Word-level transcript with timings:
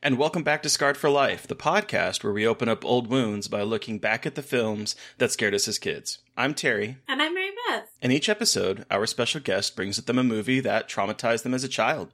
And 0.00 0.16
welcome 0.16 0.44
back 0.44 0.62
to 0.62 0.68
Scarred 0.68 0.96
for 0.96 1.10
Life, 1.10 1.48
the 1.48 1.56
podcast 1.56 2.22
where 2.22 2.32
we 2.32 2.46
open 2.46 2.68
up 2.68 2.84
old 2.84 3.08
wounds 3.08 3.48
by 3.48 3.62
looking 3.62 3.98
back 3.98 4.26
at 4.26 4.36
the 4.36 4.42
films 4.42 4.94
that 5.18 5.32
scared 5.32 5.54
us 5.54 5.66
as 5.66 5.78
kids. 5.78 6.18
I'm 6.36 6.54
Terry, 6.54 6.98
And 7.08 7.20
I'm 7.20 7.34
Mary 7.34 7.50
Beth. 7.68 7.88
In 8.00 8.12
each 8.12 8.28
episode, 8.28 8.86
our 8.92 9.06
special 9.06 9.40
guest 9.40 9.74
brings 9.74 9.96
with 9.96 10.06
them 10.06 10.18
a 10.18 10.22
movie 10.22 10.60
that 10.60 10.88
traumatized 10.88 11.42
them 11.42 11.52
as 11.52 11.64
a 11.64 11.68
child. 11.68 12.12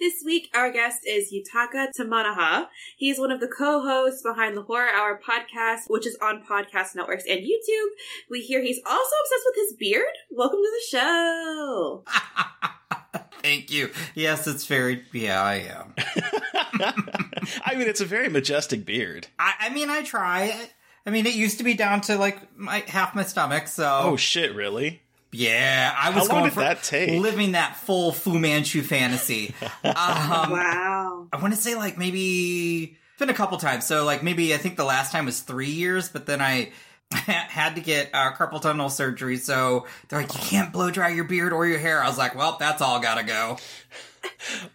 This 0.00 0.14
week, 0.24 0.48
our 0.54 0.72
guest 0.72 1.00
is 1.06 1.30
Yutaka 1.30 1.88
Tamanaha. 1.98 2.68
He's 2.96 3.18
one 3.18 3.30
of 3.30 3.40
the 3.40 3.48
co-hosts 3.48 4.22
behind 4.22 4.56
the 4.56 4.62
Horror 4.62 4.88
Hour 4.88 5.20
podcast, 5.22 5.82
which 5.88 6.06
is 6.06 6.16
on 6.22 6.42
podcast 6.42 6.96
networks 6.96 7.24
and 7.28 7.40
YouTube. 7.40 7.88
We 8.30 8.40
hear 8.40 8.62
he's 8.62 8.80
also 8.86 9.14
obsessed 9.24 9.44
with 9.46 9.56
his 9.56 9.76
beard. 9.78 10.14
Welcome 10.30 10.60
to 10.62 10.72
the 10.72 10.98
show. 10.98 12.04
Thank 13.44 13.70
you. 13.70 13.90
Yes, 14.14 14.46
it's 14.46 14.64
very. 14.64 15.04
Yeah, 15.12 15.42
I 15.42 15.54
am. 15.56 15.94
I 17.62 17.74
mean, 17.74 17.88
it's 17.88 18.00
a 18.00 18.06
very 18.06 18.30
majestic 18.30 18.86
beard. 18.86 19.26
I, 19.38 19.52
I 19.60 19.68
mean, 19.68 19.90
I 19.90 20.02
try. 20.02 20.58
I 21.04 21.10
mean, 21.10 21.26
it 21.26 21.34
used 21.34 21.58
to 21.58 21.64
be 21.64 21.74
down 21.74 22.00
to 22.02 22.16
like 22.16 22.56
my 22.58 22.82
half 22.88 23.14
my 23.14 23.22
stomach. 23.22 23.68
So, 23.68 24.00
Oh, 24.02 24.16
shit, 24.16 24.54
really? 24.54 25.02
yeah, 25.30 25.94
I 25.94 26.08
was 26.10 26.28
long 26.30 26.40
going 26.40 26.50
for 26.52 26.60
that 26.60 26.82
take? 26.84 27.20
living 27.20 27.52
that 27.52 27.76
full 27.76 28.12
Fu 28.12 28.38
Manchu 28.38 28.80
fantasy. 28.82 29.54
um, 29.62 29.92
wow. 29.92 31.26
I 31.30 31.36
want 31.42 31.52
to 31.52 31.60
say 31.60 31.74
like 31.74 31.98
maybe 31.98 32.96
it's 33.10 33.18
been 33.18 33.28
a 33.28 33.34
couple 33.34 33.58
times. 33.58 33.84
So 33.86 34.04
like 34.06 34.22
maybe 34.22 34.54
I 34.54 34.56
think 34.56 34.78
the 34.78 34.84
last 34.84 35.12
time 35.12 35.26
was 35.26 35.40
three 35.40 35.70
years, 35.70 36.08
but 36.08 36.24
then 36.24 36.40
I 36.40 36.70
had 37.26 37.74
to 37.76 37.80
get 37.80 38.10
uh, 38.12 38.32
carpal 38.32 38.60
tunnel 38.60 38.90
surgery. 38.90 39.36
So 39.36 39.86
they're 40.08 40.20
like, 40.20 40.34
you 40.34 40.40
can't 40.40 40.72
blow 40.72 40.90
dry 40.90 41.08
your 41.08 41.24
beard 41.24 41.52
or 41.52 41.66
your 41.66 41.78
hair. 41.78 42.02
I 42.02 42.08
was 42.08 42.18
like, 42.18 42.34
well, 42.34 42.56
that's 42.58 42.82
all 42.82 43.00
gotta 43.00 43.24
go. 43.24 43.58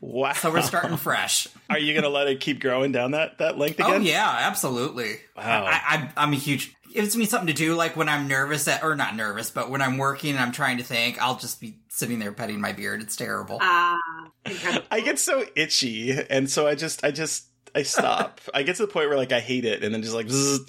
Wow. 0.02 0.34
So 0.34 0.52
we're 0.52 0.62
starting 0.62 0.98
fresh. 0.98 1.48
Are 1.70 1.78
you 1.78 1.94
going 1.94 2.04
to 2.04 2.10
let 2.10 2.28
it 2.28 2.40
keep 2.40 2.60
growing 2.60 2.92
down 2.92 3.12
that, 3.12 3.38
that 3.40 3.58
length 3.58 3.80
again? 3.80 3.92
Oh 3.92 3.98
yeah, 3.98 4.38
absolutely. 4.42 5.18
Wow. 5.36 5.66
I, 5.66 5.72
I, 5.72 6.10
I'm 6.18 6.34
a 6.34 6.36
huge. 6.36 6.76
It 6.90 7.02
gives 7.02 7.16
me 7.16 7.26
something 7.26 7.48
to 7.48 7.54
do, 7.54 7.76
like 7.76 7.96
when 7.96 8.10
I'm 8.10 8.28
nervous, 8.28 8.68
at, 8.68 8.84
or 8.84 8.96
not 8.96 9.16
nervous, 9.16 9.52
but 9.52 9.70
when 9.70 9.82
I'm 9.82 9.98
working 9.98 10.32
and 10.32 10.40
I'm 10.40 10.52
trying 10.52 10.78
to 10.78 10.84
think, 10.84 11.22
I'll 11.22 11.38
just 11.38 11.62
be 11.62 11.78
sitting 11.88 12.18
there 12.18 12.32
petting 12.32 12.60
my 12.60 12.74
beard. 12.74 13.02
It's 13.02 13.16
terrible. 13.16 13.60
Ah, 13.62 14.00
incredible. 14.44 14.88
I 14.92 15.02
get 15.02 15.20
so 15.20 15.46
itchy, 15.56 16.12
and 16.12 16.50
so 16.50 16.66
I 16.66 16.74
just, 16.74 17.06
I 17.06 17.12
just, 17.12 17.46
I 17.75 17.84
stop. 17.84 18.41
I 18.53 18.63
get 18.63 18.75
to 18.78 18.85
the 18.85 18.91
point 18.91 19.09
where 19.09 19.18
like 19.18 19.31
I 19.31 19.40
hate 19.40 19.66
it, 19.66 19.84
and 19.84 19.94
then 19.94 20.02
just 20.02 20.13
like, 20.16 20.30
zzz, 20.30 20.62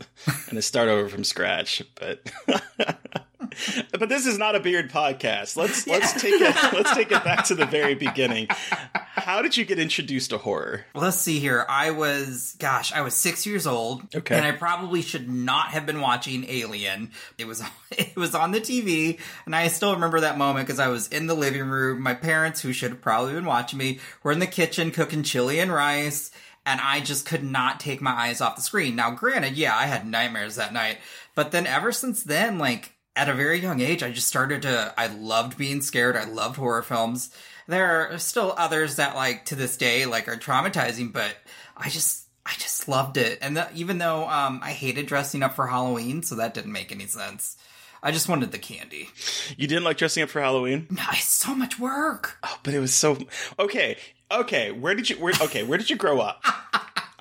and 0.48 0.56
I 0.58 0.60
start 0.60 0.88
over 0.88 1.08
from 1.08 1.24
scratch. 1.24 1.82
But, 1.94 2.30
but 2.46 4.08
this 4.08 4.26
is 4.26 4.38
not 4.38 4.54
a 4.54 4.60
beard 4.60 4.90
podcast. 4.90 5.56
Let's 5.56 5.86
let's 5.86 6.12
take 6.20 6.34
it. 6.40 6.56
Let's 6.72 6.94
take 6.94 7.10
it 7.12 7.24
back 7.24 7.44
to 7.46 7.54
the 7.54 7.66
very 7.66 7.94
beginning. 7.94 8.48
How 8.50 9.42
did 9.42 9.56
you 9.56 9.64
get 9.64 9.78
introduced 9.78 10.30
to 10.30 10.38
horror? 10.38 10.86
Well, 10.94 11.04
let's 11.04 11.18
see 11.18 11.40
here. 11.40 11.66
I 11.68 11.90
was, 11.90 12.56
gosh, 12.58 12.92
I 12.92 13.02
was 13.02 13.12
six 13.14 13.44
years 13.44 13.66
old, 13.66 14.02
Okay. 14.14 14.34
and 14.34 14.46
I 14.46 14.52
probably 14.52 15.02
should 15.02 15.28
not 15.28 15.68
have 15.68 15.84
been 15.84 16.00
watching 16.00 16.46
Alien. 16.48 17.10
It 17.36 17.46
was, 17.46 17.62
it 17.90 18.16
was 18.16 18.34
on 18.34 18.52
the 18.52 18.60
TV, 18.60 19.18
and 19.44 19.54
I 19.54 19.68
still 19.68 19.92
remember 19.92 20.20
that 20.20 20.38
moment 20.38 20.66
because 20.66 20.80
I 20.80 20.88
was 20.88 21.08
in 21.08 21.26
the 21.26 21.34
living 21.34 21.62
room. 21.68 22.00
My 22.02 22.14
parents, 22.14 22.62
who 22.62 22.72
should 22.72 22.90
have 22.92 23.02
probably 23.02 23.34
been 23.34 23.44
watching 23.44 23.78
me, 23.78 23.98
were 24.22 24.32
in 24.32 24.38
the 24.38 24.46
kitchen 24.46 24.90
cooking 24.90 25.22
chili 25.22 25.60
and 25.60 25.72
rice, 25.72 26.30
and 26.66 26.80
I 26.80 27.00
just 27.00 27.26
could 27.26 27.42
not 27.44 27.80
take 27.80 28.00
my 28.00 28.12
eyes 28.12 28.40
off 28.40 28.56
the 28.56 28.62
screen. 28.62 28.96
Now, 28.96 29.10
granted, 29.10 29.56
yeah, 29.56 29.76
I 29.76 29.86
had 29.86 30.06
nightmares 30.06 30.56
that 30.56 30.72
night, 30.72 30.98
but 31.34 31.50
then 31.52 31.66
ever 31.66 31.92
since 31.92 32.22
then, 32.22 32.58
like 32.58 32.92
at 33.16 33.28
a 33.28 33.34
very 33.34 33.58
young 33.58 33.80
age, 33.80 34.02
I 34.02 34.10
just 34.12 34.28
started 34.28 34.62
to. 34.62 34.94
I 34.96 35.06
loved 35.08 35.56
being 35.58 35.80
scared. 35.82 36.16
I 36.16 36.24
loved 36.24 36.56
horror 36.56 36.82
films. 36.82 37.30
There 37.66 38.10
are 38.12 38.18
still 38.18 38.54
others 38.56 38.96
that, 38.96 39.14
like 39.14 39.44
to 39.46 39.54
this 39.54 39.76
day, 39.76 40.06
like 40.06 40.28
are 40.28 40.36
traumatizing, 40.36 41.12
but 41.12 41.34
I 41.76 41.88
just. 41.88 42.26
I 42.46 42.54
just 42.54 42.88
loved 42.88 43.18
it, 43.18 43.38
and 43.42 43.54
the, 43.56 43.68
even 43.74 43.98
though 43.98 44.26
um, 44.26 44.60
I 44.62 44.70
hated 44.72 45.06
dressing 45.06 45.42
up 45.42 45.54
for 45.54 45.66
Halloween, 45.66 46.22
so 46.22 46.36
that 46.36 46.54
didn't 46.54 46.72
make 46.72 46.90
any 46.90 47.06
sense. 47.06 47.56
I 48.02 48.12
just 48.12 48.30
wanted 48.30 48.50
the 48.50 48.58
candy. 48.58 49.10
You 49.58 49.68
didn't 49.68 49.84
like 49.84 49.98
dressing 49.98 50.22
up 50.22 50.30
for 50.30 50.40
Halloween, 50.40 50.86
No, 50.90 51.02
it's 51.12 51.28
so 51.28 51.54
much 51.54 51.78
work. 51.78 52.38
oh, 52.42 52.58
but 52.62 52.72
it 52.72 52.80
was 52.80 52.94
so 52.94 53.18
okay. 53.58 53.98
Okay, 54.30 54.70
where 54.72 54.94
did 54.94 55.10
you? 55.10 55.16
Where, 55.16 55.32
okay, 55.42 55.62
where 55.64 55.78
did 55.78 55.90
you 55.90 55.96
grow 55.96 56.20
up? 56.20 56.44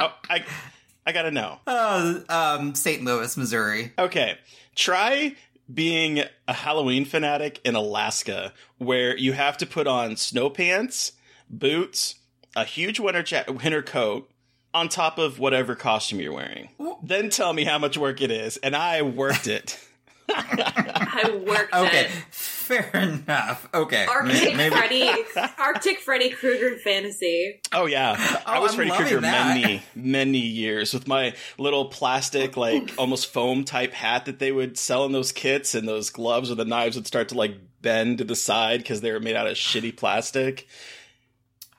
Oh, 0.02 0.14
I, 0.30 0.46
I 1.06 1.12
gotta 1.12 1.30
know. 1.30 1.58
Uh, 1.68 2.20
um, 2.30 2.74
St. 2.74 3.04
Louis, 3.04 3.36
Missouri. 3.36 3.92
Okay, 4.00 4.38
try 4.74 5.36
being 5.74 6.24
a 6.48 6.54
Halloween 6.54 7.04
fanatic 7.04 7.60
in 7.66 7.76
Alaska, 7.76 8.54
where 8.78 9.18
you 9.18 9.34
have 9.34 9.58
to 9.58 9.66
put 9.66 9.88
on 9.88 10.16
snow 10.16 10.50
pants, 10.50 11.12
boots, 11.50 12.16
a 12.56 12.64
huge 12.64 12.98
winter 12.98 13.26
ja- 13.28 13.52
winter 13.52 13.82
coat, 13.82 14.32
on 14.74 14.88
top 14.88 15.18
of 15.18 15.38
whatever 15.38 15.76
costume 15.76 16.22
you're 16.22 16.32
wearing. 16.32 16.70
Then 17.04 17.30
tell 17.30 17.52
me 17.52 17.66
how 17.66 17.78
much 17.78 17.98
work 17.98 18.22
it 18.22 18.32
is, 18.32 18.56
and 18.56 18.74
I 18.74 19.02
worked 19.02 19.48
it. 19.48 19.78
I 20.30 21.44
worked 21.46 21.74
Okay, 21.74 22.06
it. 22.06 22.12
Fair 22.70 22.90
enough. 22.94 23.68
Okay, 23.74 24.06
Arctic 24.06 24.56
maybe. 24.56 24.76
Freddy, 24.76 25.12
Arctic 25.58 26.00
Freddy 26.00 26.30
Krueger 26.30 26.78
fantasy. 26.78 27.60
Oh 27.74 27.86
yeah, 27.88 28.16
I 28.46 28.58
Oh, 28.58 28.62
was 28.62 28.72
I'm 28.72 28.78
Freddy 28.78 28.92
Krueger 28.92 29.22
many, 29.22 29.82
many 29.96 30.38
years 30.40 30.94
with 30.94 31.08
my 31.08 31.34
little 31.58 31.86
plastic, 31.86 32.56
like 32.56 32.94
almost 32.98 33.28
foam 33.34 33.64
type 33.64 33.94
hat 33.94 34.26
that 34.26 34.40
they 34.40 34.52
would 34.52 34.78
sell 34.78 35.06
in 35.06 35.12
those 35.12 35.32
kits, 35.32 35.76
and 35.76 35.88
those 35.88 36.10
gloves 36.10 36.50
where 36.50 36.56
the 36.56 36.66
knives 36.66 36.96
would 36.96 37.08
start 37.08 37.30
to 37.30 37.36
like 37.36 37.56
bend 37.82 38.20
to 38.20 38.24
the 38.24 38.36
side 38.36 38.80
because 38.80 39.02
they 39.02 39.12
were 39.12 39.20
made 39.20 39.36
out 39.36 39.48
of 39.48 39.56
shitty 39.56 39.98
plastic. 39.98 40.68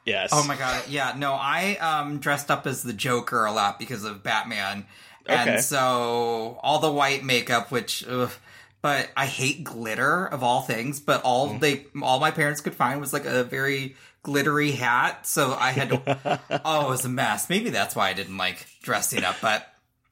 Yes. 0.04 0.30
Oh 0.32 0.44
my 0.44 0.56
god, 0.56 0.84
yeah, 0.88 1.14
no, 1.16 1.32
I 1.34 1.76
um 1.76 2.18
dressed 2.18 2.50
up 2.50 2.66
as 2.66 2.82
the 2.82 2.92
Joker 2.92 3.44
a 3.44 3.52
lot 3.52 3.78
because 3.78 4.04
of 4.04 4.22
Batman. 4.22 4.86
And 5.26 5.62
so 5.62 6.58
all 6.62 6.80
the 6.80 6.90
white 6.90 7.22
makeup, 7.22 7.70
which 7.70 8.04
ugh, 8.08 8.32
but 8.82 9.10
I 9.16 9.26
hate 9.26 9.64
glitter 9.64 10.26
of 10.26 10.42
all 10.42 10.62
things. 10.62 11.00
But 11.00 11.22
all 11.22 11.58
they, 11.58 11.86
all 12.02 12.20
my 12.20 12.30
parents 12.30 12.60
could 12.60 12.74
find 12.74 13.00
was 13.00 13.12
like 13.12 13.24
a 13.24 13.44
very 13.44 13.96
glittery 14.22 14.72
hat. 14.72 15.26
So 15.26 15.54
I 15.54 15.70
had 15.70 15.90
to, 15.90 16.40
oh, 16.64 16.86
it 16.86 16.90
was 16.90 17.04
a 17.04 17.08
mess. 17.08 17.48
Maybe 17.48 17.70
that's 17.70 17.94
why 17.94 18.08
I 18.08 18.12
didn't 18.12 18.36
like 18.36 18.66
dressing 18.82 19.24
up, 19.24 19.36
but 19.40 19.66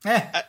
eh. 0.04 0.42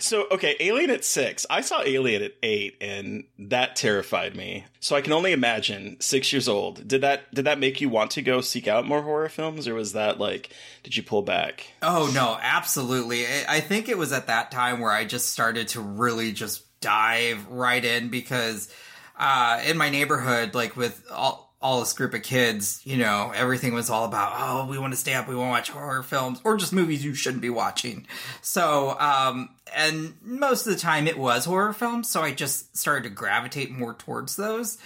So, 0.00 0.26
okay, 0.30 0.54
Alien 0.60 0.90
at 0.90 1.04
six. 1.04 1.44
I 1.50 1.60
saw 1.60 1.82
Alien 1.82 2.22
at 2.22 2.34
eight, 2.42 2.76
and 2.80 3.24
that 3.38 3.74
terrified 3.74 4.36
me. 4.36 4.64
So 4.80 4.94
I 4.94 5.00
can 5.00 5.12
only 5.12 5.32
imagine 5.32 5.96
six 5.98 6.32
years 6.32 6.48
old. 6.48 6.86
Did 6.86 7.00
that 7.00 7.34
did 7.34 7.46
that 7.46 7.58
make 7.58 7.80
you 7.80 7.88
want 7.88 8.12
to 8.12 8.22
go 8.22 8.40
seek 8.42 8.68
out 8.68 8.86
more 8.86 9.02
horror 9.02 9.28
films, 9.28 9.66
or 9.66 9.74
was 9.74 9.94
that 9.94 10.20
like 10.20 10.50
did 10.82 10.96
you 10.96 11.02
pull 11.02 11.22
back? 11.22 11.72
Oh 11.80 12.10
no, 12.14 12.38
absolutely. 12.40 13.26
I 13.26 13.44
I 13.48 13.60
think 13.60 13.88
it 13.88 13.98
was 13.98 14.12
at 14.12 14.28
that 14.28 14.50
time 14.50 14.78
where 14.78 14.92
I 14.92 15.04
just 15.04 15.30
started 15.30 15.68
to 15.68 15.80
really 15.80 16.32
just 16.32 16.62
dive 16.82 17.46
right 17.48 17.82
in 17.82 18.10
because 18.10 18.70
uh, 19.18 19.62
in 19.66 19.78
my 19.78 19.88
neighborhood, 19.88 20.54
like 20.54 20.76
with 20.76 21.02
all 21.10 21.48
all 21.62 21.78
this 21.78 21.92
group 21.92 22.12
of 22.12 22.22
kids, 22.24 22.80
you 22.82 22.96
know, 22.96 23.30
everything 23.36 23.72
was 23.72 23.88
all 23.88 24.04
about, 24.04 24.32
oh, 24.34 24.66
we 24.68 24.76
want 24.78 24.92
to 24.92 24.96
stay 24.98 25.14
up, 25.14 25.28
we 25.28 25.36
want 25.36 25.46
to 25.46 25.52
watch 25.52 25.70
horror 25.70 26.02
films 26.02 26.40
or 26.42 26.56
just 26.56 26.72
movies 26.72 27.04
you 27.04 27.14
shouldn't 27.14 27.40
be 27.40 27.50
watching. 27.50 28.04
So, 28.40 28.98
um, 28.98 29.48
and 29.72 30.14
most 30.22 30.66
of 30.66 30.72
the 30.72 30.78
time 30.80 31.06
it 31.06 31.16
was 31.16 31.44
horror 31.44 31.72
films, 31.72 32.08
so 32.08 32.20
I 32.20 32.32
just 32.32 32.76
started 32.76 33.04
to 33.04 33.10
gravitate 33.10 33.70
more 33.70 33.94
towards 33.94 34.34
those. 34.34 34.76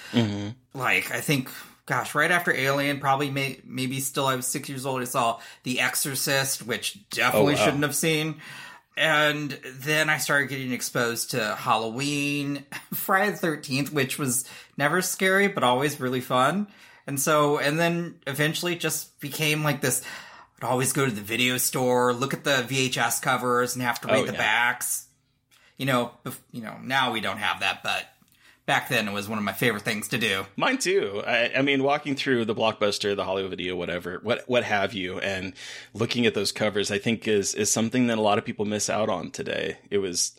Like, 0.75 1.11
I 1.11 1.23
think, 1.23 1.49
gosh, 1.87 2.15
right 2.15 2.31
after 2.31 2.53
Alien, 2.55 3.01
probably 3.01 3.31
may, 3.31 3.59
maybe 3.65 3.99
still 4.01 4.27
I 4.27 4.37
was 4.37 4.47
six 4.47 4.69
years 4.69 4.85
old, 4.85 5.01
I 5.01 5.05
saw 5.05 5.41
The 5.63 5.81
Exorcist, 5.81 6.67
which 6.67 7.09
definitely 7.09 7.55
Oh, 7.55 7.57
wow. 7.57 7.65
shouldn't 7.65 7.83
have 7.85 7.97
seen. 7.97 8.41
And 8.97 9.51
then 9.81 10.09
I 10.09 10.17
started 10.19 10.49
getting 10.49 10.73
exposed 10.73 11.33
to 11.33 11.55
Halloween, 11.55 12.65
Friday 12.95 13.33
the 13.33 13.47
13th, 13.47 13.93
which 13.93 14.19
was 14.19 14.49
never 14.79 15.03
scary, 15.03 15.49
but 15.49 15.63
always 15.63 16.01
really 16.01 16.21
fun. 16.23 16.67
And 17.07 17.21
so, 17.21 17.59
and 17.59 17.79
then 17.79 18.17
eventually 18.27 18.75
just 18.75 19.21
became 19.21 19.63
like 19.63 19.81
this. 19.81 20.03
I'd 20.61 20.67
always 20.67 20.93
go 20.95 21.05
to 21.05 21.13
the 21.13 21.21
video 21.21 21.59
store, 21.59 22.15
look 22.15 22.33
at 22.33 22.45
the 22.45 22.65
VHS 22.69 23.21
covers 23.21 23.75
and 23.77 23.83
have 23.83 24.01
to 24.01 24.09
read 24.09 24.17
Oh, 24.21 24.27
the 24.27 24.33
yeah. 24.33 24.39
backs. 24.39 25.07
You 25.77 25.85
know, 25.85 26.13
bef- 26.25 26.39
you 26.51 26.63
know, 26.63 26.77
now 26.83 27.13
we 27.13 27.21
don't 27.21 27.37
have 27.37 27.61
that, 27.61 27.83
but 27.83 28.07
back 28.67 28.89
then 28.89 29.09
it 29.09 29.13
was 29.13 29.29
one 29.29 29.39
of 29.39 29.45
my 29.45 29.53
favorite 29.53 29.85
things 29.85 30.09
to 30.09 30.19
do. 30.19 30.45
Mine 30.57 30.79
too. 30.79 31.23
I, 31.27 31.53
I 31.57 31.63
mean, 31.63 31.83
walking 31.83 32.17
through 32.17 32.45
the 32.45 32.55
blockbuster, 32.55 33.17
the 33.17 33.25
Hollywood 33.25 33.51
video, 33.51 33.77
whatever, 33.77 34.19
what 34.23 34.45
what 34.49 34.65
have 34.65 34.93
you, 34.93 35.19
and 35.21 35.55
looking 35.95 36.27
at 36.27 36.35
those 36.35 36.53
covers, 36.53 36.91
I 36.91 36.99
think 36.99 37.27
is 37.27 37.55
is 37.55 37.71
something 37.73 38.09
that 38.09 38.19
a 38.19 38.23
lot 38.23 38.39
of 38.39 38.45
people 38.45 38.65
miss 38.65 38.91
out 38.91 39.09
on 39.09 39.31
today. 39.31 39.79
It 39.91 39.99
was 39.99 40.33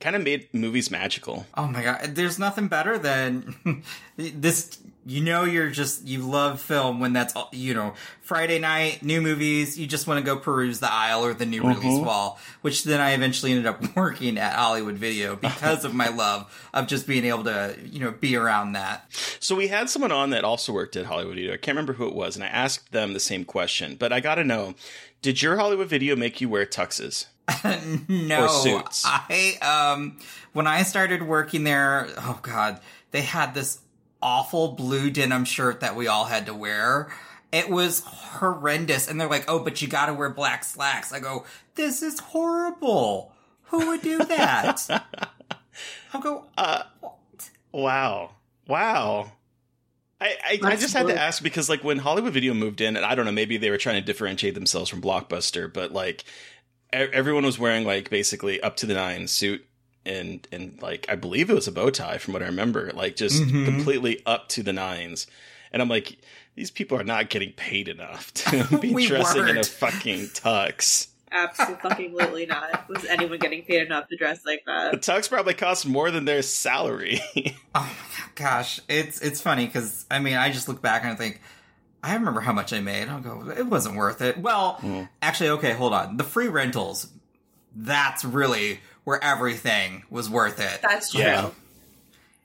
kind 0.00 0.16
of 0.16 0.22
made 0.22 0.48
movies 0.52 0.90
magical. 0.90 1.46
Oh 1.56 1.66
my 1.66 1.82
god, 1.82 2.14
there's 2.14 2.38
nothing 2.38 2.68
better 2.68 2.98
than 2.98 3.82
this. 4.16 4.78
You 5.04 5.20
know, 5.20 5.42
you're 5.44 5.68
just 5.70 6.06
you 6.06 6.20
love 6.20 6.60
film 6.60 7.00
when 7.00 7.12
that's 7.12 7.34
all- 7.34 7.48
you 7.52 7.74
know 7.74 7.94
Friday 8.20 8.60
night 8.60 9.02
new 9.02 9.20
movies. 9.20 9.76
You 9.78 9.86
just 9.88 10.06
want 10.06 10.18
to 10.18 10.24
go 10.24 10.36
peruse 10.36 10.78
the 10.78 10.92
aisle 10.92 11.24
or 11.24 11.34
the 11.34 11.44
new 11.44 11.62
release 11.62 11.98
wall. 12.04 12.38
Which 12.60 12.84
then 12.84 13.00
I 13.00 13.10
eventually 13.12 13.50
ended 13.50 13.66
up 13.66 13.96
working 13.96 14.38
at 14.38 14.54
Hollywood 14.54 14.96
Video 14.96 15.34
because 15.48 15.84
of 15.84 15.92
my 15.92 16.08
love 16.08 16.68
of 16.72 16.86
just 16.86 17.06
being 17.08 17.24
able 17.24 17.44
to 17.44 17.76
you 17.84 17.98
know 17.98 18.12
be 18.12 18.36
around 18.36 18.72
that. 18.74 19.06
So 19.40 19.56
we 19.56 19.68
had 19.68 19.90
someone 19.90 20.12
on 20.12 20.30
that 20.30 20.44
also 20.44 20.72
worked 20.72 20.94
at 20.96 21.06
Hollywood 21.06 21.34
Video. 21.34 21.52
I 21.54 21.56
can't 21.56 21.74
remember 21.74 21.94
who 21.94 22.06
it 22.06 22.14
was, 22.14 22.36
and 22.36 22.44
I 22.44 22.48
asked 22.48 22.92
them 22.92 23.12
the 23.12 23.20
same 23.20 23.44
question. 23.44 23.96
But 23.98 24.12
I 24.12 24.20
got 24.20 24.36
to 24.36 24.44
know: 24.44 24.74
Did 25.20 25.42
your 25.42 25.56
Hollywood 25.56 25.88
Video 25.88 26.14
make 26.14 26.40
you 26.40 26.48
wear 26.48 26.64
tuxes? 26.64 27.26
no, 28.08 28.44
Or 28.44 28.48
suits. 28.48 29.02
I 29.04 29.58
um 29.62 30.18
when 30.52 30.68
I 30.68 30.84
started 30.84 31.22
working 31.24 31.64
there, 31.64 32.08
oh 32.18 32.38
god, 32.42 32.80
they 33.10 33.22
had 33.22 33.52
this 33.54 33.80
awful 34.22 34.68
blue 34.72 35.10
denim 35.10 35.44
shirt 35.44 35.80
that 35.80 35.96
we 35.96 36.06
all 36.06 36.24
had 36.26 36.46
to 36.46 36.54
wear. 36.54 37.12
It 37.52 37.68
was 37.68 38.00
horrendous, 38.06 39.08
and 39.08 39.20
they're 39.20 39.28
like, 39.28 39.44
"Oh, 39.48 39.58
but 39.58 39.82
you 39.82 39.88
got 39.88 40.06
to 40.06 40.14
wear 40.14 40.30
black 40.30 40.64
slacks." 40.64 41.12
I 41.12 41.20
go, 41.20 41.44
"This 41.74 42.02
is 42.02 42.18
horrible. 42.20 43.32
Who 43.64 43.88
would 43.88 44.02
do 44.02 44.18
that?" 44.18 44.86
I 46.14 46.20
go, 46.20 46.46
Uh, 46.56 46.84
Wow. 47.72 48.30
Wow. 48.68 49.32
I, 50.20 50.36
I, 50.44 50.60
I 50.62 50.76
just 50.76 50.94
had 50.94 51.08
to 51.08 51.18
ask 51.18 51.42
because 51.42 51.68
like 51.68 51.82
when 51.82 51.98
Hollywood 51.98 52.32
Video 52.32 52.54
moved 52.54 52.80
in, 52.80 52.96
and 52.96 53.04
I 53.04 53.14
don't 53.14 53.24
know, 53.24 53.32
maybe 53.32 53.56
they 53.56 53.70
were 53.70 53.78
trying 53.78 53.96
to 54.00 54.06
differentiate 54.06 54.54
themselves 54.54 54.88
from 54.88 55.00
Blockbuster, 55.02 55.72
but 55.72 55.92
like 55.92 56.24
e- 56.94 56.98
everyone 57.12 57.44
was 57.44 57.58
wearing 57.58 57.84
like 57.84 58.08
basically 58.08 58.60
up 58.60 58.76
to 58.76 58.86
the 58.86 58.94
nine 58.94 59.26
suit 59.26 59.66
and 60.04 60.46
and 60.52 60.80
like 60.82 61.06
I 61.08 61.14
believe 61.14 61.50
it 61.50 61.54
was 61.54 61.68
a 61.68 61.72
bow 61.72 61.90
tie 61.90 62.18
from 62.18 62.34
what 62.34 62.42
I 62.42 62.46
remember, 62.46 62.90
like 62.94 63.16
just 63.16 63.42
Mhm. 63.42 63.64
completely 63.64 64.20
up 64.26 64.48
to 64.50 64.62
the 64.62 64.72
nines. 64.72 65.26
And 65.72 65.80
I'm 65.80 65.88
like, 65.88 66.18
these 66.54 66.70
people 66.70 66.98
are 67.00 67.04
not 67.04 67.30
getting 67.30 67.52
paid 67.52 67.88
enough 67.88 68.32
to 68.34 68.78
be 68.80 68.92
We 68.92 69.06
dressing 69.06 69.48
in 69.48 69.56
a 69.56 69.64
fucking 69.64 70.26
tux. 70.28 71.08
Absolutely 71.30 72.44
not. 72.46 72.86
Was 72.88 73.04
anyone 73.06 73.38
getting 73.38 73.62
paid 73.62 73.82
enough 73.86 74.08
to 74.08 74.16
dress 74.16 74.44
like 74.44 74.64
that? 74.66 74.92
The 74.92 74.98
tux 74.98 75.28
probably 75.30 75.54
costs 75.54 75.86
more 75.86 76.10
than 76.10 76.24
their 76.24 76.42
salary. 76.42 77.20
Oh 77.74 77.80
my 78.18 78.24
gosh, 78.34 78.80
it's 78.86 79.18
it's 79.22 79.40
funny 79.40 79.64
because 79.64 80.04
I 80.10 80.18
mean 80.18 80.34
I 80.34 80.52
just 80.52 80.68
look 80.68 80.82
back 80.82 81.04
and 81.04 81.12
I 81.12 81.14
think 81.14 81.40
I 82.02 82.12
remember 82.12 82.40
how 82.40 82.52
much 82.52 82.70
I 82.74 82.80
made. 82.80 83.08
I'll 83.08 83.20
go, 83.20 83.48
it 83.56 83.64
wasn't 83.66 83.96
worth 83.96 84.20
it. 84.20 84.36
Well, 84.36 85.08
actually, 85.22 85.48
okay, 85.50 85.72
hold 85.72 85.94
on. 85.94 86.18
The 86.18 86.24
free 86.24 86.48
rentals, 86.48 87.08
that's 87.74 88.26
really 88.26 88.80
where 89.04 89.22
everything 89.22 90.04
was 90.10 90.30
worth 90.30 90.60
it. 90.60 90.80
That's 90.82 91.10
true. 91.10 91.20
Yeah. 91.20 91.50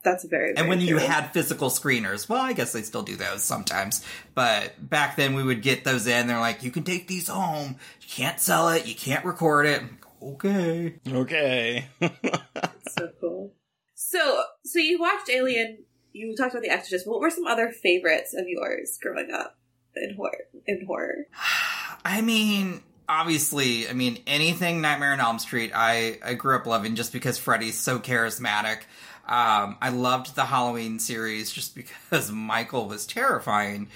That's 0.03 0.23
very, 0.23 0.53
very 0.53 0.57
and 0.57 0.69
when 0.69 0.79
you 0.79 0.97
had 0.97 1.33
physical 1.33 1.69
screeners, 1.69 2.29
well, 2.29 2.41
I 2.41 2.53
guess 2.53 2.71
they 2.71 2.81
still 2.81 3.03
do 3.03 3.17
those 3.17 3.43
sometimes. 3.43 4.05
But 4.35 4.89
back 4.89 5.17
then, 5.17 5.33
we 5.33 5.43
would 5.43 5.61
get 5.61 5.83
those 5.83 6.07
in. 6.07 6.27
They're 6.27 6.39
like, 6.39 6.63
you 6.63 6.71
can 6.71 6.83
take 6.83 7.07
these 7.07 7.27
home. 7.27 7.75
You 8.01 8.07
can't 8.07 8.39
sell 8.39 8.69
it. 8.69 8.87
You 8.87 8.95
can't 8.95 9.25
record 9.25 9.65
it. 9.65 9.81
Okay. 10.21 10.95
okay. 11.07 11.87
so 12.01 13.09
cool. 13.19 13.53
So, 13.95 14.43
so 14.63 14.79
you 14.79 14.99
watched 14.99 15.29
Alien. 15.29 15.79
You 16.13 16.35
talked 16.35 16.53
about 16.53 16.63
The 16.63 16.69
Exorcist. 16.69 17.07
What 17.07 17.19
were 17.19 17.29
some 17.29 17.45
other 17.45 17.71
favorites 17.71 18.33
of 18.33 18.47
yours 18.47 18.97
growing 19.01 19.29
up 19.31 19.57
in 19.95 20.15
horror? 20.15 20.45
In 20.65 20.85
horror, 20.87 21.25
I 22.05 22.21
mean, 22.21 22.81
obviously, 23.09 23.87
I 23.89 23.93
mean, 23.93 24.19
anything 24.27 24.81
Nightmare 24.81 25.13
on 25.13 25.19
Elm 25.19 25.39
Street, 25.39 25.71
I, 25.73 26.19
I 26.23 26.33
grew 26.33 26.55
up 26.55 26.65
loving 26.65 26.95
just 26.95 27.13
because 27.13 27.37
Freddy's 27.37 27.77
so 27.77 27.99
charismatic. 27.99 28.79
Um, 29.27 29.77
I 29.81 29.89
loved 29.89 30.35
the 30.35 30.45
Halloween 30.45 30.99
series 30.99 31.51
just 31.51 31.75
because 31.75 32.31
Michael 32.33 32.87
was 32.87 33.05
terrifying. 33.05 33.89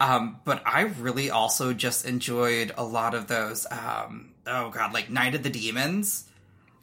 Um, 0.00 0.38
but 0.44 0.62
I 0.64 0.82
really 0.82 1.30
also 1.30 1.72
just 1.72 2.06
enjoyed 2.06 2.72
a 2.76 2.84
lot 2.84 3.14
of 3.14 3.26
those, 3.26 3.66
um, 3.70 4.30
oh 4.46 4.70
god, 4.70 4.92
like 4.94 5.10
Night 5.10 5.34
of 5.34 5.42
the 5.42 5.50
Demons. 5.50 6.24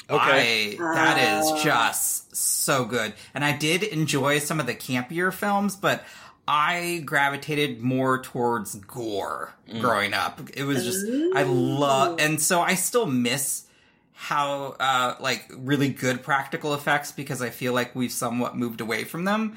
Okay. 0.09 0.77
I, 0.77 0.93
that 0.95 1.17
Ah. 1.49 1.63
just 1.63 2.35
so 2.35 2.83
good. 2.83 3.13
And 3.33 3.45
I 3.45 3.55
did 3.55 3.83
enjoy 3.83 4.39
some 4.39 4.59
of 4.59 4.65
the 4.65 4.75
campier 4.75 5.31
films, 5.33 5.77
but 5.77 6.03
I 6.47 7.01
gravitated 7.05 7.81
more 7.81 8.21
towards 8.21 8.75
gore 8.75 9.53
growing 9.79 10.13
up. 10.13 10.41
It 10.53 10.63
was 10.65 10.83
just, 10.83 11.05
I 11.35 11.43
love, 11.43 12.19
and 12.19 12.41
so 12.41 12.59
I 12.61 12.75
still 12.75 13.05
miss 13.05 13.65
how, 14.11 14.75
uh, 14.79 15.15
like 15.21 15.49
really 15.55 15.89
good 15.89 16.21
practical 16.21 16.73
effects 16.73 17.11
because 17.13 17.41
I 17.41 17.49
feel 17.49 17.73
like 17.73 17.95
we've 17.95 18.11
somewhat 18.11 18.57
moved 18.57 18.81
away 18.81 19.03
from 19.05 19.23
them. 19.25 19.55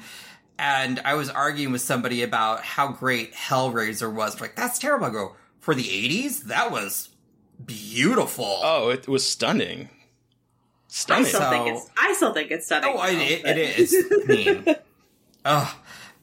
And 0.59 0.99
I 1.05 1.13
was 1.15 1.29
arguing 1.29 1.71
with 1.71 1.81
somebody 1.81 2.23
about 2.23 2.63
how 2.63 2.87
great 2.87 3.33
Hellraiser 3.33 4.11
was. 4.11 4.39
Like, 4.41 4.55
that's 4.55 4.79
terrible. 4.79 5.05
I 5.07 5.09
go, 5.11 5.35
for 5.59 5.75
the 5.75 5.83
80s, 5.83 6.43
that 6.43 6.71
was 6.71 7.09
beautiful. 7.65 8.59
Oh, 8.63 8.89
it 8.89 9.07
was 9.07 9.25
stunning. 9.25 9.89
I 9.91 9.93
Stunning. 10.87 11.25
still 11.25 11.41
So- 11.41 11.49
think 11.49 11.67
it's. 11.77 11.89
I 11.97 12.13
still 12.13 12.33
think 12.33 12.49
it's 12.51 12.65
stunning. 12.65 12.93
Oh, 12.95 12.97
I, 12.99 13.13
now, 13.13 13.21
it, 13.21 13.45
it 13.45 13.57
is. 13.79 13.93
I 13.93 14.25
mean, 14.25 14.75
ugh. 15.45 15.75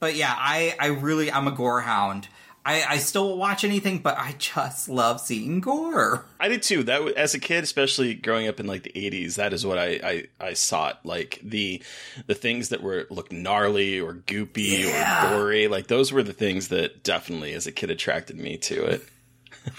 But 0.04 0.16
yeah, 0.16 0.34
I, 0.36 0.76
I 0.78 0.88
really, 0.88 1.32
I'm 1.32 1.48
a 1.48 1.50
gore 1.50 1.80
hound. 1.80 2.28
I, 2.62 2.84
I 2.84 2.96
still 2.98 3.38
watch 3.38 3.64
anything, 3.64 4.00
but 4.00 4.18
I 4.18 4.34
just 4.38 4.86
love 4.86 5.18
seeing 5.18 5.62
gore. 5.62 6.26
I 6.38 6.48
did 6.48 6.62
too. 6.62 6.82
That 6.82 7.00
as 7.16 7.32
a 7.32 7.38
kid, 7.38 7.64
especially 7.64 8.12
growing 8.12 8.46
up 8.46 8.60
in 8.60 8.66
like 8.66 8.82
the 8.82 8.90
'80s, 8.92 9.36
that 9.36 9.54
is 9.54 9.64
what 9.64 9.78
I, 9.78 10.26
I 10.40 10.48
I 10.48 10.52
sought. 10.52 11.06
Like 11.06 11.40
the 11.42 11.82
the 12.26 12.34
things 12.34 12.68
that 12.68 12.82
were 12.82 13.06
look 13.08 13.32
gnarly 13.32 13.98
or 13.98 14.12
goopy 14.12 14.80
Yeah. 14.84 15.32
or 15.32 15.38
gory. 15.38 15.68
Like 15.68 15.86
those 15.86 16.12
were 16.12 16.22
the 16.22 16.34
things 16.34 16.68
that 16.68 17.02
definitely, 17.02 17.54
as 17.54 17.66
a 17.66 17.72
kid, 17.72 17.90
attracted 17.90 18.36
me 18.38 18.58
to 18.58 18.84
it. 18.84 19.08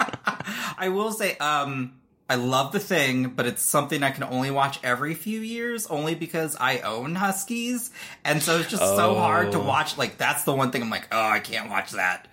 I 0.76 0.88
will 0.88 1.12
say, 1.12 1.36
um, 1.36 1.92
I 2.28 2.34
love 2.34 2.72
the 2.72 2.80
thing, 2.80 3.28
but 3.28 3.46
it's 3.46 3.62
something 3.62 4.02
I 4.02 4.10
can 4.10 4.24
only 4.24 4.50
watch 4.50 4.80
every 4.82 5.14
few 5.14 5.40
years, 5.40 5.86
only 5.86 6.14
because 6.16 6.56
I 6.58 6.80
own 6.80 7.14
Huskies, 7.14 7.90
and 8.24 8.42
so 8.42 8.58
it's 8.58 8.70
just 8.70 8.82
so 8.96 9.14
hard 9.14 9.52
to 9.52 9.58
Oh. 9.58 9.64
watch. 9.64 9.96
Like 9.96 10.18
that's 10.18 10.42
the 10.44 10.54
one 10.54 10.72
thing 10.72 10.82
I'm 10.82 10.90
like, 10.90 11.06
oh, 11.12 11.28
I 11.28 11.38
can't 11.38 11.70
watch 11.70 11.92
that. 11.92 12.26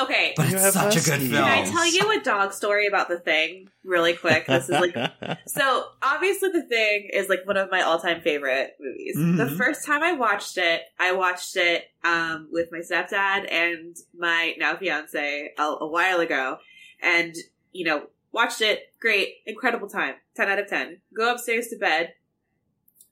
Okay. 0.00 0.34
but 0.36 0.48
You 0.48 0.56
it's 0.56 0.64
have 0.64 0.72
such 0.74 0.96
a 0.96 1.00
good 1.00 1.14
huskies. 1.14 1.30
film. 1.30 1.44
Can 1.44 1.64
I 1.66 1.70
tell 1.70 1.86
you 1.86 2.20
a 2.20 2.24
dog 2.24 2.52
story 2.52 2.86
about 2.86 3.08
the 3.08 3.18
thing 3.18 3.68
really 3.84 4.14
quick? 4.14 4.46
This 4.46 4.68
is 4.68 4.80
like 4.80 5.38
so 5.46 5.84
obviously 6.02 6.50
the 6.50 6.64
thing 6.64 7.08
is 7.12 7.28
like 7.28 7.46
one 7.46 7.56
of 7.56 7.70
my 7.70 7.82
all-time 7.82 8.20
favorite 8.20 8.76
movies. 8.80 9.14
The 9.14 9.44
Mhm. 9.44 9.56
first 9.56 9.86
time 9.86 10.02
I 10.02 10.12
watched 10.12 10.58
it, 10.58 10.82
I 10.98 11.12
watched 11.12 11.56
it 11.56 11.84
um 12.04 12.48
with 12.50 12.68
my 12.72 12.80
stepdad 12.80 13.50
and 13.50 13.96
my 14.18 14.54
now 14.58 14.76
fiance 14.76 15.52
a, 15.56 15.62
a 15.62 15.86
while 15.88 16.18
ago 16.20 16.58
and 17.00 17.34
you 17.72 17.84
know, 17.84 18.06
watched 18.36 18.60
it, 18.60 18.92
great, 19.00 19.36
incredible 19.46 19.88
time. 19.88 20.14
10 20.36 20.48
out 20.48 20.58
of 20.58 20.68
10. 20.68 20.98
Go 21.16 21.32
upstairs 21.32 21.68
to 21.68 21.78
bed. 21.78 22.12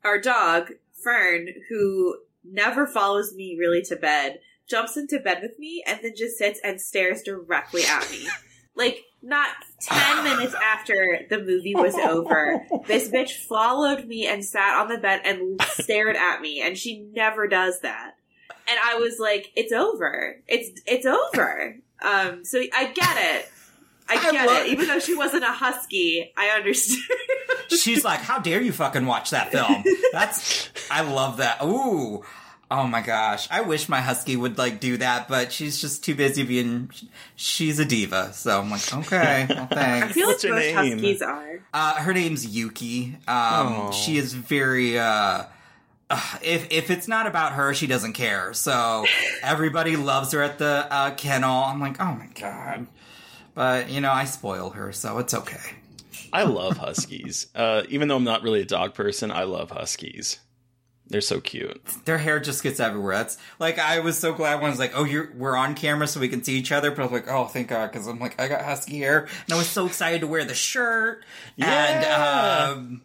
Our 0.05 0.21
dog, 0.21 0.73
Fern, 0.93 1.49
who 1.71 2.19
never 2.45 2.87
follows 2.87 3.35
me 3.35 3.57
really 3.59 3.81
to 3.85 3.97
bed, 3.97 4.41
jumps 4.69 4.99
into 4.99 5.19
bed 5.19 5.39
with 5.41 5.59
me 5.59 5.83
and 5.87 5.99
then 6.03 6.13
just 6.15 6.37
sits 6.37 6.61
and 6.63 6.79
stares 6.79 7.23
directly 7.23 7.83
at 7.85 8.09
me. 8.13 8.29
Like, 8.77 9.05
not 9.23 9.51
10 9.83 10.25
minutes 10.25 10.53
after 10.55 11.21
the 11.31 11.39
movie 11.39 11.77
was 11.77 11.95
over, 11.95 12.67
this 12.89 13.09
bitch 13.09 13.31
followed 13.47 14.05
me 14.07 14.27
and 14.27 14.45
sat 14.45 14.77
on 14.77 14.89
the 14.89 14.99
bed 14.99 15.21
and 15.25 15.63
stared 15.63 16.17
at 16.17 16.41
me, 16.41 16.61
and 16.61 16.77
she 16.77 17.07
never 17.15 17.47
does 17.47 17.83
that. 17.83 18.17
And 18.51 18.77
I 18.85 18.97
was 18.97 19.21
like, 19.21 19.53
it's 19.55 19.73
over. 19.73 20.43
It's, 20.49 20.81
it's 20.89 21.07
over. 21.07 21.77
Um, 22.03 22.45
so 22.45 22.59
I 22.75 22.87
get 22.87 23.17
it. 23.17 23.53
I 24.09 24.15
I 24.17 24.33
get 24.33 24.47
love- 24.47 24.57
it. 24.63 24.67
Even 24.69 24.87
though 24.89 24.99
she 24.99 25.15
wasn't 25.15 25.45
a 25.45 25.53
husky, 25.53 26.33
I 26.37 26.49
understood. 26.49 26.99
She's 27.71 28.05
like, 28.05 28.21
"How 28.21 28.39
dare 28.39 28.61
you 28.61 28.73
fucking 28.73 29.07
watch 29.07 29.31
that 29.31 29.51
film?" 29.53 29.83
That's 30.13 30.69
I 30.91 31.01
love 31.03 31.39
that. 31.39 31.63
Ooh. 31.63 32.23
Oh 32.71 32.87
my 32.87 33.03
gosh. 33.03 33.47
I 33.51 33.61
wish 33.61 33.89
my 33.89 34.01
husky 34.01 34.37
would 34.37 34.59
like 34.59 34.81
do 34.81 34.97
that, 34.97 35.29
but 35.29 35.53
she's 35.53 35.81
just 35.81 36.03
too 36.05 36.15
busy 36.15 36.43
being 36.43 36.91
she's 37.37 37.79
a 37.79 37.85
diva. 37.85 38.33
So 38.33 38.59
I'm 38.61 38.71
like, 38.71 38.93
"Okay, 38.93 39.47
well, 39.49 39.69
I 39.73 40.09
feel 40.09 40.27
What's 40.29 40.45
like 40.45 40.51
her 40.53 40.57
most 40.59 40.75
name? 40.75 40.93
huskies 40.99 41.23
are. 41.23 41.61
Uh, 41.73 41.95
her 41.95 42.13
name's 42.15 42.47
Yuki. 42.47 43.17
Um, 43.29 43.93
she 43.93 44.17
is 44.19 44.33
very. 44.35 44.99
Uh, 44.99 45.45
uh, 46.11 46.39
if 46.43 46.71
if 46.71 46.91
it's 46.91 47.07
not 47.09 47.27
about 47.27 47.53
her, 47.53 47.73
she 47.75 47.87
doesn't 47.87 48.13
care. 48.15 48.53
So 48.55 49.05
everybody 49.43 49.97
loves 49.97 50.33
her 50.33 50.43
at 50.43 50.59
the 50.59 50.87
uh, 50.91 51.15
kennel. 51.15 51.65
I'm 51.65 51.81
like, 51.81 52.01
oh 52.01 52.13
my 52.15 52.29
god. 52.39 52.87
But 53.55 53.91
you 53.91 54.01
know, 54.01 54.11
I 54.11 54.25
spoil 54.25 54.71
her, 54.71 54.93
so 54.93 55.19
it's 55.19 55.35
okay. 55.35 55.77
I 56.33 56.45
love 56.45 56.77
huskies. 56.77 57.47
Uh, 57.57 57.85
even 57.89 58.09
though 58.09 58.17
I'm 58.17 58.25
not 58.25 58.43
really 58.43 58.61
a 58.61 58.65
dog 58.67 58.95
person, 58.95 59.31
I 59.31 59.45
love 59.45 59.71
huskies. 59.71 60.41
They're 61.07 61.21
so 61.21 61.41
cute. 61.41 61.81
Their 62.07 62.19
hair 62.19 62.41
just 62.41 62.63
gets 62.63 62.81
everywhere. 62.81 63.17
That's 63.17 63.39
like 63.59 63.79
I 63.79 64.01
was 64.01 64.19
so 64.19 64.33
glad 64.33 64.57
when 64.57 64.67
I 64.67 64.71
was 64.71 64.79
like, 64.79 64.93
oh, 64.95 65.05
you're 65.05 65.31
we're 65.37 65.57
on 65.57 65.75
camera 65.75 66.09
so 66.09 66.19
we 66.19 66.29
can 66.29 66.43
see 66.43 66.57
each 66.57 66.73
other. 66.73 66.91
But 66.91 67.01
I 67.01 67.03
was 67.05 67.13
like, 67.13 67.29
oh, 67.29 67.45
thank 67.45 67.69
God, 67.69 67.93
because 67.93 68.09
I'm 68.09 68.19
like, 68.19 68.41
I 68.41 68.49
got 68.49 68.65
husky 68.65 68.99
hair, 68.99 69.29
and 69.45 69.53
I 69.53 69.57
was 69.57 69.69
so 69.69 69.87
excited 69.87 70.23
to 70.23 70.27
wear 70.27 70.45
the 70.45 70.55
shirt. 70.55 71.25
Yeah. 71.57 72.71
And 72.71 72.79
um, 72.81 73.03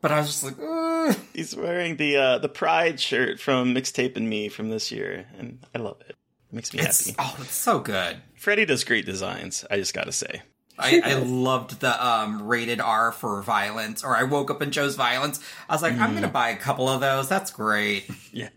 but 0.00 0.10
I 0.10 0.18
was 0.18 0.26
just 0.26 0.44
like, 0.44 0.56
Ugh. 0.60 1.16
He's 1.34 1.56
wearing 1.56 1.96
the 1.96 2.16
uh, 2.16 2.38
the 2.38 2.48
Pride 2.48 3.00
shirt 3.00 3.40
from 3.40 3.74
Mixtape 3.74 4.16
and 4.16 4.28
Me 4.28 4.48
from 4.48 4.68
this 4.68 4.90
year, 4.92 5.26
and 5.38 5.58
I 5.74 5.78
love 5.78 6.00
it. 6.02 6.16
It 6.50 6.54
makes 6.54 6.74
me 6.74 6.80
it's 6.80 7.06
happy. 7.06 7.16
oh, 7.18 7.36
it's 7.40 7.54
so 7.54 7.78
good. 7.78 8.16
Freddie 8.46 8.64
does 8.64 8.84
great 8.84 9.04
designs. 9.04 9.64
I 9.72 9.76
just 9.76 9.92
gotta 9.92 10.12
say. 10.12 10.40
I, 10.78 11.00
I 11.04 11.14
loved 11.14 11.80
the 11.80 12.06
um, 12.06 12.44
rated 12.46 12.80
R 12.80 13.10
for 13.10 13.42
violence, 13.42 14.04
or 14.04 14.16
I 14.16 14.22
woke 14.22 14.52
up 14.52 14.60
and 14.60 14.72
chose 14.72 14.94
violence. 14.94 15.40
I 15.68 15.74
was 15.74 15.82
like, 15.82 15.94
I'm 15.94 16.12
Mm. 16.12 16.14
gonna 16.14 16.28
buy 16.28 16.50
a 16.50 16.56
couple 16.56 16.88
of 16.88 17.00
those. 17.00 17.28
That's 17.28 17.50
great. 17.50 18.08
Yeah. 18.32 18.50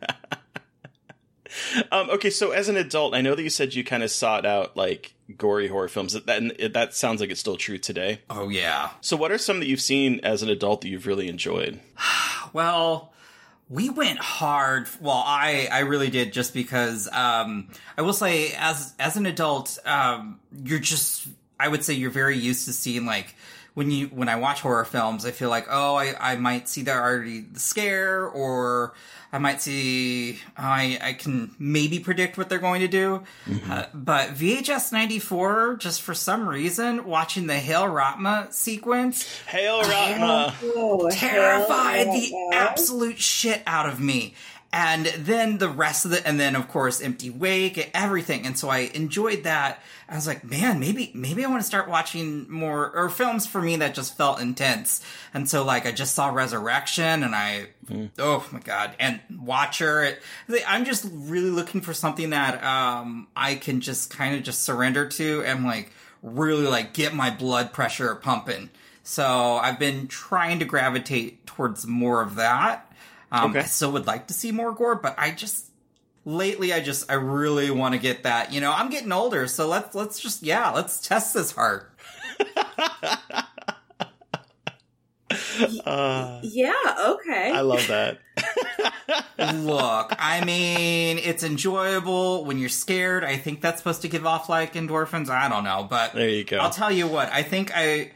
um, 1.91 2.11
okay, 2.11 2.29
so 2.29 2.51
as 2.51 2.69
an 2.69 2.77
adult, 2.77 3.15
I 3.15 3.21
know 3.21 3.33
that 3.33 3.41
you 3.41 3.49
said 3.49 3.73
you 3.73 3.83
kind 3.83 4.03
of 4.03 4.11
sought 4.11 4.45
out 4.45 4.77
like 4.77 5.15
gory 5.39 5.67
horror 5.69 5.87
films. 5.87 6.13
That 6.13 6.27
that, 6.27 6.73
that 6.73 6.93
sounds 6.93 7.19
like 7.19 7.31
it's 7.31 7.39
still 7.39 7.57
true 7.57 7.79
today. 7.79 8.21
Oh 8.29 8.49
yeah. 8.49 8.91
So, 9.01 9.17
what 9.17 9.31
are 9.31 9.39
some 9.39 9.59
that 9.59 9.65
you've 9.65 9.81
seen 9.81 10.19
as 10.21 10.43
an 10.43 10.49
adult 10.49 10.81
that 10.81 10.89
you've 10.89 11.07
really 11.07 11.29
enjoyed? 11.29 11.79
Well, 12.53 13.11
we 13.69 13.89
went 13.89 14.19
hard. 14.19 14.89
Well, 14.99 15.23
I 15.25 15.67
I 15.71 15.79
really 15.79 16.09
did 16.09 16.33
just 16.33 16.53
because 16.53 17.07
um, 17.11 17.69
I 17.97 18.01
will 18.01 18.13
say 18.13 18.53
as 18.57 18.93
as 18.99 19.15
an 19.15 19.25
adult, 19.25 19.77
um, 19.85 20.39
you're 20.63 20.79
just 20.79 21.27
I 21.59 21.67
would 21.67 21.83
say 21.83 21.93
you're 21.93 22.09
very 22.09 22.37
used 22.37 22.65
to 22.65 22.73
seeing 22.73 23.05
like 23.05 23.35
when 23.75 23.91
you 23.91 24.07
when 24.07 24.27
I 24.27 24.37
watch 24.37 24.61
horror 24.61 24.85
films, 24.85 25.25
I 25.25 25.31
feel 25.31 25.49
like 25.49 25.67
oh 25.69 25.95
I 25.95 26.15
I 26.19 26.35
might 26.35 26.67
see 26.67 26.81
the 26.81 26.93
already 26.93 27.41
the 27.41 27.59
scare 27.59 28.27
or 28.27 28.93
I 29.31 29.37
might 29.37 29.61
see 29.61 30.39
I 30.57 30.97
I 31.01 31.13
can 31.13 31.51
maybe 31.59 31.99
predict 31.99 32.37
what 32.37 32.49
they're 32.49 32.57
going 32.59 32.81
to 32.81 32.87
do. 32.87 33.23
Uh, 33.69 33.85
but 33.93 34.29
VHS 34.29 34.91
94 34.91 35.75
just 35.77 36.01
for 36.01 36.13
some 36.13 36.49
reason 36.49 37.05
watching 37.05 37.47
the 37.47 37.55
Hail 37.57 37.83
Raatma 37.83 38.51
sequence 38.53 39.39
Hail 39.47 39.81
Raatma! 39.83 41.11
terrified 41.11 42.07
the 42.07 42.33
absolute 42.53 43.19
shit 43.19 43.61
out 43.67 43.87
of 43.87 43.99
me. 43.99 44.33
And 44.71 45.07
then 45.07 45.57
the 45.57 45.67
rest 45.67 46.05
of 46.05 46.11
the, 46.11 46.27
and 46.27 46.39
then 46.39 46.55
of 46.55 46.67
course 46.67 47.01
Empty 47.01 47.31
Wake, 47.31 47.89
everything. 47.93 48.45
And 48.45 48.55
so 48.55 48.69
I 48.69 48.91
enjoyed 48.93 49.43
that. 49.43 49.81
I 50.07 50.13
was 50.13 50.27
like, 50.27 50.43
man, 50.43 50.79
maybe, 50.79 51.09
maybe 51.15 51.43
I 51.43 51.49
want 51.49 51.61
to 51.61 51.67
start 51.67 51.89
watching 51.89 52.49
more, 52.51 52.91
or 52.95 53.09
films 53.09 53.47
for 53.47 53.61
me 53.63 53.77
that 53.77 53.95
just 53.95 54.15
felt 54.15 54.39
intense. 54.39 55.03
And 55.33 55.49
so 55.49 55.63
like 55.63 55.87
I 55.87 55.91
just 55.91 56.13
saw 56.13 56.29
Resurrection 56.29 57.23
and 57.23 57.33
I, 57.33 57.69
oh 58.19 58.47
my 58.51 58.59
God, 58.59 58.95
and 58.99 59.19
Watcher. 59.41 60.03
It, 60.03 60.21
I'm 60.67 60.85
just 60.85 61.07
really 61.11 61.49
looking 61.49 61.81
for 61.81 61.95
something 61.95 62.29
that, 62.29 62.63
um, 62.63 63.27
I 63.35 63.55
can 63.55 63.81
just 63.81 64.11
kind 64.11 64.35
of 64.35 64.43
just 64.43 64.61
surrender 64.61 65.07
to 65.07 65.43
and 65.45 65.65
like 65.65 65.91
really 66.21 66.67
like 66.67 66.93
get 66.93 67.15
my 67.15 67.31
blood 67.31 67.73
pressure 67.73 68.13
pumping. 68.13 68.69
So 69.01 69.25
I've 69.55 69.79
been 69.79 70.07
trying 70.07 70.59
to 70.59 70.65
gravitate 70.65 71.47
towards 71.47 71.87
more 71.87 72.21
of 72.21 72.35
that. 72.35 72.85
Um, 73.31 73.51
Okay. 73.51 73.59
I 73.59 73.63
still 73.63 73.91
would 73.91 74.07
like 74.07 74.27
to 74.27 74.33
see 74.33 74.51
more 74.51 74.71
gore, 74.73 74.95
but 74.95 75.15
I 75.17 75.31
just 75.31 75.67
lately 76.25 76.73
I 76.73 76.79
just 76.81 77.09
I 77.11 77.15
really 77.15 77.71
want 77.71 77.93
to 77.93 77.99
get 77.99 78.23
that. 78.23 78.51
You 78.53 78.61
know, 78.61 78.71
I'm 78.73 78.89
getting 78.89 79.11
older, 79.11 79.47
so 79.47 79.67
let's 79.67 79.93
let's 79.95 80.19
just 80.19 80.43
yeah, 80.43 80.71
let's 80.71 80.99
test 81.07 81.33
this 81.33 81.51
heart. 81.51 81.91
Uh, 85.85 86.39
Yeah, 86.41 86.73
okay. 86.99 87.51
I 87.51 87.61
love 87.61 87.85
that. 87.87 88.19
Look, 89.55 90.13
I 90.17 90.43
mean, 90.45 91.17
it's 91.19 91.43
enjoyable 91.43 92.45
when 92.45 92.57
you're 92.57 92.69
scared. 92.69 93.23
I 93.23 93.37
think 93.37 93.61
that's 93.61 93.77
supposed 93.79 94.01
to 94.03 94.07
give 94.07 94.25
off 94.25 94.49
like 94.49 94.73
endorphins. 94.73 95.29
I 95.29 95.49
don't 95.49 95.63
know, 95.63 95.85
but 95.89 96.13
There 96.13 96.29
you 96.29 96.43
go. 96.43 96.57
I'll 96.57 96.69
tell 96.69 96.91
you 96.91 97.07
what. 97.07 97.31
I 97.31 97.43
think 97.43 97.71
I. 97.75 98.11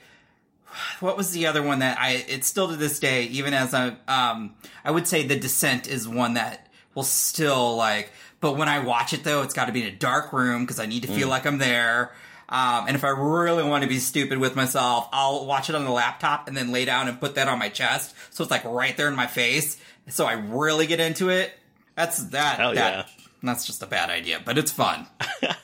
What 0.99 1.17
was 1.17 1.31
the 1.31 1.47
other 1.47 1.61
one 1.61 1.79
that 1.79 1.97
I? 1.99 2.23
It's 2.27 2.47
still 2.47 2.69
to 2.69 2.75
this 2.75 2.99
day, 2.99 3.25
even 3.25 3.53
as 3.53 3.73
a, 3.73 3.97
um, 4.07 4.55
I 4.83 4.91
would 4.91 5.07
say 5.07 5.25
the 5.25 5.39
Descent 5.39 5.87
is 5.87 6.07
one 6.07 6.35
that 6.35 6.67
will 6.95 7.03
still 7.03 7.75
like. 7.75 8.11
But 8.39 8.57
when 8.57 8.67
I 8.67 8.79
watch 8.79 9.13
it 9.13 9.23
though, 9.23 9.41
it's 9.41 9.53
got 9.53 9.65
to 9.65 9.71
be 9.71 9.81
in 9.81 9.87
a 9.87 9.95
dark 9.95 10.33
room 10.33 10.63
because 10.63 10.79
I 10.79 10.85
need 10.85 11.03
to 11.03 11.07
feel 11.07 11.29
like 11.29 11.45
I'm 11.45 11.57
there. 11.59 12.11
Um, 12.49 12.87
and 12.87 12.95
if 12.95 13.03
I 13.03 13.09
really 13.09 13.63
want 13.63 13.83
to 13.83 13.89
be 13.89 13.99
stupid 13.99 14.37
with 14.37 14.55
myself, 14.55 15.07
I'll 15.11 15.45
watch 15.45 15.69
it 15.69 15.75
on 15.75 15.85
the 15.85 15.91
laptop 15.91 16.47
and 16.47 16.55
then 16.55 16.71
lay 16.71 16.85
down 16.85 17.07
and 17.07 17.19
put 17.19 17.35
that 17.35 17.47
on 17.47 17.57
my 17.57 17.69
chest, 17.69 18.13
so 18.29 18.43
it's 18.43 18.51
like 18.51 18.63
right 18.65 18.95
there 18.95 19.07
in 19.07 19.15
my 19.15 19.27
face. 19.27 19.77
So 20.09 20.25
I 20.25 20.33
really 20.33 20.85
get 20.85 20.99
into 20.99 21.29
it. 21.29 21.53
That's 21.95 22.21
that. 22.25 22.57
Hell 22.57 22.75
that 22.75 23.07
yeah. 23.07 23.22
That's 23.43 23.65
just 23.65 23.83
a 23.83 23.85
bad 23.87 24.09
idea, 24.09 24.39
but 24.43 24.57
it's 24.57 24.71
fun. 24.71 25.05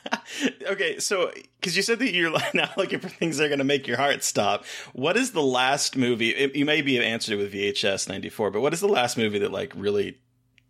okay, 0.67 1.00
so 1.00 1.31
because 1.59 1.75
you 1.77 1.81
said 1.81 2.00
that 2.00 2.12
you're 2.13 2.31
now 2.53 2.69
looking 2.77 3.00
for 3.00 3.07
things 3.09 3.38
that 3.38 3.45
are 3.45 3.48
going 3.48 3.59
to 3.59 3.63
make 3.65 3.88
your 3.88 3.98
heart 3.98 4.24
stop. 4.24 4.65
What 4.93 5.15
is 5.17 5.31
the 5.31 5.41
last 5.41 5.95
movie? 5.95 6.29
It, 6.31 6.55
you 6.55 6.65
maybe 6.65 6.95
have 6.95 7.03
answered 7.03 7.33
it 7.33 7.38
with 7.38 7.53
VHS 7.53 8.09
'94, 8.09 8.51
but 8.51 8.62
what 8.62 8.74
is 8.74 8.81
the 8.81 8.88
last 8.88 9.17
movie 9.17 9.39
that 9.39 9.51
like 9.51 9.71
really 9.75 10.17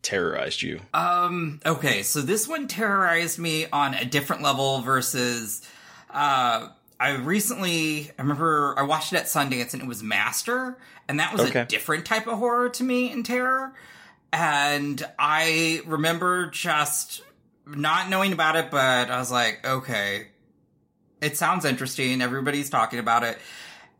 terrorized 0.01 0.61
you? 0.61 0.79
Um, 0.93 1.59
okay, 1.65 2.03
so 2.03 2.21
this 2.21 2.47
one 2.47 2.67
terrorized 2.67 3.39
me 3.39 3.65
on 3.73 3.93
a 3.95 4.05
different 4.05 4.41
level 4.41 4.81
versus 4.81 5.67
uh 6.11 6.69
I 7.01 7.15
recently 7.15 8.11
I 8.19 8.21
remember 8.21 8.75
I 8.77 8.83
watched 8.83 9.13
it 9.13 9.17
at 9.17 9.25
Sundance 9.25 9.73
and 9.73 9.81
it 9.81 9.87
was 9.87 10.03
Master, 10.03 10.77
and 11.07 11.19
that 11.19 11.31
was 11.33 11.41
Okay. 11.49 11.61
a 11.61 11.65
different 11.65 12.05
type 12.05 12.27
of 12.27 12.37
horror 12.39 12.69
to 12.69 12.83
me 12.83 13.11
in 13.11 13.23
terror. 13.23 13.73
And 14.31 15.03
I 15.17 15.81
remember 15.85 16.47
just 16.47 17.21
not 17.65 18.09
knowing 18.09 18.33
about 18.33 18.55
it, 18.55 18.71
but 18.71 19.09
I 19.09 19.19
was 19.19 19.31
like, 19.31 19.65
okay, 19.65 20.27
it 21.21 21.37
sounds 21.37 21.65
interesting. 21.65 22.21
Everybody's 22.21 22.69
talking 22.69 22.99
about 22.99 23.23
it. 23.23 23.37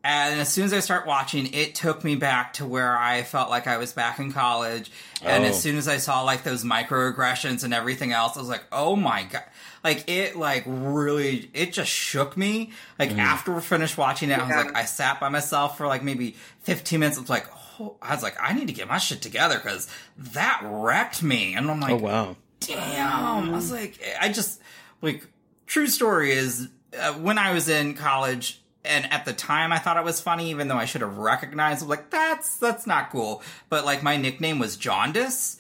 And 0.01 0.39
as 0.39 0.48
soon 0.48 0.63
as 0.63 0.74
I 0.74 0.79
start 0.79 1.05
watching, 1.05 1.53
it 1.53 1.75
took 1.75 2.05
me 2.05 2.15
back 2.15 2.53
to 2.53 2.65
where 2.65 2.98
I 2.98 3.24
felt 3.24 3.50
like 3.50 3.67
I 3.67 3.77
was 3.77 3.91
back 3.91 4.17
in 4.19 4.31
college. 4.31 4.89
And 5.21 5.43
Oh. 5.43 5.48
as 5.48 5.62
soon 5.62 5.77
as 5.77 5.89
I 5.89 5.98
saw 5.98 6.21
like 6.21 6.43
those 6.43 6.63
microaggressions 6.63 7.65
and 7.65 7.74
everything 7.74 8.13
else, 8.13 8.38
I 8.38 8.39
was 8.39 8.48
like, 8.48 8.63
oh 8.71 8.95
my 8.95 9.24
god. 9.24 9.43
Like 9.83 10.09
it 10.09 10.38
like 10.38 10.63
really 10.65 11.50
it 11.53 11.74
just 11.74 11.91
shook 11.91 12.38
me. 12.38 12.71
Like 12.98 13.12
mm. 13.12 13.19
after 13.19 13.53
we 13.53 13.59
finished 13.59 13.98
watching 13.98 14.29
it, 14.29 14.39
I 14.39 14.43
was 14.48 14.65
like 14.65 14.75
I 14.75 14.86
sat 14.86 15.19
by 15.19 15.27
myself 15.27 15.77
for 15.77 15.86
like 15.86 16.01
maybe 16.01 16.38
15 16.62 17.00
minutes. 17.00 17.17
I 17.17 17.21
was 17.21 17.29
like, 17.29 17.48
oh, 17.79 17.95
I 18.01 18.13
was 18.13 18.24
like, 18.24 18.36
I 18.41 18.53
need 18.53 18.67
to 18.67 18.74
get 18.74 18.88
my 18.88 18.98
shit 18.98 19.21
together 19.21 19.55
because 19.57 19.88
that 20.17 20.62
wrecked 20.63 21.24
me. 21.24 21.53
And 21.55 21.69
I'm 21.69 21.79
like, 21.79 21.91
Oh 21.91 21.98
wow! 21.98 22.36
damn. 22.59 23.50
I 23.50 23.51
was 23.51 23.71
like, 23.71 24.00
I 24.19 24.29
just 24.29 24.62
like 25.01 25.25
true 25.65 25.88
story 25.88 26.31
is 26.31 26.67
uh, 27.00 27.13
when 27.13 27.38
I 27.38 27.53
was 27.53 27.69
in 27.69 27.93
college 27.93 28.62
and 28.83 29.12
at 29.12 29.25
the 29.25 29.33
time 29.33 29.71
I 29.71 29.77
thought 29.77 29.98
it 29.98 30.03
was 30.03 30.19
funny 30.19 30.50
even 30.50 30.67
though 30.67 30.77
I 30.77 30.86
should 30.86 31.01
have 31.01 31.17
recognized 31.17 31.88
like 31.88 32.09
that's 32.09 32.57
that's 32.57 32.88
not 32.88 33.12
cool. 33.12 33.43
But 33.69 33.86
like 33.86 34.03
my 34.03 34.17
nickname 34.17 34.59
was 34.59 34.77
Jaundice 34.77 35.58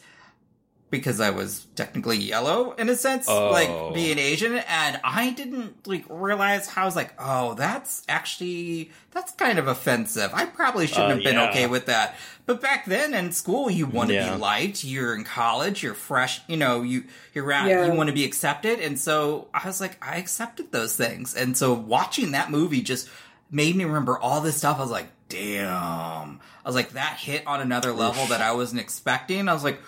because 0.91 1.19
I 1.19 1.29
was 1.29 1.67
technically 1.75 2.17
yellow 2.17 2.71
in 2.73 2.89
a 2.89 2.95
sense, 2.95 3.27
Oh. 3.29 3.51
like 3.51 3.93
being 3.93 4.17
Asian, 4.17 4.55
and 4.57 4.99
I 5.03 5.31
didn't 5.31 5.87
like 5.87 6.03
realize 6.09 6.67
how 6.67 6.81
I 6.81 6.85
was 6.85 6.95
like, 6.95 7.13
oh, 7.19 7.53
that's 7.53 8.03
actually 8.09 8.91
that's 9.11 9.31
kind 9.33 9.59
of 9.59 9.67
offensive. 9.67 10.31
I 10.33 10.45
probably 10.45 10.87
shouldn't 10.87 11.05
Uh, 11.11 11.15
have 11.15 11.23
been 11.23 11.35
yeah. 11.35 11.49
okay 11.49 11.67
with 11.67 11.85
that. 11.87 12.15
But 12.45 12.61
back 12.61 12.85
then 12.85 13.13
in 13.13 13.31
school, 13.31 13.69
you 13.69 13.85
want 13.85 14.09
to 14.09 14.15
Yeah. 14.15 14.33
be 14.33 14.39
liked. 14.39 14.83
You're 14.83 15.13
in 15.15 15.23
college. 15.23 15.83
You're 15.83 15.93
fresh. 15.93 16.41
You 16.47 16.57
know, 16.57 16.81
you 16.81 17.03
you're 17.33 17.45
around. 17.45 17.69
Yeah. 17.69 17.85
You 17.85 17.93
want 17.93 18.07
to 18.07 18.13
be 18.13 18.25
accepted, 18.25 18.79
and 18.79 18.99
so 18.99 19.47
I 19.53 19.65
was 19.67 19.79
like, 19.79 19.97
I 20.03 20.17
accepted 20.17 20.71
those 20.71 20.95
things, 20.95 21.35
and 21.35 21.55
so 21.55 21.73
watching 21.73 22.31
that 22.31 22.49
movie 22.51 22.81
just 22.81 23.07
made 23.51 23.75
me 23.75 23.83
remember 23.83 24.17
all 24.17 24.41
this 24.41 24.57
stuff. 24.57 24.77
I 24.77 24.81
was 24.81 24.91
like, 24.91 25.09
damn. 25.29 26.39
I 26.63 26.67
was 26.67 26.75
like, 26.75 26.91
that 26.91 27.17
hit 27.17 27.45
on 27.47 27.61
another 27.61 27.91
level 27.93 28.25
that 28.27 28.41
I 28.41 28.51
wasn't 28.53 28.81
expecting. 28.81 29.47
I 29.49 29.53
was 29.53 29.63
like, 29.63 29.79
I 29.79 29.81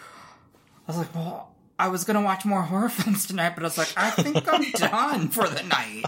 was 0.92 0.98
like, 0.98 1.16
well, 1.16 1.52
I 1.80 1.88
was 1.88 2.04
gonna 2.04 2.22
watch 2.22 2.46
more 2.46 2.62
horror 2.62 2.90
films 2.98 3.26
tonight, 3.28 3.54
but 3.56 3.64
I 3.64 3.68
was 3.68 3.78
like, 3.78 3.94
I 3.98 4.10
think 4.12 4.52
I'm 4.52 4.70
done 4.76 5.28
for 5.30 5.48
the 5.48 5.64
night. 5.64 6.06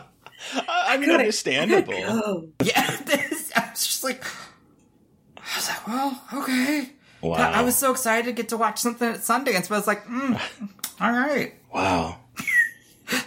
I 0.68 0.98
mean, 0.98 1.10
understandable. 1.12 1.94
Oh, 1.98 2.50
Yeah, 2.62 2.98
this, 3.06 3.52
I 3.56 3.70
was 3.72 3.86
just 3.86 4.04
like, 4.04 4.24
I 5.38 5.42
was 5.56 5.70
like, 5.70 5.88
well, 5.88 6.22
okay. 6.34 6.90
Wow. 7.22 7.36
I 7.38 7.62
was 7.64 7.78
so 7.78 7.92
excited 7.92 8.26
to 8.26 8.34
get 8.34 8.50
to 8.50 8.58
watch 8.58 8.80
something 8.80 9.08
at 9.08 9.20
Sundance, 9.20 9.70
but 9.70 9.76
I 9.76 9.78
was 9.78 9.88
like, 9.88 10.06
mm, 10.06 10.38
all 11.00 11.12
right. 11.12 11.54
Wow. 11.74 12.18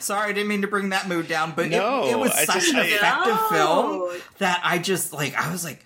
Sorry, 0.01 0.31
I 0.31 0.33
didn't 0.33 0.49
mean 0.49 0.61
to 0.63 0.69
bring 0.69 0.91
that 0.91 1.09
mood 1.09 1.29
down, 1.29 1.53
but 1.57 1.69
No, 1.69 2.05
it, 2.07 2.11
it 2.13 2.19
was 2.19 2.33
such 2.35 2.55
just- 2.57 2.71
an 2.75 2.81
I- 2.81 2.85
effective 2.87 3.35
No. 3.35 3.49
film 4.11 4.21
that 4.39 4.61
I 4.65 4.79
just 4.79 5.13
like. 5.15 5.35
I 5.35 5.51
was 5.51 5.65
like, 5.65 5.86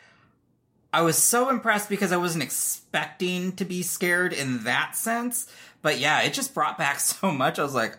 I 0.93 1.03
was 1.03 1.17
so 1.17 1.49
impressed 1.51 1.89
because 1.89 2.13
I 2.13 2.17
wasn't 2.17 2.43
expecting 2.43 3.53
to 3.53 3.65
be 3.65 3.83
scared 3.83 4.33
in 4.33 4.65
that 4.65 4.97
sense. 4.97 5.51
But 5.83 5.99
yeah, 5.99 6.21
it 6.23 6.35
just 6.35 6.55
brought 6.55 6.79
back 6.79 7.01
so 7.01 7.31
much. 7.31 7.59
I 7.59 7.63
was 7.63 7.75
like, 7.75 7.97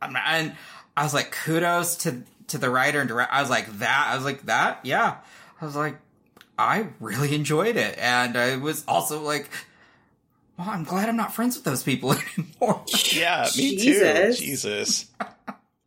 I'm 0.00 0.12
not, 0.12 0.22
and 0.26 0.56
I 0.96 1.04
was 1.04 1.14
like, 1.14 1.32
kudos 1.32 1.96
to 1.98 2.22
to 2.48 2.58
the 2.58 2.70
writer 2.70 3.00
and 3.00 3.08
director. 3.08 3.32
I 3.32 3.40
was 3.40 3.50
like 3.50 3.78
that. 3.78 4.08
I 4.10 4.16
was 4.16 4.24
like 4.24 4.46
that. 4.46 4.80
Yeah. 4.84 5.16
I 5.60 5.64
was 5.64 5.76
like, 5.76 5.96
I 6.58 6.88
really 7.00 7.34
enjoyed 7.34 7.76
it, 7.76 7.98
and 7.98 8.36
I 8.36 8.56
was 8.56 8.84
also 8.86 9.22
like. 9.22 9.48
Well, 10.58 10.70
I'm 10.70 10.82
glad 10.82 11.08
I'm 11.08 11.16
not 11.16 11.32
friends 11.32 11.54
with 11.54 11.64
those 11.64 11.84
people 11.84 12.12
anymore. 12.36 12.82
Yeah, 13.12 13.48
me 13.56 13.76
Jesus. 13.76 14.38
too. 14.40 14.44
Jesus. 14.44 15.06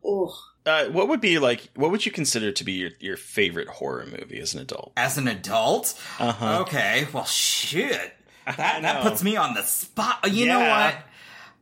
oh. 0.06 0.34
Uh, 0.66 0.86
what 0.86 1.08
would 1.08 1.22
be 1.22 1.40
like? 1.40 1.70
What 1.76 1.92
would 1.92 2.06
you 2.06 2.12
consider 2.12 2.52
to 2.52 2.64
be 2.64 2.74
your, 2.74 2.92
your 3.00 3.18
favorite 3.18 3.68
horror 3.68 4.06
movie 4.06 4.40
as 4.40 4.54
an 4.54 4.62
adult? 4.62 4.94
as 4.96 5.18
an 5.18 5.28
adult. 5.28 6.00
Uh-huh. 6.20 6.60
Okay, 6.62 7.08
well, 7.12 7.26
shit. 7.26 8.14
That 8.46 8.82
that 8.82 9.02
puts 9.02 9.24
me 9.24 9.38
on 9.38 9.54
the 9.54 9.64
spot. 9.64 10.32
You 10.32 10.48
know 10.48 10.60
what? 10.60 10.96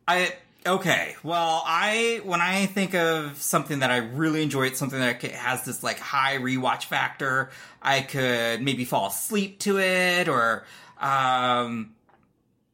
I 0.08 0.34
okay. 0.66 1.14
Well, 1.22 1.62
I 1.64 2.20
when 2.24 2.40
I 2.40 2.66
think 2.66 2.94
of 2.94 3.40
something 3.40 3.80
that 3.80 3.90
I 3.90 3.98
really 3.98 4.42
enjoy, 4.42 4.66
it's 4.66 4.78
something 4.78 4.98
that 4.98 5.22
has 5.22 5.64
this 5.64 5.82
like 5.82 5.98
high 5.98 6.36
rewatch 6.36 6.84
factor. 6.84 7.50
I 7.82 8.00
could 8.00 8.62
maybe 8.62 8.84
fall 8.84 9.08
asleep 9.08 9.60
to 9.60 9.78
it, 9.78 10.28
or 10.28 10.64
um. 10.98 11.94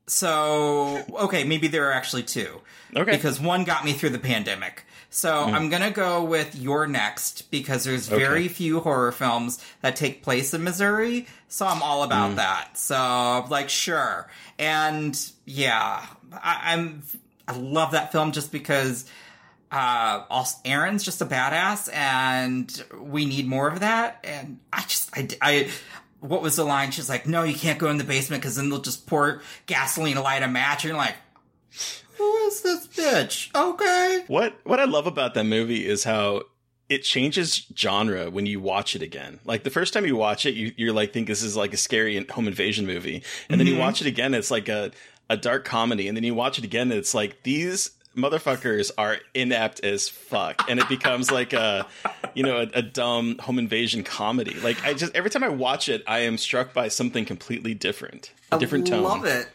So 0.09 1.05
okay, 1.15 1.45
maybe 1.45 1.67
there 1.67 1.89
are 1.89 1.93
actually 1.93 2.23
two. 2.23 2.61
Okay. 2.95 3.13
Because 3.13 3.41
one 3.41 3.65
got 3.65 3.85
me 3.85 3.93
through 3.93 4.11
the 4.11 4.21
pandemic. 4.21 4.86
So 5.17 5.33
I'm 5.33 5.71
gonna 5.71 5.91
go 5.91 6.25
with 6.25 6.55
You're 6.55 6.87
Next 6.87 7.51
because 7.51 7.85
there's 7.85 8.07
very 8.07 8.49
few 8.49 8.81
horror 8.81 9.13
films 9.13 9.65
that 9.81 9.97
take 9.97 10.23
place 10.23 10.53
in 10.53 10.63
Missouri. 10.63 11.27
So 11.49 11.67
I'm 11.67 11.83
all 11.83 12.03
about 12.03 12.37
that. 12.37 12.77
So 12.77 13.47
like 13.49 13.71
sure. 13.71 14.29
And 14.59 15.19
yeah, 15.47 16.05
I, 16.35 16.75
I'm 16.75 17.03
I 17.49 17.57
love 17.57 17.93
that 17.93 18.13
film 18.13 18.33
just 18.33 18.53
because 18.53 19.07
uh 19.73 20.25
also 20.29 20.59
Erin's 20.67 21.03
just 21.03 21.23
a 21.23 21.27
badass 21.27 21.91
and 21.95 22.85
we 23.01 23.25
need 23.25 23.47
more 23.47 23.69
of 23.69 23.81
that. 23.81 24.21
And 24.23 24.59
I 24.71 24.83
just 24.83 25.17
I, 25.17 25.29
I 25.41 25.71
what 26.21 26.43
was 26.43 26.57
the 26.57 26.65
line? 26.65 26.91
She's 26.91 27.09
like, 27.09 27.27
no, 27.27 27.43
you 27.43 27.55
can't 27.55 27.79
go 27.79 27.89
in 27.89 27.97
the 27.97 28.05
basement 28.05 28.43
because 28.43 28.57
then 28.57 28.69
they'll 28.69 28.83
just 28.83 29.07
pour 29.07 29.41
gasoline 29.65 30.17
to 30.17 30.21
light 30.21 30.43
a 30.43 30.49
match. 30.49 30.85
And 30.85 30.91
you're 30.91 30.99
like, 30.99 31.17
who 32.17 32.37
is 32.47 32.63
this 32.63 32.87
bitch? 32.87 33.55
Okay. 33.55 34.25
What 34.27 34.55
what 34.65 34.81
I 34.81 34.85
love 34.85 35.07
about 35.07 35.35
that 35.35 35.45
movie 35.45 35.87
is 35.87 36.05
how 36.05 36.43
it 36.89 37.03
changes 37.03 37.67
genre 37.77 38.31
when 38.31 38.47
you 38.47 38.61
watch 38.61 38.95
it 38.95 39.03
again. 39.03 39.41
Like 39.45 39.65
the 39.65 39.71
first 39.71 39.93
time 39.93 40.07
you 40.07 40.17
watch 40.17 40.47
it, 40.47 40.55
you, 40.55 40.73
you're 40.77 40.93
like 40.93 41.13
think 41.13 41.27
this 41.27 41.43
is 41.43 41.57
like 41.57 41.75
a 41.75 41.77
scary 41.77 42.25
home 42.27 42.47
invasion 42.47 42.87
movie, 42.87 43.23
and 43.49 43.61
then 43.61 43.67
you 43.67 43.75
mm-hmm. 43.75 43.83
watch 43.83 44.01
it 44.01 44.07
again, 44.07 44.35
it's 44.35 44.51
like 44.51 44.69
a 44.69 44.93
a 45.29 45.37
dark 45.37 45.65
comedy, 45.65 46.07
and 46.07 46.17
then 46.17 46.25
you 46.25 46.35
watch 46.35 46.59
it 46.59 46.65
again, 46.65 46.93
it's 46.93 47.15
like 47.15 47.43
these 47.43 47.91
motherfuckers 48.17 48.91
are 48.97 49.19
inept 49.35 49.81
as 49.85 50.09
fuck, 50.09 50.69
and 50.69 50.79
it 50.81 50.89
becomes 50.89 51.31
like 51.31 51.53
a 51.53 51.87
you 52.35 52.43
know 52.43 52.59
a, 52.59 52.69
a 52.75 52.83
dumb 52.83 53.39
home 53.39 53.59
invasion 53.59 54.05
comedy. 54.05 54.55
Like 54.61 54.83
I 54.85 54.95
just 54.95 55.15
every 55.15 55.31
time 55.31 55.45
I 55.45 55.49
watch 55.49 55.89
it, 55.89 56.03
I 56.07 56.21
am 56.21 56.39
struck 56.39 56.73
by 56.73 56.89
something 56.89 57.25
completely 57.25 57.75
different, 57.75 58.33
a 58.53 58.59
different 58.59 58.87
tone. 58.87 59.05
I 59.05 59.09
love 59.09 59.25
it. 59.25 59.49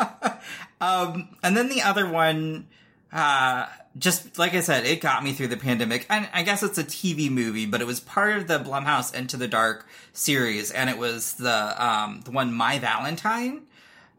um, 0.80 1.28
and 1.42 1.56
then 1.56 1.68
the 1.68 1.82
other 1.82 2.08
one, 2.08 2.66
uh, 3.12 3.66
just 3.98 4.38
like 4.38 4.54
I 4.54 4.60
said, 4.60 4.84
it 4.86 5.00
got 5.00 5.24
me 5.24 5.32
through 5.32 5.48
the 5.48 5.56
pandemic. 5.56 6.06
And 6.08 6.28
I 6.32 6.42
guess 6.42 6.62
it's 6.62 6.78
a 6.78 6.84
TV 6.84 7.30
movie, 7.30 7.66
but 7.66 7.80
it 7.80 7.86
was 7.86 8.00
part 8.00 8.36
of 8.36 8.46
the 8.46 8.58
Blumhouse 8.58 9.12
Into 9.14 9.36
the 9.36 9.48
Dark 9.48 9.86
series, 10.12 10.70
and 10.70 10.88
it 10.88 10.96
was 10.98 11.34
the 11.34 11.84
um, 11.84 12.20
the 12.24 12.30
one 12.30 12.52
My 12.52 12.78
Valentine. 12.78 13.62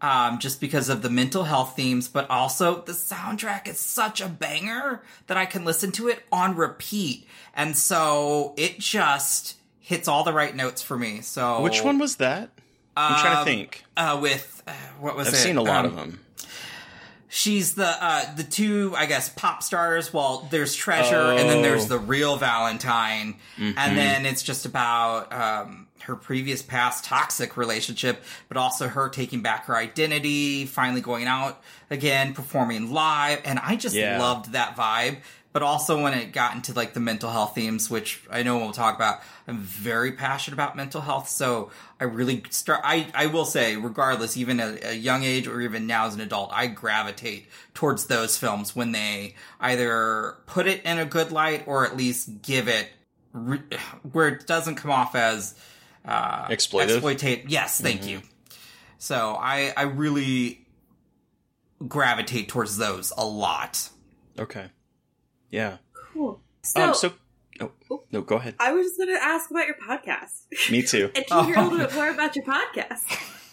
Um, 0.04 0.40
just 0.40 0.60
because 0.60 0.90
of 0.90 1.04
the 1.04 1.12
mental 1.12 1.44
health 1.44 1.76
themes, 1.76 2.08
but 2.08 2.28
also 2.28 2.82
the 2.82 2.94
soundtrack 2.94 3.68
is 3.68 3.78
such 3.78 4.20
a 4.20 4.28
banger 4.28 5.04
that 5.28 5.38
I 5.38 5.46
can 5.46 5.64
listen 5.64 5.92
to 5.92 6.08
it 6.08 6.24
on 6.32 6.56
repeat. 6.56 7.28
And 7.56 7.78
so 7.78 8.56
it 8.58 8.80
just 8.80 9.58
hits 9.80 10.08
all 10.08 10.24
the 10.24 10.34
right 10.34 10.56
notes 10.56 10.82
for 10.82 10.98
me. 10.98 11.22
So 11.22 11.62
Which 11.62 11.84
one 11.84 12.00
was 12.00 12.16
that? 12.16 12.50
I'm 12.98 13.20
trying 13.22 13.34
to 13.34 13.40
Um, 13.42 13.46
think. 13.46 13.84
uh, 13.96 14.18
with 14.20 14.64
uh, 14.68 14.72
what 15.00 15.16
was 15.16 15.28
I've 15.28 15.36
it? 15.36 15.38
seen 15.38 15.58
a 15.58 15.62
lot 15.62 15.86
Um, 15.86 15.92
of 15.92 15.96
them. 15.96 16.20
She's 17.34 17.76
the 17.76 17.88
uh, 17.88 18.36
the 18.36 18.44
two, 18.44 18.94
I 18.98 19.06
guess, 19.06 19.30
pop 19.30 19.64
stars. 19.64 20.14
Well, 20.14 20.50
there's 20.52 20.76
Treasure, 20.76 21.16
and 21.32 21.50
then 21.50 21.62
there's 21.62 21.86
Oh. 21.86 21.98
the 21.98 22.00
real 22.00 22.36
Valentine, 22.36 23.36
Mm-hmm. 23.58 23.78
and 23.78 23.98
then 23.98 24.26
it's 24.26 24.44
just 24.44 24.66
about 24.66 25.32
um, 25.32 25.88
her 26.02 26.18
previous 26.18 26.62
past 26.62 27.06
toxic 27.06 27.56
relationship, 27.56 28.22
but 28.50 28.58
also 28.58 28.90
her 28.90 29.08
taking 29.08 29.42
back 29.42 29.68
her 29.68 29.78
identity, 29.78 30.66
finally 30.66 31.00
going 31.00 31.26
out 31.26 31.62
again, 31.90 32.34
performing 32.34 32.92
live, 32.92 33.40
and 33.46 33.60
I 33.60 33.78
just 33.78 33.96
Yeah. 33.96 34.20
loved 34.20 34.52
that 34.52 34.76
vibe. 34.76 35.18
But 35.54 35.64
also 35.64 36.02
when 36.02 36.14
it 36.14 36.32
got 36.32 36.56
into 36.56 36.74
like 36.74 36.94
the 36.94 37.02
mental 37.02 37.30
health 37.30 37.56
themes, 37.56 37.90
which 37.90 38.24
I 38.30 38.42
know 38.44 38.58
we'll 38.58 38.72
talk 38.72 38.96
about, 38.96 39.20
I'm 39.48 39.58
very 39.58 40.14
passionate 40.14 40.54
about 40.54 40.78
mental 40.78 41.02
health. 41.02 41.28
So 41.28 41.72
I 42.00 42.06
really 42.06 42.44
start. 42.52 42.82
I 42.86 43.08
I 43.14 43.26
will 43.26 43.44
say, 43.44 43.76
regardless, 43.76 44.38
even 44.38 44.62
at 44.62 44.86
a 44.86 44.96
young 44.96 45.24
age 45.24 45.48
or 45.48 45.60
even 45.60 45.88
now 45.88 46.06
as 46.08 46.16
an 46.16 46.22
adult, 46.22 46.52
I 46.54 46.68
gravitate 46.68 47.48
towards 47.74 48.06
those 48.06 48.38
films 48.38 48.76
when 48.76 48.94
they 48.94 49.36
either 49.60 50.38
put 50.46 50.68
it 50.68 50.84
in 50.86 51.00
a 51.00 51.06
good 51.06 51.32
light 51.34 51.64
or 51.68 51.86
at 51.86 51.98
least 51.98 52.42
give 52.42 52.70
it 52.70 52.90
re- 53.34 53.60
where 54.12 54.30
it 54.30 54.48
doesn't 54.48 54.76
come 54.76 54.92
off 54.92 55.16
as 55.16 55.56
uh, 56.06 56.48
Exploitive? 56.48 56.98
Exploitate. 56.98 57.50
Yes, 57.50 57.80
thank 57.80 58.08
you. 58.08 58.22
So 58.98 59.36
I 59.40 59.74
I 59.76 59.84
really 59.84 60.66
gravitate 61.88 62.50
towards 62.50 62.78
those 62.78 63.12
a 63.18 63.26
lot. 63.26 63.90
Okay. 64.40 64.70
Yeah. 65.52 65.78
Cool. 65.94 66.42
So, 66.64 66.82
um. 66.82 66.94
So. 66.96 67.14
Oh, 67.92 68.04
no. 68.12 68.22
Go 68.22 68.38
ahead. 68.38 68.56
I 68.60 68.72
was 68.72 68.88
just 68.88 68.98
going 68.98 69.10
to 69.10 69.24
ask 69.24 69.52
about 69.52 69.68
your 69.68 69.76
podcast 69.76 70.72
Me 70.72 70.82
too. 70.82 71.12
and 71.16 71.28
can 71.28 71.46
you 71.46 71.54
hear 71.54 71.58
a 71.62 71.64
little 71.64 71.78
bit 71.78 71.94
more 71.96 72.10
about 72.10 72.36
your 72.36 72.46
podcast. 72.46 73.04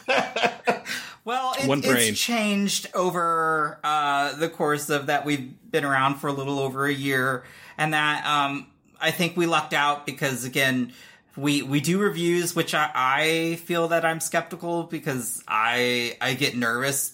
Well, 1.29 1.53
it, 1.61 1.69
One 1.69 1.83
brain. 1.83 2.13
it's 2.13 2.19
changed 2.19 2.89
over 2.95 3.79
uh, 3.85 4.35
the 4.37 4.49
course 4.49 4.89
of 4.89 5.09
that. 5.09 5.27
We've 5.27 5.53
been 5.71 5.85
around 5.85 6.15
for 6.15 6.29
a 6.29 6.33
little 6.33 6.59
over 6.59 6.87
a 6.87 6.93
year, 6.93 7.45
and 7.77 7.93
that 7.93 8.25
um, 8.25 8.67
I 8.99 9.11
think 9.11 9.37
we 9.37 9.45
lucked 9.45 9.75
out 9.75 10.07
because 10.07 10.47
again, 10.47 10.95
we 11.37 11.61
we 11.61 11.81
do 11.83 11.99
reviews, 11.99 12.57
which 12.57 12.73
I, 12.73 12.91
I 12.95 13.57
feel 13.57 13.89
that 13.89 14.07
I'm 14.07 14.21
skeptical 14.21 14.85
because 14.85 15.45
I 15.47 16.17
I 16.23 16.33
get 16.33 16.57
nervous 16.57 17.13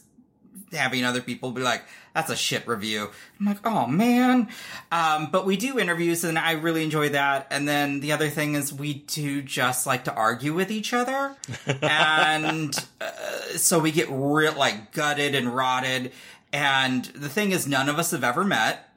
having 0.72 1.04
other 1.04 1.20
people 1.20 1.52
be 1.52 1.62
like, 1.62 1.82
"That's 2.14 2.30
a 2.30 2.36
shit 2.36 2.66
review." 2.66 3.10
I'm 3.38 3.46
like, 3.46 3.66
"Oh 3.66 3.86
man," 3.86 4.48
um, 4.92 5.28
but 5.30 5.46
we 5.46 5.56
do 5.56 5.78
interviews, 5.78 6.24
and 6.24 6.38
I 6.38 6.52
really 6.52 6.84
enjoy 6.84 7.10
that. 7.10 7.46
And 7.50 7.68
then 7.68 8.00
the 8.00 8.12
other 8.12 8.28
thing 8.28 8.54
is, 8.54 8.72
we 8.72 8.94
do 8.94 9.42
just 9.42 9.86
like 9.86 10.04
to 10.04 10.14
argue 10.14 10.54
with 10.54 10.70
each 10.70 10.92
other, 10.92 11.36
and 11.82 12.74
uh, 13.00 13.10
so 13.56 13.78
we 13.78 13.92
get 13.92 14.08
real 14.10 14.54
like 14.54 14.92
gutted 14.92 15.34
and 15.34 15.54
rotted. 15.54 16.12
And 16.52 17.04
the 17.06 17.28
thing 17.28 17.50
is, 17.50 17.66
none 17.66 17.88
of 17.88 17.98
us 17.98 18.12
have 18.12 18.22
ever 18.22 18.44
met. 18.44 18.88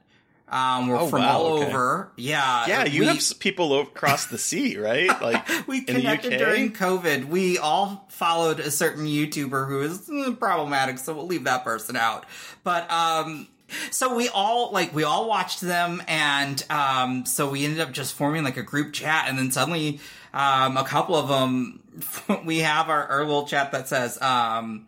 Um, 0.50 0.88
we're 0.88 0.98
Oh, 0.98 1.08
from 1.08 1.22
wow, 1.24 1.38
all 1.40 1.46
okay. 1.58 1.68
over. 1.68 2.12
Yeah. 2.16 2.66
Yeah, 2.68 2.86
you 2.86 3.02
we- 3.02 3.08
have 3.08 3.22
people 3.40 3.82
across 3.82 4.28
the 4.28 4.38
sea, 4.38 4.78
right? 4.78 5.10
Like 5.22 5.68
we 5.68 5.82
connected 5.82 6.38
during 6.38 6.72
COVID. 6.72 7.26
We 7.26 7.58
all 7.58 8.06
followed 8.10 8.60
a 8.62 8.72
certain 8.72 9.06
YouTuber 9.08 9.68
who 9.68 9.82
is 9.82 10.10
eh, 10.10 10.32
problematic, 10.40 11.00
so 11.00 11.14
we'll 11.14 11.28
leave 11.28 11.44
that 11.46 11.64
person 11.66 11.96
out. 11.98 12.26
But 12.64 12.90
um 12.92 13.48
so 13.92 14.16
we 14.16 14.30
all 14.30 14.72
like 14.72 14.96
we 14.96 15.04
all 15.04 15.28
watched 15.28 15.60
them 15.60 16.02
and 16.08 16.64
um 16.70 17.26
so 17.26 17.50
we 17.50 17.66
ended 17.66 17.82
up 17.82 17.92
just 17.92 18.14
forming 18.14 18.46
like 18.46 18.56
a 18.56 18.64
group 18.64 18.94
chat 18.94 19.26
and 19.28 19.38
then 19.38 19.52
suddenly 19.52 20.00
um 20.34 20.78
a 20.78 20.86
couple 20.86 21.16
of 21.16 21.28
them 21.28 21.82
we 22.46 22.60
have 22.60 22.88
our, 22.88 23.06
our 23.08 23.26
little 23.26 23.46
chat 23.46 23.74
that 23.74 23.90
says 23.90 24.22
um 24.22 24.88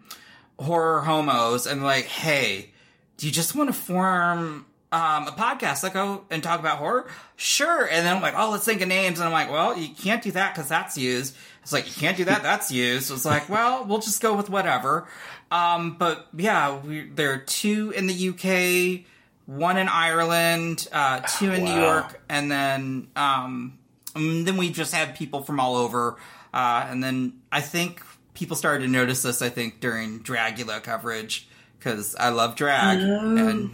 horror 0.57 1.01
homos 1.01 1.67
and 1.67 1.83
like 1.83 2.05
hey 2.05 2.71
do 3.17 3.25
you 3.27 3.33
just 3.33 3.53
want 3.53 3.67
to 3.69 3.73
form 3.73 4.65
um, 4.91 5.27
a 5.27 5.31
podcast 5.31 5.81
that 5.81 5.93
go 5.93 6.25
and 6.29 6.41
talk 6.41 6.59
about 6.59 6.77
horror? 6.77 7.07
Sure. 7.35 7.83
And 7.83 8.05
then 8.05 8.15
I'm 8.15 8.21
like, 8.21 8.33
oh, 8.35 8.51
let's 8.51 8.65
think 8.65 8.81
of 8.81 8.87
names. 8.87 9.19
And 9.19 9.27
I'm 9.27 9.31
like, 9.31 9.51
well, 9.51 9.77
you 9.77 9.89
can't 9.89 10.21
do 10.21 10.31
that 10.31 10.53
because 10.53 10.69
that's 10.69 10.97
used. 10.97 11.35
It's 11.61 11.71
like, 11.73 11.87
you 11.87 11.93
can't 11.93 12.17
do 12.17 12.25
that. 12.25 12.41
That's 12.43 12.71
used. 12.71 13.07
So 13.07 13.13
it's 13.13 13.25
like, 13.25 13.49
well, 13.49 13.85
we'll 13.85 13.99
just 13.99 14.21
go 14.21 14.35
with 14.35 14.49
whatever. 14.49 15.07
Um, 15.51 15.95
but 15.97 16.27
yeah, 16.35 16.79
we, 16.79 17.09
there 17.09 17.33
are 17.33 17.37
two 17.37 17.91
in 17.91 18.07
the 18.07 18.29
UK, 18.29 19.05
one 19.45 19.77
in 19.77 19.87
Ireland, 19.87 20.87
uh, 20.91 21.21
two 21.21 21.51
in 21.51 21.63
New 21.63 21.73
York, 21.73 22.21
and 22.29 22.51
then, 22.51 23.07
um, 23.15 23.79
and 24.15 24.47
then 24.47 24.57
we 24.57 24.71
just 24.71 24.93
had 24.93 25.15
people 25.15 25.41
from 25.41 25.59
all 25.59 25.75
over. 25.75 26.17
Uh, 26.53 26.85
and 26.87 27.03
then 27.03 27.33
I 27.51 27.61
think 27.61 28.03
people 28.33 28.55
started 28.55 28.85
to 28.85 28.91
notice 28.91 29.21
this, 29.21 29.41
I 29.41 29.49
think, 29.49 29.79
during 29.79 30.19
Dragula 30.21 30.81
coverage 30.81 31.47
because 31.77 32.15
I 32.15 32.29
love 32.29 32.55
drag. 32.55 32.99
And 32.99 33.71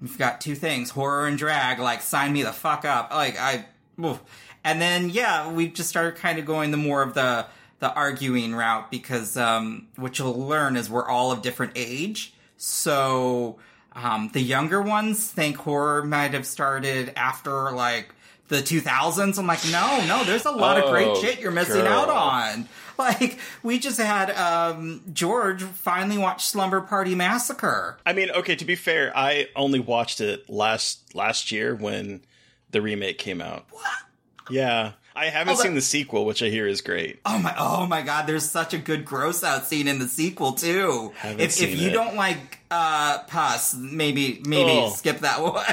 we've 0.00 0.18
got 0.18 0.40
two 0.40 0.54
things 0.54 0.90
horror 0.90 1.26
and 1.26 1.38
drag. 1.38 1.78
Like, 1.78 2.02
sign 2.02 2.32
me 2.32 2.42
the 2.42 2.52
fuck 2.52 2.84
up. 2.84 3.10
Like, 3.10 3.38
I. 3.38 3.66
oof. 4.02 4.20
And 4.64 4.80
then, 4.80 5.10
yeah, 5.10 5.50
we 5.50 5.68
just 5.68 5.88
started 5.88 6.16
kind 6.16 6.38
of 6.38 6.44
going 6.44 6.70
the 6.70 6.76
more 6.76 7.02
of 7.02 7.14
the 7.14 7.46
the 7.80 7.92
arguing 7.94 8.54
route 8.54 8.90
because 8.90 9.36
um, 9.36 9.86
what 9.96 10.18
you'll 10.18 10.34
learn 10.34 10.76
is 10.76 10.90
we're 10.90 11.08
all 11.08 11.30
of 11.30 11.42
different 11.42 11.72
age. 11.76 12.34
So 12.56 13.58
um, 13.92 14.30
the 14.32 14.40
younger 14.40 14.82
ones 14.82 15.30
think 15.30 15.56
horror 15.58 16.04
might 16.04 16.32
have 16.34 16.44
started 16.44 17.12
after 17.16 17.70
like 17.70 18.12
the 18.48 18.56
2000s. 18.56 19.38
I'm 19.38 19.46
like, 19.46 19.60
no, 19.70 20.04
no, 20.06 20.24
there's 20.24 20.44
a 20.44 20.50
lot 20.50 20.78
of 20.82 20.90
great 20.90 21.08
Oh, 21.08 21.20
shit 21.22 21.40
you're 21.40 21.52
missing 21.52 21.86
out 21.86 22.08
on. 22.08 22.68
Like, 23.20 23.38
we 23.62 23.78
just 23.78 24.00
had 24.00 24.30
um, 24.32 25.02
George 25.12 25.62
finally 25.62 26.18
watch 26.18 26.44
Slumber 26.44 26.80
Party 26.80 27.14
Massacre. 27.14 27.96
I 28.04 28.12
mean, 28.12 28.28
okay, 28.32 28.56
to 28.56 28.64
be 28.64 28.74
fair, 28.74 29.16
I 29.16 29.46
only 29.54 29.78
watched 29.78 30.20
it 30.20 30.50
last 30.50 31.14
last 31.14 31.52
year 31.52 31.76
when 31.76 32.22
the 32.72 32.82
remake 32.82 33.18
came 33.18 33.40
out. 33.40 33.66
What? 33.70 33.86
Yeah. 34.50 34.92
I 35.14 35.26
haven't 35.30 35.54
Oh, 35.54 35.56
seen 35.60 35.74
the 35.74 35.80
sequel, 35.80 36.24
which 36.26 36.44
I 36.44 36.48
hear 36.48 36.68
is 36.68 36.80
great. 36.80 37.18
Oh 37.26 37.38
my! 37.40 37.52
Oh 37.58 37.86
my 37.86 38.02
God! 38.02 38.28
There's 38.28 38.48
such 38.48 38.72
a 38.72 38.78
good 38.78 39.04
gross 39.04 39.42
out 39.42 39.66
scene 39.66 39.88
in 39.88 39.98
the 39.98 40.06
sequel 40.06 40.52
too. 40.52 41.12
Haven't 41.16 41.40
if 41.40 41.50
seen 41.52 41.70
if 41.70 41.80
you 41.80 41.88
it. 41.88 41.92
don't 41.92 42.14
like 42.14 42.60
uh 42.70 43.18
pus, 43.26 43.74
maybe 43.74 44.40
maybe 44.46 44.70
Oh. 44.70 44.90
skip 44.90 45.18
that 45.20 45.42
one. 45.42 45.64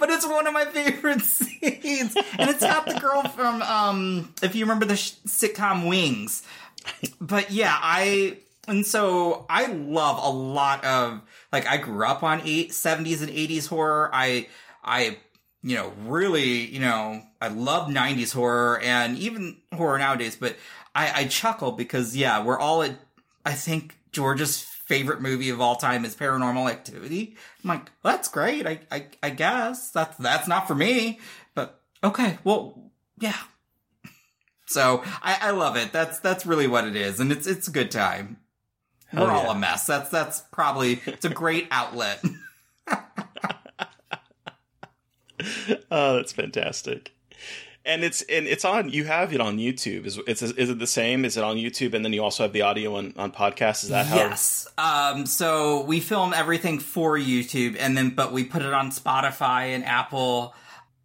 But 0.00 0.10
it's 0.10 0.26
one 0.26 0.48
of 0.48 0.52
my 0.52 0.64
favorite 0.64 1.20
scenes, 1.22 2.16
and 2.38 2.50
it's 2.50 2.58
got 2.60 2.86
the 2.86 2.98
girl 2.98 3.22
from 3.28 3.62
um 3.62 4.34
if 4.42 4.56
you 4.56 4.64
remember 4.64 4.84
the 4.84 4.96
sh- 4.96 5.12
sitcom 5.28 5.88
Wings. 5.88 6.42
But 7.20 7.50
yeah, 7.50 7.76
I 7.80 8.38
and 8.66 8.86
so 8.86 9.46
I 9.48 9.66
love 9.66 10.20
a 10.22 10.30
lot 10.30 10.84
of 10.84 11.20
like 11.52 11.66
I 11.66 11.78
grew 11.78 12.06
up 12.06 12.22
on 12.22 12.42
eight 12.44 12.72
seventies 12.72 13.22
and 13.22 13.30
eighties 13.30 13.66
horror. 13.66 14.10
I 14.12 14.48
I 14.84 15.18
you 15.62 15.76
know 15.76 15.92
really 16.04 16.66
you 16.66 16.80
know 16.80 17.22
I 17.40 17.48
love 17.48 17.90
nineties 17.90 18.32
horror 18.32 18.80
and 18.80 19.18
even 19.18 19.56
horror 19.72 19.98
nowadays. 19.98 20.36
But 20.36 20.56
I, 20.94 21.22
I 21.22 21.24
chuckle 21.26 21.72
because 21.72 22.16
yeah, 22.16 22.42
we're 22.42 22.58
all 22.58 22.82
at 22.82 22.94
I 23.44 23.52
think 23.52 23.96
George's 24.12 24.60
favorite 24.60 25.20
movie 25.20 25.50
of 25.50 25.60
all 25.60 25.76
time 25.76 26.04
is 26.04 26.16
Paranormal 26.16 26.70
Activity. 26.70 27.36
I'm 27.62 27.68
like, 27.68 27.90
that's 28.02 28.28
great. 28.28 28.66
I, 28.66 28.80
I 28.90 29.06
I 29.22 29.30
guess 29.30 29.90
that's 29.90 30.16
that's 30.18 30.48
not 30.48 30.66
for 30.66 30.74
me, 30.74 31.20
but 31.54 31.80
okay. 32.02 32.38
Well, 32.44 32.90
yeah. 33.20 33.36
So 34.68 35.02
I, 35.22 35.38
I 35.40 35.50
love 35.50 35.76
it. 35.76 35.92
That's 35.92 36.18
that's 36.20 36.44
really 36.46 36.66
what 36.66 36.86
it 36.86 36.96
is, 36.96 37.20
and 37.20 37.32
it's 37.32 37.46
it's 37.46 37.68
a 37.68 37.70
good 37.70 37.90
time. 37.90 38.38
Hell 39.06 39.26
We're 39.26 39.32
all 39.32 39.50
a 39.50 39.58
mess. 39.58 39.86
That's 39.86 40.10
that's 40.10 40.42
probably 40.52 41.00
it's 41.06 41.24
a 41.24 41.30
great 41.30 41.68
outlet. 41.70 42.22
Oh, 45.90 46.16
that's 46.16 46.32
fantastic. 46.32 47.12
And 47.84 48.04
it's 48.04 48.22
and 48.22 48.46
it's 48.46 48.64
on. 48.64 48.90
You 48.90 49.04
have 49.04 49.32
it 49.32 49.40
on 49.40 49.56
YouTube. 49.56 50.04
Is 50.04 50.20
it's 50.26 50.42
is 50.42 50.68
it 50.68 50.78
the 50.78 50.86
same? 50.86 51.24
Is 51.24 51.36
it 51.36 51.44
on 51.44 51.56
YouTube? 51.56 51.94
And 51.94 52.04
then 52.04 52.12
you 52.12 52.22
also 52.22 52.42
have 52.42 52.52
the 52.52 52.62
audio 52.62 52.96
on 52.96 53.14
on 53.16 53.32
podcast. 53.32 53.84
Is 53.84 53.90
that 53.90 54.06
how? 54.06 54.16
Yes. 54.16 54.66
Um, 54.76 55.24
so 55.24 55.84
we 55.84 56.00
film 56.00 56.34
everything 56.34 56.80
for 56.80 57.16
YouTube 57.16 57.76
and 57.78 57.96
then, 57.96 58.10
but 58.10 58.32
we 58.32 58.44
put 58.44 58.62
it 58.62 58.74
on 58.74 58.90
Spotify 58.90 59.74
and 59.74 59.84
Apple. 59.84 60.54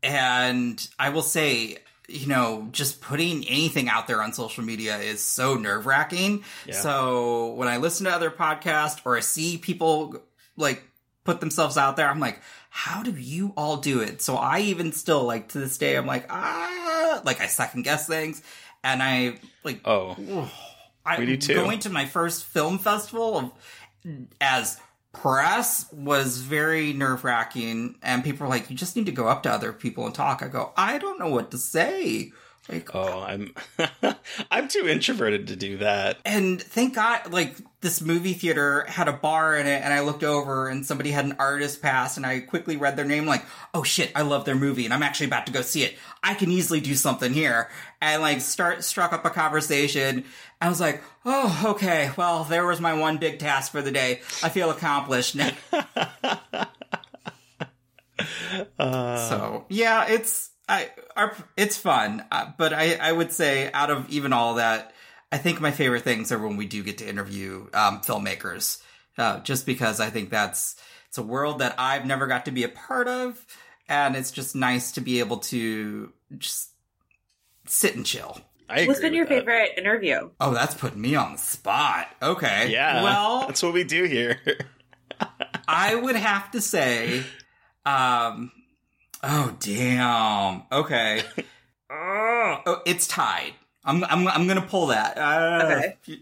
And 0.02 0.86
I 1.00 1.10
will 1.10 1.22
say, 1.22 1.78
you 2.08 2.28
know, 2.28 2.68
just 2.72 3.02
putting 3.02 3.48
anything 3.48 3.88
out 3.90 4.08
there 4.08 4.22
on 4.22 4.34
social 4.34 4.64
media 4.64 4.98
is 4.98 5.22
so 5.22 5.56
nerve 5.56 5.86
wracking. 5.86 6.44
Yeah. 6.66 6.74
So 6.74 7.54
when 7.54 7.68
I 7.68 7.78
listen 7.78 8.06
to 8.06 8.12
other 8.12 8.30
podcasts 8.30 9.02
or 9.06 9.16
I 9.16 9.22
see 9.22 9.58
people 9.58 10.22
like 10.58 10.84
put 11.24 11.40
themselves 11.40 11.78
out 11.78 11.96
there, 11.96 12.10
I'm 12.10 12.20
like, 12.20 12.42
how 12.70 13.04
do 13.04 13.12
you 13.12 13.54
all 13.56 13.78
do 13.78 14.02
it? 14.02 14.22
So 14.22 14.36
I 14.36 14.62
even 14.62 14.92
still 14.92 15.24
like 15.24 15.50
to 15.50 15.60
this 15.60 15.78
day, 15.78 15.96
I'm 15.96 16.06
like, 16.08 16.26
ah, 16.30 17.22
like 17.24 17.40
I 17.40 17.48
second 17.48 17.84
guess 17.84 18.08
things. 18.08 18.42
And 18.84 19.02
I 19.02 19.40
like 19.64 19.82
Oh, 19.86 20.52
I 21.06 21.20
We 21.20 21.26
do 21.26 21.38
too. 21.38 21.56
going 21.56 21.80
to 21.80 21.90
my 21.90 22.06
first 22.06 22.46
film 22.46 22.80
festival 22.80 23.38
of, 23.38 23.52
as 24.42 24.80
press 25.14 25.86
was 25.94 26.40
very 26.40 26.92
nerve 26.92 27.24
wracking, 27.24 27.96
and 28.02 28.24
people 28.24 28.46
were 28.46 28.50
like, 28.50 28.70
"You 28.70 28.76
just 28.76 28.96
need 28.96 29.06
to 29.06 29.12
go 29.12 29.28
up 29.28 29.44
to 29.44 29.52
other 29.52 29.72
people 29.72 30.06
and 30.06 30.14
talk." 30.14 30.44
I 30.44 30.48
go, 30.48 30.74
"I 30.76 30.98
don't 30.98 31.20
know 31.20 31.30
what 31.30 31.52
to 31.52 31.58
say." 31.58 32.34
Like, 32.70 32.96
oh, 32.96 33.22
I'm 33.22 33.54
I'm 34.52 34.70
too 34.70 34.88
introverted 34.88 35.48
to 35.48 35.58
do 35.58 35.78
that. 35.78 36.20
and 36.24 36.62
thank 36.62 36.96
God, 36.96 37.34
like 37.34 37.58
this 37.82 38.02
movie 38.02 38.32
theater 38.34 38.86
had 38.88 39.10
a 39.10 39.14
bar 39.14 39.58
in 39.58 39.68
it, 39.68 39.84
and 39.84 39.94
I 39.94 40.00
looked 40.00 40.24
over 40.24 40.70
and 40.70 40.86
somebody 40.86 41.12
had 41.12 41.26
an 41.26 41.36
artist 41.40 41.82
pass, 41.82 42.16
and 42.16 42.26
I 42.26 42.40
quickly 42.40 42.78
read 42.78 42.96
their 42.96 43.04
name, 43.04 43.26
like, 43.26 43.44
oh 43.74 43.84
shit, 43.84 44.14
I 44.16 44.22
love 44.22 44.46
their 44.46 44.56
movie, 44.56 44.86
and 44.86 44.94
I'm 44.94 45.04
actually 45.04 45.26
about 45.26 45.46
to 45.48 45.52
go 45.52 45.62
see 45.62 45.84
it. 45.84 45.96
I 46.24 46.36
can 46.36 46.50
easily 46.52 46.80
do 46.80 46.96
something 46.96 47.34
here, 47.34 47.70
and 48.02 48.22
like 48.22 48.40
start 48.40 48.86
struck 48.86 49.12
up 49.12 49.26
a 49.26 49.30
conversation. 49.30 50.24
I 50.62 50.70
was 50.70 50.80
like, 50.80 51.04
oh, 51.26 51.64
okay, 51.66 52.12
well, 52.16 52.46
there 52.46 52.66
was 52.66 52.80
my 52.80 52.94
one 52.94 53.18
big 53.18 53.40
task 53.40 53.74
for 53.74 53.82
the 53.82 53.92
day. 53.92 54.22
I 54.42 54.48
feel 54.48 54.70
accomplished 54.70 55.36
now. 55.36 55.52
so 58.80 59.66
yeah, 59.68 60.06
it's 60.08 60.52
I 60.68 60.90
our 61.16 61.36
it's 61.58 61.78
fun, 61.78 62.24
uh, 62.32 62.52
but 62.58 62.74
I 62.74 62.96
I 62.96 63.12
would 63.12 63.32
say 63.32 63.72
out 63.74 63.90
of 63.90 64.10
even 64.10 64.34
all 64.34 64.56
that, 64.56 64.94
I 65.32 65.38
think 65.38 65.60
my 65.60 65.72
favorite 65.72 66.04
things 66.04 66.32
are 66.32 66.40
when 66.40 66.58
we 66.58 66.66
do 66.66 66.84
get 66.84 67.00
to 67.00 67.08
interview 67.08 67.68
um, 67.74 68.02
filmmakers, 68.02 68.82
uh, 69.18 69.40
just 69.40 69.66
because 69.66 70.00
I 70.00 70.10
think 70.10 70.30
that's 70.30 70.76
it's 71.08 71.18
a 71.18 71.24
world 71.24 71.60
that 71.60 71.76
I've 71.78 72.06
never 72.06 72.28
got 72.28 72.46
to 72.46 72.52
be 72.52 72.64
a 72.64 72.70
part 72.70 73.08
of, 73.08 73.46
and 73.90 74.16
it's 74.16 74.32
just 74.32 74.56
nice 74.56 74.94
to 74.94 75.02
be 75.02 75.20
able 75.20 75.38
to 75.38 76.12
just 76.38 76.70
sit 77.68 77.96
and 77.96 78.06
chill. 78.06 78.40
I 78.70 78.76
agree 78.76 78.88
What's 78.88 79.02
been 79.02 79.14
your 79.14 79.26
that. 79.26 79.40
favorite 79.40 79.72
interview? 79.78 80.30
Oh, 80.40 80.54
that's 80.54 80.74
putting 80.74 81.02
me 81.02 81.16
on 81.16 81.34
the 81.34 81.38
spot. 81.38 82.08
Okay. 82.22 82.72
Yeah. 82.72 83.04
Well, 83.04 83.42
that's 83.42 83.62
what 83.62 83.74
we 83.74 83.84
do 83.84 84.06
here. 84.06 84.40
I 85.68 85.94
would 85.94 86.16
have 86.16 86.52
to 86.52 86.62
say, 86.62 87.24
um, 87.86 88.52
oh 89.24 89.56
damn. 89.60 90.64
Okay. 90.72 91.24
oh, 91.90 92.82
it's 92.86 93.08
tied. 93.08 93.54
I'm 93.84 94.04
I'm 94.04 94.28
I'm 94.28 94.48
gonna 94.48 94.62
pull 94.62 94.88
that. 94.88 95.18
Uh, 95.18 95.66
Okay. 95.66 96.20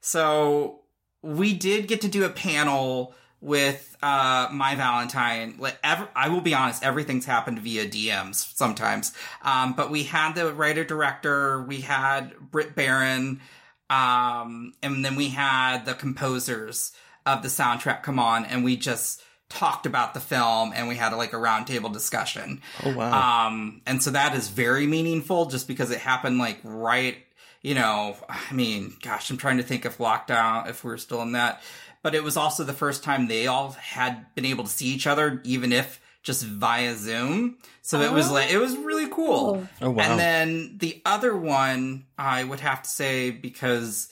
So 0.00 0.80
we 1.22 1.52
did 1.54 1.88
get 1.88 2.00
to 2.02 2.08
do 2.08 2.24
a 2.24 2.30
panel 2.30 3.14
with 3.42 3.96
uh 4.02 4.48
my 4.52 4.74
Valentine. 4.74 5.56
Like, 5.58 5.78
ever, 5.82 6.08
I 6.14 6.28
will 6.28 6.40
be 6.40 6.54
honest, 6.54 6.82
everything's 6.82 7.26
happened 7.26 7.58
via 7.60 7.86
DMs 7.86 8.54
sometimes. 8.56 9.12
Um, 9.42 9.74
but 9.74 9.90
we 9.90 10.04
had 10.04 10.34
the 10.34 10.52
writer 10.52 10.84
director, 10.84 11.62
we 11.62 11.82
had 11.82 12.34
Britt 12.50 12.74
Baron, 12.74 13.40
um, 13.90 14.72
and 14.82 15.04
then 15.04 15.16
we 15.16 15.28
had 15.28 15.84
the 15.84 15.94
composers 15.94 16.92
of 17.26 17.42
the 17.42 17.48
soundtrack 17.48 18.02
come 18.02 18.18
on, 18.18 18.46
and 18.46 18.64
we 18.64 18.76
just 18.76 19.22
talked 19.50 19.84
about 19.84 20.14
the 20.14 20.20
film, 20.20 20.72
and 20.74 20.88
we 20.88 20.96
had 20.96 21.12
like 21.12 21.34
a 21.34 21.36
roundtable 21.36 21.92
discussion. 21.92 22.62
Oh 22.82 22.94
wow. 22.94 23.48
Um, 23.48 23.82
and 23.86 24.02
so 24.02 24.12
that 24.12 24.34
is 24.34 24.48
very 24.48 24.86
meaningful 24.86 25.46
just 25.46 25.68
because 25.68 25.90
it 25.90 25.98
happened 25.98 26.38
like 26.38 26.60
right, 26.64 27.18
you 27.60 27.74
know, 27.74 28.16
I 28.28 28.52
mean, 28.54 28.94
gosh, 29.02 29.30
I'm 29.30 29.36
trying 29.36 29.58
to 29.58 29.62
think 29.62 29.84
if 29.84 29.98
lockdown, 29.98 30.70
if 30.70 30.82
we're 30.82 30.96
still 30.96 31.20
in 31.20 31.32
that, 31.32 31.62
but 32.02 32.14
it 32.14 32.24
was 32.24 32.36
also 32.38 32.64
the 32.64 32.72
first 32.72 33.04
time 33.04 33.26
they 33.28 33.46
all 33.46 33.72
had 33.72 34.34
been 34.34 34.46
able 34.46 34.64
to 34.64 34.70
see 34.70 34.86
each 34.86 35.06
other, 35.06 35.42
even 35.44 35.72
if 35.72 36.00
just 36.22 36.44
via 36.44 36.94
Zoom. 36.96 37.58
So 37.82 38.00
it 38.00 38.12
was 38.12 38.30
like 38.30 38.50
it 38.50 38.58
was 38.58 38.76
really 38.76 39.08
cool. 39.08 39.66
Oh, 39.82 39.90
wow. 39.90 40.02
And 40.02 40.20
then 40.20 40.78
the 40.78 41.02
other 41.04 41.36
one 41.36 42.06
I 42.16 42.44
would 42.44 42.60
have 42.60 42.82
to 42.82 42.88
say 42.88 43.30
because 43.30 44.08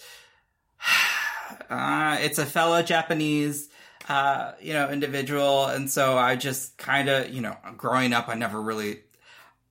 uh, 1.71 2.19
it's 2.21 2.39
a 2.39 2.47
fellow 2.47 2.83
Japanese 2.83 3.69
uh, 4.09 4.53
you 4.61 4.73
know, 4.73 4.89
individual. 4.91 5.67
And 5.67 5.91
so 5.91 6.17
I 6.17 6.37
just 6.37 6.79
kind 6.79 7.09
of, 7.09 7.31
you 7.31 7.41
know, 7.41 7.57
growing 7.77 8.13
up, 8.13 8.29
I 8.29 8.35
never 8.35 8.61
really, 8.61 9.01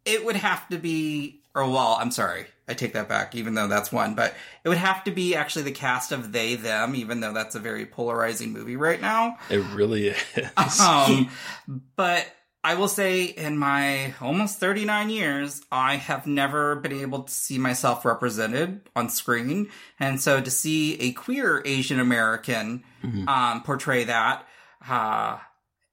it 0.06 0.24
would 0.26 0.36
have 0.36 0.68
to 0.70 0.78
be, 0.78 1.42
or 1.56 1.64
well, 1.70 1.98
I'm 2.00 2.12
sorry, 2.12 2.46
I 2.68 2.74
take 2.74 2.94
that 2.94 3.10
back, 3.10 3.34
even 3.34 3.56
though 3.56 3.68
that's 3.68 3.92
one, 3.92 4.14
but 4.14 4.36
it 4.64 4.70
would 4.70 4.78
have 4.78 5.04
to 5.06 5.12
be 5.12 5.36
actually 5.36 5.64
the 5.64 5.72
cast 5.72 6.12
of 6.12 6.32
They, 6.32 6.56
Them, 6.56 6.96
even 6.96 7.22
though 7.22 7.34
that's 7.34 7.56
a 7.56 7.60
very 7.60 7.86
polarizing 7.86 8.52
movie 8.52 8.76
right 8.76 9.02
now. 9.02 9.38
It 9.50 9.64
really 9.74 10.10
is. 10.10 10.18
Um, 10.58 11.30
but 11.96 12.28
I 12.68 12.74
will 12.74 12.90
say, 12.90 13.24
in 13.24 13.58
my 13.58 14.14
almost 14.20 14.60
39 14.60 15.10
years, 15.10 15.62
I 15.72 15.96
have 15.96 16.28
never 16.28 16.76
been 16.76 16.92
able 16.92 17.24
to 17.24 17.32
see 17.34 17.58
myself 17.58 18.04
represented 18.04 18.82
on 18.94 19.08
screen. 19.08 19.70
And 20.02 20.20
so 20.20 20.42
to 20.42 20.52
see 20.52 20.96
a 21.00 21.14
queer 21.14 21.62
Asian 21.64 22.02
American 22.02 22.84
um, 23.30 23.64
portray 23.64 24.04
that 24.04 24.46
uh, 24.86 25.38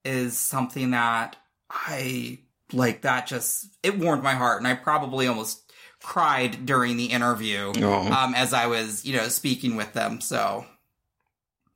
is 0.03 0.37
something 0.37 0.91
that 0.91 1.37
I 1.69 2.39
like, 2.73 3.03
that 3.03 3.27
just, 3.27 3.67
it 3.81 3.97
warmed 3.97 4.21
my 4.23 4.33
heart. 4.33 4.57
And 4.59 4.67
I 4.67 4.73
probably 4.75 5.27
almost 5.27 5.71
cried 6.01 6.65
during 6.65 6.97
the 6.97 7.05
interview 7.05 7.71
Oh. 7.77 8.11
um, 8.11 8.35
as 8.35 8.53
I 8.53 8.67
was, 8.67 9.05
you 9.05 9.15
know, 9.15 9.29
speaking 9.29 9.77
with 9.77 9.93
them. 9.93 10.19
So 10.19 10.65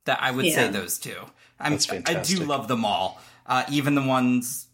that 0.04 0.18
I 0.22 0.30
would 0.30 0.44
say 0.52 0.68
those 0.70 0.98
two. 0.98 1.16
I'm, 1.58 1.72
That's 1.72 1.90
I 1.90 2.20
do 2.22 2.44
love 2.44 2.68
them 2.68 2.84
all, 2.84 3.18
uh, 3.46 3.64
even 3.70 3.94
the 3.94 4.02
ones, 4.02 4.66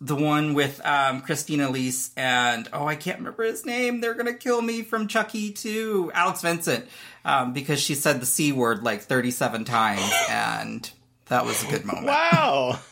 the 0.00 0.14
one 0.14 0.54
with 0.54 0.80
um, 0.86 1.20
Christine 1.22 1.60
Elise 1.60 2.12
and 2.16 2.68
oh, 2.72 2.86
I 2.86 2.94
can't 2.96 3.18
remember 3.18 3.42
his 3.44 3.66
name. 3.66 4.00
They're 4.00 4.14
gonna 4.14 4.34
kill 4.34 4.62
me 4.62 4.82
from 4.82 5.08
Chucky 5.08 5.50
too, 5.52 6.10
Alex 6.14 6.42
Vincent, 6.42 6.86
um, 7.24 7.52
because 7.52 7.80
she 7.80 7.94
said 7.94 8.20
the 8.20 8.26
c 8.26 8.52
word 8.52 8.82
like 8.82 9.02
thirty-seven 9.02 9.64
times, 9.64 10.12
and 10.30 10.88
that 11.26 11.44
was 11.44 11.62
a 11.64 11.66
good 11.66 11.84
moment. 11.84 12.06
wow. 12.06 12.78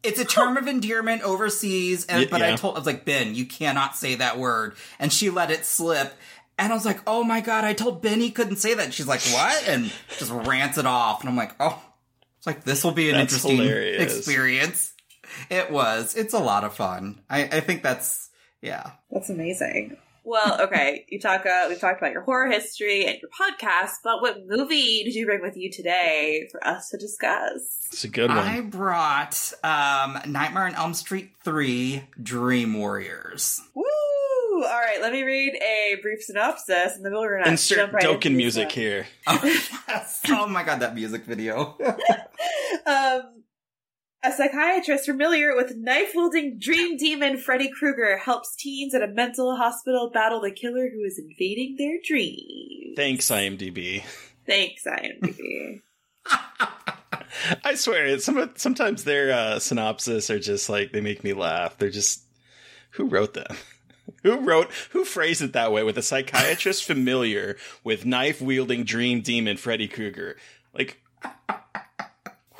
It's 0.03 0.21
a 0.21 0.25
term 0.25 0.55
of 0.55 0.67
endearment 0.67 1.21
overseas, 1.23 2.05
and 2.05 2.19
Y- 2.21 2.27
but 2.31 2.41
I 2.41 2.55
told 2.55 2.75
I 2.75 2.79
was 2.79 2.85
like 2.85 3.03
Ben, 3.03 3.35
you 3.35 3.45
cannot 3.45 3.97
say 3.97 4.15
that 4.15 4.37
word, 4.39 4.75
and 4.99 5.11
she 5.11 5.29
let 5.29 5.51
it 5.51 5.65
slip. 5.65 6.13
And 6.57 6.71
I 6.71 6.75
was 6.75 6.85
like, 6.85 7.01
"Oh 7.05 7.25
my 7.25 7.41
god!" 7.41 7.65
I 7.65 7.73
told 7.73 8.01
Ben 8.01 8.21
he 8.21 8.31
couldn't 8.31 8.55
say 8.55 8.73
that. 8.73 8.85
And 8.85 8.93
she's 8.93 9.07
like, 9.07 9.19
"What?" 9.33 9.67
And 9.67 9.91
just 10.17 10.31
rants 10.31 10.77
it 10.77 10.85
off. 10.85 11.19
And 11.21 11.29
I'm 11.29 11.35
like, 11.35 11.55
"Oh, 11.59 11.81
like 12.47 12.63
this 12.63 12.83
will 12.83 12.93
be 12.93 13.09
an 13.09 13.17
That's 13.17 13.33
interesting 13.33 13.57
hilarious. 13.57 14.17
experience." 14.17 14.93
It 15.49 15.69
was. 15.69 16.15
It's 16.15 16.33
a 16.33 16.39
lot 16.39 16.63
of 16.63 16.73
fun. 16.73 17.21
I, 17.29 17.43
I 17.43 17.59
think 17.59 17.83
that's 17.83 18.29
yeah. 18.61 18.91
That's 19.11 19.29
amazing. 19.29 19.97
Well, 20.23 20.61
okay, 20.63 21.05
Yutaka, 21.13 21.69
we've 21.69 21.79
talked 21.79 22.01
about 22.01 22.11
your 22.11 22.21
horror 22.21 22.51
history 22.51 23.05
and 23.05 23.17
your 23.21 23.29
podcast, 23.29 23.91
but 24.03 24.21
what 24.21 24.45
movie 24.45 25.03
did 25.05 25.15
you 25.15 25.25
bring 25.25 25.41
with 25.41 25.55
you 25.55 25.71
today 25.71 26.49
for 26.51 26.65
us 26.67 26.89
to 26.89 26.97
discuss? 26.97 27.85
It's 27.93 28.03
a 28.03 28.09
good 28.09 28.29
one. 28.29 28.39
I 28.39 28.59
brought 28.59 29.53
um, 29.63 30.19
Nightmare 30.29 30.65
on 30.65 30.75
Elm 30.75 30.93
Street 30.93 31.29
three 31.45 32.03
Dream 32.21 32.73
Warriors. 32.73 33.61
Woo! 33.73 33.83
All 34.63 34.79
right, 34.79 35.01
let 35.01 35.13
me 35.13 35.23
read 35.23 35.53
a 35.55 35.97
brief 36.01 36.21
synopsis, 36.23 36.95
and 36.95 37.05
then 37.05 37.13
we'll 37.13 37.27
gonna 37.27 37.51
Insert 37.51 37.77
jump 37.77 37.93
right 37.93 38.03
Dokken 38.03 38.35
music 38.35 38.69
this 38.69 38.75
here. 38.75 39.07
Oh, 39.27 39.39
yes. 39.43 40.21
oh 40.29 40.47
my 40.47 40.63
god, 40.63 40.79
that 40.79 40.95
music 40.95 41.25
video. 41.25 41.77
um, 42.85 43.43
a 44.23 44.31
psychiatrist 44.31 45.05
familiar 45.05 45.55
with 45.55 45.75
knife-wielding 45.75 46.57
dream 46.59 46.97
demon 46.97 47.37
Freddy 47.37 47.69
Krueger 47.69 48.17
helps 48.17 48.55
teens 48.55 48.95
at 48.95 49.03
a 49.03 49.07
mental 49.07 49.55
hospital 49.55 50.09
battle 50.11 50.41
the 50.41 50.51
killer 50.51 50.89
who 50.89 51.03
is 51.03 51.19
invading 51.19 51.75
their 51.77 51.97
dreams. 52.03 52.95
Thanks, 52.95 53.27
IMDb. 53.29 54.03
Thanks, 54.47 54.83
IMDb. 54.85 55.81
I 57.63 57.75
swear, 57.75 58.17
some 58.19 58.51
sometimes 58.55 59.03
their 59.03 59.31
uh, 59.31 59.59
synopsis 59.59 60.29
are 60.29 60.39
just 60.39 60.67
like 60.67 60.91
they 60.91 61.01
make 61.01 61.23
me 61.23 61.33
laugh. 61.33 61.77
They're 61.77 61.91
just 61.91 62.23
who 62.91 63.05
wrote 63.05 63.35
them? 63.35 63.55
Who 64.23 64.39
wrote? 64.39 64.71
Who 64.91 65.05
phrased 65.05 65.41
it 65.41 65.53
that 65.53 65.71
way? 65.71 65.83
With 65.83 65.97
a 65.97 66.01
psychiatrist 66.01 66.83
familiar 66.85 67.57
with 67.83 68.05
knife 68.05 68.41
wielding 68.41 68.83
dream 68.83 69.21
demon 69.21 69.57
Freddy 69.57 69.87
Krueger. 69.87 70.37
Like, 70.73 71.01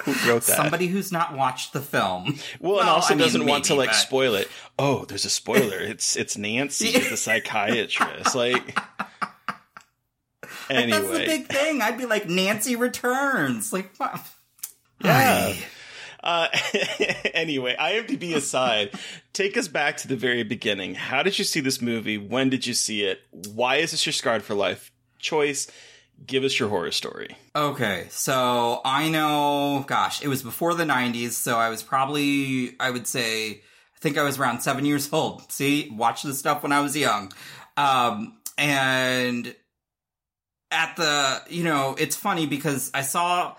who 0.03 0.11
wrote 0.29 0.43
that? 0.43 0.55
Somebody 0.57 0.87
who's 0.87 1.11
not 1.11 1.35
watched 1.35 1.73
the 1.73 1.81
film. 1.81 2.23
well, 2.59 2.79
and 2.79 2.87
Well, 2.87 2.95
also 2.95 3.13
I 3.15 3.17
doesn't 3.17 3.45
want 3.45 3.65
to 3.65 3.75
like 3.75 3.89
but- 3.89 3.95
spoil 3.95 4.35
it. 4.35 4.47
Oh, 4.79 5.05
there's 5.05 5.25
a 5.25 5.29
spoiler. 5.29 5.79
It's 5.79 6.15
it's 6.15 6.37
Nancy, 6.37 6.91
the 6.91 7.17
psychiatrist. 7.17 8.35
Like, 8.35 8.77
Like, 10.69 10.89
that's 10.89 10.89
the 10.89 10.97
anyway, 10.97 11.25
big 11.25 11.47
thing. 11.47 11.81
I'd 11.81 11.97
be 11.97 12.05
like, 12.05 12.27
Nancy 12.27 12.75
returns. 12.75 13.71
Like, 13.71 13.95
what? 13.97 14.19
Yeah. 15.03 15.53
Uh, 16.27 16.49
anyway, 17.33 17.73
IMDb 17.79 18.35
aside, 18.35 18.91
take 19.31 19.55
us 19.55 19.69
back 19.69 19.95
to 19.95 20.09
the 20.09 20.17
very 20.17 20.43
beginning. 20.43 20.93
How 20.93 21.23
did 21.23 21.39
you 21.39 21.45
see 21.45 21.61
this 21.61 21.81
movie? 21.81 22.17
When 22.17 22.49
did 22.49 22.67
you 22.67 22.73
see 22.73 23.03
it? 23.03 23.21
Why 23.31 23.77
is 23.77 23.91
this 23.91 24.05
your 24.05 24.11
Scarred 24.11 24.43
for 24.43 24.53
Life 24.53 24.91
choice? 25.19 25.67
Give 26.25 26.43
us 26.43 26.59
your 26.59 26.67
horror 26.67 26.91
story. 26.91 27.37
Okay, 27.55 28.07
so 28.09 28.81
I 28.83 29.07
know, 29.09 29.85
gosh, 29.87 30.21
it 30.21 30.27
was 30.27 30.43
before 30.43 30.73
the 30.73 30.83
90s, 30.83 31.31
so 31.31 31.57
I 31.57 31.69
was 31.69 31.81
probably, 31.81 32.75
I 32.77 32.91
would 32.91 33.07
say, 33.07 33.51
I 33.51 33.99
think 33.99 34.17
I 34.17 34.23
was 34.23 34.37
around 34.37 34.59
seven 34.59 34.83
years 34.83 35.07
old. 35.13 35.49
See, 35.49 35.89
watched 35.95 36.25
this 36.25 36.39
stuff 36.39 36.61
when 36.61 36.73
I 36.73 36.81
was 36.81 36.97
young. 36.97 37.31
Um, 37.77 38.39
and 38.57 39.55
at 40.71 40.97
the, 40.97 41.41
you 41.49 41.63
know, 41.63 41.95
it's 41.97 42.17
funny 42.17 42.47
because 42.47 42.91
I 42.93 43.03
saw 43.03 43.55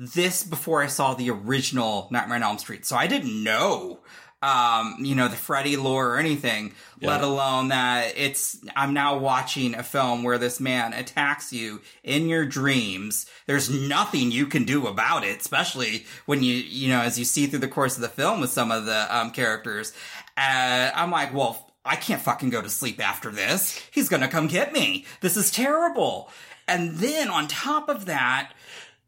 this 0.00 0.42
before 0.42 0.82
I 0.82 0.86
saw 0.86 1.12
the 1.12 1.30
original 1.30 2.08
Nightmare 2.10 2.36
on 2.36 2.42
Elm 2.42 2.58
Street, 2.58 2.86
so 2.86 2.96
I 2.96 3.06
didn't 3.06 3.44
know. 3.44 4.00
Um, 4.42 4.96
you 5.00 5.14
know, 5.14 5.28
the 5.28 5.36
Freddy 5.36 5.76
lore 5.76 6.14
or 6.14 6.18
anything, 6.18 6.72
let 7.02 7.20
alone 7.20 7.68
that 7.68 8.14
it's, 8.16 8.56
I'm 8.74 8.94
now 8.94 9.18
watching 9.18 9.74
a 9.74 9.82
film 9.82 10.22
where 10.22 10.38
this 10.38 10.58
man 10.58 10.94
attacks 10.94 11.52
you 11.52 11.82
in 12.02 12.26
your 12.26 12.46
dreams. 12.46 13.26
There's 13.44 13.68
nothing 13.68 14.30
you 14.30 14.46
can 14.46 14.64
do 14.64 14.86
about 14.86 15.24
it, 15.24 15.38
especially 15.38 16.06
when 16.24 16.42
you, 16.42 16.54
you 16.54 16.88
know, 16.88 17.02
as 17.02 17.18
you 17.18 17.26
see 17.26 17.48
through 17.48 17.58
the 17.58 17.68
course 17.68 17.96
of 17.96 18.00
the 18.00 18.08
film 18.08 18.40
with 18.40 18.48
some 18.48 18.70
of 18.70 18.86
the, 18.86 19.14
um, 19.14 19.30
characters. 19.30 19.92
Uh, 20.38 20.90
I'm 20.94 21.10
like, 21.10 21.34
well, 21.34 21.70
I 21.84 21.96
can't 21.96 22.22
fucking 22.22 22.48
go 22.48 22.62
to 22.62 22.70
sleep 22.70 22.98
after 23.06 23.30
this. 23.30 23.78
He's 23.90 24.08
gonna 24.08 24.28
come 24.28 24.46
get 24.46 24.72
me. 24.72 25.04
This 25.20 25.36
is 25.36 25.50
terrible. 25.50 26.30
And 26.66 26.96
then 26.96 27.28
on 27.28 27.46
top 27.46 27.90
of 27.90 28.06
that, 28.06 28.52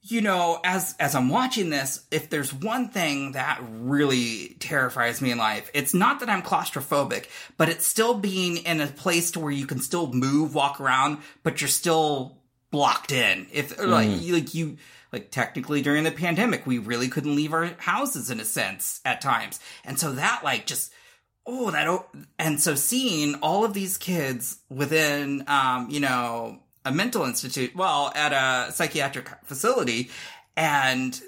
you 0.05 0.21
know, 0.21 0.59
as 0.65 0.97
as 0.99 1.15
I'm 1.15 1.29
watching 1.29 1.71
this, 1.71 2.05
if 2.11 2.29
there's 2.29 2.53
one 2.53 2.89
thing 2.89 3.33
that 3.33 3.61
really 3.63 4.57
terrifies 4.59 5.23
me 5.23 5.31
in 5.31 5.39
life, 5.39 5.71
it's 5.75 5.95
not 5.95 6.21
that 6.21 6.29
I'm 6.29 6.43
claustrophobic, 6.43 7.27
but 7.57 7.69
it's 7.69 7.87
still 7.87 8.15
being 8.15 8.59
in 8.59 8.81
a 8.81 8.89
place 8.89 9.31
to 9.33 9.41
where 9.41 9.53
you 9.53 9.67
can 9.67 9.79
still 9.81 10.13
move, 10.13 10.55
walk 10.55 10.81
around, 10.81 11.19
but 11.45 11.61
you're 11.61 11.69
still 11.69 12.39
blocked 12.73 13.13
in. 13.13 13.47
If 13.53 13.79
like 13.79 14.21
you 14.21 14.35
like 14.35 14.55
you 14.55 14.77
like 15.13 15.31
technically 15.31 15.83
during 15.83 16.03
the 16.03 16.11
pandemic, 16.11 16.67
we 16.67 16.79
really 16.79 17.09
couldn't 17.09 17.37
leave 17.37 17.53
our 17.53 17.67
houses 17.79 18.29
in 18.29 18.41
a 18.41 18.45
sense 18.45 19.01
at 19.05 19.21
times. 19.21 19.61
And 19.85 20.01
so 20.01 20.13
that 20.13 20.41
like 20.43 20.67
just 20.67 20.93
oh 21.47 21.71
that 21.71 22.05
and 22.41 22.61
so 22.61 22.75
seeing 22.75 23.37
all 23.37 23.65
of 23.65 23.73
these 23.73 23.99
kids 23.99 24.59
within 24.69 25.45
um 25.47 25.91
you 25.91 26.01
know 26.01 26.62
a 26.85 26.93
mental 26.93 27.25
institute 27.25 27.75
well 27.75 28.13
at 28.15 28.33
a 28.33 28.73
psychiatric 28.73 29.29
facility 29.45 30.11
and 30.57 31.21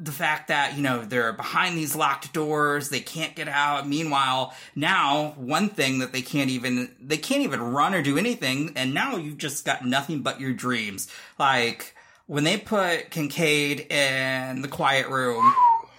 the 0.00 0.12
fact 0.12 0.48
that 0.48 0.76
you 0.76 0.82
know 0.82 1.04
they're 1.04 1.32
behind 1.32 1.76
these 1.76 1.96
locked 1.96 2.32
doors 2.32 2.88
they 2.90 3.00
can't 3.00 3.34
get 3.34 3.48
out 3.48 3.88
meanwhile 3.88 4.54
now 4.76 5.34
one 5.36 5.68
thing 5.68 5.98
that 5.98 6.12
they 6.12 6.22
can't 6.22 6.50
even 6.50 6.94
they 7.00 7.16
can't 7.16 7.42
even 7.42 7.60
run 7.60 7.94
or 7.94 8.02
do 8.02 8.16
anything 8.18 8.72
and 8.76 8.94
now 8.94 9.16
you've 9.16 9.38
just 9.38 9.64
got 9.64 9.84
nothing 9.84 10.20
but 10.20 10.40
your 10.40 10.52
dreams 10.52 11.10
like 11.38 11.94
when 12.26 12.44
they 12.44 12.56
put 12.56 13.10
kincaid 13.10 13.80
in 13.90 14.62
the 14.62 14.68
quiet 14.68 15.08
room 15.08 15.52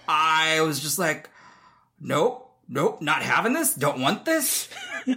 i 0.08 0.60
was 0.62 0.80
just 0.80 0.98
like 0.98 1.28
nope, 2.00 2.50
nope, 2.68 3.02
not 3.02 3.22
having 3.22 3.52
this, 3.52 3.74
don't 3.74 4.00
want 4.00 4.24
this. 4.24 4.68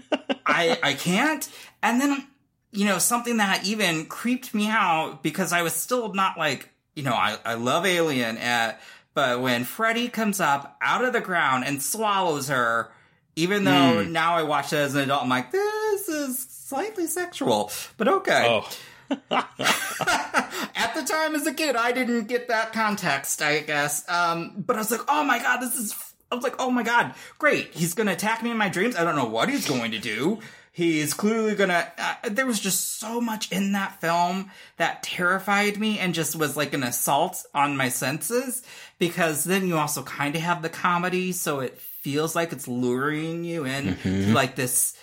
I 0.45 0.77
I 0.83 0.93
can't. 0.93 1.47
And 1.81 1.99
then 1.99 2.27
you 2.73 2.85
know, 2.85 2.97
something 2.97 3.37
that 3.37 3.65
even 3.65 4.05
creeped 4.07 4.53
me 4.53 4.67
out 4.67 5.21
because 5.21 5.53
I 5.53 5.61
was 5.61 5.73
still 5.73 6.13
not 6.13 6.37
like, 6.37 6.69
you 6.95 7.03
know, 7.03 7.13
I, 7.13 7.37
I 7.45 7.53
love 7.53 7.85
Alien, 7.85 8.37
uh, 8.37 8.75
but 9.13 9.41
when 9.41 9.63
Freddy 9.63 10.09
comes 10.09 10.39
up 10.39 10.75
out 10.81 11.05
of 11.05 11.13
the 11.13 11.21
ground 11.21 11.65
and 11.65 11.81
swallows 11.81 12.49
her, 12.49 12.91
even 13.35 13.63
though 13.63 14.03
now 14.03 14.35
I 14.35 14.43
watch 14.43 14.73
it 14.73 14.77
as 14.77 14.95
an 14.95 15.01
adult, 15.01 15.23
I'm 15.23 15.29
like, 15.29 15.51
this 15.51 16.09
is 16.09 16.39
slightly 16.39 17.05
sexual, 17.05 17.71
but 17.97 18.07
okay. 18.07 18.45
Oh, 18.47 18.69
At 19.31 20.95
the 20.95 21.03
time 21.05 21.35
as 21.35 21.45
a 21.45 21.53
kid, 21.53 21.75
I 21.75 21.91
didn't 21.91 22.27
get 22.27 22.47
that 22.47 22.73
context, 22.73 23.41
I 23.41 23.59
guess. 23.59 24.07
Um, 24.09 24.63
but 24.65 24.75
I 24.75 24.79
was 24.79 24.89
like, 24.89 25.01
oh 25.07 25.23
my 25.23 25.37
god, 25.39 25.59
this 25.59 25.75
is. 25.75 25.93
I 26.31 26.35
was 26.35 26.43
like, 26.43 26.55
oh 26.57 26.71
my 26.71 26.81
god, 26.81 27.13
great. 27.37 27.69
He's 27.73 27.93
gonna 27.93 28.13
attack 28.13 28.41
me 28.41 28.49
in 28.49 28.57
my 28.57 28.69
dreams. 28.69 28.95
I 28.95 29.03
don't 29.03 29.15
know 29.15 29.25
what 29.25 29.49
he's 29.49 29.67
going 29.67 29.91
to 29.91 29.99
do. 29.99 30.39
He's 30.75 31.13
clearly 31.13 31.53
gonna. 31.53 31.91
Uh, 31.99 32.15
there 32.31 32.47
was 32.47 32.59
just 32.59 32.99
so 32.99 33.21
much 33.21 33.51
in 33.51 33.73
that 33.73 34.01
film 34.01 34.49
that 34.77 35.03
terrified 35.03 35.77
me 35.77 35.99
and 35.99 36.15
just 36.15 36.35
was 36.35 36.57
like 36.57 36.73
an 36.73 36.81
assault 36.81 37.45
on 37.53 37.77
my 37.77 37.89
senses. 37.89 38.63
Because 38.97 39.43
then 39.43 39.67
you 39.67 39.77
also 39.77 40.01
kind 40.01 40.35
of 40.35 40.41
have 40.41 40.63
the 40.63 40.69
comedy, 40.69 41.31
so 41.31 41.59
it 41.59 41.79
feels 41.79 42.35
like 42.35 42.51
it's 42.51 42.67
luring 42.67 43.43
you 43.43 43.65
in 43.65 43.97
to 43.97 44.33
like 44.33 44.55
this. 44.55 44.97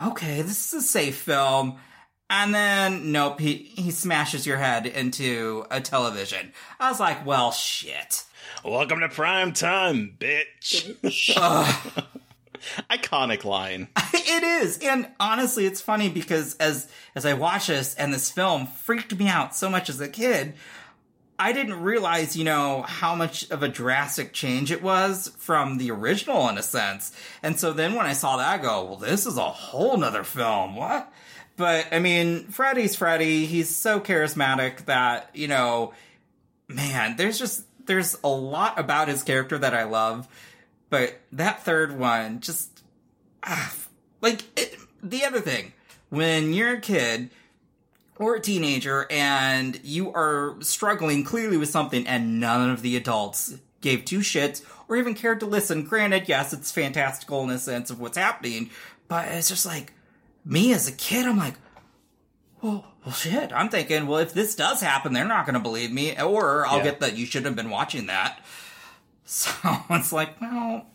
Okay, 0.00 0.42
this 0.42 0.72
is 0.72 0.84
a 0.84 0.86
safe 0.86 1.16
film. 1.16 1.76
And 2.30 2.54
then, 2.54 3.10
nope, 3.10 3.40
he, 3.40 3.54
he 3.54 3.90
smashes 3.90 4.46
your 4.46 4.58
head 4.58 4.86
into 4.86 5.64
a 5.72 5.80
television. 5.80 6.52
I 6.78 6.90
was 6.90 7.00
like, 7.00 7.26
well, 7.26 7.50
shit. 7.50 8.24
Welcome 8.64 9.00
to 9.00 9.08
prime 9.08 9.52
time, 9.52 10.16
bitch. 10.18 10.94
Iconic 12.90 13.44
line. 13.44 13.88
it 14.14 14.42
is. 14.42 14.78
And 14.78 15.08
honestly, 15.18 15.66
it's 15.66 15.80
funny 15.80 16.08
because 16.08 16.56
as, 16.56 16.88
as 17.14 17.26
I 17.26 17.34
watch 17.34 17.68
this 17.68 17.94
and 17.94 18.12
this 18.12 18.30
film 18.30 18.66
freaked 18.66 19.16
me 19.18 19.28
out 19.28 19.54
so 19.54 19.70
much 19.70 19.88
as 19.88 20.00
a 20.00 20.08
kid, 20.08 20.54
I 21.38 21.52
didn't 21.52 21.82
realize, 21.82 22.36
you 22.36 22.44
know, 22.44 22.82
how 22.82 23.14
much 23.14 23.50
of 23.50 23.62
a 23.62 23.68
drastic 23.68 24.32
change 24.32 24.72
it 24.72 24.82
was 24.82 25.28
from 25.38 25.76
the 25.76 25.90
original 25.90 26.48
in 26.48 26.56
a 26.56 26.62
sense. 26.62 27.14
And 27.42 27.60
so 27.60 27.72
then 27.72 27.94
when 27.94 28.06
I 28.06 28.14
saw 28.14 28.38
that, 28.38 28.60
I 28.60 28.62
go, 28.62 28.84
well, 28.84 28.96
this 28.96 29.26
is 29.26 29.36
a 29.36 29.42
whole 29.42 29.96
nother 29.98 30.24
film. 30.24 30.76
What? 30.76 31.12
But 31.56 31.88
I 31.92 31.98
mean, 31.98 32.46
Freddy's 32.48 32.96
Freddy. 32.96 33.46
He's 33.46 33.74
so 33.74 34.00
charismatic 34.00 34.86
that, 34.86 35.30
you 35.34 35.48
know, 35.48 35.92
man, 36.68 37.16
there's 37.16 37.38
just, 37.38 37.64
there's 37.86 38.16
a 38.24 38.28
lot 38.28 38.78
about 38.78 39.08
his 39.08 39.22
character 39.22 39.58
that 39.58 39.74
I 39.74 39.84
love. 39.84 40.26
But 40.90 41.20
that 41.32 41.62
third 41.64 41.98
one, 41.98 42.40
just, 42.40 42.82
ah, 43.42 43.72
like, 44.20 44.42
it, 44.58 44.76
the 45.02 45.24
other 45.24 45.40
thing, 45.40 45.72
when 46.10 46.52
you're 46.52 46.74
a 46.74 46.80
kid, 46.80 47.30
or 48.18 48.36
a 48.36 48.40
teenager 48.40 49.06
and 49.10 49.78
you 49.84 50.10
are 50.12 50.56
struggling 50.60 51.22
clearly 51.22 51.58
with 51.58 51.68
something 51.68 52.06
and 52.06 52.40
none 52.40 52.70
of 52.70 52.80
the 52.80 52.96
adults 52.96 53.56
gave 53.82 54.06
two 54.06 54.20
shits 54.20 54.62
or 54.88 54.96
even 54.96 55.12
cared 55.14 55.38
to 55.40 55.44
listen. 55.46 55.84
Granted, 55.84 56.26
yes, 56.26 56.54
it's 56.54 56.72
fantastical 56.72 57.42
in 57.44 57.50
a 57.50 57.58
sense 57.58 57.90
of 57.90 58.00
what's 58.00 58.16
happening, 58.16 58.70
but 59.08 59.28
it's 59.28 59.48
just 59.50 59.66
like 59.66 59.92
me 60.46 60.72
as 60.72 60.88
a 60.88 60.92
kid, 60.92 61.26
I'm 61.26 61.36
like, 61.36 61.56
well, 62.62 62.86
well 63.04 63.14
shit. 63.14 63.52
I'm 63.52 63.68
thinking, 63.68 64.06
well, 64.06 64.20
if 64.20 64.32
this 64.32 64.54
does 64.54 64.80
happen, 64.80 65.12
they're 65.12 65.26
not 65.28 65.44
going 65.44 65.52
to 65.54 65.60
believe 65.60 65.92
me, 65.92 66.18
or 66.18 66.66
I'll 66.66 66.78
Yeah. 66.78 66.84
get 66.84 67.00
that 67.00 67.18
you 67.18 67.26
shouldn't 67.26 67.46
have 67.46 67.56
been 67.56 67.70
watching 67.70 68.06
that. 68.06 68.40
So 69.26 69.50
it's 69.90 70.12
like, 70.12 70.40
well, 70.40 70.86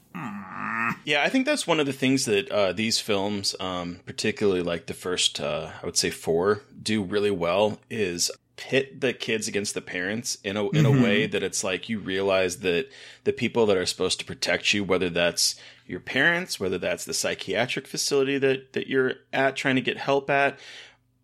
Yeah, 1.06 1.24
I 1.24 1.30
think 1.30 1.46
that's 1.46 1.68
one 1.68 1.80
of 1.80 1.86
the 1.86 1.94
things 1.94 2.26
that 2.26 2.50
uh, 2.50 2.74
these 2.74 3.00
films, 3.00 3.56
um, 3.60 4.00
particularly 4.06 4.62
like 4.62 4.88
the 4.88 4.94
first, 4.94 5.40
uh, 5.40 5.72
I 5.82 5.86
would 5.86 5.98
say 5.98 6.10
four, 6.10 6.64
do 6.82 7.04
really 7.04 7.32
well 7.32 7.80
is 7.90 8.32
pit 8.58 9.02
the 9.02 9.14
kids 9.14 9.48
against 9.48 9.74
the 9.74 9.82
parents 9.82 10.38
in 10.44 10.56
a 10.56 10.70
in 10.70 10.86
a 10.86 10.92
way 10.92 11.26
that 11.26 11.42
it's 11.42 11.64
like 11.64 11.90
you 11.90 11.98
realize 11.98 12.58
that 12.58 12.88
the 13.24 13.34
people 13.34 13.66
that 13.66 13.78
are 13.78 13.86
supposed 13.86 14.20
to 14.20 14.26
protect 14.26 14.74
you, 14.74 14.84
whether 14.84 15.10
that's 15.10 15.56
your 15.88 16.00
parents, 16.00 16.60
whether 16.60 16.78
that's 16.78 17.06
the 17.06 17.14
psychiatric 17.14 17.88
facility 17.88 18.38
that 18.38 18.74
that 18.74 18.88
you're 18.88 19.14
at 19.34 19.56
trying 19.56 19.76
to 19.76 19.82
get 19.82 19.98
help 19.98 20.30
at, 20.30 20.60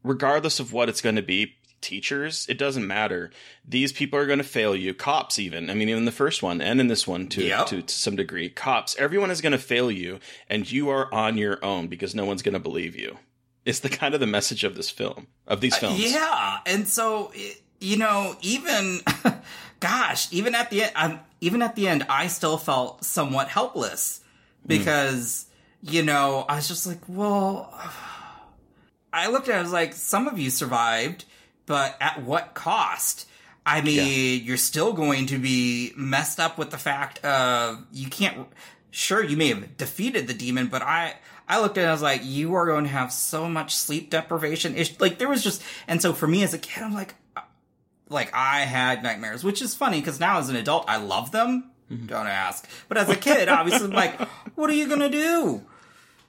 regardless 0.03 0.59
of 0.59 0.73
what 0.73 0.89
it's 0.89 1.01
going 1.01 1.15
to 1.15 1.21
be 1.21 1.56
teachers 1.81 2.45
it 2.49 2.57
doesn't 2.57 2.85
matter. 2.85 3.31
These 3.67 3.91
people 3.91 4.19
are 4.19 4.25
going 4.25 4.39
to 4.39 4.43
fail 4.43 4.75
you. 4.75 4.93
Cops 4.93 5.39
even. 5.39 5.69
I 5.69 5.73
mean 5.73 5.89
even 5.89 6.05
the 6.05 6.11
first 6.11 6.41
one 6.43 6.61
and 6.61 6.79
in 6.79 6.87
this 6.87 7.07
one 7.07 7.27
to, 7.29 7.43
Yep. 7.43 7.67
to, 7.67 7.81
to 7.81 7.93
some 7.93 8.15
degree. 8.15 8.49
Cops 8.49 8.95
everyone 8.97 9.31
is 9.31 9.41
going 9.41 9.51
to 9.51 9.57
fail 9.57 9.91
you 9.91 10.19
and 10.49 10.69
you 10.71 10.89
are 10.89 11.13
on 11.13 11.37
your 11.37 11.63
own 11.63 11.87
because 11.87 12.15
no 12.15 12.25
one's 12.25 12.41
going 12.41 12.53
to 12.53 12.59
believe 12.59 12.95
you. 12.95 13.17
It's 13.65 13.79
the 13.79 13.89
kind 13.89 14.13
of 14.13 14.21
the 14.21 14.27
message 14.27 14.63
of 14.63 14.75
this 14.75 14.89
film 14.89 15.27
of 15.45 15.59
these 15.59 15.75
uh, 15.75 15.79
films. 15.79 16.13
Yeah, 16.13 16.59
and 16.65 16.87
so 16.87 17.31
you 17.79 17.97
know, 17.97 18.35
even 18.41 19.01
gosh, 19.79 20.31
even 20.31 20.55
at 20.55 20.69
the 20.69 20.83
end, 20.83 20.91
I'm, 20.95 21.19
even 21.41 21.61
at 21.61 21.75
the 21.75 21.87
end, 21.87 22.05
I 22.09 22.27
still 22.27 22.57
felt 22.57 23.03
somewhat 23.03 23.49
helpless 23.49 24.21
hmm. 24.61 24.67
because 24.67 25.45
you 25.81 26.03
know 26.03 26.45
I 26.47 26.55
was 26.55 26.67
just 26.67 26.87
like, 26.87 27.01
well, 27.07 27.73
I 29.13 29.29
looked 29.29 29.49
at 29.49 29.55
it 29.55 29.59
I 29.59 29.61
was 29.61 29.71
like, 29.71 29.93
some 29.93 30.27
of 30.27 30.37
you 30.37 30.49
survived, 30.49 31.25
but 31.67 31.95
at 32.01 32.23
what 32.23 32.55
cost? 32.55 33.29
I 33.63 33.81
mean, 33.81 34.43
you're 34.43 34.57
still 34.57 34.93
going 34.93 35.27
to 35.27 35.37
be 35.37 35.93
messed 35.95 36.39
up 36.39 36.57
with 36.57 36.71
the 36.71 36.77
fact 36.77 37.23
of 37.23 37.85
you 37.91 38.09
can't. 38.09 38.47
Sure, 38.89 39.23
you 39.23 39.37
may 39.37 39.49
have 39.49 39.77
defeated 39.77 40.25
the 40.25 40.33
demon, 40.33 40.67
but 40.67 40.81
I 40.81 41.15
I 41.47 41.61
looked 41.61 41.77
at 41.77 41.83
it. 41.83 41.87
I 41.87 41.91
was 41.91 42.01
like, 42.01 42.21
you 42.23 42.55
are 42.55 42.65
going 42.65 42.85
to 42.85 42.89
have 42.89 43.11
so 43.11 43.47
much 43.47 43.75
sleep 43.75 44.09
deprivation. 44.09 44.75
It's, 44.75 44.99
like 44.99 45.17
there 45.17 45.29
was 45.29 45.43
just, 45.43 45.61
and 45.87 46.01
so 46.01 46.13
for 46.13 46.27
me 46.27 46.43
as 46.43 46.53
a 46.53 46.57
kid, 46.57 46.83
I'm 46.83 46.93
like, 46.93 47.15
uh, 47.35 47.41
like 48.09 48.33
I 48.33 48.61
had 48.61 49.03
nightmares, 49.03 49.43
which 49.43 49.61
is 49.61 49.75
funny 49.75 49.99
because 49.99 50.19
now 50.19 50.39
as 50.39 50.49
an 50.49 50.55
adult, 50.55 50.85
I 50.87 50.97
love 50.97 51.31
them. 51.31 51.71
Don't 51.89 52.27
ask. 52.27 52.67
But 52.89 52.97
as 52.97 53.09
a 53.09 53.15
kid, 53.15 53.47
obviously, 53.47 53.87
I'm 53.87 53.93
like, 53.93 54.19
what 54.55 54.69
are 54.69 54.73
you 54.73 54.87
gonna 54.87 55.09
do? 55.09 55.63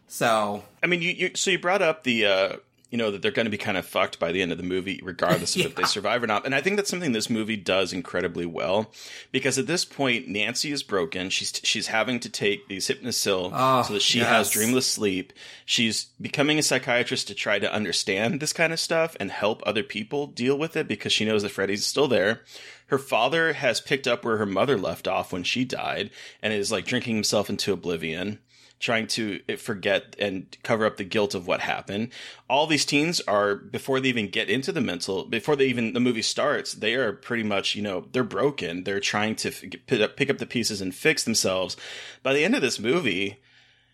So 0.07 0.62
I 0.83 0.87
mean, 0.87 1.03
you, 1.03 1.11
you 1.11 1.31
so 1.35 1.51
you 1.51 1.59
brought 1.59 1.83
up 1.83 2.05
the 2.05 2.27
uh, 2.27 2.57
you 2.90 2.96
know 2.98 3.11
that 3.11 3.20
they're 3.22 3.31
going 3.31 3.44
to 3.46 3.51
be 3.51 3.59
kind 3.59 3.77
of 3.77 3.85
fucked 3.85 4.18
by 4.18 4.33
the 4.33 4.40
end 4.40 4.51
of 4.53 4.59
the 4.59 4.64
movie, 4.64 5.01
regardless 5.03 5.55
of 5.57 5.62
if 5.66 5.74
they 5.74 5.85
survive 5.85 6.22
or 6.22 6.27
not. 6.27 6.46
And 6.46 6.55
I 6.55 6.61
think 6.61 6.77
that's 6.77 6.88
something 6.88 7.12
this 7.12 7.29
movie 7.29 7.57
does 7.57 7.92
incredibly 7.92 8.46
well 8.46 8.90
because 9.31 9.59
at 9.59 9.66
this 9.66 9.85
point, 9.85 10.29
Nancy 10.29 10.72
is 10.72 10.83
broken. 10.83 11.29
She's 11.31 11.61
she's 11.62 11.88
having 11.88 12.18
to 12.20 12.29
take 12.31 12.68
these 12.68 12.88
Hypnocil 12.88 13.51
Oh, 13.53 13.83
so 13.83 13.92
that 13.92 14.03
she 14.03 14.18
yes. 14.20 14.29
has 14.29 14.51
dreamless 14.51 14.87
sleep. 14.87 15.33
She's 15.66 16.07
becoming 16.20 16.59
a 16.59 16.62
psychiatrist 16.62 17.29
to 17.29 17.35
try 17.35 17.59
to 17.59 17.72
understand 17.72 18.40
this 18.40 18.53
kind 18.53 18.72
of 18.72 18.81
stuff 18.81 19.16
and 19.20 19.31
help 19.31 19.62
other 19.66 19.83
people 19.83 20.27
deal 20.27 20.59
with 20.59 20.77
it 20.77 20.88
because 20.88 21.12
she 21.12 21.24
knows 21.24 21.42
that 21.42 21.51
Freddy's 21.51 21.85
still 21.87 22.09
there. 22.09 22.42
Her 22.88 22.98
father 22.98 23.55
has 23.55 23.81
picked 23.81 24.07
up 24.07 24.24
where 24.24 24.37
her 24.38 24.46
mother 24.46 24.77
left 24.77 25.09
off 25.09 25.33
when 25.33 25.44
she 25.44 25.64
died 25.64 26.11
and 26.42 26.53
is 26.53 26.72
like 26.72 26.87
drinking 26.87 27.14
himself 27.14 27.48
into 27.48 27.72
oblivion 27.72 28.40
trying 28.81 29.07
to 29.09 29.40
eh, 29.48 29.57
forget 29.57 30.14
and 30.18 30.57
cover 30.62 30.87
up 30.87 30.96
the 30.96 31.05
guilt 31.05 31.35
of 31.35 31.46
what 31.46 31.61
happened. 31.61 32.11
All 32.48 32.66
these 32.66 32.85
teens 32.85 33.20
are 33.22 33.57
before 33.57 34.01
they 34.01 34.09
even 34.09 34.29
get 34.29 34.48
into 34.48 34.72
the 34.72 34.81
mental, 34.81 35.24
before 35.24 35.57
they 35.57 35.66
even 35.66 35.92
the 35.92 36.01
movie 36.01 36.22
starts, 36.22 36.72
they 36.72 36.94
are 36.94 37.12
pretty 37.12 37.42
much 37.42 37.74
you 37.74 37.83
know 37.83 38.07
they're 38.12 38.24
broken. 38.24 38.85
They're 38.85 39.01
trying 39.01 39.37
to 39.37 39.51
pick 39.51 40.31
up 40.31 40.38
the 40.38 40.46
pieces 40.46 40.81
and 40.81 40.94
fix 40.94 41.24
themselves. 41.24 41.77
By 42.22 42.35
the 42.35 42.44
end 42.44 42.55
of 42.55 42.62
this 42.62 42.79
movie, 42.79 43.40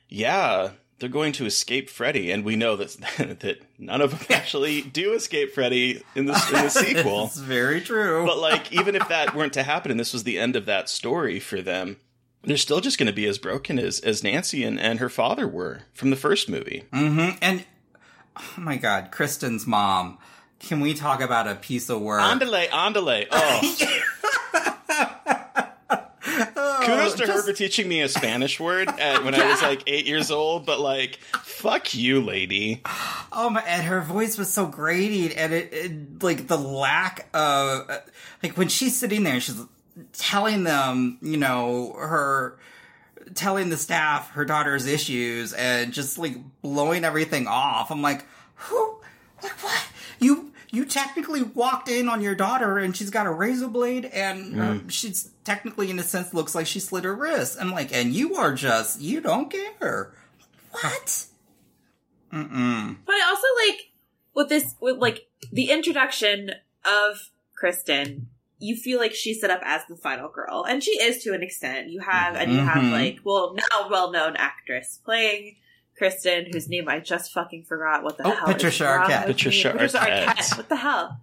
yeah. 0.08 0.70
They're 0.98 1.08
going 1.08 1.32
to 1.34 1.46
escape 1.46 1.90
Freddy, 1.90 2.30
and 2.30 2.44
we 2.44 2.56
know 2.56 2.76
that 2.76 2.90
that 3.40 3.58
none 3.78 4.00
of 4.00 4.10
them 4.10 4.26
actually 4.30 4.80
do 4.82 5.12
escape 5.12 5.52
Freddy 5.52 6.02
in 6.14 6.26
the, 6.26 6.32
in 6.54 6.62
the 6.64 6.68
sequel. 6.70 7.24
it's 7.26 7.36
very 7.38 7.80
true. 7.80 8.24
But 8.24 8.38
like, 8.38 8.72
even 8.72 8.94
if 8.94 9.08
that 9.08 9.34
weren't 9.34 9.52
to 9.54 9.62
happen, 9.64 9.90
and 9.90 9.98
this 10.00 10.12
was 10.12 10.24
the 10.24 10.38
end 10.38 10.56
of 10.56 10.66
that 10.66 10.88
story 10.88 11.40
for 11.40 11.60
them, 11.60 11.96
they're 12.44 12.56
still 12.56 12.80
just 12.80 12.98
going 12.98 13.06
to 13.08 13.12
be 13.12 13.26
as 13.26 13.38
broken 13.38 13.78
as 13.78 14.00
as 14.00 14.22
Nancy 14.22 14.62
and, 14.64 14.78
and 14.78 14.98
her 15.00 15.08
father 15.08 15.48
were 15.48 15.82
from 15.92 16.10
the 16.10 16.16
first 16.16 16.48
movie. 16.48 16.84
Mm-hmm. 16.92 17.38
And 17.42 17.64
oh 18.36 18.54
my 18.56 18.76
god, 18.76 19.10
Kristen's 19.10 19.66
mom. 19.66 20.18
Can 20.60 20.80
we 20.80 20.94
talk 20.94 21.20
about 21.20 21.46
a 21.46 21.56
piece 21.56 21.90
of 21.90 22.00
work? 22.00 22.22
Andale, 22.22 22.68
andale. 22.68 23.26
Oh. 23.32 24.00
Kudos 26.84 27.14
oh, 27.14 27.16
to 27.24 27.32
her 27.32 27.42
for 27.42 27.52
teaching 27.52 27.88
me 27.88 28.00
a 28.00 28.08
Spanish 28.08 28.60
word 28.60 28.88
at, 28.88 29.24
when 29.24 29.34
I 29.34 29.46
was 29.48 29.62
like 29.62 29.82
eight 29.86 30.06
years 30.06 30.30
old, 30.30 30.66
but 30.66 30.80
like, 30.80 31.16
fuck 31.42 31.94
you, 31.94 32.20
lady. 32.20 32.82
Oh 33.32 33.50
my! 33.50 33.62
And 33.62 33.84
her 33.84 34.00
voice 34.00 34.38
was 34.38 34.52
so 34.52 34.66
grating, 34.66 35.36
and 35.36 35.52
it, 35.52 35.72
it 35.72 36.22
like 36.22 36.46
the 36.46 36.58
lack 36.58 37.28
of 37.34 37.90
like 38.42 38.56
when 38.56 38.68
she's 38.68 38.96
sitting 38.96 39.24
there, 39.24 39.40
she's 39.40 39.60
telling 40.12 40.64
them, 40.64 41.18
you 41.22 41.36
know, 41.36 41.92
her 41.98 42.58
telling 43.34 43.70
the 43.70 43.76
staff 43.76 44.30
her 44.30 44.44
daughter's 44.44 44.86
issues, 44.86 45.52
and 45.52 45.92
just 45.92 46.18
like 46.18 46.36
blowing 46.62 47.04
everything 47.04 47.46
off. 47.46 47.90
I'm 47.90 48.02
like, 48.02 48.24
who? 48.54 48.96
Like 49.42 49.52
what? 49.62 49.86
You 50.18 50.52
you 50.74 50.84
technically 50.84 51.42
walked 51.42 51.88
in 51.88 52.08
on 52.08 52.20
your 52.20 52.34
daughter, 52.34 52.78
and 52.78 52.96
she's 52.96 53.10
got 53.10 53.26
a 53.26 53.30
razor 53.30 53.68
blade, 53.68 54.04
and 54.06 54.60
uh, 54.60 54.78
she's 54.88 55.30
technically, 55.44 55.90
in 55.90 55.98
a 55.98 56.02
sense, 56.02 56.34
looks 56.34 56.54
like 56.54 56.66
she 56.66 56.80
slit 56.80 57.04
her 57.04 57.14
wrist. 57.14 57.56
I'm 57.60 57.70
like, 57.70 57.92
and 57.94 58.12
you 58.12 58.34
are 58.36 58.54
just 58.54 59.00
you 59.00 59.20
don't 59.20 59.50
care. 59.50 60.12
What? 60.72 61.26
Mm-mm. 62.32 62.96
But 63.06 63.12
I 63.14 63.28
also 63.28 63.46
like 63.68 63.90
with 64.34 64.48
this 64.48 64.74
with 64.80 64.98
like 64.98 65.28
the 65.52 65.70
introduction 65.70 66.50
of 66.84 67.30
Kristen, 67.54 68.28
you 68.58 68.76
feel 68.76 68.98
like 68.98 69.14
she's 69.14 69.40
set 69.40 69.50
up 69.50 69.60
as 69.64 69.82
the 69.88 69.96
final 69.96 70.28
girl. 70.28 70.64
And 70.68 70.82
she 70.82 70.92
is 70.92 71.22
to 71.24 71.32
an 71.34 71.42
extent. 71.42 71.90
You 71.90 72.00
have 72.00 72.34
and 72.34 72.52
you 72.52 72.58
have 72.58 72.82
Mhm. 72.82 72.90
like 72.92 73.18
well 73.24 73.54
now 73.54 73.88
well 73.88 74.10
known 74.10 74.34
actress 74.36 74.98
playing 75.04 75.56
Kristen, 75.96 76.46
whose 76.52 76.68
name 76.68 76.88
I 76.88 76.98
just 77.00 77.32
fucking 77.32 77.64
forgot. 77.64 78.02
What 78.02 78.18
the 78.18 78.26
Oh, 78.26 78.30
hell? 78.30 78.46
Patricia 78.46 78.84
is 78.84 78.90
wrong 78.90 79.08
Arquette. 79.10 79.26
with 79.28 79.36
Patricia? 79.36 79.70
Patricia 79.72 79.98
Arquette. 79.98 80.24
Arquette. 80.26 80.56
What 80.56 80.68
the 80.68 80.76
hell? 80.76 81.20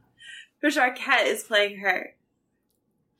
Patricia 0.62 0.80
Arquette 0.82 1.26
is 1.26 1.44
playing 1.44 1.80
her, 1.80 2.16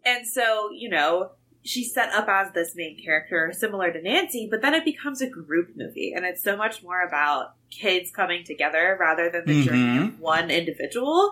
and 0.06 0.28
so 0.28 0.70
you 0.72 0.90
know 0.90 1.32
she's 1.64 1.94
set 1.94 2.10
up 2.14 2.28
as 2.28 2.52
this 2.54 2.74
main 2.76 2.98
character, 3.04 3.52
similar 3.56 3.92
to 3.92 4.02
Nancy, 4.02 4.48
but 4.50 4.62
then 4.62 4.74
it 4.74 4.84
becomes 4.86 5.22
a 5.22 5.30
group 5.30 5.70
movie, 5.76 6.12
and 6.16 6.26
it's 6.26 6.42
so 6.44 6.56
much 6.58 6.82
more 6.84 7.02
about 7.04 7.54
kids 7.70 8.10
coming 8.12 8.44
together 8.44 8.98
rather 9.00 9.30
than 9.30 9.46
the 9.46 9.64
journey 9.64 9.80
Mhm. 10.00 10.08
of 10.08 10.20
one 10.20 10.50
individual. 10.52 11.32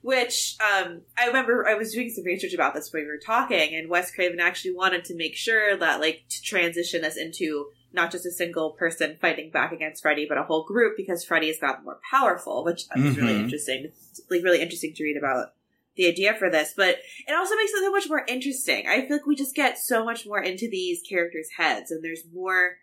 Which 0.00 0.54
um, 0.60 1.02
I 1.18 1.26
remember 1.26 1.66
I 1.68 1.74
was 1.74 1.92
doing 1.92 2.08
some 2.08 2.22
research 2.24 2.54
about 2.54 2.72
this 2.72 2.92
when 2.92 3.02
we 3.02 3.08
were 3.08 3.18
talking, 3.18 3.74
and 3.74 3.88
Wes 3.88 4.12
Craven 4.12 4.38
actually 4.38 4.72
wanted 4.74 5.04
to 5.06 5.14
make 5.16 5.34
sure 5.34 5.76
that 5.76 6.00
like 6.00 6.22
to 6.28 6.42
transition 6.42 7.04
us 7.04 7.16
into 7.16 7.66
not 7.92 8.10
just 8.12 8.26
a 8.26 8.30
single 8.30 8.70
person 8.72 9.16
fighting 9.20 9.50
back 9.50 9.72
against 9.72 10.02
Freddy, 10.02 10.26
but 10.28 10.38
a 10.38 10.42
whole 10.42 10.64
group 10.64 10.96
because 10.96 11.24
Freddy 11.24 11.48
has 11.48 11.58
gotten 11.58 11.84
more 11.84 12.00
powerful, 12.10 12.64
which 12.64 12.84
was 12.94 13.16
really 13.16 13.34
Mhm. 13.34 13.44
interesting. 13.44 13.92
Like 14.30 14.42
really 14.44 14.60
interesting 14.60 14.94
to 14.94 15.04
read 15.04 15.16
about 15.16 15.54
the 15.96 16.06
idea 16.06 16.34
for 16.34 16.48
this, 16.48 16.74
but 16.76 16.98
it 17.26 17.32
also 17.32 17.56
makes 17.56 17.72
it 17.72 17.80
so 17.80 17.90
much 17.90 18.08
more 18.08 18.24
interesting. 18.28 18.86
I 18.86 19.00
feel 19.06 19.16
like 19.16 19.26
we 19.26 19.34
just 19.34 19.56
get 19.56 19.78
so 19.78 20.04
much 20.04 20.26
more 20.26 20.40
into 20.40 20.68
these 20.68 21.02
characters' 21.02 21.50
heads, 21.56 21.90
and 21.90 22.04
there's 22.04 22.22
more 22.32 22.78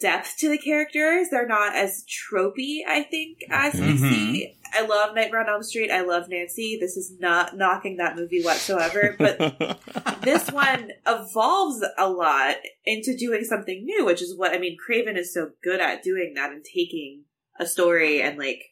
depth 0.00 0.36
to 0.38 0.48
the 0.48 0.58
characters. 0.58 1.28
They're 1.30 1.46
not 1.46 1.74
as 1.74 2.04
tropey, 2.04 2.80
I 2.86 3.02
think, 3.02 3.38
as 3.50 3.74
Mhm. 3.74 3.98
see. 3.98 4.54
I 4.72 4.82
love 4.82 5.14
Nightmare 5.14 5.40
on 5.40 5.48
Elm 5.48 5.62
Street. 5.62 5.90
I 5.90 6.02
love 6.02 6.28
Nancy. 6.28 6.76
This 6.78 6.96
is 6.96 7.18
not 7.18 7.56
knocking 7.56 7.96
that 7.96 8.16
movie 8.16 8.42
whatsoever, 8.42 9.16
but 9.18 9.38
this 10.22 10.50
one 10.50 10.92
evolves 11.06 11.84
a 11.96 12.08
lot 12.08 12.56
into 12.84 13.16
doing 13.16 13.44
something 13.44 13.84
new, 13.84 14.04
which 14.04 14.20
is 14.22 14.36
what 14.36 14.52
I 14.52 14.58
mean. 14.58 14.76
Craven 14.76 15.16
is 15.16 15.32
so 15.32 15.52
good 15.62 15.80
at 15.80 16.02
doing 16.02 16.34
that 16.34 16.52
and 16.52 16.62
taking 16.64 17.24
a 17.58 17.66
story 17.66 18.20
and 18.20 18.38
like 18.38 18.62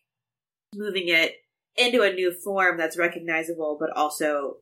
moving 0.74 1.09
it 1.09 1.37
into 1.77 2.03
a 2.03 2.12
new 2.12 2.31
form 2.33 2.77
that's 2.77 2.99
recognizable, 2.99 3.77
but 3.81 3.91
also 3.97 4.59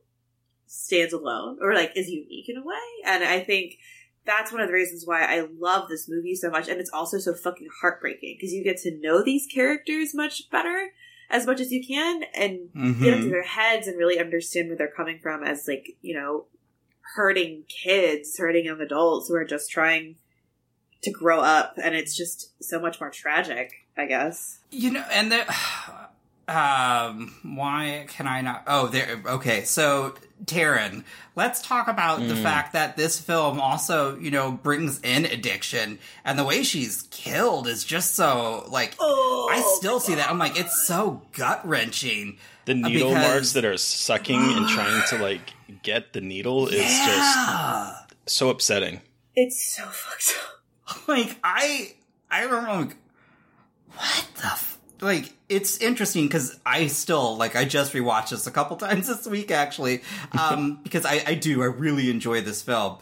stands 0.67 1.13
alone 1.13 1.57
or 1.61 1.73
like 1.73 1.91
is 1.95 2.09
unique 2.09 2.49
in 2.49 2.57
a 2.57 2.63
way. 2.65 2.75
And 3.05 3.23
I 3.23 3.41
think 3.41 3.77
that's 4.25 4.51
one 4.51 4.61
of 4.61 4.67
the 4.67 4.73
reasons 4.73 5.05
why 5.05 5.23
I 5.23 5.47
love 5.59 5.87
this 5.87 6.09
movie 6.09 6.35
so 6.35 6.49
much. 6.49 6.67
And 6.67 6.79
it's 6.79 6.89
also 6.89 7.19
so 7.19 7.33
fucking 7.33 7.69
heartbreaking 7.81 8.37
because 8.37 8.53
you 8.53 8.63
get 8.63 8.77
to 8.77 8.97
know 8.99 9.23
these 9.23 9.47
characters 9.47 10.13
much 10.13 10.49
better 10.49 10.91
as 11.29 11.45
much 11.45 11.59
as 11.59 11.71
you 11.71 11.85
can 11.85 12.23
and 12.33 12.69
mm-hmm. 12.75 13.03
get 13.03 13.13
into 13.13 13.29
their 13.29 13.43
heads 13.43 13.87
and 13.87 13.97
really 13.97 14.19
understand 14.19 14.67
where 14.67 14.77
they're 14.77 14.87
coming 14.87 15.19
from 15.19 15.43
as 15.43 15.67
like, 15.67 15.95
you 16.01 16.15
know, 16.15 16.45
hurting 17.15 17.63
kids, 17.67 18.37
hurting 18.37 18.65
young 18.65 18.81
adults 18.81 19.27
who 19.27 19.35
are 19.35 19.45
just 19.45 19.69
trying 19.69 20.15
to 21.03 21.11
grow 21.11 21.39
up. 21.39 21.75
And 21.81 21.95
it's 21.95 22.15
just 22.15 22.51
so 22.63 22.79
much 22.79 22.99
more 22.99 23.09
tragic, 23.09 23.71
I 23.97 24.05
guess. 24.05 24.59
You 24.71 24.91
know, 24.91 25.05
and 25.11 25.31
the 25.31 25.45
um, 26.47 27.33
why 27.43 28.05
can 28.09 28.27
I 28.27 28.41
not? 28.41 28.63
Oh, 28.67 28.87
there. 28.87 29.21
Okay, 29.25 29.63
so 29.63 30.13
Taryn, 30.45 31.03
let's 31.35 31.61
talk 31.61 31.87
about 31.87 32.19
the 32.19 32.33
Mm. 32.35 32.43
fact 32.43 32.73
that 32.73 32.97
this 32.97 33.19
film 33.19 33.59
also, 33.59 34.17
you 34.19 34.29
know, 34.31 34.51
brings 34.51 34.99
in 35.01 35.25
addiction, 35.25 35.97
and 36.23 36.37
the 36.37 36.43
way 36.43 36.61
she's 36.63 37.03
killed 37.09 37.67
is 37.67 37.83
just 37.83 38.15
so 38.15 38.65
like. 38.69 38.93
Oh, 38.99 39.49
I 39.51 39.61
still 39.77 39.99
see 39.99 40.15
that. 40.15 40.29
I'm 40.29 40.37
like, 40.37 40.59
it's 40.59 40.85
so 40.85 41.21
gut 41.31 41.67
wrenching. 41.67 42.37
the 42.65 42.73
needle 42.73 43.09
because- 43.09 43.27
marks 43.27 43.51
that 43.53 43.63
are 43.65 43.77
sucking 43.77 44.41
and 44.41 44.67
trying 44.75 45.03
to 45.09 45.17
like 45.19 45.53
get 45.83 46.13
the 46.13 46.21
needle 46.21 46.67
is 46.67 46.81
just 46.81 47.37
so 48.27 48.49
upsetting. 48.49 49.01
It's 49.35 49.63
so 49.63 49.83
fucked 49.85 50.35
up. 50.89 51.07
like 51.07 51.37
I 51.43 51.93
I 52.31 52.41
remember 52.43 52.71
like 52.71 52.95
what 53.95 54.25
the 54.37 54.45
f-? 54.47 54.74
Like 55.01 55.33
it's 55.49 55.77
interesting 55.79 56.25
because 56.25 56.59
I 56.65 56.87
still 56.87 57.37
like 57.37 57.55
I 57.55 57.65
just 57.65 57.93
rewatched 57.93 58.29
this 58.29 58.47
a 58.47 58.51
couple 58.51 58.77
times 58.87 59.07
this 59.07 59.27
week 59.27 59.51
actually 59.51 60.01
um 60.37 60.79
because 60.83 61.05
I 61.05 61.21
I 61.25 61.33
do 61.35 61.61
I 61.61 61.65
really 61.65 62.09
enjoy 62.09 62.41
this 62.41 62.61
film 62.61 62.97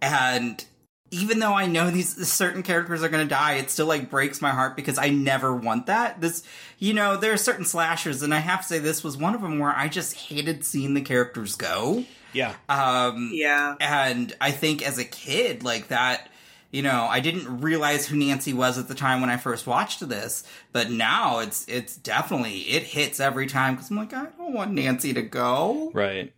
and 0.00 0.64
even 1.10 1.38
though 1.38 1.54
I 1.54 1.66
know 1.66 1.90
these 1.90 2.28
certain 2.28 2.62
characters 2.62 3.02
are 3.02 3.08
going 3.08 3.26
to 3.26 3.34
die, 3.34 3.54
it 3.54 3.70
still 3.70 3.86
like 3.86 4.10
breaks 4.10 4.42
my 4.42 4.50
heart 4.50 4.76
because 4.76 4.98
I 4.98 5.08
never 5.08 5.54
want 5.56 5.86
that. 5.86 6.20
This, 6.20 6.42
you 6.78 6.92
know, 6.92 7.16
there 7.16 7.32
are 7.32 7.38
certain 7.38 7.64
slashers, 7.64 8.20
and 8.22 8.34
I 8.34 8.40
have 8.40 8.60
to 8.60 8.66
say 8.68 8.78
this 8.78 9.02
was 9.02 9.16
one 9.16 9.34
of 9.34 9.40
them 9.40 9.58
where 9.58 9.70
I 9.74 9.88
just 9.88 10.14
hated 10.14 10.66
seeing 10.66 10.92
the 10.92 11.00
characters 11.00 11.56
go. 11.56 12.04
Yeah. 12.34 12.54
Um, 12.68 13.30
Yeah. 13.32 13.76
and 13.80 14.34
I 14.38 14.50
think 14.50 14.86
as 14.86 14.98
a 14.98 15.04
kid, 15.04 15.64
like 15.64 15.88
that, 15.88 16.28
you 16.70 16.82
know, 16.82 17.06
I 17.08 17.20
didn't 17.20 17.60
realize 17.60 18.06
who 18.06 18.16
Nancy 18.16 18.52
was 18.52 18.76
at 18.78 18.88
the 18.88 18.94
time 18.94 19.20
when 19.20 19.30
I 19.30 19.36
first 19.38 19.66
watched 19.66 20.06
this, 20.08 20.44
but 20.72 20.90
now 20.90 21.38
it's 21.38 21.66
it's 21.68 21.96
definitely 21.96 22.58
it 22.60 22.82
hits 22.82 23.20
every 23.20 23.46
time 23.46 23.74
because 23.74 23.90
I'm 23.90 23.96
like, 23.96 24.12
I 24.12 24.26
don't 24.36 24.52
want 24.52 24.72
Nancy 24.72 25.14
to 25.14 25.22
go. 25.22 25.90
Right. 25.94 26.32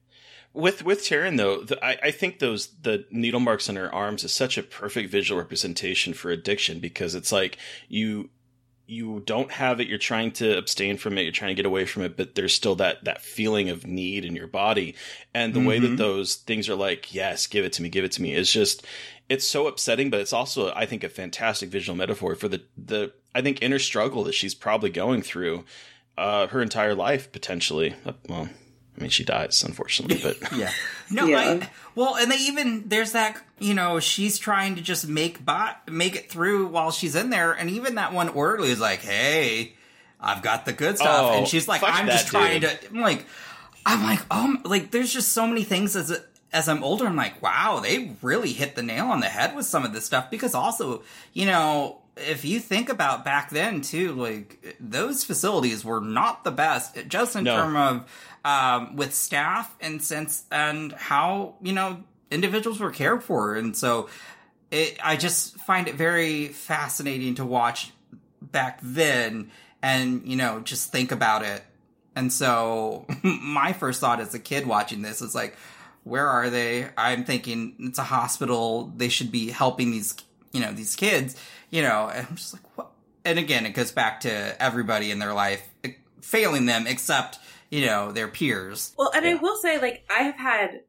With 0.52 0.84
with 0.84 1.02
Taryn 1.02 1.36
though, 1.36 1.62
the, 1.62 1.84
I, 1.84 1.98
I 2.02 2.10
think 2.10 2.38
those 2.38 2.68
the 2.82 3.06
needle 3.10 3.40
marks 3.40 3.68
on 3.68 3.76
her 3.76 3.92
arms 3.94 4.24
is 4.24 4.32
such 4.32 4.58
a 4.58 4.62
perfect 4.62 5.10
visual 5.10 5.40
representation 5.40 6.12
for 6.12 6.30
addiction 6.30 6.80
because 6.80 7.14
it's 7.14 7.30
like 7.32 7.58
you 7.88 8.30
you 8.86 9.22
don't 9.24 9.52
have 9.52 9.78
it, 9.80 9.86
you're 9.86 9.98
trying 9.98 10.32
to 10.32 10.58
abstain 10.58 10.96
from 10.96 11.16
it, 11.16 11.22
you're 11.22 11.30
trying 11.30 11.50
to 11.50 11.54
get 11.54 11.66
away 11.66 11.84
from 11.84 12.02
it, 12.02 12.16
but 12.16 12.34
there's 12.34 12.52
still 12.52 12.74
that 12.74 13.04
that 13.04 13.20
feeling 13.22 13.68
of 13.68 13.86
need 13.86 14.24
in 14.24 14.34
your 14.34 14.48
body. 14.48 14.96
And 15.32 15.54
the 15.54 15.60
way 15.60 15.78
that 15.78 15.92
Mhm. 15.92 15.96
those 15.96 16.34
things 16.34 16.68
are 16.68 16.74
like, 16.74 17.14
yes, 17.14 17.46
give 17.46 17.64
it 17.64 17.72
to 17.74 17.82
me, 17.82 17.88
give 17.88 18.04
it 18.04 18.10
to 18.12 18.22
me, 18.22 18.34
is 18.34 18.52
just 18.52 18.84
it's 19.30 19.46
so 19.46 19.66
upsetting, 19.66 20.10
but 20.10 20.20
it's 20.20 20.34
also 20.34 20.72
I 20.74 20.84
think 20.84 21.02
a 21.04 21.08
fantastic 21.08 21.70
visual 21.70 21.96
metaphor 21.96 22.34
for 22.34 22.48
the 22.48 22.62
the 22.76 23.12
I 23.34 23.40
think 23.40 23.62
inner 23.62 23.78
struggle 23.78 24.24
that 24.24 24.34
she's 24.34 24.54
probably 24.54 24.90
going 24.90 25.22
through 25.22 25.64
uh, 26.18 26.48
her 26.48 26.60
entire 26.60 26.94
life 26.94 27.32
potentially. 27.32 27.94
Uh, 28.04 28.12
Well, 28.28 28.48
I 28.98 29.00
mean, 29.00 29.10
she 29.10 29.24
dies 29.24 29.62
unfortunately, 29.62 30.20
but 30.22 30.52
Yeah. 30.56 30.70
No, 31.10 31.26
Yeah. 31.26 31.38
I 31.62 31.70
well, 31.94 32.16
and 32.16 32.30
they 32.30 32.36
even 32.36 32.88
there's 32.88 33.12
that 33.12 33.40
you 33.58 33.72
know 33.74 34.00
she's 34.00 34.38
trying 34.38 34.74
to 34.76 34.82
just 34.82 35.08
make 35.08 35.44
bot 35.44 35.88
make 35.90 36.16
it 36.16 36.30
through 36.30 36.66
while 36.66 36.90
she's 36.90 37.14
in 37.14 37.30
there, 37.30 37.52
and 37.52 37.70
even 37.70 37.94
that 37.94 38.12
one 38.12 38.28
orderly 38.30 38.70
is 38.70 38.80
like, 38.80 39.00
"Hey, 39.00 39.74
I've 40.20 40.42
got 40.42 40.64
the 40.66 40.72
good 40.72 40.98
stuff," 40.98 41.32
Oh, 41.32 41.38
and 41.38 41.48
she's 41.48 41.66
like, 41.68 41.82
"I'm 41.84 42.06
just 42.08 42.26
trying 42.28 42.60
dude. 42.60 42.80
to." 42.80 42.88
I'm 42.88 43.00
like, 43.00 43.26
I'm 43.86 44.02
like, 44.02 44.20
um, 44.30 44.60
like 44.64 44.90
there's 44.90 45.12
just 45.12 45.32
so 45.32 45.46
many 45.46 45.64
things 45.64 45.96
as 45.96 46.10
a, 46.10 46.18
as 46.52 46.68
I'm 46.68 46.82
older, 46.82 47.06
I'm 47.06 47.16
like, 47.16 47.40
wow, 47.42 47.80
they 47.82 48.16
really 48.22 48.52
hit 48.52 48.74
the 48.74 48.82
nail 48.82 49.06
on 49.06 49.20
the 49.20 49.26
head 49.28 49.54
with 49.54 49.66
some 49.66 49.84
of 49.84 49.92
this 49.92 50.04
stuff 50.04 50.30
because 50.30 50.54
also, 50.54 51.02
you 51.32 51.46
know. 51.46 51.96
If 52.16 52.44
you 52.44 52.60
think 52.60 52.90
about 52.90 53.24
back 53.24 53.48
then 53.48 53.80
too, 53.80 54.12
like 54.12 54.76
those 54.78 55.24
facilities 55.24 55.86
were 55.86 56.00
not 56.02 56.44
the 56.44 56.50
best, 56.50 57.08
just 57.08 57.34
in 57.34 57.44
No. 57.44 57.56
terms 57.56 58.04
of 58.44 58.44
um, 58.44 58.96
with 58.96 59.14
staff 59.14 59.74
and 59.80 60.02
sense 60.02 60.44
and 60.50 60.92
how 60.92 61.54
you 61.62 61.72
know 61.72 62.02
individuals 62.30 62.78
were 62.78 62.90
cared 62.90 63.22
for, 63.24 63.54
and 63.54 63.74
so 63.74 64.10
it, 64.70 64.98
I 65.02 65.16
just 65.16 65.56
find 65.60 65.88
it 65.88 65.94
very 65.94 66.48
fascinating 66.48 67.36
to 67.36 67.44
watch 67.46 67.90
back 68.42 68.80
then, 68.82 69.50
and 69.80 70.26
you 70.26 70.36
know 70.36 70.60
just 70.60 70.92
think 70.92 71.12
about 71.12 71.42
it. 71.42 71.62
And 72.14 72.30
so 72.30 73.06
my 73.22 73.72
first 73.72 74.00
thought 74.00 74.20
as 74.20 74.34
a 74.34 74.38
kid 74.40 74.66
watching 74.66 75.00
this 75.00 75.22
is 75.22 75.34
like, 75.34 75.56
where 76.10 76.26
are 76.26 76.50
they? 76.50 76.88
I'm 76.98 77.24
thinking 77.24 77.76
it's 77.78 77.98
a 77.98 78.02
hospital. 78.02 78.92
They 78.96 79.08
should 79.08 79.30
be 79.30 79.50
helping 79.50 79.92
these 79.92 80.16
you 80.52 80.60
know 80.60 80.72
these 80.72 80.96
kids. 80.96 81.36
You 81.70 81.82
know, 81.82 82.10
and 82.12 82.26
I'm 82.28 82.36
just 82.36 82.52
like 82.52 82.76
what. 82.76 82.90
And 83.24 83.38
again, 83.38 83.64
it 83.66 83.74
goes 83.74 83.92
back 83.92 84.20
to 84.20 84.62
everybody 84.62 85.10
in 85.10 85.18
their 85.18 85.34
life 85.34 85.66
failing 86.20 86.66
them 86.66 86.86
except 86.86 87.38
you 87.70 87.86
know 87.86 88.12
their 88.12 88.28
peers. 88.28 88.92
Well, 88.98 89.12
and 89.14 89.24
I 89.24 89.34
will 89.34 89.56
say, 89.56 89.80
like, 89.80 90.04
I 90.10 90.22
have 90.22 90.36
had 90.36 90.80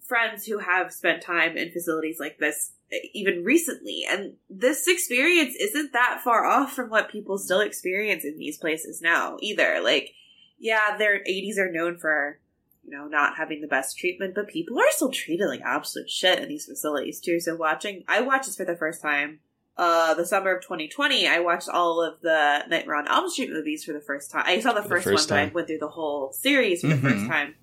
friends 0.00 0.46
who 0.46 0.58
have 0.58 0.92
spent 0.92 1.22
time 1.22 1.56
in 1.56 1.72
facilities 1.72 2.20
like 2.20 2.38
this 2.38 2.72
even 3.14 3.42
recently, 3.42 4.04
and 4.08 4.34
this 4.50 4.86
experience 4.86 5.54
isn't 5.56 5.92
that 5.92 6.20
far 6.22 6.44
off 6.44 6.72
from 6.72 6.90
what 6.90 7.10
people 7.10 7.38
still 7.38 7.60
experience 7.60 8.24
in 8.24 8.36
these 8.36 8.58
places 8.58 9.00
now 9.00 9.38
either. 9.40 9.80
Like, 9.82 10.12
yeah, 10.58 10.96
their 10.98 11.20
80s 11.20 11.58
are 11.58 11.72
known 11.72 11.98
for, 11.98 12.38
you 12.84 12.96
know, 12.96 13.06
not 13.06 13.36
having 13.36 13.60
the 13.60 13.68
best 13.68 13.98
treatment, 13.98 14.34
but 14.34 14.48
people 14.48 14.78
are 14.78 14.90
still 14.90 15.10
treated 15.10 15.46
like 15.46 15.60
absolute 15.62 16.10
shit 16.10 16.40
in 16.40 16.48
these 16.48 16.66
facilities 16.66 17.20
too. 17.20 17.40
So 17.40 17.56
watching, 17.56 18.04
I 18.08 18.20
watched 18.20 18.46
this 18.46 18.56
for 18.56 18.64
the 18.64 18.76
first 18.76 19.00
time. 19.00 19.40
Uh, 19.76 20.12
the 20.14 20.26
summer 20.26 20.54
of 20.54 20.62
2020, 20.62 21.26
I 21.26 21.40
watched 21.40 21.68
all 21.68 22.02
of 22.02 22.20
the 22.20 22.62
Nightmare 22.68 22.96
on 22.96 23.08
Elm 23.08 23.30
Street 23.30 23.50
movies 23.50 23.84
for 23.84 23.92
the 23.92 24.02
first 24.02 24.30
time. 24.30 24.44
I 24.46 24.60
saw 24.60 24.72
the 24.72 24.82
For 24.82 24.88
the 24.88 24.94
first, 24.96 25.04
first 25.04 25.30
one, 25.30 25.38
but 25.38 25.50
I 25.50 25.54
went 25.54 25.66
through 25.68 25.78
the 25.78 25.88
whole 25.88 26.32
series 26.32 26.82
for 26.82 26.88
the 26.88 26.96
first 26.98 27.24
Mhm. 27.24 27.28
time. 27.28 27.54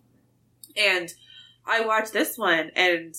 And 0.76 1.14
I 1.68 1.82
watched 1.82 2.14
this 2.14 2.38
one, 2.38 2.72
and 2.76 3.14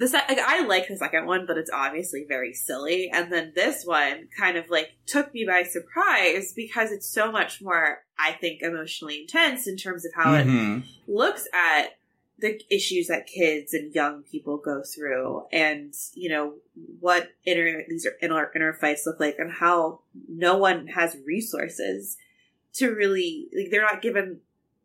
the 0.00 0.08
se- 0.08 0.22
like, 0.28 0.38
I 0.38 0.64
like 0.66 0.88
the 0.88 0.96
second 0.96 1.26
one, 1.26 1.44
but 1.46 1.56
it's 1.58 1.70
obviously 1.72 2.24
very 2.26 2.52
silly. 2.54 3.10
And 3.12 3.30
then 3.32 3.52
this 3.54 3.84
one 3.84 4.28
kind 4.36 4.56
of 4.56 4.68
like 4.70 4.88
took 5.06 5.32
me 5.32 5.44
by 5.46 5.62
surprise 5.62 6.52
because 6.56 6.90
it's 6.90 7.06
so 7.06 7.30
much 7.30 7.60
more, 7.62 8.02
I 8.18 8.32
think, 8.32 8.62
emotionally 8.62 9.20
intense 9.20 9.68
in 9.68 9.76
terms 9.76 10.04
of 10.06 10.12
how 10.14 10.34
it 10.34 10.46
Mhm. 10.46 10.84
looks 11.06 11.46
at 11.52 11.96
the 12.38 12.58
issues 12.74 13.08
that 13.08 13.26
kids 13.26 13.74
and 13.74 13.94
young 13.94 14.22
people 14.22 14.56
go 14.56 14.82
through 14.82 15.44
and 15.52 15.92
you 16.14 16.30
know 16.30 16.54
what 16.98 17.28
inner 17.44 17.84
these 17.86 18.06
are 18.06 18.16
inner, 18.22 18.50
inner 18.54 18.72
fights 18.72 19.04
look 19.04 19.20
like 19.20 19.36
and 19.38 19.52
how 19.52 20.00
no 20.26 20.56
one 20.56 20.86
has 20.86 21.18
resources 21.26 22.16
to 22.72 22.94
really 22.94 23.48
like 23.54 23.70
they're 23.70 23.82
not 23.82 24.00
given 24.00 24.40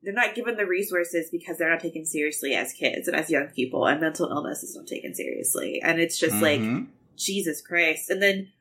they're 0.06 0.14
not 0.14 0.36
given 0.36 0.56
the 0.56 0.66
resources 0.66 1.30
because 1.30 1.58
they're 1.58 1.70
not 1.70 1.80
taken 1.82 2.06
seriously 2.06 2.54
as 2.54 2.72
kids 2.74 3.08
and 3.08 3.18
as 3.18 3.30
young 3.30 3.48
people 3.48 3.86
and 3.88 4.00
mental 4.00 4.30
illness 4.30 4.64
is 4.64 4.76
not 4.76 4.88
taken 4.88 5.14
seriously. 5.14 5.82
And 5.84 6.00
it's 6.00 6.18
just 6.20 6.42
like 6.42 6.62
Mhm. 6.62 6.88
jesus 7.18 7.62
christ. 7.62 8.10
And 8.10 8.22
then 8.22 8.52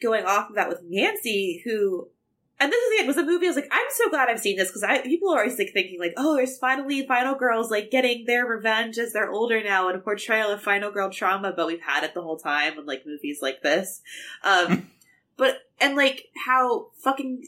going 0.00 0.24
off 0.24 0.48
of 0.50 0.56
that 0.56 0.68
with 0.68 0.82
nancy 0.82 1.62
who 1.64 2.08
and 2.60 2.70
this 2.72 2.82
is 2.84 3.00
it 3.00 3.06
was 3.06 3.16
a 3.16 3.22
movie 3.24 3.46
i 3.46 3.48
was 3.48 3.56
like 3.56 3.68
i'm 3.72 3.86
so 3.90 4.08
glad 4.10 4.28
i've 4.28 4.38
seen 4.40 4.56
this 4.56 4.68
because 4.68 4.82
i 4.82 4.98
people 5.00 5.30
are 5.32 5.40
always 5.40 5.58
like 5.58 5.70
thinking 5.72 5.98
like 5.98 6.12
oh 6.18 6.36
there's 6.36 6.58
finally 6.58 7.06
final 7.06 7.34
girls 7.34 7.70
like 7.70 7.90
getting 7.90 8.24
their 8.26 8.46
revenge 8.46 8.98
as 8.98 9.12
they're 9.14 9.30
older 9.30 9.62
now 9.62 9.88
and 9.88 9.96
a 9.96 10.00
portrayal 10.00 10.50
of 10.50 10.62
final 10.62 10.90
girl 10.90 11.08
trauma 11.10 11.52
but 11.56 11.66
we've 11.66 11.80
had 11.80 12.04
it 12.04 12.12
the 12.14 12.20
whole 12.22 12.38
time 12.38 12.78
in 12.78 12.84
like 12.86 13.06
movies 13.06 13.40
like 13.42 13.62
this. 13.62 14.02
Um 14.44 14.88
but 15.38 15.58
and 15.80 15.96
like 15.96 16.28
how 16.46 16.88
fucking 17.02 17.46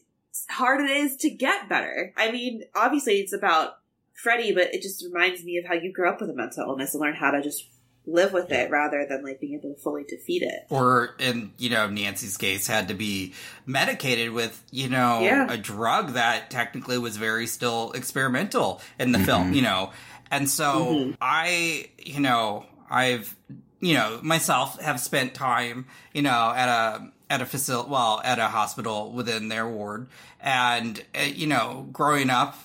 hard 0.48 0.80
it 0.80 0.90
is 0.90 1.16
to 1.18 1.30
get 1.30 1.68
better. 1.68 2.12
I 2.16 2.30
mean, 2.30 2.64
obviously 2.74 3.14
it's 3.14 3.32
about 3.32 3.78
Freddy, 4.14 4.52
but 4.52 4.74
it 4.74 4.82
just 4.82 5.04
reminds 5.04 5.44
me 5.44 5.58
of 5.58 5.64
how 5.66 5.74
you 5.74 5.92
grew 5.92 6.08
up 6.08 6.20
with 6.20 6.30
a 6.30 6.34
mental 6.34 6.64
illness 6.64 6.94
and 6.94 7.00
learn 7.00 7.14
how 7.14 7.30
to 7.30 7.42
just 7.42 7.64
live 8.08 8.32
with 8.32 8.50
it 8.50 8.70
rather 8.70 9.06
than 9.08 9.22
like 9.22 9.38
being 9.40 9.54
able 9.54 9.74
to 9.74 9.80
fully 9.80 10.02
defeat 10.04 10.42
it. 10.42 10.66
or 10.70 11.14
in 11.18 11.52
you 11.58 11.68
know 11.68 11.88
Nancy's 11.88 12.36
case 12.38 12.66
had 12.66 12.88
to 12.88 12.94
be 12.94 13.34
medicated 13.66 14.32
with 14.32 14.62
you 14.70 14.88
know 14.88 15.20
Yeah. 15.20 15.46
a 15.52 15.58
drug 15.58 16.14
that 16.14 16.50
technically 16.50 16.96
was 16.98 17.16
very 17.18 17.46
still 17.46 17.92
experimental 17.92 18.80
in 18.98 19.12
the 19.12 19.18
film 19.18 19.46
mm-hmm. 19.46 19.54
you 19.54 19.62
know 19.62 19.92
and 20.30 20.48
so 20.48 20.64
mm-hmm. 20.64 21.10
I 21.20 21.90
you 21.98 22.20
know 22.20 22.64
I've 22.90 23.36
you 23.80 23.94
know 23.94 24.20
myself 24.22 24.80
have 24.80 25.00
spent 25.00 25.34
time 25.34 25.86
you 26.14 26.22
know 26.22 26.52
at 26.56 26.68
a 26.68 27.12
at 27.30 27.40
a 27.40 27.46
facility 27.46 27.90
well 27.90 28.20
at 28.24 28.38
a 28.38 28.48
hospital 28.48 29.12
within 29.12 29.48
their 29.48 29.68
ward 29.68 30.06
and 30.40 31.04
uh, 31.14 31.22
you 31.22 31.46
know 31.46 31.86
growing 31.92 32.30
up 32.30 32.56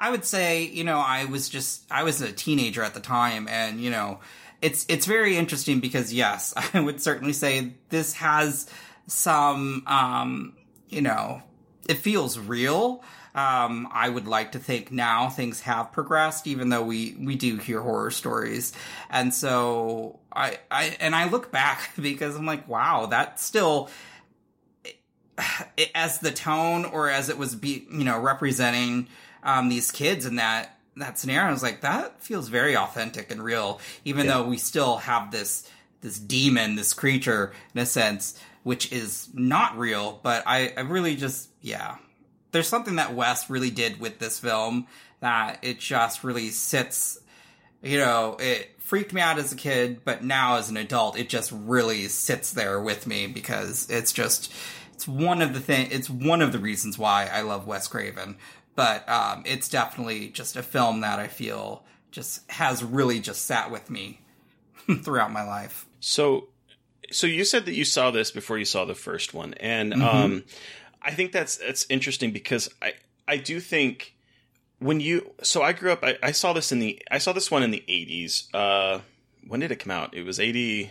I 0.00 0.10
would 0.10 0.24
say, 0.24 0.64
you 0.64 0.84
know, 0.84 0.98
I 0.98 1.24
was 1.24 1.48
just 1.48 1.82
I 1.90 2.04
was 2.04 2.20
a 2.22 2.32
teenager 2.32 2.82
at 2.82 2.94
the 2.94 3.00
time 3.00 3.48
and, 3.48 3.80
you 3.80 3.90
know, 3.90 4.20
it's 4.62 4.86
it's 4.88 5.06
very 5.06 5.36
interesting 5.36 5.80
because 5.80 6.12
yes, 6.12 6.54
I 6.74 6.80
would 6.80 7.00
certainly 7.00 7.32
say 7.32 7.72
this 7.88 8.14
has 8.14 8.68
some 9.06 9.82
um, 9.86 10.54
you 10.88 11.02
know, 11.02 11.42
it 11.88 11.98
feels 11.98 12.38
real. 12.38 13.02
Um, 13.38 13.88
I 13.92 14.08
would 14.08 14.26
like 14.26 14.52
to 14.52 14.58
think 14.58 14.90
now 14.90 15.28
things 15.28 15.60
have 15.60 15.92
progressed, 15.92 16.48
even 16.48 16.70
though 16.70 16.82
we 16.82 17.14
we 17.20 17.36
do 17.36 17.56
hear 17.56 17.80
horror 17.80 18.10
stories, 18.10 18.72
and 19.10 19.32
so 19.32 20.18
I 20.32 20.58
I 20.72 20.96
and 20.98 21.14
I 21.14 21.28
look 21.28 21.52
back 21.52 21.92
because 22.00 22.34
I'm 22.34 22.46
like, 22.46 22.66
wow, 22.66 23.06
that 23.06 23.38
still 23.38 23.90
as 25.94 26.18
the 26.18 26.32
tone 26.32 26.84
or 26.84 27.08
as 27.08 27.28
it 27.28 27.38
was 27.38 27.54
be 27.54 27.86
you 27.92 28.02
know 28.02 28.18
representing 28.18 29.06
um, 29.44 29.68
these 29.68 29.92
kids 29.92 30.26
in 30.26 30.36
that 30.36 30.76
that 30.96 31.16
scenario 31.16 31.48
I 31.48 31.52
was 31.52 31.62
like 31.62 31.82
that 31.82 32.20
feels 32.20 32.48
very 32.48 32.76
authentic 32.76 33.30
and 33.30 33.40
real 33.40 33.80
even 34.04 34.26
though 34.26 34.48
we 34.48 34.56
still 34.56 34.96
have 34.96 35.30
this 35.30 35.70
this 36.00 36.18
demon 36.18 36.74
this 36.74 36.92
creature 36.92 37.52
in 37.72 37.80
a 37.80 37.86
sense 37.86 38.36
which 38.64 38.90
is 38.90 39.28
not 39.32 39.78
real 39.78 40.18
but 40.24 40.42
I, 40.44 40.72
I 40.76 40.80
really 40.80 41.14
just 41.14 41.50
yeah 41.62 41.98
there's 42.52 42.68
something 42.68 42.96
that 42.96 43.14
Wes 43.14 43.48
really 43.50 43.70
did 43.70 44.00
with 44.00 44.18
this 44.18 44.38
film 44.38 44.86
that 45.20 45.58
it 45.62 45.78
just 45.80 46.24
really 46.24 46.50
sits 46.50 47.18
you 47.80 47.98
know, 47.98 48.36
it 48.40 48.74
freaked 48.80 49.12
me 49.12 49.20
out 49.20 49.38
as 49.38 49.52
a 49.52 49.56
kid, 49.56 50.00
but 50.04 50.24
now 50.24 50.56
as 50.56 50.68
an 50.68 50.76
adult, 50.76 51.16
it 51.16 51.28
just 51.28 51.52
really 51.52 52.08
sits 52.08 52.52
there 52.52 52.80
with 52.80 53.06
me 53.06 53.28
because 53.28 53.88
it's 53.88 54.12
just 54.12 54.52
it's 54.94 55.06
one 55.06 55.40
of 55.42 55.54
the 55.54 55.60
thing 55.60 55.88
it's 55.92 56.10
one 56.10 56.42
of 56.42 56.50
the 56.52 56.58
reasons 56.58 56.98
why 56.98 57.28
I 57.32 57.42
love 57.42 57.66
Wes 57.68 57.86
Craven. 57.86 58.36
But 58.74 59.08
um, 59.08 59.42
it's 59.46 59.68
definitely 59.68 60.28
just 60.28 60.56
a 60.56 60.62
film 60.62 61.00
that 61.02 61.18
I 61.20 61.28
feel 61.28 61.84
just 62.10 62.48
has 62.50 62.82
really 62.82 63.20
just 63.20 63.44
sat 63.44 63.70
with 63.70 63.90
me 63.90 64.20
throughout 65.02 65.32
my 65.32 65.42
life. 65.44 65.86
So, 66.00 66.48
so 67.12 67.26
you 67.28 67.44
said 67.44 67.64
that 67.66 67.74
you 67.74 67.84
saw 67.84 68.10
this 68.10 68.30
before 68.32 68.58
you 68.58 68.64
saw 68.64 68.84
the 68.84 68.94
first 68.94 69.34
one, 69.34 69.54
and 69.54 69.92
Mhm. 69.92 70.02
um, 70.02 70.44
I 71.08 71.12
think 71.12 71.32
that's 71.32 71.56
that's 71.56 71.86
interesting 71.88 72.30
because 72.32 72.68
I 72.82 72.92
I 73.26 73.36
do 73.38 73.60
think 73.60 74.14
when 74.78 75.00
you 75.00 75.32
so 75.42 75.62
I 75.62 75.72
grew 75.72 75.90
up 75.92 76.04
I, 76.04 76.16
I 76.22 76.32
saw 76.32 76.52
this 76.52 76.70
in 76.70 76.78
the 76.80 77.00
I 77.10 77.18
saw 77.18 77.32
this 77.32 77.50
one 77.50 77.62
in 77.62 77.70
the 77.70 77.82
eighties. 77.88 78.48
Uh, 78.52 79.00
when 79.46 79.60
did 79.60 79.72
it 79.72 79.76
come 79.80 79.90
out? 79.90 80.14
It 80.14 80.24
was 80.24 80.38
80, 80.38 80.90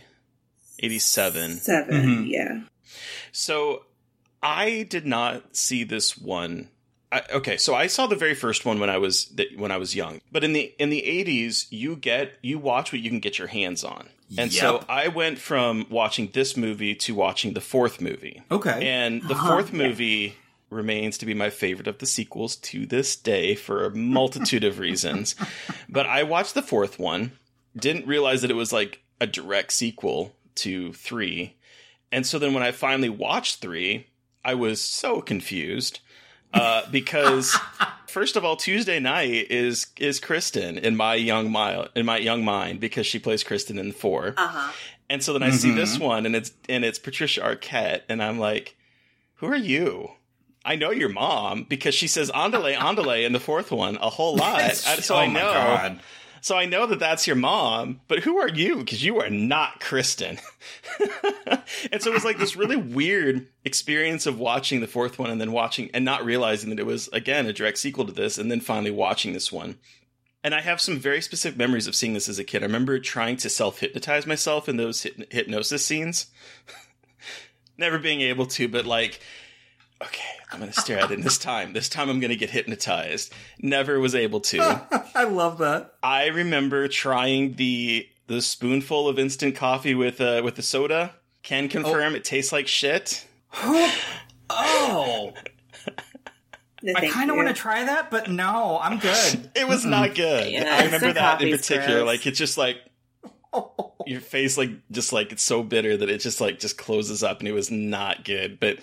87. 0.80 1.58
7 1.58 1.94
Mhm. 1.94 2.30
yeah. 2.30 2.62
So 3.32 3.86
I 4.42 4.84
did 4.90 5.06
not 5.06 5.56
see 5.56 5.84
this 5.84 6.18
one. 6.18 6.70
I, 7.12 7.22
okay, 7.32 7.58
so 7.58 7.74
I 7.76 7.88
saw 7.88 8.08
the 8.08 8.16
very 8.16 8.34
first 8.36 8.66
one 8.66 8.80
when 8.80 8.90
I 8.90 8.98
was 8.98 9.26
that- 9.36 9.56
when 9.58 9.72
I 9.72 9.78
was 9.78 9.96
young. 9.96 10.20
But 10.32 10.44
in 10.44 10.54
the 10.54 10.74
in 10.80 10.90
the 10.90 11.04
eighties, 11.06 11.68
you 11.70 11.96
get 11.96 12.34
you 12.42 12.60
watch 12.60 12.92
what 12.92 13.02
you 13.02 13.10
can 13.10 13.20
get 13.20 13.38
your 13.38 13.48
hands 13.48 13.84
on. 13.84 14.10
And 14.38 14.52
so 14.52 14.84
I 14.90 15.08
went 15.08 15.38
from 15.38 15.86
watching 15.90 16.30
this 16.34 16.58
movie 16.58 16.96
to 16.96 17.16
watching 17.16 17.54
the 17.54 17.62
fourth 17.62 18.02
movie. 18.02 18.42
Okay. 18.52 18.88
And 18.88 19.22
the 19.22 19.34
uh-huh. 19.34 19.48
fourth 19.48 19.74
movie 19.74 20.36
remains 20.70 21.18
to 21.20 21.26
be 21.26 21.34
my 21.34 21.50
favorite 21.50 21.88
of 21.88 22.00
the 22.00 22.06
sequels 22.06 22.58
to 22.58 22.86
this 22.86 23.16
day 23.16 23.56
for 23.56 23.86
a 23.86 23.96
multitude 23.96 24.64
of 24.64 24.80
reasons. 24.80 25.36
But 25.90 26.06
I 26.06 26.24
watched 26.24 26.54
the 26.54 26.62
fourth 26.62 27.00
one, 27.00 27.32
didn't 27.76 28.08
realize 28.08 28.42
that 28.42 28.52
it 28.52 28.56
was 28.56 28.74
like 28.74 29.02
a 29.22 29.26
direct 29.26 29.72
sequel 29.72 30.36
to 30.56 30.92
three. 30.92 31.56
And 32.12 32.26
so 32.26 32.38
then 32.38 32.54
when 32.54 32.62
I 32.62 32.72
finally 32.72 33.08
watched 33.08 33.62
three, 33.62 34.08
I 34.44 34.54
was 34.54 34.82
so 34.82 35.22
confused. 35.22 36.02
Uh, 36.54 36.84
because 36.92 37.56
first 38.08 38.36
of 38.36 38.46
all, 38.46 38.56
Tuesday 38.56 39.00
Knight 39.00 39.52
is 39.52 39.88
is 39.98 40.20
Kristen 40.20 40.78
in 40.78 40.96
my 40.96 41.16
young 41.16 41.52
mile 41.52 41.88
in 41.96 42.06
my 42.06 42.18
young 42.18 42.44
mind 42.44 42.80
because 42.80 43.06
she 43.06 43.20
plays 43.20 43.44
Kristen 43.44 43.78
in 43.78 43.92
four. 43.92 44.34
Uh-huh. 44.38 44.72
And 45.10 45.24
so 45.24 45.34
then 45.34 45.44
I 45.44 45.52
see 45.52 45.72
this 45.72 45.98
one 46.00 46.26
and 46.26 46.36
it's 46.36 46.52
and 46.68 46.84
it's 46.84 47.00
Patricia 47.00 47.42
Arquette 47.42 48.02
and 48.10 48.22
I'm 48.22 48.40
like, 48.40 48.76
who 49.36 49.48
are 49.48 49.56
you? 49.56 50.12
I 50.66 50.76
know 50.76 50.92
your 50.92 51.10
mom 51.10 51.64
because 51.64 51.96
she 51.96 52.08
says 52.08 52.30
"andale, 52.32 52.76
andale" 52.76 53.26
in 53.26 53.32
the 53.32 53.40
fourth 53.40 53.72
one 53.72 53.96
a 53.98 54.10
whole 54.10 54.36
lot. 54.44 54.74
So 54.76 55.16
oh 55.16 55.20
I 55.20 55.28
my 55.28 55.40
know. 55.40 55.98
So 56.48 56.58
I 56.58 56.66
know 56.66 56.86
that 56.86 57.00
that's 57.00 57.28
your 57.28 57.36
mom, 57.36 58.00
but 58.08 58.20
who 58.20 58.38
are 58.38 58.48
you? 58.48 58.78
Because 58.78 59.04
you 59.04 59.20
are 59.20 59.30
not 59.30 59.82
Kristen. 59.82 60.40
and 61.92 62.02
so 62.02 62.10
it 62.10 62.14
was 62.14 62.24
like 62.24 62.38
this 62.38 62.56
really 62.56 62.78
weird 62.78 63.48
experience 63.66 64.26
of 64.26 64.40
watching 64.40 64.80
the 64.80 64.88
fourth 64.88 65.20
one 65.20 65.30
and 65.30 65.42
then 65.42 65.52
watching 65.52 65.92
and 65.94 66.06
not 66.06 66.24
realizing 66.24 66.70
that 66.70 66.80
it 66.80 66.86
was 66.86 67.10
again 67.10 67.48
a 67.48 67.52
direct 67.52 67.80
sequel 67.80 68.06
to 68.06 68.14
this, 68.14 68.38
and 68.38 68.50
then 68.50 68.62
finally 68.62 68.92
watching 68.92 69.34
this 69.34 69.52
one. 69.52 69.78
And 70.42 70.56
I 70.56 70.62
have 70.62 70.80
some 70.80 70.98
very 70.98 71.20
specific 71.20 71.58
memories 71.58 71.86
of 71.86 71.96
seeing 71.96 72.14
this 72.14 72.30
as 72.30 72.40
a 72.40 72.46
kid. 72.46 72.64
I 72.64 72.68
remember 72.68 72.98
trying 72.98 73.36
to 73.38 73.50
self 73.50 73.80
hypnotize 73.80 74.26
myself 74.26 74.70
in 74.70 74.78
those 74.78 75.02
hyp- 75.02 75.30
hypnosis 75.34 75.86
scenes. 75.86 76.28
Never 77.78 78.00
being 78.00 78.22
able 78.22 78.46
to, 78.46 78.70
but 78.70 78.86
like, 78.86 79.20
okay, 80.04 80.24
I'm 80.52 80.60
going 80.60 80.72
to 80.72 80.80
stare 80.80 81.00
at 81.00 81.12
it 81.12 81.22
this 81.24 81.38
time. 81.38 81.74
This 81.74 81.90
time 81.90 82.10
I'm 82.10 82.20
going 82.20 82.30
to 82.30 82.36
get 82.38 82.50
hypnotized. 82.50 83.34
Never 83.62 84.00
was 84.00 84.16
able 84.16 84.40
to. 84.42 84.60
I 85.16 85.24
love 85.26 85.58
that. 85.60 85.94
I 86.04 86.28
remember 86.28 86.88
trying 86.88 87.54
the 87.56 88.08
the 88.28 88.42
spoonful 88.42 89.08
of 89.08 89.18
instant 89.18 89.56
coffee 89.56 89.96
with 89.96 90.20
uh, 90.22 90.42
with 90.44 90.56
the 90.56 90.62
soda. 90.62 91.14
Can 91.44 91.70
confirm 91.70 92.16
it 92.16 92.24
tastes 92.24 92.52
like 92.52 92.68
shit. 92.68 93.26
Oh, 94.50 95.34
No, 96.82 96.94
I 96.96 97.08
kind 97.10 97.30
of 97.30 97.36
want 97.36 97.50
to 97.50 97.54
try 97.54 97.84
that, 97.84 98.10
but 98.10 98.30
no, 98.30 98.80
I'm 98.82 98.98
good. 99.00 99.50
It 99.56 99.68
was 99.68 99.84
not 99.84 100.16
good. 100.16 100.50
Yeah, 100.52 100.78
I 100.80 100.86
remember 100.86 101.12
that 101.14 101.42
in 101.42 101.52
particular. 101.52 102.00
gross. 102.00 102.06
Like 102.08 102.28
it's 102.28 102.38
just 102.38 102.58
like 102.58 102.78
your 104.06 104.22
face, 104.22 104.58
like 104.58 104.70
just 104.92 105.12
like 105.12 105.32
it's 105.34 105.44
so 105.44 105.64
bitter 105.64 105.98
that 105.98 106.10
it 106.10 106.20
just 106.20 106.40
like 106.40 106.60
just 106.60 106.78
closes 106.78 107.24
up, 107.24 107.40
and 107.40 107.48
it 107.48 107.52
was 107.54 107.70
not 107.72 108.24
good. 108.24 108.60
But 108.60 108.80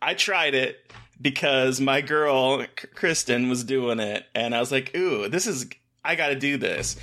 I 0.00 0.14
tried 0.14 0.54
it 0.54 0.92
because 1.20 1.80
my 1.80 2.00
girl 2.00 2.64
Kristen 2.94 3.48
was 3.48 3.64
doing 3.64 3.98
it, 4.00 4.26
and 4.34 4.54
I 4.54 4.60
was 4.60 4.70
like, 4.72 4.94
"Ooh, 4.96 5.28
this 5.28 5.46
is 5.46 5.66
I 6.04 6.14
got 6.14 6.28
to 6.28 6.36
do 6.36 6.56
this." 6.56 6.96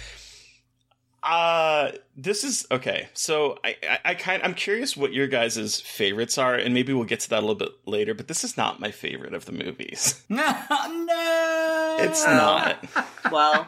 Uh 1.21 1.93
this 2.17 2.43
is 2.43 2.67
okay. 2.69 3.07
So 3.13 3.57
I, 3.63 3.77
I, 3.89 3.99
I 4.05 4.15
kind 4.15 4.43
I'm 4.43 4.53
curious 4.53 4.97
what 4.97 5.13
your 5.13 5.27
guys' 5.27 5.79
favorites 5.79 6.37
are, 6.37 6.55
and 6.55 6.73
maybe 6.73 6.91
we'll 6.91 7.05
get 7.05 7.21
to 7.21 7.29
that 7.29 7.39
a 7.39 7.45
little 7.45 7.55
bit 7.55 7.69
later. 7.85 8.13
But 8.13 8.27
this 8.27 8.43
is 8.43 8.57
not 8.57 8.81
my 8.81 8.91
favorite 8.91 9.33
of 9.33 9.45
the 9.45 9.53
movies. 9.53 10.21
no, 10.27 10.43
no, 10.69 11.97
It's 12.01 12.25
not. 12.25 12.85
Well, 13.31 13.67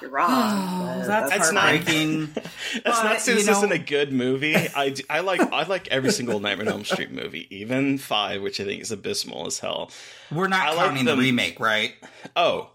you're 0.00 0.10
wrong. 0.10 0.28
but 1.00 1.06
That's 1.06 1.36
It's 1.36 1.52
not- 1.52 1.64
heartbreaking. 1.64 2.26
That's 2.34 2.82
But, 2.84 3.02
not 3.04 3.20
saying 3.20 3.38
you 3.38 3.44
this 3.44 3.56
isn't 3.56 3.72
a 3.72 3.78
good 3.78 4.12
movie. 4.12 4.54
I, 4.56 4.94
I 5.10 5.20
like 5.20 5.40
I 5.40 5.64
like 5.64 5.88
every 5.88 6.10
single 6.12 6.40
Nightmare 6.40 6.66
on 6.66 6.72
Elm 6.72 6.84
Street 6.84 7.10
movie, 7.10 7.46
even 7.54 7.98
five, 7.98 8.42
which 8.42 8.60
I 8.60 8.64
think 8.64 8.82
is 8.82 8.90
abysmal 8.92 9.46
as 9.46 9.58
hell. 9.58 9.90
We're 10.30 10.48
not 10.48 10.66
I 10.68 10.74
like 10.74 10.86
counting 10.88 11.04
the 11.04 11.16
remake, 11.16 11.60
right? 11.60 11.94
Oh, 12.34 12.70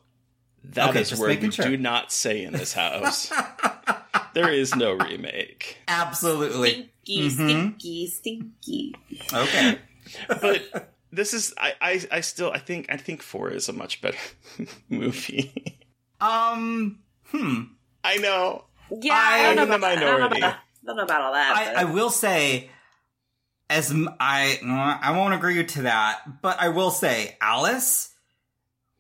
That 0.64 0.90
is 0.90 0.90
Okay, 0.90 1.10
just 1.10 1.22
word 1.22 1.42
we 1.42 1.52
sure. 1.52 1.66
do 1.66 1.78
not 1.78 2.12
say 2.12 2.44
in 2.44 2.54
this 2.54 2.74
house. 2.74 3.32
there 4.34 4.52
is 4.52 4.76
no 4.76 4.94
remake. 4.94 5.78
Absolutely. 5.88 6.90
Stinky, 7.04 7.30
Mhm. 7.30 7.30
stinky, 7.30 8.08
stinky. 8.08 8.96
Okay. 9.34 9.78
But 10.28 10.92
this 11.12 11.34
is 11.34 11.54
I, 11.58 11.74
I 11.82 12.02
I 12.12 12.22
still 12.22 12.52
I 12.52 12.58
think 12.58 12.88
I 12.90 12.98
think 12.98 13.22
four 13.22 13.50
is 13.50 13.70
a 13.70 13.74
much 13.74 14.02
better 14.02 14.18
movie. 14.90 15.78
Um. 16.20 17.00
Hmm. 17.32 17.62
I 18.04 18.18
know. 18.18 18.66
Yeah, 18.90 19.14
I 19.14 19.40
I, 19.40 19.44
don't 19.44 19.56
know 19.56 19.62
am 19.64 19.70
the 19.70 19.76
about, 19.76 19.92
I 19.92 19.96
don't 19.96 20.04
know 20.04 20.12
minority. 20.18 20.38
about, 20.40 20.54
I 20.54 20.86
don't 20.86 20.96
know 20.98 21.04
about 21.04 21.22
all 21.22 21.34
that. 21.34 21.56
I, 21.78 21.82
I 21.82 21.84
will 21.86 22.10
say, 22.10 22.70
as 23.70 23.94
I, 24.20 24.60
I 25.02 25.18
won't 25.18 25.34
agree 25.34 25.64
to 25.64 25.82
that, 25.84 26.42
but 26.42 26.60
I 26.60 26.70
will 26.70 26.92
say 26.92 27.38
Alice 27.42 28.14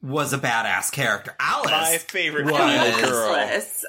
was 0.01 0.31
a 0.33 0.37
badass 0.37 0.91
character. 0.91 1.35
Alice, 1.39 1.71
My 1.71 1.97
favorite 1.97 2.45
was- 2.45 2.55
final 2.55 3.01
girl. 3.01 3.37
Useless. 3.37 3.85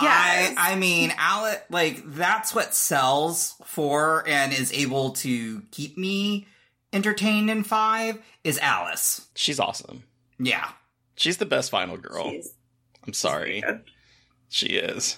Yes. 0.00 0.54
I 0.56 0.72
I 0.72 0.76
mean, 0.76 1.12
Alice, 1.18 1.58
like 1.68 2.02
that's 2.06 2.54
what 2.54 2.74
sells 2.74 3.56
for 3.66 4.24
and 4.26 4.50
is 4.54 4.72
able 4.72 5.10
to 5.10 5.60
keep 5.70 5.98
me 5.98 6.46
entertained 6.94 7.50
in 7.50 7.62
five 7.62 8.18
is 8.42 8.58
Alice. 8.60 9.26
She's 9.34 9.60
awesome. 9.60 10.04
Yeah. 10.38 10.66
She's 11.16 11.36
the 11.36 11.44
best 11.44 11.70
final 11.70 11.98
girl. 11.98 12.24
Jeez. 12.24 12.46
I'm 13.06 13.12
sorry. 13.12 13.62
She 14.48 14.66
is. 14.66 15.16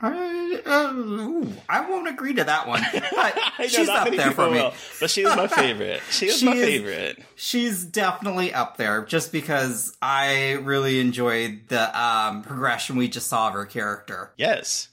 I, 0.00 0.60
uh, 0.66 0.92
ooh, 0.94 1.52
I 1.68 1.88
won't 1.88 2.08
agree 2.08 2.34
to 2.34 2.44
that 2.44 2.66
one, 2.68 2.82
but 2.92 3.04
I 3.16 3.52
know 3.60 3.66
she's 3.68 3.86
not 3.86 4.08
up 4.08 4.14
there 4.14 4.26
for 4.32 4.48
people 4.48 4.50
me. 4.50 4.60
will, 4.60 4.74
but 5.00 5.08
she's 5.10 5.24
my 5.24 5.46
favorite. 5.48 6.02
She 6.10 6.26
is 6.26 6.38
She 6.38 6.46
my 6.46 6.52
is- 6.54 6.64
favorite. 6.66 7.22
She's 7.36 7.84
definitely 7.84 8.52
up 8.52 8.76
there 8.76 9.04
just 9.04 9.32
because 9.32 9.96
I 10.02 10.52
really 10.62 11.00
enjoyed 11.00 11.68
the 11.68 11.98
um, 11.98 12.42
progression 12.42 12.96
we 12.96 13.08
just 13.08 13.28
saw 13.28 13.48
of 13.48 13.54
her 13.54 13.64
character. 13.66 14.32
Yes. 14.36 14.88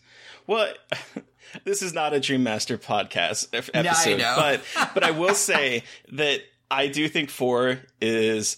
Well, 0.47 0.72
this 1.65 1.82
is 1.82 1.93
not 1.93 2.13
a 2.13 2.19
Dream 2.19 2.43
Master 2.43 2.78
podcast 2.78 3.49
ep- 3.53 3.74
No, 3.74 3.82
I 3.82 3.84
episode, 3.84 4.19
know. 4.19 4.36
but 4.38 4.93
but 4.93 5.03
I 5.03 5.11
will 5.11 5.36
say 5.36 5.84
that 6.13 6.41
I 6.69 6.88
do 6.88 7.09
think 7.09 7.30
four 7.32 7.80
is 7.99 8.57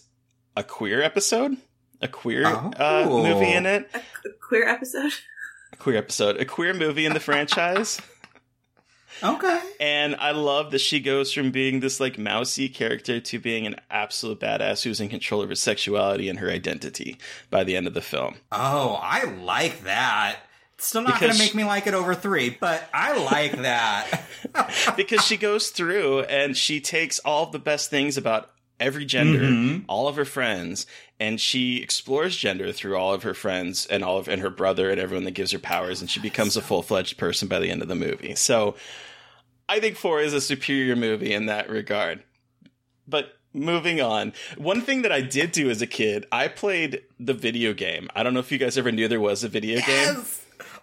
a 0.56 0.64
queer 0.64 1.02
episode, 1.02 1.58
a 2.04 2.08
queer 2.08 2.46
uh, 2.46 2.72
Oh. 2.80 3.24
movie 3.24 3.52
in 3.52 3.66
it, 3.66 3.90
A, 3.94 3.98
a 3.98 4.32
queer 4.40 4.68
episode. 4.68 5.12
a 5.74 5.76
queer 5.78 5.98
episode, 5.98 6.38
a 6.38 6.46
queer 6.46 6.74
movie 6.74 7.06
in 7.06 7.14
the 7.14 7.20
franchise. 7.20 8.00
Okay. 9.22 9.62
And 9.80 10.16
I 10.16 10.32
love 10.32 10.72
that 10.72 10.82
she 10.82 11.00
goes 11.00 11.32
from 11.32 11.52
being 11.52 11.80
this 11.80 12.00
like 12.00 12.18
mousy 12.18 12.68
character 12.68 13.20
to 13.20 13.40
being 13.40 13.66
an 13.68 13.76
absolute 13.90 14.40
badass 14.40 14.84
who's 14.84 15.00
in 15.00 15.08
control 15.08 15.42
of 15.44 15.50
her 15.50 15.56
sexuality 15.56 16.28
and 16.28 16.40
her 16.40 16.50
identity 16.50 17.18
by 17.50 17.64
the 17.64 17.78
end 17.78 17.86
of 17.88 17.94
the 17.94 18.02
film. 18.02 18.36
Oh, 18.52 19.00
I 19.02 19.24
like 19.26 19.84
that. 19.84 20.40
It's 20.74 20.88
still 20.88 21.04
not 21.04 21.22
going 21.22 21.32
to 21.32 21.38
make 21.38 21.54
me 21.56 21.64
like 21.64 21.86
it 21.88 21.94
over 21.94 22.16
three, 22.16 22.58
but 22.60 22.90
I 22.94 23.16
like 23.24 23.54
that. 23.62 24.24
because 24.98 25.24
she 25.24 25.38
goes 25.38 25.70
through 25.70 26.22
and 26.22 26.58
she 26.58 26.82
takes 26.82 27.20
all 27.20 27.46
the 27.46 27.60
best 27.60 27.90
things 27.92 28.18
about 28.18 28.50
every 28.80 29.06
gender, 29.06 29.40
Mhm. 29.42 29.86
all 29.88 30.08
of 30.08 30.16
her 30.16 30.26
friends, 30.26 30.86
and 31.20 31.40
she 31.40 31.78
explores 31.82 32.36
gender 32.36 32.72
through 32.72 32.98
all 32.98 33.14
of 33.14 33.24
her 33.24 33.34
friends 33.34 33.86
and 33.86 34.04
all 34.04 34.18
of 34.18 34.28
and 34.28 34.42
her 34.42 34.50
brother 34.50 34.90
and 34.90 35.00
everyone 35.00 35.24
that 35.26 35.32
gives 35.32 35.52
her 35.52 35.60
powers, 35.60 36.02
and 36.02 36.10
she 36.10 36.20
becomes 36.20 36.58
a 36.58 36.62
full 36.62 36.82
fledged 36.82 37.18
person 37.18 37.48
by 37.48 37.60
the 37.60 37.70
end 37.70 37.82
of 37.82 37.88
the 37.88 37.96
movie. 37.96 38.36
So, 38.36 38.76
I 39.70 39.80
think 39.80 39.96
four 39.96 40.22
is 40.22 40.34
a 40.34 40.42
superior 40.42 40.96
movie 40.96 41.34
in 41.34 41.46
that 41.46 41.70
regard. 41.70 42.24
But 43.08 43.38
moving 43.54 44.02
on, 44.02 44.34
one 44.58 44.82
thing 44.82 45.04
that 45.04 45.12
I 45.12 45.22
did 45.22 45.52
do 45.52 45.70
as 45.70 45.82
a 45.82 45.88
kid, 45.88 46.26
I 46.32 46.48
played 46.48 47.02
the 47.20 47.34
video 47.34 47.74
game. 47.74 48.10
I 48.16 48.24
don't 48.24 48.34
know 48.34 48.40
if 48.42 48.52
you 48.52 48.58
guys 48.58 48.78
ever 48.78 48.92
knew 48.92 49.08
there 49.08 49.22
was 49.22 49.44
a 49.44 49.48
video 49.50 49.80
game. 49.82 50.26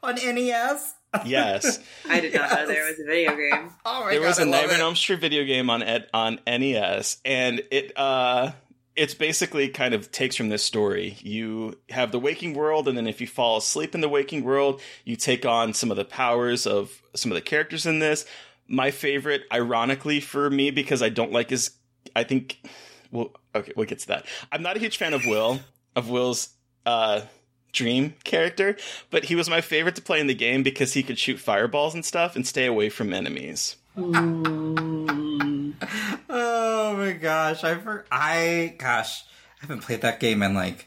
On 0.03 0.15
NES? 0.15 0.95
Yes. 1.25 1.81
I 2.09 2.21
did 2.21 2.35
not 2.35 2.51
know 2.51 2.67
there 2.67 2.89
was 2.89 3.01
a 3.01 3.05
video 3.05 3.37
game. 3.37 3.71
Oh 3.85 4.05
my 4.05 4.11
there 4.11 4.21
god, 4.21 4.27
was 4.27 4.39
I 4.39 4.43
a 4.43 4.45
love 4.45 4.53
Nightmare 4.61 4.77
on 4.77 4.81
Elm 4.83 4.97
Street 4.97 5.21
video 5.21 5.45
game 5.45 5.71
on 5.71 5.83
Ed, 5.83 6.07
on 6.15 6.39
NES, 6.47 7.19
and 7.25 7.63
it 7.71 7.97
uh, 7.99 8.53
it's 8.95 9.15
basically 9.15 9.69
kind 9.69 9.95
of 9.95 10.13
takes 10.13 10.37
from 10.37 10.51
this 10.51 10.63
story. 10.63 11.17
You 11.21 11.79
have 11.89 12.13
the 12.13 12.19
waking 12.19 12.55
world, 12.55 12.87
and 12.87 12.97
then 12.97 13.07
if 13.07 13.21
you 13.21 13.27
fall 13.27 13.57
asleep 13.57 13.95
in 13.95 14.01
the 14.03 14.09
waking 14.09 14.45
world, 14.45 14.81
you 15.05 15.17
take 15.17 15.47
on 15.47 15.73
some 15.73 15.91
of 15.91 15.97
the 15.97 16.05
powers 16.05 16.67
of 16.67 17.03
some 17.15 17.33
of 17.33 17.35
the 17.37 17.41
characters 17.43 17.87
in 17.87 17.99
this. 17.99 18.27
My 18.69 18.91
favorite, 18.91 19.43
ironically 19.53 20.21
for 20.21 20.49
me, 20.51 20.71
because 20.71 21.03
I 21.03 21.09
don't 21.09 21.33
like 21.33 21.51
his, 21.51 21.71
I 22.15 22.25
think, 22.25 22.59
well, 23.11 23.33
okay, 23.55 23.73
we'll 23.75 23.87
get 23.87 24.01
to 24.01 24.09
that. 24.09 24.27
I'm 24.53 24.63
not 24.63 24.77
a 24.77 24.81
huge 24.81 24.97
fan 24.99 25.15
of 25.15 25.25
Will, 25.27 25.61
of 25.97 26.09
Will's 26.11 26.51
uh, 26.87 27.23
dream 27.73 28.15
character, 28.25 28.77
but 29.11 29.25
he 29.25 29.35
was 29.35 29.49
my 29.51 29.61
favorite 29.61 29.95
to 29.97 30.03
play 30.03 30.21
in 30.21 30.27
the 30.27 30.35
game 30.35 30.63
because 30.63 30.95
he 30.95 31.03
could 31.03 31.19
shoot 31.19 31.39
fireballs 31.39 31.95
and 31.95 32.05
stuff 32.05 32.37
and 32.37 32.47
stay 32.47 32.67
away 32.67 32.89
from 32.89 33.13
enemies. 33.13 33.77
Oh 36.33 36.97
my 36.97 37.13
gosh, 37.13 37.65
I 37.65 37.77
for 37.77 38.05
I 38.11 38.75
gosh, 38.79 39.23
I 39.23 39.63
haven't 39.63 39.83
played 39.83 40.03
that 40.03 40.21
game 40.21 40.43
in 40.43 40.55
like 40.55 40.87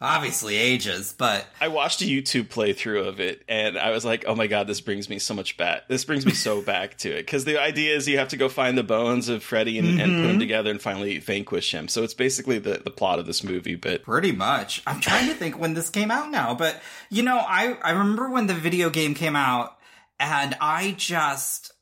obviously 0.00 0.56
ages, 0.56 1.14
but 1.16 1.46
I 1.60 1.68
watched 1.68 2.00
a 2.02 2.04
YouTube 2.04 2.48
playthrough 2.48 3.06
of 3.06 3.20
it, 3.20 3.42
and 3.48 3.78
I 3.78 3.90
was 3.90 4.04
like, 4.04 4.24
"Oh 4.26 4.34
my 4.34 4.46
god, 4.46 4.66
this 4.66 4.80
brings 4.80 5.08
me 5.08 5.18
so 5.18 5.34
much 5.34 5.56
back. 5.56 5.88
This 5.88 6.04
brings 6.04 6.24
me 6.24 6.32
so 6.32 6.62
back 6.72 6.96
to 6.98 7.10
it." 7.10 7.26
Because 7.26 7.44
the 7.44 7.60
idea 7.60 7.94
is 7.96 8.08
you 8.08 8.18
have 8.18 8.28
to 8.28 8.36
go 8.36 8.48
find 8.48 8.78
the 8.78 8.82
bones 8.82 9.28
of 9.28 9.42
Freddy 9.42 9.78
and, 9.78 9.88
and 9.88 9.98
put 9.98 10.06
them 10.06 10.22
mm-hmm. 10.22 10.38
together 10.38 10.70
and 10.70 10.80
finally 10.80 11.18
vanquish 11.18 11.72
him. 11.72 11.88
So 11.88 12.02
it's 12.02 12.14
basically 12.14 12.58
the 12.58 12.80
the 12.84 12.90
plot 12.90 13.18
of 13.18 13.26
this 13.26 13.44
movie. 13.44 13.76
But 13.76 14.02
pretty 14.02 14.32
much. 14.32 14.82
I'm 14.86 15.00
trying 15.00 15.28
to 15.28 15.34
think 15.34 15.58
when 15.58 15.74
this 15.74 15.90
came 15.90 16.10
out 16.10 16.30
now, 16.30 16.54
but 16.54 16.80
you 17.10 17.22
know, 17.22 17.38
I 17.38 17.76
I 17.82 17.90
remember 17.90 18.30
when 18.30 18.46
the 18.46 18.54
video 18.54 18.90
game 18.90 19.14
came 19.14 19.36
out 19.36 19.76
and 20.18 20.56
I 20.60 20.94
just 20.96 21.72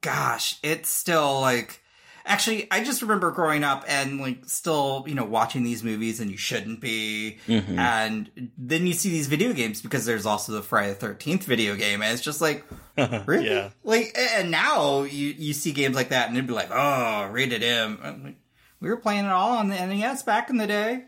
gosh, 0.00 0.58
it's 0.62 0.88
still 0.88 1.40
like 1.40 1.82
Actually, 2.28 2.66
I 2.72 2.82
just 2.82 3.02
remember 3.02 3.30
growing 3.30 3.62
up 3.62 3.84
and 3.86 4.20
like 4.20 4.44
still, 4.46 5.04
you 5.06 5.14
know, 5.14 5.24
watching 5.24 5.62
these 5.62 5.84
movies 5.84 6.18
and 6.18 6.30
you 6.30 6.36
shouldn't 6.36 6.80
be. 6.80 7.38
Mhm. 7.46 7.78
And 7.78 8.50
then 8.58 8.86
you 8.86 8.94
see 8.94 9.10
these 9.10 9.28
video 9.28 9.52
games 9.52 9.80
because 9.80 10.04
there's 10.04 10.26
also 10.26 10.52
the 10.52 10.62
Friday 10.62 10.92
the 10.92 11.06
13th 11.06 11.44
video 11.44 11.76
game. 11.76 12.02
And 12.02 12.12
it's 12.12 12.22
just 12.22 12.40
like, 12.40 12.64
really? 13.26 13.48
Yeah. 13.48 13.70
Like, 13.84 14.16
and 14.18 14.50
now 14.50 15.02
you, 15.04 15.28
you 15.38 15.52
see 15.52 15.70
games 15.70 15.94
like 15.94 16.08
that 16.08 16.28
and 16.28 16.36
it'd 16.36 16.48
be 16.48 16.52
like, 16.52 16.70
oh, 16.72 17.28
rated 17.30 17.62
M. 17.62 17.98
Like, 18.24 18.36
We 18.80 18.88
were 18.90 18.96
playing 18.96 19.24
it 19.24 19.30
all 19.30 19.56
on 19.58 19.68
the 19.68 19.76
NES 19.76 20.24
back 20.24 20.50
in 20.50 20.56
the 20.56 20.66
day. 20.66 21.04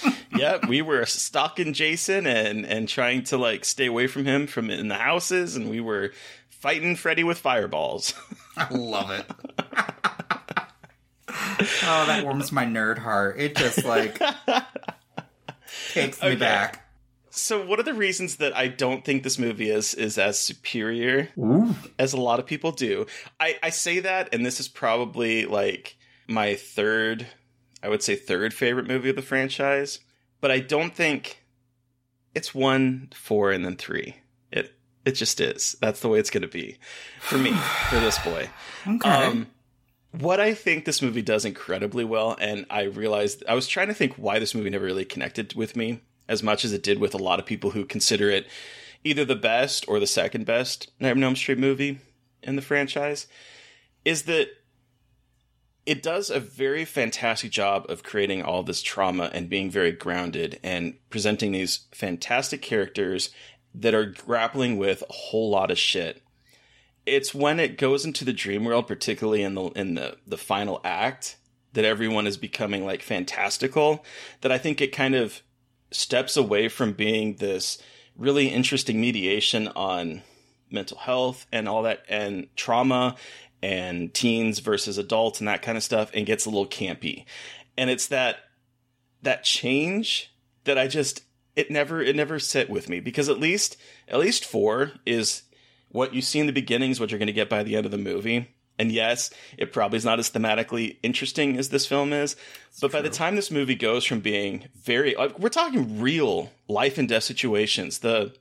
yeah, 0.36 0.58
we 0.66 0.82
were 0.82 1.06
stalking 1.06 1.72
Jason 1.72 2.26
and 2.26 2.64
and 2.66 2.88
trying 2.88 3.22
to 3.24 3.36
like 3.38 3.64
stay 3.64 3.86
away 3.86 4.06
from 4.06 4.24
him 4.24 4.46
from 4.46 4.70
in 4.70 4.88
the 4.88 4.94
houses, 4.96 5.56
and 5.56 5.70
we 5.70 5.80
were 5.80 6.12
fighting 6.50 6.96
Freddy 6.96 7.24
with 7.24 7.38
fireballs. 7.38 8.12
I 8.56 8.72
love 8.74 9.10
it. 9.10 9.26
oh, 11.84 12.04
that 12.06 12.24
warms 12.24 12.52
my 12.52 12.64
nerd 12.64 12.98
heart. 12.98 13.38
It 13.38 13.56
just 13.56 13.84
like 13.84 14.20
takes 15.92 16.22
me 16.22 16.36
back. 16.36 16.84
So 17.30 17.64
one 17.64 17.78
of 17.78 17.84
the 17.84 17.94
reasons 17.94 18.36
that 18.36 18.56
I 18.56 18.68
don't 18.68 19.04
think 19.04 19.22
this 19.22 19.38
movie 19.38 19.70
is 19.70 19.94
is 19.94 20.18
as 20.18 20.38
superior 20.38 21.28
Ooh. 21.38 21.74
as 21.98 22.12
a 22.12 22.20
lot 22.20 22.40
of 22.40 22.46
people 22.46 22.72
do. 22.72 23.06
I, 23.38 23.56
I 23.62 23.70
say 23.70 24.00
that, 24.00 24.34
and 24.34 24.44
this 24.44 24.58
is 24.60 24.68
probably 24.68 25.46
like 25.46 25.96
my 26.26 26.56
third, 26.56 27.26
I 27.82 27.88
would 27.88 28.02
say 28.02 28.16
third 28.16 28.52
favorite 28.52 28.88
movie 28.88 29.10
of 29.10 29.16
the 29.16 29.22
franchise. 29.22 30.00
But 30.40 30.50
I 30.50 30.60
don't 30.60 30.94
think 30.94 31.44
it's 32.34 32.54
one, 32.54 33.08
four, 33.14 33.50
and 33.50 33.64
then 33.64 33.76
three. 33.76 34.16
It 34.50 34.72
it 35.04 35.12
just 35.12 35.40
is. 35.40 35.76
That's 35.80 36.00
the 36.00 36.08
way 36.08 36.18
it's 36.18 36.30
going 36.30 36.42
to 36.42 36.48
be 36.48 36.78
for 37.20 37.38
me 37.38 37.52
for 37.88 38.00
this 38.00 38.18
boy. 38.18 38.48
Okay. 38.86 39.10
Um, 39.10 39.48
what 40.12 40.40
I 40.40 40.54
think 40.54 40.84
this 40.84 41.02
movie 41.02 41.22
does 41.22 41.44
incredibly 41.44 42.04
well, 42.04 42.36
and 42.40 42.66
I 42.70 42.84
realized 42.84 43.44
I 43.48 43.54
was 43.54 43.68
trying 43.68 43.88
to 43.88 43.94
think 43.94 44.14
why 44.14 44.38
this 44.38 44.54
movie 44.54 44.70
never 44.70 44.86
really 44.86 45.04
connected 45.04 45.54
with 45.54 45.76
me 45.76 46.00
as 46.28 46.42
much 46.42 46.64
as 46.64 46.72
it 46.72 46.82
did 46.82 46.98
with 46.98 47.14
a 47.14 47.18
lot 47.18 47.38
of 47.38 47.46
people 47.46 47.70
who 47.70 47.84
consider 47.84 48.30
it 48.30 48.46
either 49.04 49.24
the 49.24 49.36
best 49.36 49.86
or 49.88 50.00
the 50.00 50.06
second 50.06 50.44
best 50.44 50.90
Nightmare 50.98 51.24
on 51.24 51.30
Elm 51.30 51.36
Street 51.36 51.58
movie 51.58 52.00
in 52.42 52.56
the 52.56 52.62
franchise, 52.62 53.26
is 54.04 54.22
that 54.22 54.48
it 55.86 56.02
does 56.02 56.28
a 56.28 56.40
very 56.40 56.84
fantastic 56.84 57.50
job 57.50 57.86
of 57.88 58.02
creating 58.02 58.42
all 58.42 58.62
this 58.62 58.82
trauma 58.82 59.30
and 59.32 59.48
being 59.48 59.70
very 59.70 59.92
grounded 59.92 60.60
and 60.62 60.94
presenting 61.08 61.52
these 61.52 61.86
fantastic 61.92 62.60
characters 62.60 63.30
that 63.74 63.94
are 63.94 64.04
grappling 64.04 64.76
with 64.76 65.02
a 65.08 65.12
whole 65.12 65.50
lot 65.50 65.70
of 65.70 65.78
shit 65.78 66.22
it's 67.08 67.34
when 67.34 67.60
it 67.60 67.78
goes 67.78 68.04
into 68.04 68.24
the 68.24 68.32
dream 68.32 68.64
world, 68.64 68.86
particularly 68.86 69.42
in 69.42 69.54
the 69.54 69.66
in 69.70 69.94
the 69.94 70.16
the 70.26 70.38
final 70.38 70.80
act, 70.84 71.36
that 71.72 71.84
everyone 71.84 72.26
is 72.26 72.36
becoming 72.36 72.84
like 72.84 73.02
fantastical. 73.02 74.04
That 74.40 74.52
I 74.52 74.58
think 74.58 74.80
it 74.80 74.92
kind 74.92 75.14
of 75.14 75.42
steps 75.90 76.36
away 76.36 76.68
from 76.68 76.92
being 76.92 77.36
this 77.36 77.78
really 78.16 78.48
interesting 78.48 79.00
mediation 79.00 79.68
on 79.68 80.22
mental 80.70 80.98
health 80.98 81.46
and 81.50 81.68
all 81.68 81.82
that 81.84 82.04
and 82.08 82.48
trauma 82.56 83.16
and 83.62 84.12
teens 84.12 84.58
versus 84.58 84.98
adults 84.98 85.40
and 85.40 85.48
that 85.48 85.62
kind 85.62 85.76
of 85.76 85.82
stuff 85.82 86.10
and 86.14 86.26
gets 86.26 86.46
a 86.46 86.50
little 86.50 86.66
campy. 86.66 87.24
And 87.76 87.90
it's 87.90 88.08
that 88.08 88.36
that 89.22 89.44
change 89.44 90.32
that 90.64 90.78
I 90.78 90.86
just 90.86 91.22
it 91.56 91.70
never 91.70 92.00
it 92.00 92.14
never 92.14 92.38
sit 92.38 92.70
with 92.70 92.88
me 92.88 93.00
because 93.00 93.28
at 93.28 93.40
least 93.40 93.76
at 94.06 94.18
least 94.20 94.44
four 94.44 94.92
is 95.04 95.42
what 95.90 96.14
you 96.14 96.22
see 96.22 96.38
in 96.38 96.46
the 96.46 96.52
beginning 96.52 96.90
is 96.90 97.00
what 97.00 97.10
you're 97.10 97.18
going 97.18 97.26
to 97.26 97.32
get 97.32 97.48
by 97.48 97.62
the 97.62 97.76
end 97.76 97.86
of 97.86 97.92
the 97.92 97.98
movie. 97.98 98.48
And 98.78 98.92
yes, 98.92 99.30
it 99.56 99.72
probably 99.72 99.96
is 99.96 100.04
not 100.04 100.20
as 100.20 100.30
thematically 100.30 100.98
interesting 101.02 101.58
as 101.58 101.70
this 101.70 101.86
film 101.86 102.12
is, 102.12 102.36
but 102.80 102.92
by 102.92 103.02
the 103.02 103.10
time 103.10 103.34
this 103.34 103.50
movie 103.50 103.74
goes 103.74 104.04
from 104.04 104.20
being 104.20 104.68
very 104.80 105.16
like 105.16 105.38
we're 105.38 105.48
talking 105.48 106.00
real 106.00 106.52
life 106.68 106.96
and 106.96 107.08
death 107.08 107.24
situations, 107.24 107.98
the 107.98 108.34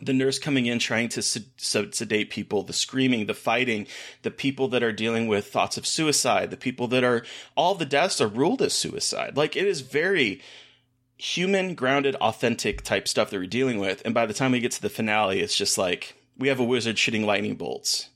the 0.00 0.12
nurse 0.12 0.38
coming 0.38 0.66
in 0.66 0.78
trying 0.78 1.08
to 1.08 1.22
sed- 1.22 1.94
sedate 1.94 2.30
people, 2.30 2.62
the 2.62 2.72
screaming, 2.72 3.26
the 3.26 3.34
fighting, 3.34 3.86
the 4.22 4.30
people 4.30 4.68
that 4.68 4.82
are 4.82 4.92
dealing 4.92 5.28
with 5.28 5.46
thoughts 5.46 5.76
of 5.76 5.86
suicide, 5.86 6.50
the 6.50 6.56
people 6.56 6.86
that 6.88 7.02
are 7.04 7.24
all 7.56 7.74
the 7.74 7.86
deaths 7.86 8.20
are 8.20 8.28
ruled 8.28 8.62
as 8.62 8.72
suicide. 8.72 9.36
Like 9.36 9.56
it 9.56 9.66
is 9.66 9.80
very 9.80 10.40
human, 11.16 11.74
grounded, 11.74 12.16
authentic 12.16 12.82
type 12.82 13.08
stuff 13.08 13.30
that 13.30 13.38
we're 13.38 13.46
dealing 13.46 13.78
with. 13.78 14.02
And 14.04 14.14
by 14.14 14.26
the 14.26 14.34
time 14.34 14.52
we 14.52 14.60
get 14.60 14.72
to 14.72 14.82
the 14.82 14.90
finale, 14.90 15.40
it's 15.40 15.56
just 15.56 15.78
like 15.78 16.16
we 16.38 16.48
have 16.48 16.60
a 16.60 16.64
wizard 16.64 16.98
shooting 16.98 17.26
lightning 17.26 17.54
bolts. 17.56 18.08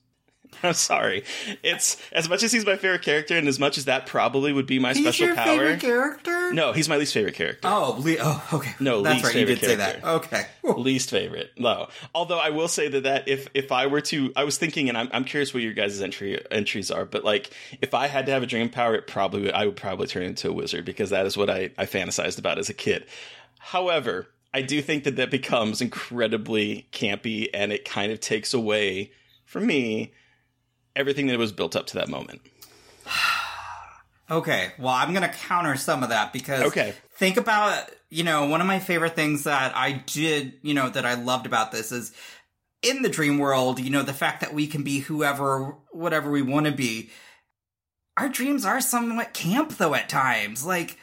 I'm 0.63 0.73
sorry. 0.73 1.25
It's 1.63 1.99
as 2.11 2.29
much 2.29 2.43
as 2.43 2.51
he's 2.51 2.65
my 2.67 2.77
favorite 2.77 3.03
character, 3.03 3.37
and 3.37 3.47
as 3.47 3.61
much 3.61 3.79
as 3.79 3.85
that 3.85 4.07
probably 4.07 4.53
would 4.53 4.67
be 4.67 4.79
my 4.79 4.93
He's 4.93 5.05
special 5.05 5.27
your 5.27 5.37
power. 5.37 5.59
favorite 5.59 5.81
character? 5.81 6.53
No, 6.53 6.73
he's 6.73 6.89
my 6.89 6.97
least 6.97 7.15
favorite 7.15 7.35
character. 7.35 7.69
Oh, 7.69 7.97
Le- 8.01 8.17
oh, 8.19 8.49
okay. 8.55 8.75
No, 8.81 9.03
that's 9.03 9.17
least 9.17 9.25
right. 9.27 9.35
You 9.35 9.41
favorite 9.47 9.61
did 9.61 9.67
say 9.69 9.77
that. 9.77 10.05
Okay. 10.05 10.47
least 10.65 11.11
favorite. 11.11 11.51
No. 11.59 11.89
Although 12.15 12.39
I 12.39 12.51
will 12.51 12.67
say 12.67 12.89
that, 12.89 13.03
that 13.05 13.29
if 13.29 13.47
if 13.55 13.71
I 13.71 13.87
were 13.87 14.01
to, 14.03 14.33
I 14.35 14.45
was 14.45 14.59
thinking, 14.59 14.89
and 14.89 14.97
I'm 14.97 15.09
I'm 15.13 15.25
curious 15.25 15.53
what 15.53 15.63
your 15.63 15.75
guys' 15.75 16.01
entry 16.01 16.43
entries 16.51 16.91
are, 16.91 17.05
but 17.05 17.25
like 17.25 17.51
if 17.83 17.95
I 17.95 18.07
had 18.07 18.27
to 18.27 18.33
have 18.33 18.43
a 18.43 18.47
dream 18.47 18.69
power, 18.71 18.95
it 18.95 19.07
probably 19.07 19.43
would, 19.43 19.53
I 19.53 19.67
would 19.67 19.77
probably 19.77 20.07
turn 20.07 20.23
into 20.25 20.49
a 20.49 20.53
wizard 20.53 20.85
because 20.85 21.11
that 21.11 21.27
is 21.27 21.37
what 21.37 21.51
I 21.51 21.71
I 21.77 21.85
fantasized 21.85 22.39
about 22.39 22.59
as 22.59 22.69
a 22.71 22.75
kid. 22.75 23.05
However, 23.59 24.29
I 24.55 24.63
do 24.63 24.81
think 24.83 25.05
that 25.05 25.17
that 25.17 25.31
becomes 25.31 25.81
incredibly 25.81 26.89
campy, 26.93 27.49
and 27.53 27.73
it 27.73 27.85
kind 27.85 28.11
of 28.13 28.21
takes 28.21 28.55
away 28.55 29.13
from 29.45 29.67
me 29.67 30.13
everything 30.97 31.27
that 31.29 31.39
was 31.39 31.53
built 31.53 31.77
up 31.77 31.87
to 31.89 31.95
that 31.99 32.09
moment. 32.09 32.41
Okay, 34.31 34.73
well, 34.79 34.93
I'm 34.93 35.15
going 35.15 35.23
to 35.23 35.35
counter 35.35 35.75
some 35.77 36.03
of 36.03 36.11
that 36.11 36.35
because 36.35 36.67
Okay. 36.67 36.93
think 37.13 37.39
about, 37.39 37.91
you 38.11 38.25
know, 38.25 38.45
one 38.45 38.61
of 38.61 38.67
my 38.67 38.79
favorite 38.79 39.17
things 39.17 39.45
that 39.45 39.75
I 39.75 39.93
did, 39.93 40.53
you 40.61 40.75
know, 40.75 40.91
that 40.91 41.07
I 41.07 41.15
loved 41.15 41.47
about 41.47 41.73
this 41.73 41.93
is 41.93 42.13
in 42.83 43.01
the 43.01 43.09
dream 43.09 43.39
world, 43.39 43.81
you 43.81 43.89
know, 43.89 44.03
the 44.03 44.13
fact 44.13 44.43
that 44.43 44.53
we 44.53 44.67
can 44.67 44.83
be 44.83 44.99
whoever, 44.99 45.77
whatever 45.93 46.31
we 46.31 46.43
want 46.43 46.67
to 46.67 46.73
be. 46.73 47.09
Our 48.19 48.29
dreams 48.29 48.67
are 48.67 48.83
somewhat 48.83 49.33
camp 49.33 49.79
though 49.79 49.95
at 49.95 50.11
times, 50.11 50.67
like 50.67 50.99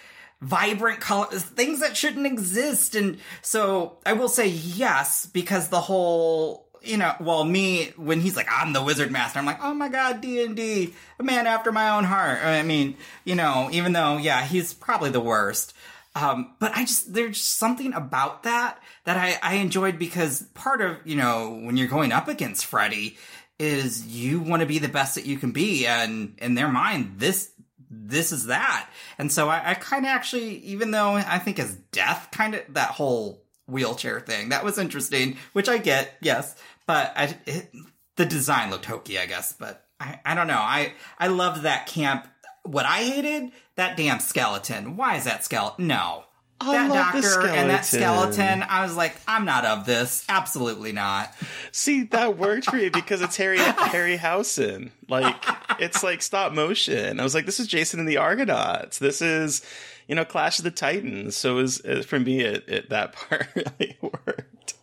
vibrant 0.46 1.00
colors, 1.00 1.42
things 1.42 1.80
that 1.80 1.98
shouldn't 1.98 2.28
exist. 2.28 2.96
And 2.96 3.18
so 3.42 3.98
I 4.06 4.14
will 4.14 4.30
say 4.30 4.48
yes, 4.48 5.26
because 5.26 5.70
the 5.70 5.82
whole, 5.82 6.68
you 6.84 6.98
know, 6.98 7.16
well, 7.20 7.44
me, 7.44 7.92
when 7.98 8.22
he's 8.22 8.36
like, 8.36 8.48
I'm 8.52 8.72
the 8.72 8.84
wizard 8.84 9.12
master, 9.12 9.40
I'm 9.40 9.46
like, 9.46 9.64
oh 9.64 9.74
my 9.74 9.90
god, 9.90 10.22
D&D, 10.22 10.94
a 11.20 11.24
man 11.24 11.48
after 11.48 11.72
my 11.72 11.98
own 11.98 12.04
heart. 12.04 12.40
I 12.44 12.62
mean, 12.62 12.96
you 13.24 13.34
know, 13.34 13.70
even 13.72 13.94
though, 13.94 14.18
yeah, 14.18 14.46
he's 14.46 14.72
probably 14.72 15.10
the 15.10 15.20
worst. 15.20 15.74
Um, 16.14 16.54
but 16.60 16.72
I 16.76 16.82
just, 16.82 17.12
there's 17.12 17.42
something 17.42 17.94
about 17.94 18.44
that 18.44 18.80
that 19.06 19.18
I, 19.18 19.38
I 19.42 19.56
enjoyed 19.56 19.98
because 19.98 20.44
part 20.54 20.82
of, 20.82 20.98
you 21.06 21.16
know, 21.16 21.60
when 21.64 21.76
you're 21.76 21.88
going 21.88 22.12
up 22.12 22.28
against 22.28 22.68
Freddy 22.68 23.18
is 23.58 24.06
you 24.06 24.40
want 24.40 24.62
to 24.62 24.66
be 24.66 24.80
the 24.80 24.88
best 24.88 25.16
that 25.16 25.26
you 25.26 25.38
can 25.38 25.52
be. 25.52 25.88
And 25.88 26.36
in 26.38 26.54
their 26.54 26.68
mind, 26.68 27.16
this, 27.18 27.52
this 27.90 28.32
is 28.32 28.48
that. 28.48 28.90
And 29.18 29.32
so 29.32 29.48
I, 29.48 29.72
I 29.72 29.74
kind 29.76 30.06
of 30.06 30.10
actually, 30.10 30.58
even 30.58 30.92
though 30.92 31.14
I 31.14 31.40
think 31.40 31.58
his 31.58 31.76
death 31.92 32.30
kind 32.32 32.56
of, 32.56 32.62
that 32.74 32.90
whole 32.90 33.42
wheelchair 33.68 34.20
thing, 34.20 34.50
that 34.50 34.64
was 34.64 34.78
interesting, 34.78 35.38
which 35.54 35.70
I 35.70 35.78
get, 35.78 36.16
yes. 36.22 36.56
But 36.86 37.14
I, 37.16 37.38
it, 37.46 37.72
the 38.18 38.26
design 38.26 38.70
looked 38.70 38.86
hokey, 38.86 39.18
I 39.18 39.26
guess. 39.26 39.54
But 39.54 39.86
I, 40.00 40.20
I 40.26 40.36
don't 40.36 40.48
know. 40.48 40.54
I, 40.54 40.94
I 41.18 41.28
loved 41.28 41.64
that 41.64 41.88
camp. 41.88 42.28
What 42.64 42.86
I 42.86 42.98
hated, 43.04 43.52
that 43.76 43.96
damn 43.96 44.20
skeleton. 44.20 44.98
Why 44.98 45.16
is 45.16 45.24
that 45.24 45.46
skeleton? 45.46 45.88
No. 45.88 46.25
I 46.62 46.88
that 46.88 46.94
doctor 47.14 47.48
and 47.48 47.70
that 47.70 47.86
skeleton. 47.86 48.34
skeleton, 48.34 48.64
I 48.70 48.84
was 48.84 48.96
like, 48.96 49.16
I'm 49.28 49.46
not 49.46 49.66
of 49.66 49.86
this. 49.86 50.26
Absolutely 50.30 50.94
not. 50.94 51.34
See, 51.72 52.04
that 52.06 52.38
worked 52.38 52.66
for 52.66 52.78
me 52.78 52.90
because 52.90 53.22
it's 53.22 53.36
Harry 53.36 53.58
Harryhausen. 53.60 54.92
Like 55.10 55.36
it's 55.80 56.02
like 56.02 56.22
stop 56.22 56.54
motion. 56.54 57.20
I 57.20 57.24
was 57.24 57.36
like, 57.36 57.46
this 57.46 57.60
is 57.60 57.68
Jason 57.68 58.00
and 58.00 58.08
the 58.08 58.18
Argonauts. 58.18 59.00
This 59.00 59.22
is, 59.22 59.64
you 60.08 60.16
know, 60.16 60.24
Clash 60.24 60.60
of 60.60 60.64
the 60.64 60.72
Titans. 60.72 61.36
So 61.36 61.58
it 61.58 61.62
was, 61.62 61.80
it, 61.82 62.06
for 62.06 62.20
me, 62.20 62.40
it, 62.42 62.64
it 62.68 62.90
that 62.90 63.14
part 63.30 63.48
really 63.54 63.98
worked. 64.02 64.76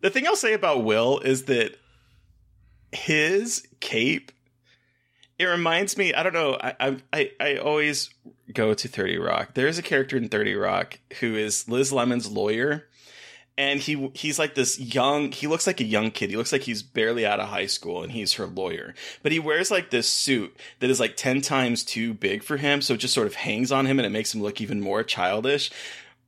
the 0.00 0.10
thing 0.10 0.26
I'll 0.26 0.36
say 0.36 0.54
about 0.54 0.84
Will 0.84 1.18
is 1.20 1.44
that 1.44 1.76
his 2.92 3.66
cape. 3.80 4.32
It 5.38 5.44
reminds 5.44 5.96
me. 5.96 6.14
I 6.14 6.22
don't 6.24 6.32
know. 6.32 6.58
I 6.60 6.74
I 6.80 6.96
I, 7.12 7.30
I 7.38 7.56
always 7.58 8.10
go 8.52 8.74
to 8.74 8.88
Thirty 8.88 9.18
Rock. 9.18 9.54
There 9.54 9.68
is 9.68 9.78
a 9.78 9.82
character 9.82 10.16
in 10.16 10.28
Thirty 10.28 10.54
Rock 10.54 10.98
who 11.20 11.34
is 11.36 11.68
Liz 11.68 11.92
Lemon's 11.92 12.30
lawyer, 12.30 12.86
and 13.58 13.80
he 13.80 14.10
he's 14.14 14.38
like 14.38 14.54
this 14.54 14.78
young 14.78 15.32
he 15.32 15.48
looks 15.48 15.66
like 15.66 15.80
a 15.80 15.84
young 15.84 16.12
kid. 16.12 16.30
He 16.30 16.36
looks 16.36 16.52
like 16.52 16.62
he's 16.62 16.82
barely 16.82 17.26
out 17.26 17.40
of 17.40 17.48
high 17.48 17.66
school 17.66 18.02
and 18.02 18.12
he's 18.12 18.34
her 18.34 18.46
lawyer. 18.46 18.94
But 19.22 19.32
he 19.32 19.40
wears 19.40 19.70
like 19.70 19.90
this 19.90 20.08
suit 20.08 20.56
that 20.78 20.88
is 20.88 21.00
like 21.00 21.16
10 21.16 21.40
times 21.40 21.82
too 21.82 22.14
big 22.14 22.44
for 22.44 22.56
him 22.56 22.80
so 22.80 22.94
it 22.94 22.98
just 22.98 23.14
sort 23.14 23.26
of 23.26 23.34
hangs 23.34 23.72
on 23.72 23.86
him 23.86 23.98
and 23.98 24.06
it 24.06 24.10
makes 24.10 24.32
him 24.32 24.42
look 24.42 24.60
even 24.60 24.80
more 24.80 25.02
childish. 25.02 25.72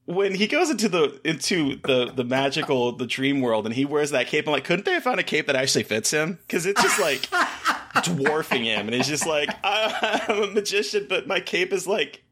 When 0.07 0.35
he 0.35 0.49
goes 0.49 0.71
into 0.71 0.89
the 0.89 1.21
into 1.25 1.77
the 1.85 2.11
the 2.13 2.25
magical 2.25 2.91
the 2.93 3.07
dream 3.07 3.41
world 3.41 3.65
and 3.65 3.77
he 3.77 3.85
wears 3.85 4.11
that 4.11 4.27
cape 4.27 4.49
i'm 4.49 4.53
like 4.53 4.65
couldn't 4.65 4.85
they 4.85 4.95
have 4.95 5.05
found 5.05 5.21
a 5.21 5.23
cape 5.23 5.47
that 5.47 5.55
actually 5.55 5.85
fits 5.85 6.11
him? 6.11 6.41
Because 6.47 6.67
it's 6.67 6.83
just 6.83 6.99
like 6.99 7.29
dwarfing 8.03 8.65
him 8.65 8.87
and 8.87 8.95
he's 8.95 9.09
just 9.09 9.27
like 9.27 9.51
uh, 9.65 10.19
i'm 10.29 10.43
a 10.43 10.47
magician 10.49 11.07
but 11.09 11.27
my 11.27 11.41
cape 11.41 11.73
is 11.73 11.87
like 11.87 12.23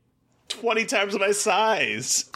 20 0.49 0.85
times 0.85 1.19
my 1.19 1.33
size 1.33 2.31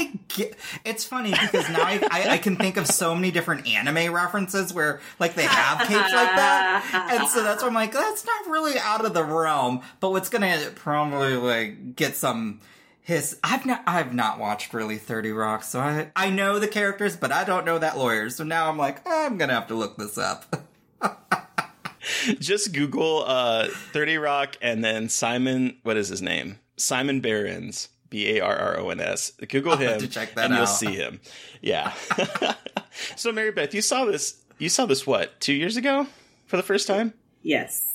I 0.00 0.12
get, 0.28 0.56
it's 0.84 1.04
funny 1.04 1.30
because 1.30 1.68
now 1.68 1.82
I, 1.82 2.00
I, 2.10 2.28
I 2.30 2.38
can 2.38 2.56
think 2.56 2.76
of 2.76 2.86
so 2.86 3.14
many 3.14 3.30
different 3.30 3.66
anime 3.66 4.12
references 4.12 4.72
where 4.72 5.00
like 5.18 5.34
they 5.34 5.44
have 5.44 5.78
capes 5.80 5.92
like 5.92 6.10
that, 6.36 7.10
and 7.12 7.28
so 7.28 7.42
that's 7.42 7.62
why 7.62 7.68
I'm 7.68 7.74
like, 7.74 7.92
that's 7.92 8.24
not 8.24 8.46
really 8.46 8.78
out 8.78 9.04
of 9.04 9.12
the 9.12 9.24
realm. 9.24 9.82
But 9.98 10.10
what's 10.10 10.28
gonna 10.28 10.70
probably 10.74 11.34
like 11.34 11.96
get 11.96 12.16
some 12.16 12.60
his? 13.02 13.38
I've 13.44 13.66
not 13.66 13.82
I've 13.86 14.14
not 14.14 14.38
watched 14.38 14.72
really 14.72 14.96
Thirty 14.96 15.32
Rock, 15.32 15.64
so 15.64 15.80
I 15.80 16.10
I 16.16 16.30
know 16.30 16.58
the 16.58 16.68
characters, 16.68 17.16
but 17.16 17.30
I 17.32 17.44
don't 17.44 17.66
know 17.66 17.78
that 17.78 17.98
lawyer. 17.98 18.30
So 18.30 18.42
now 18.42 18.68
I'm 18.68 18.78
like, 18.78 19.06
I'm 19.06 19.36
gonna 19.36 19.54
have 19.54 19.66
to 19.68 19.74
look 19.74 19.98
this 19.98 20.16
up. 20.16 20.66
just 22.38 22.72
Google 22.72 23.24
uh, 23.26 23.68
30 23.92 24.18
Rock 24.18 24.56
and 24.60 24.84
then 24.84 25.08
Simon, 25.08 25.76
what 25.82 25.96
is 25.96 26.08
his 26.08 26.22
name? 26.22 26.58
Simon 26.76 27.20
Barrons, 27.20 27.88
B 28.08 28.36
A 28.36 28.40
R 28.40 28.56
R 28.56 28.78
O 28.80 28.90
N 28.90 29.00
S. 29.00 29.32
Google 29.48 29.72
I'll 29.72 29.78
him 29.78 30.00
to 30.00 30.08
check 30.08 30.34
that 30.34 30.46
and 30.46 30.54
you'll 30.54 30.66
see 30.66 30.94
him. 30.94 31.20
Yeah. 31.60 31.92
so, 33.16 33.32
Mary 33.32 33.52
Beth, 33.52 33.74
you 33.74 33.82
saw 33.82 34.04
this, 34.04 34.42
you 34.58 34.68
saw 34.68 34.86
this 34.86 35.06
what, 35.06 35.40
two 35.40 35.54
years 35.54 35.76
ago 35.76 36.06
for 36.46 36.56
the 36.56 36.62
first 36.62 36.86
time? 36.86 37.14
Yes. 37.42 37.86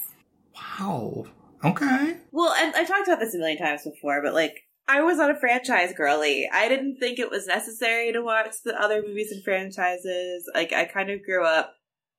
Wow. 0.56 1.26
Okay. 1.64 2.18
Well, 2.32 2.54
and 2.54 2.76
I've 2.76 2.88
talked 2.88 3.08
about 3.08 3.20
this 3.20 3.34
a 3.34 3.38
million 3.38 3.58
times 3.58 3.84
before, 3.84 4.22
but 4.24 4.34
like, 4.34 4.62
I 4.88 5.02
was 5.02 5.18
not 5.18 5.32
a 5.32 5.36
franchise 5.40 5.94
girly. 5.98 6.48
I 6.52 6.70
didn't 6.70 6.98
think 6.98 7.18
it 7.18 7.32
was 7.32 7.48
necessary 7.48 8.12
to 8.14 8.22
watch 8.22 8.56
the 8.64 8.80
other 8.80 9.02
movies 9.02 9.32
and 9.32 9.44
franchises. 9.44 10.50
Like, 10.54 10.74
I 10.74 10.86
kind 10.86 11.10
of 11.10 11.24
grew 11.24 11.44
up 11.44 11.74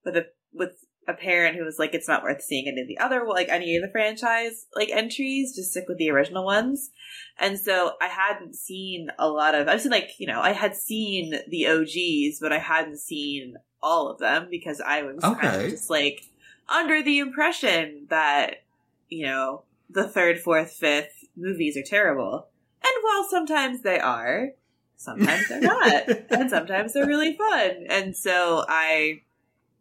with 0.05 0.17
a 0.17 0.27
with 0.53 0.87
a 1.09 1.15
parent 1.15 1.57
who 1.57 1.65
was 1.65 1.79
like, 1.79 1.95
"It's 1.95 2.09
not 2.09 2.23
worth 2.23 2.43
seeing 2.43 2.67
any 2.69 2.81
of 2.81 2.89
the 2.89 2.99
other 2.99 3.25
like 3.27 3.49
any 3.49 3.77
of 3.77 3.83
the 3.83 3.91
franchise 3.91 4.67
like 4.75 4.91
entries. 4.91 5.55
Just 5.55 5.71
stick 5.71 5.85
with 5.89 5.99
the 5.99 6.11
original 6.11 6.45
ones." 6.45 6.91
And 7.39 7.59
so 7.59 7.93
I 8.01 8.09
hadn't 8.09 8.55
seen 8.55 9.11
a 9.19 9.29
lot 9.29 9.55
of. 9.55 9.69
I've 9.69 9.81
seen 9.81 9.93
like 9.93 10.11
you 10.19 10.27
know 10.27 10.41
I 10.41 10.53
had 10.53 10.75
seen 10.75 11.35
the 11.49 11.69
OGs, 11.69 12.41
but 12.41 12.53
I 12.53 12.59
hadn't 12.59 12.99
seen 12.99 13.55
all 13.83 14.09
of 14.09 14.19
them 14.19 14.49
because 14.51 14.81
I 14.81 15.03
was 15.03 15.23
kind 15.23 15.65
of 15.65 15.71
just 15.71 15.91
like 15.91 16.23
under 16.69 17.03
the 17.03 17.19
impression 17.19 18.07
that 18.09 18.63
you 19.09 19.27
know 19.27 19.63
the 19.89 20.09
third, 20.09 20.41
fourth, 20.41 20.73
fifth 20.73 21.25
movies 21.37 21.77
are 21.77 21.83
terrible. 21.83 22.49
And 22.85 22.93
while 23.03 23.29
sometimes 23.29 23.83
they 23.83 23.99
are, 23.99 24.51
sometimes 24.97 25.49
they're 25.49 25.61
not. 25.61 26.09
and 26.31 26.51
sometimes 26.51 26.93
they're 26.93 27.07
really 27.07 27.37
fun. 27.37 27.87
And 27.89 28.17
so 28.17 28.65
I 28.69 29.23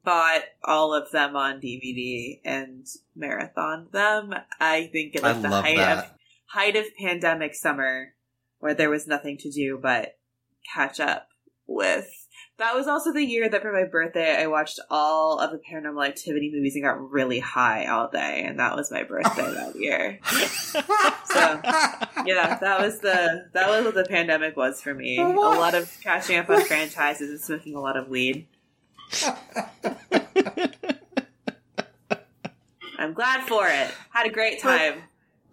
bought 0.05 0.43
all 0.63 0.93
of 0.93 1.11
them 1.11 1.35
on 1.35 1.59
DVD 1.59 2.39
and 2.45 2.85
marathoned 3.17 3.91
them. 3.91 4.33
I 4.59 4.87
think 4.91 5.15
it 5.15 5.23
was 5.23 5.41
the 5.41 5.49
height 5.49 5.77
that. 5.77 5.97
of 5.97 6.11
height 6.47 6.75
of 6.75 6.85
pandemic 6.97 7.55
summer 7.55 8.13
where 8.59 8.73
there 8.73 8.89
was 8.89 9.07
nothing 9.07 9.37
to 9.39 9.51
do 9.51 9.77
but 9.81 10.17
catch 10.73 10.99
up 10.99 11.27
with 11.67 12.07
That 12.57 12.75
was 12.75 12.87
also 12.87 13.11
the 13.11 13.25
year 13.25 13.49
that 13.49 13.61
for 13.61 13.73
my 13.73 13.83
birthday 13.83 14.41
I 14.41 14.47
watched 14.47 14.79
all 14.89 15.39
of 15.39 15.51
the 15.51 15.59
paranormal 15.59 16.07
activity 16.07 16.51
movies 16.53 16.75
and 16.75 16.83
got 16.83 17.11
really 17.11 17.39
high 17.39 17.85
all 17.87 18.09
day, 18.09 18.43
and 18.45 18.59
that 18.59 18.75
was 18.75 18.91
my 18.91 19.03
birthday 19.03 19.51
that 19.51 19.75
year. 19.79 20.19
So 21.35 21.59
yeah, 22.25 22.57
that 22.61 22.79
was 22.79 22.99
the 22.99 23.49
that 23.51 23.67
was 23.67 23.83
what 23.83 23.93
the 23.93 24.05
pandemic 24.05 24.55
was 24.55 24.81
for 24.81 24.93
me. 24.93 25.17
A 25.19 25.27
lot 25.27 25.75
of 25.75 25.93
catching 26.01 26.37
up 26.37 26.49
on 26.49 26.63
franchises 26.63 27.29
and 27.29 27.41
smoking 27.41 27.75
a 27.75 27.81
lot 27.81 27.97
of 27.97 28.07
weed. 28.07 28.47
I'm 32.97 33.13
glad 33.13 33.45
for 33.47 33.67
it. 33.67 33.91
Had 34.11 34.25
a 34.25 34.29
great 34.31 34.61
time. 34.61 35.03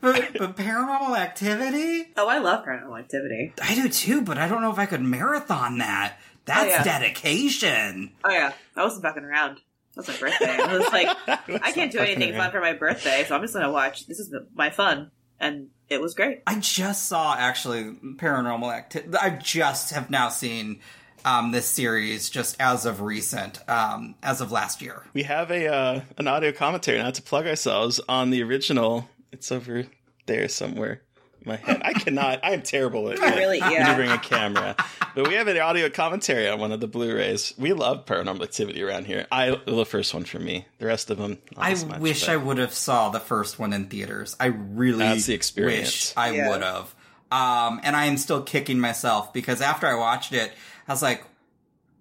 But, 0.00 0.30
but 0.38 0.56
paranormal 0.56 1.16
activity? 1.16 2.08
Oh, 2.16 2.26
I 2.28 2.38
love 2.38 2.64
paranormal 2.64 2.98
activity. 2.98 3.52
I 3.62 3.74
do 3.74 3.88
too, 3.88 4.22
but 4.22 4.38
I 4.38 4.48
don't 4.48 4.60
know 4.62 4.72
if 4.72 4.78
I 4.78 4.86
could 4.86 5.00
marathon 5.02 5.78
that. 5.78 6.18
That's 6.44 6.64
Oh, 6.64 6.66
yeah. 6.68 6.82
dedication. 6.82 8.12
Oh 8.24 8.30
yeah, 8.30 8.52
I 8.76 8.82
wasn't 8.82 9.04
fucking 9.04 9.22
around. 9.22 9.60
That's 9.94 10.08
my 10.08 10.16
birthday. 10.16 10.56
I 10.60 10.76
was 10.76 10.92
like, 10.92 11.06
I 11.62 11.70
can't 11.72 11.92
do 11.92 11.98
anything 12.00 12.34
fun 12.34 12.50
for 12.50 12.60
my 12.60 12.72
birthday, 12.72 13.24
so 13.28 13.36
I'm 13.36 13.42
just 13.42 13.54
gonna 13.54 13.70
watch. 13.70 14.06
This 14.08 14.18
is 14.18 14.34
my 14.54 14.70
fun, 14.70 15.12
and 15.38 15.68
it 15.88 16.00
was 16.00 16.14
great. 16.14 16.42
I 16.48 16.58
just 16.58 17.06
saw 17.06 17.36
actually 17.36 17.84
paranormal 18.16 18.74
activity. 18.74 19.16
I 19.16 19.30
just 19.30 19.90
have 19.92 20.10
now 20.10 20.30
seen 20.30 20.80
um, 21.25 21.51
this 21.53 21.66
series 21.66 22.29
just 22.31 22.57
as 22.61 22.87
of 22.87 23.01
recent, 23.01 23.59
um, 23.68 24.14
as 24.23 24.41
of 24.41 24.51
last 24.53 24.83
year. 24.83 25.03
We 25.14 25.23
have 25.25 25.51
a 25.51 25.66
uh, 25.73 26.01
an 26.18 26.29
audio 26.29 26.53
commentary, 26.53 26.99
not 26.99 27.14
to 27.14 27.23
plug 27.23 27.47
ourselves, 27.47 28.01
on 28.09 28.31
the 28.31 28.43
original. 28.43 29.09
It's 29.33 29.51
over 29.53 29.87
there 30.27 30.49
somewhere. 30.49 31.01
in 31.41 31.49
My 31.49 31.57
head. 31.57 31.83
I 31.85 31.93
cannot. 31.95 32.41
I 32.45 32.53
am 32.53 32.62
terrible 32.62 33.11
at 33.11 33.20
I 33.23 33.37
really- 33.39 33.59
yeah. 33.59 33.68
maneuvering 33.70 34.11
a 34.11 34.18
camera. 34.18 34.77
But 35.14 35.29
we 35.29 35.35
have 35.35 35.47
an 35.49 35.59
audio 35.59 35.91
commentary 35.91 36.49
on 36.49 36.59
one 36.59 36.73
of 36.73 36.81
the 36.81 36.87
Blu-rays. 36.87 37.53
We 37.59 37.73
love 37.75 38.07
Paranormal 38.07 38.43
Activity 38.43 38.83
around 38.83 39.07
here. 39.07 39.27
I 39.31 39.59
the 39.66 39.85
first 39.87 40.14
one 40.14 40.25
for 40.25 40.39
me. 40.39 40.66
The 40.79 40.87
rest 40.87 41.11
of 41.11 41.18
them, 41.18 41.39
not 41.57 41.66
I 41.66 41.70
as 41.73 41.85
much, 41.85 42.01
wish 42.01 42.20
but- 42.27 42.31
I 42.31 42.37
would 42.37 42.59
have 42.59 42.73
saw 42.75 43.09
the 43.11 43.20
first 43.20 43.59
one 43.59 43.73
in 43.73 43.87
theaters. 43.87 44.37
I 44.41 44.47
really 44.47 44.99
That's 45.01 45.27
the 45.27 45.35
experience. 45.35 45.87
wish 46.11 46.12
I 46.16 46.31
Yeah. 46.33 46.49
would 46.51 46.62
have. 46.62 46.95
Um, 47.31 47.81
and 47.83 47.97
I 47.97 48.05
am 48.07 48.18
still 48.18 48.43
kicking 48.43 48.79
myself 48.79 49.33
because 49.33 49.62
after 49.62 49.87
I 49.87 49.95
watched 49.95 50.35
it, 50.35 50.53
I 50.89 50.93
was 50.93 51.03
like, 51.03 51.24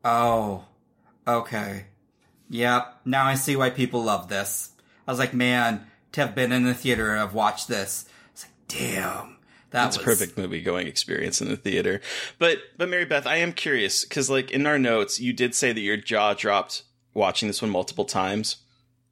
"Oh, 0.04 0.66
okay, 1.28 1.86
yep." 2.50 3.00
Now 3.06 3.26
I 3.26 3.36
see 3.36 3.56
why 3.56 3.70
people 3.70 4.04
love 4.04 4.28
this. 4.28 4.72
I 5.08 5.12
was 5.12 5.20
like, 5.20 5.34
"Man, 5.34 5.86
to 6.14 6.22
have 6.22 6.36
been 6.36 6.52
in 6.52 6.64
the 6.64 6.74
theater 6.74 7.12
and 7.12 7.20
have 7.20 7.34
watched 7.34 7.68
this, 7.68 8.06
it's 8.34 8.44
like, 8.44 8.54
damn, 8.68 9.38
that 9.72 9.88
It's 9.88 9.98
was 9.98 10.04
a 10.04 10.10
perfect 10.10 10.38
movie 10.38 10.62
going 10.62 10.88
experience 10.88 11.42
in 11.42 11.48
the 11.48 11.58
theater. 11.58 12.02
But 12.38 12.60
but 12.78 12.90
Mary 12.90 13.06
Beth, 13.06 13.26
I 13.26 13.38
am 13.38 13.54
curious 13.54 14.04
because 14.04 14.30
like 14.30 14.52
in 14.52 14.66
our 14.66 14.80
notes, 14.80 15.20
you 15.20 15.34
did 15.34 15.56
say 15.56 15.72
that 15.72 15.80
your 15.80 15.98
jaw 15.98 16.34
dropped 16.34 16.84
watching 17.14 17.48
this 17.48 17.62
one 17.62 17.72
multiple 17.72 18.06
times. 18.06 18.58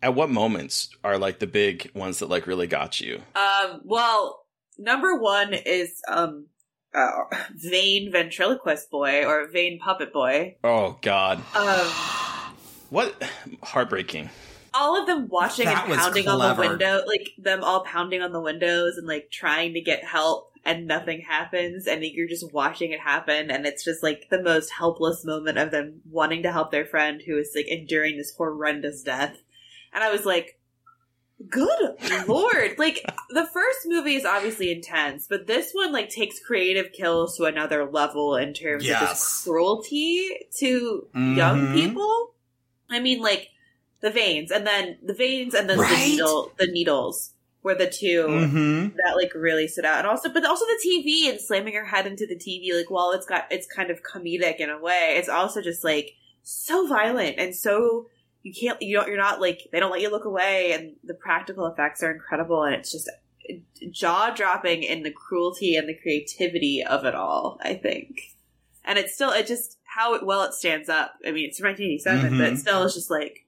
At 0.01 0.15
what 0.15 0.29
moments 0.29 0.95
are 1.03 1.17
like 1.17 1.39
the 1.39 1.47
big 1.47 1.91
ones 1.93 2.19
that 2.19 2.29
like 2.29 2.47
really 2.47 2.67
got 2.67 3.01
you? 3.01 3.21
Um, 3.35 3.81
well, 3.83 4.45
number 4.77 5.15
one 5.15 5.53
is 5.53 6.01
um, 6.07 6.45
uh, 6.93 7.23
vain 7.55 8.11
ventriloquist 8.11 8.89
boy 8.89 9.25
or 9.25 9.47
vain 9.47 9.79
puppet 9.79 10.11
boy. 10.13 10.55
Oh 10.63 10.97
God, 11.01 11.43
Um, 11.55 11.87
what 12.89 13.21
heartbreaking! 13.63 14.29
all 14.73 14.99
of 14.99 15.07
them 15.07 15.27
watching 15.29 15.65
That 15.65 15.89
and 15.89 15.99
pounding 15.99 16.27
on 16.27 16.55
the 16.55 16.61
window, 16.61 17.01
like 17.07 17.31
them 17.37 17.63
all 17.63 17.83
pounding 17.83 18.21
on 18.21 18.31
the 18.31 18.41
windows 18.41 18.97
and 18.97 19.07
like 19.07 19.29
trying 19.31 19.73
to 19.73 19.81
get 19.81 20.03
help, 20.03 20.53
and 20.65 20.87
nothing 20.87 21.21
happens, 21.21 21.87
and 21.87 22.03
you're 22.03 22.27
just 22.27 22.53
watching 22.53 22.91
it 22.91 22.99
happen, 22.99 23.49
and 23.49 23.65
it's 23.65 23.83
just 23.83 24.03
like 24.03 24.27
the 24.29 24.41
most 24.41 24.69
helpless 24.71 25.25
moment 25.25 25.57
of 25.57 25.71
them 25.71 26.01
wanting 26.09 26.43
to 26.43 26.51
help 26.51 26.71
their 26.71 26.85
friend 26.85 27.21
who 27.25 27.37
is 27.37 27.51
like 27.55 27.67
enduring 27.67 28.17
this 28.17 28.33
horrendous 28.37 29.01
death. 29.03 29.37
And 29.91 30.03
I 30.03 30.11
was 30.11 30.23
like, 30.25 30.58
good 31.47 31.95
lord. 32.27 32.77
Like, 32.77 33.03
the 33.29 33.45
first 33.45 33.79
movie 33.85 34.15
is 34.15 34.25
obviously 34.25 34.71
intense, 34.71 35.27
but 35.27 35.47
this 35.47 35.71
one, 35.73 35.91
like, 35.91 36.09
takes 36.09 36.39
creative 36.39 36.91
kills 36.91 37.37
to 37.37 37.45
another 37.45 37.85
level 37.89 38.35
in 38.35 38.53
terms 38.53 38.83
of 38.83 38.89
Yes. 38.89 38.99
just 38.99 39.43
cruelty 39.45 40.47
to 40.57 41.07
young 41.13 41.67
Mhm. 41.67 41.73
people. 41.73 42.33
I 42.89 42.99
mean, 42.99 43.21
like, 43.21 43.49
the 44.01 44.09
veins, 44.09 44.51
and 44.51 44.65
then 44.65 44.97
the 45.03 45.13
veins, 45.13 45.53
and 45.53 45.69
then 45.69 45.77
the 45.77 45.97
needle, 46.07 46.53
the 46.57 46.67
needles 46.67 47.31
were 47.63 47.75
the 47.75 47.87
2 47.89 48.25
Mm-hmm. 48.27 48.95
that 49.05 49.15
like 49.17 49.33
really 49.35 49.67
stood 49.67 49.83
out, 49.85 49.99
and 49.99 50.07
also, 50.07 50.29
but 50.29 50.45
also 50.45 50.65
the 50.65 50.79
TV 50.81 51.29
and 51.29 51.39
slamming 51.41 51.73
her 51.73 51.83
head 51.85 52.07
into 52.07 52.25
the 52.25 52.35
TV. 52.37 52.73
Like, 52.73 52.89
while 52.89 53.11
it's 53.11 53.25
got, 53.25 53.47
it's 53.51 53.67
kind 53.67 53.91
of 53.91 54.01
comedic 54.01 54.57
in 54.57 54.69
a 54.69 54.79
way, 54.79 55.15
it's 55.17 55.27
also 55.29 55.61
just 55.61 55.83
like 55.83 56.15
so 56.43 56.87
violent 56.87 57.35
and 57.37 57.53
so 57.55 58.07
you 58.49 58.53
can't, 58.59 58.81
you 58.81 58.97
don't, 58.97 59.07
you're 59.07 59.17
not 59.17 59.39
like 59.41 59.67
they 59.71 59.79
don't 59.79 59.91
let 59.91 60.01
you 60.01 60.09
look 60.11 60.25
away, 60.25 60.73
and 60.73 60.95
the 61.03 61.13
practical 61.13 61.67
effects 61.67 62.03
are 62.03 62.11
incredible, 62.11 62.63
and 62.63 62.75
it's 62.75 62.91
just 62.91 63.09
jaw 63.91 64.29
dropping 64.31 64.83
in 64.83 65.03
the 65.03 65.11
cruelty 65.11 65.75
and 65.75 65.87
the 65.89 65.95
creativity 65.95 66.83
of 66.83 67.05
it 67.05 67.15
all. 67.15 67.59
I 67.63 67.73
think, 67.75 68.35
and 68.83 68.97
it's 68.99 69.13
still, 69.13 69.31
it 69.31 69.47
just 69.47 69.77
how 69.83 70.13
it, 70.13 70.25
well 70.25 70.43
it 70.43 70.53
stands 70.53 70.89
up. 70.89 71.13
I 71.25 71.31
mean, 71.31 71.49
it's 71.49 71.59
from 71.59 71.69
1987, 71.69 72.37
but 72.37 72.53
Mhm. 72.53 72.57
still, 72.57 72.83
it's 72.83 72.93
just 72.95 73.09
like, 73.09 73.45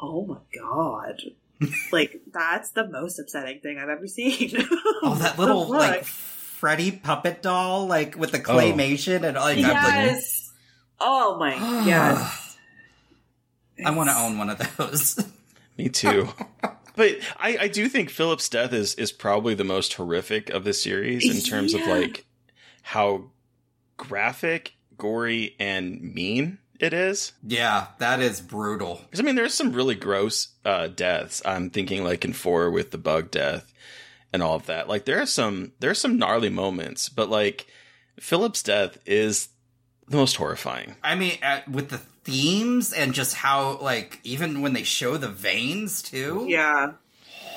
oh 0.00 0.24
my 0.26 0.38
god. 0.58 1.22
like 1.92 2.22
that's 2.32 2.70
the 2.70 2.88
most 2.88 3.18
upsetting 3.18 3.60
thing 3.60 3.78
I've 3.78 3.88
ever 3.88 4.06
seen. 4.06 4.50
Oh, 5.02 5.14
that 5.14 5.38
little 5.38 5.66
like 5.66 6.04
Freddy 6.04 6.90
puppet 6.92 7.42
doll, 7.42 7.86
like 7.86 8.16
with 8.16 8.32
the 8.32 8.38
claymation 8.38 9.24
and 9.24 9.34
like 9.36 9.58
I'm 9.64 9.82
like, 9.82 9.94
yes. 9.94 10.52
Oh 11.00 11.38
my 11.38 11.54
yes. 11.86 12.39
I 13.84 13.90
want 13.90 14.08
to 14.10 14.16
own 14.16 14.38
one 14.38 14.50
of 14.50 14.76
those. 14.76 15.18
Me 15.78 15.88
too. 15.88 16.28
but 16.96 17.18
I, 17.38 17.56
I 17.62 17.68
do 17.68 17.88
think 17.88 18.10
Philip's 18.10 18.48
death 18.48 18.72
is 18.72 18.94
is 18.96 19.12
probably 19.12 19.54
the 19.54 19.64
most 19.64 19.94
horrific 19.94 20.50
of 20.50 20.64
the 20.64 20.72
series 20.72 21.28
in 21.28 21.42
terms 21.42 21.74
of 21.74 21.86
like 21.86 22.26
how 22.82 23.30
graphic, 23.96 24.74
gory, 24.96 25.56
and 25.58 26.14
mean 26.14 26.58
it 26.80 26.94
is. 26.94 27.32
yeah, 27.46 27.88
that 27.98 28.20
is 28.20 28.40
brutal. 28.40 29.00
Because 29.04 29.20
I 29.20 29.22
mean, 29.22 29.34
there's 29.34 29.54
some 29.54 29.72
really 29.72 29.94
gross 29.94 30.48
uh, 30.64 30.88
deaths. 30.88 31.42
I'm 31.44 31.70
thinking 31.70 32.04
like 32.04 32.24
in 32.24 32.32
four 32.32 32.70
with 32.70 32.90
the 32.90 32.98
bug 32.98 33.30
death 33.30 33.72
and 34.32 34.42
all 34.42 34.56
of 34.56 34.66
that. 34.66 34.88
Like 34.88 35.04
there 35.04 35.20
are 35.20 35.26
some 35.26 35.72
there 35.80 35.90
are 35.90 35.94
some 35.94 36.18
gnarly 36.18 36.48
moments, 36.48 37.08
but 37.08 37.28
like 37.28 37.66
Philip's 38.18 38.62
death 38.62 38.98
is 39.06 39.48
the 40.08 40.16
most 40.16 40.36
horrifying. 40.36 40.96
I 41.02 41.14
mean, 41.14 41.38
uh, 41.42 41.60
with 41.70 41.90
the 41.90 42.00
themes 42.30 42.92
and 42.92 43.12
just 43.12 43.34
how 43.34 43.78
like 43.78 44.20
even 44.24 44.62
when 44.62 44.72
they 44.72 44.82
show 44.82 45.16
the 45.16 45.28
veins 45.28 46.02
too. 46.02 46.46
Yeah. 46.48 46.92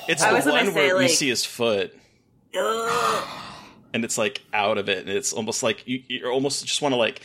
It's 0.08 0.22
I 0.22 0.30
the 0.30 0.36
was 0.36 0.44
gonna 0.44 0.56
one 0.64 0.66
say, 0.72 0.86
where 0.88 0.96
we 0.98 1.08
see 1.08 1.28
his 1.28 1.44
foot 1.44 1.96
and 2.54 4.04
it's 4.04 4.18
like 4.18 4.42
out 4.52 4.78
of 4.78 4.88
it, 4.88 4.98
and 5.06 5.08
it's 5.08 5.32
almost 5.32 5.62
like 5.62 5.86
you, 5.86 6.02
you 6.08 6.26
almost 6.28 6.64
just 6.66 6.82
want 6.82 6.92
to 6.92 6.96
like, 6.96 7.20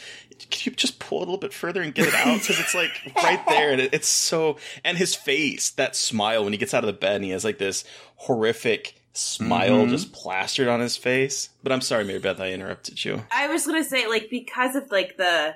can 0.50 0.72
you 0.72 0.76
just 0.76 1.00
pull 1.00 1.20
it 1.20 1.22
a 1.22 1.26
little 1.26 1.38
bit 1.38 1.54
further 1.54 1.82
and 1.82 1.93
get 1.93 2.08
it 2.08 2.14
out 2.14 2.39
because 2.39 2.60
it's 2.60 2.74
like 2.76 2.91
right 3.18 3.41
there, 3.47 3.72
and 3.72 3.82
it, 3.82 3.93
it's 3.93 4.08
so. 4.08 4.58
And 4.84 4.97
his 4.97 5.16
face, 5.16 5.72
that 5.72 5.95
smile 5.95 6.43
when 6.43 6.54
he 6.54 6.58
gets 6.58 6.74
out 6.74 6.84
of 6.84 6.88
the 6.88 6.93
bed, 6.93 7.18
and 7.18 7.26
he 7.26 7.32
has 7.32 7.43
like 7.43 7.58
this 7.58 7.84
horrific 8.16 8.95
smile 9.14 9.86
Mhm. 9.86 9.89
just 9.89 10.14
plastered 10.14 10.68
on 10.68 10.80
his 10.80 10.95
face. 10.95 11.50
But 11.64 11.72
I'm 11.72 11.82
sorry, 11.82 12.06
Mary 12.06 12.20
Beth, 12.20 12.39
I 12.39 12.52
interrupted 12.52 13.04
you. 13.04 13.24
I 13.32 13.47
was 13.47 13.66
gonna 13.66 13.84
say, 13.84 14.08
like, 14.08 14.30
because 14.30 14.76
of 14.76 14.89
like 14.91 15.18
the 15.18 15.56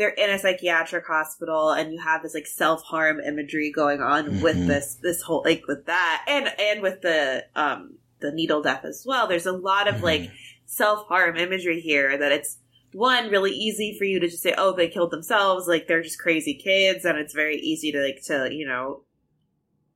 they're 0.00 0.08
in 0.08 0.30
a 0.30 0.38
psychiatric 0.38 1.06
hospital 1.06 1.70
and 1.72 1.92
you 1.92 2.00
have 2.00 2.22
this 2.22 2.32
like 2.32 2.46
self 2.46 2.82
harm 2.84 3.20
imagery 3.20 3.70
going 3.70 4.00
on 4.00 4.40
with 4.40 4.56
Mhm. 4.56 4.66
this 4.66 4.94
this 5.02 5.20
whole 5.20 5.42
like 5.44 5.62
with 5.68 5.84
that 5.86 6.24
and 6.26 6.48
and 6.58 6.80
with 6.80 7.02
the 7.02 7.44
um 7.54 7.98
the 8.20 8.32
needle 8.32 8.62
death 8.62 8.84
as 8.86 9.04
well. 9.06 9.26
There's 9.28 9.44
a 9.46 9.52
lot 9.52 9.88
of 9.88 10.02
like 10.02 10.30
self 10.64 11.06
harm 11.08 11.36
imagery 11.36 11.80
here 11.80 12.16
that 12.16 12.32
it's 12.32 12.56
one 12.92 13.28
really 13.28 13.52
easy 13.52 13.94
for 13.98 14.04
you 14.04 14.18
to 14.20 14.26
just 14.28 14.42
say, 14.42 14.54
oh, 14.56 14.72
they 14.74 14.88
killed 14.88 15.10
themselves, 15.10 15.68
like 15.68 15.86
they're 15.86 16.02
just 16.02 16.18
crazy 16.18 16.54
kids, 16.54 17.04
and 17.04 17.18
it's 17.18 17.34
very 17.34 17.56
easy 17.56 17.92
to 17.92 18.00
like 18.02 18.22
to 18.24 18.48
you 18.52 18.66
know 18.66 19.02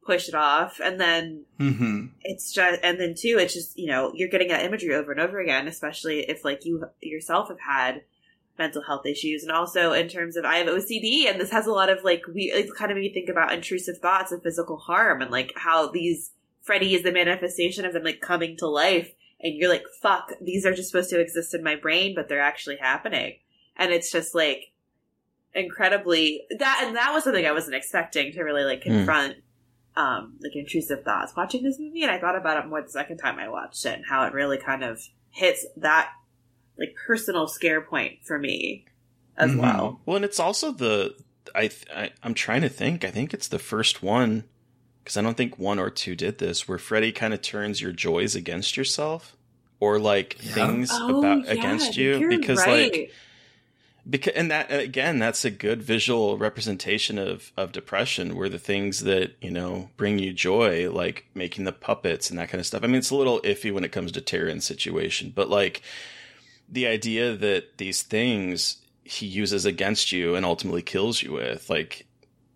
push 0.07 0.29
it 0.29 0.35
off, 0.35 0.81
and 0.85 1.01
then 1.01 1.45
Mm-hmm. 1.59 2.07
it's 2.23 2.53
just 2.53 2.81
and 2.83 3.01
then 3.01 3.15
two 3.19 3.39
it's 3.41 3.55
just 3.55 3.79
you 3.79 3.87
know 3.87 4.13
you're 4.15 4.29
getting 4.29 4.49
that 4.49 4.65
imagery 4.65 4.95
over 4.95 5.13
and 5.13 5.21
over 5.21 5.41
again 5.41 5.67
especially 5.69 6.21
if 6.29 6.45
like 6.45 6.65
you 6.67 6.85
yourself 7.01 7.49
have 7.49 7.61
had 7.61 8.03
mental 8.59 8.83
health 8.83 9.05
issues. 9.07 9.43
And 9.43 9.53
also 9.53 9.93
in 9.93 10.09
terms 10.09 10.37
of 10.37 10.45
i 10.45 10.59
have 10.59 10.69
ocd 10.69 11.27
and 11.29 11.41
this 11.41 11.51
has 11.51 11.67
a 11.67 11.73
lot 11.73 11.91
of 11.91 12.05
like 12.05 12.23
we 12.33 12.53
it 12.53 12.69
kind 12.77 12.91
of 12.91 12.97
made 12.97 13.03
me 13.03 13.13
think 13.13 13.29
about 13.29 13.53
intrusive 13.53 13.99
thoughts 13.99 14.31
of 14.33 14.43
physical 14.43 14.77
harm 14.77 15.21
and 15.23 15.31
like 15.31 15.53
how 15.57 15.91
these 15.91 16.31
freddy 16.63 16.95
is 16.95 17.03
the 17.03 17.13
manifestation 17.13 17.85
of 17.85 17.93
them 17.93 18.05
like 18.05 18.21
coming 18.21 18.57
to 18.57 18.67
life. 18.67 19.13
And 19.41 19.55
you're 19.57 19.69
like 19.69 19.85
fuck 20.01 20.33
these 20.41 20.65
are 20.65 20.73
just 20.75 20.91
supposed 20.91 21.11
to 21.11 21.21
exist 21.21 21.55
in 21.55 21.63
my 21.63 21.77
brain 21.77 22.15
but 22.15 22.29
they're 22.29 22.41
actually 22.41 22.77
happening. 22.77 23.35
And 23.77 23.93
it's 23.93 24.11
just 24.13 24.35
like 24.35 24.73
incredibly 25.55 26.43
that 26.59 26.83
and 26.85 26.97
that 26.97 27.13
was 27.13 27.25
something 27.25 27.47
i 27.47 27.53
wasn't 27.53 27.77
expecting 27.77 28.33
to 28.33 28.43
really 28.43 28.65
like 28.65 28.83
Hmm. 28.83 28.91
confront 28.97 29.37
um 29.97 30.37
like 30.43 30.57
intrusive 30.57 31.05
thoughts. 31.05 31.33
Watching 31.37 31.63
this 31.63 31.79
movie 31.79 32.03
and 32.03 32.11
i 32.11 32.19
thought 32.19 32.37
about 32.37 32.65
it 32.65 32.69
more 32.69 32.83
the 32.83 32.89
second 32.89 33.19
time 33.19 33.39
i 33.39 33.49
watched 33.49 33.85
it 33.85 33.95
and 33.95 34.05
how 34.09 34.25
it 34.27 34.33
really 34.33 34.59
kind 34.59 34.83
of 34.83 35.01
hits 35.31 35.67
that 35.77 36.11
like 36.79 36.95
personal 37.07 37.47
scare 37.49 37.81
point 37.81 38.19
for 38.25 38.39
me 38.39 38.85
as 39.37 39.53
Mhm. 39.53 39.59
well. 39.59 40.01
Well, 40.07 40.17
and 40.17 40.25
it's 40.25 40.41
also 40.41 40.73
the 40.73 41.15
I, 41.55 41.71
I 41.95 42.11
I'm 42.23 42.35
trying 42.35 42.63
to 42.63 42.69
think. 42.69 43.05
I 43.05 43.11
think 43.11 43.33
it's 43.35 43.49
the 43.49 43.59
first 43.59 44.03
one 44.03 44.45
because 45.03 45.17
I 45.17 45.23
don't 45.23 45.37
think 45.37 45.59
one 45.59 45.79
or 45.79 45.91
two 45.91 46.17
did 46.17 46.39
this 46.39 46.67
where 46.67 46.79
Freddy 46.79 47.13
kind 47.13 47.35
of 47.35 47.43
turns 47.43 47.81
your 47.81 47.93
joys 47.93 48.35
against 48.35 48.77
yourself 48.77 49.37
or 49.81 49.99
like 49.99 50.37
Yeah. 50.41 50.55
things 50.55 50.91
Oh, 50.93 51.19
about 51.19 51.45
yeah, 51.45 51.53
against 51.53 51.97
you 51.97 52.19
you're 52.19 52.29
because 52.31 52.67
right. 52.67 52.93
like 52.93 53.11
because 54.09 54.35
and 54.35 54.51
that 54.51 54.71
again 54.71 55.19
that's 55.19 55.45
a 55.45 55.51
good 55.51 55.83
visual 55.83 56.37
representation 56.37 57.19
of 57.19 57.53
of 57.57 57.73
depression 57.73 58.37
where 58.37 58.49
the 58.51 58.59
things 58.59 59.01
that 59.01 59.33
you 59.41 59.51
know 59.51 59.89
bring 59.97 60.19
you 60.19 60.33
joy 60.33 60.91
like 60.91 61.27
making 61.35 61.65
the 61.65 61.73
puppets 61.73 62.29
and 62.29 62.39
that 62.39 62.49
kind 62.51 62.61
of 62.61 62.67
stuff 62.67 62.83
i 62.85 62.87
mean 62.87 62.97
it's 62.97 63.11
a 63.11 63.17
little 63.17 63.41
iffy 63.41 63.73
when 63.73 63.83
it 63.85 63.93
comes 63.93 64.13
to 64.13 64.21
Taryn's 64.21 64.67
situation 64.67 65.33
but 65.35 65.49
like 65.49 65.81
the 66.69 66.87
idea 66.87 67.37
that 67.37 67.79
these 67.79 68.03
things 68.03 68.79
he 69.05 69.27
uses 69.27 69.65
against 69.65 70.13
you 70.13 70.35
and 70.35 70.47
ultimately 70.47 70.83
kills 70.83 71.23
you 71.23 71.33
with 71.33 71.69
like 71.69 72.07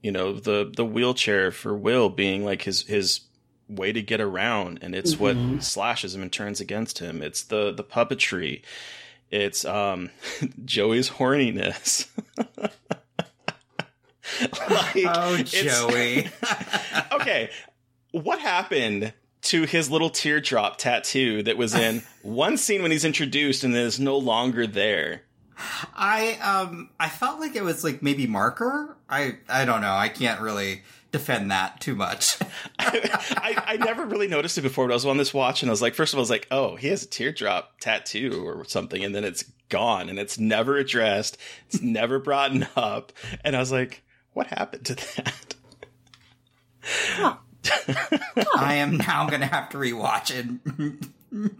you 0.02 0.10
know 0.10 0.32
the 0.32 0.72
the 0.76 0.84
wheelchair 0.84 1.50
for 1.50 1.76
will 1.76 2.08
being 2.08 2.44
like 2.44 2.62
his 2.62 2.82
his 2.86 3.20
way 3.68 3.92
to 3.92 4.00
get 4.00 4.20
around 4.20 4.78
and 4.80 4.94
it's 4.94 5.16
Mhm. 5.16 5.20
what 5.20 5.36
slashes 5.58 6.14
him 6.14 6.22
and 6.22 6.32
turns 6.32 6.58
against 6.60 7.00
him 7.00 7.20
it's 7.22 7.42
the 7.42 7.70
the 7.72 7.84
puppetry 7.84 8.62
it's 9.30 9.64
um 9.66 10.08
Joey's 10.64 11.10
horniness. 11.10 12.06
Like, 14.70 15.04
Oh, 15.06 15.38
Joey. 15.38 16.28
okay, 17.12 17.50
what 18.12 18.38
happened 18.40 19.12
to 19.42 19.62
his 19.64 19.90
little 19.90 20.10
teardrop 20.10 20.78
tattoo 20.78 21.42
that 21.44 21.56
was 21.56 21.74
in 21.74 22.02
one 22.22 22.56
scene 22.56 22.82
when 22.82 22.90
he's 22.90 23.04
introduced 23.04 23.64
and 23.64 23.74
then 23.74 23.86
is 23.86 24.00
no 24.00 24.16
longer 24.16 24.66
there? 24.66 25.22
I 25.94 26.34
um 26.34 26.90
I 27.00 27.08
felt 27.08 27.40
like 27.40 27.56
it 27.56 27.64
was 27.64 27.82
like 27.82 28.02
maybe 28.02 28.26
marker. 28.26 28.96
I 29.08 29.38
I 29.48 29.64
don't 29.64 29.80
know. 29.80 29.92
I 29.92 30.08
can't 30.08 30.40
really 30.40 30.82
defend 31.10 31.50
that 31.50 31.80
too 31.80 31.94
much. 31.94 32.38
I, 32.78 33.62
I 33.66 33.76
never 33.76 34.04
really 34.04 34.28
noticed 34.28 34.58
it 34.58 34.62
before, 34.62 34.86
but 34.86 34.92
I 34.92 34.96
was 34.96 35.06
on 35.06 35.16
this 35.16 35.34
watch 35.34 35.62
and 35.62 35.70
I 35.70 35.72
was 35.72 35.82
like, 35.82 35.94
first 35.94 36.12
of 36.12 36.18
all, 36.18 36.20
I 36.20 36.22
was 36.22 36.30
like, 36.30 36.46
oh, 36.50 36.76
he 36.76 36.88
has 36.88 37.02
a 37.02 37.08
teardrop 37.08 37.80
tattoo 37.80 38.44
or 38.46 38.64
something, 38.64 39.04
and 39.04 39.14
then 39.14 39.24
it's 39.24 39.44
gone 39.68 40.08
and 40.08 40.18
it's 40.18 40.38
never 40.38 40.76
addressed, 40.76 41.38
it's 41.66 41.82
never 41.82 42.18
brought 42.18 42.52
up, 42.76 43.12
and 43.44 43.56
I 43.56 43.58
was 43.58 43.72
like, 43.72 44.02
what 44.32 44.48
happened 44.48 44.86
to 44.86 44.94
that? 44.94 45.54
I 48.56 48.74
am 48.74 48.96
now 48.96 49.28
gonna 49.28 49.46
have 49.46 49.68
to 49.70 49.78
rewatch 49.78 50.30
it. 50.32 51.50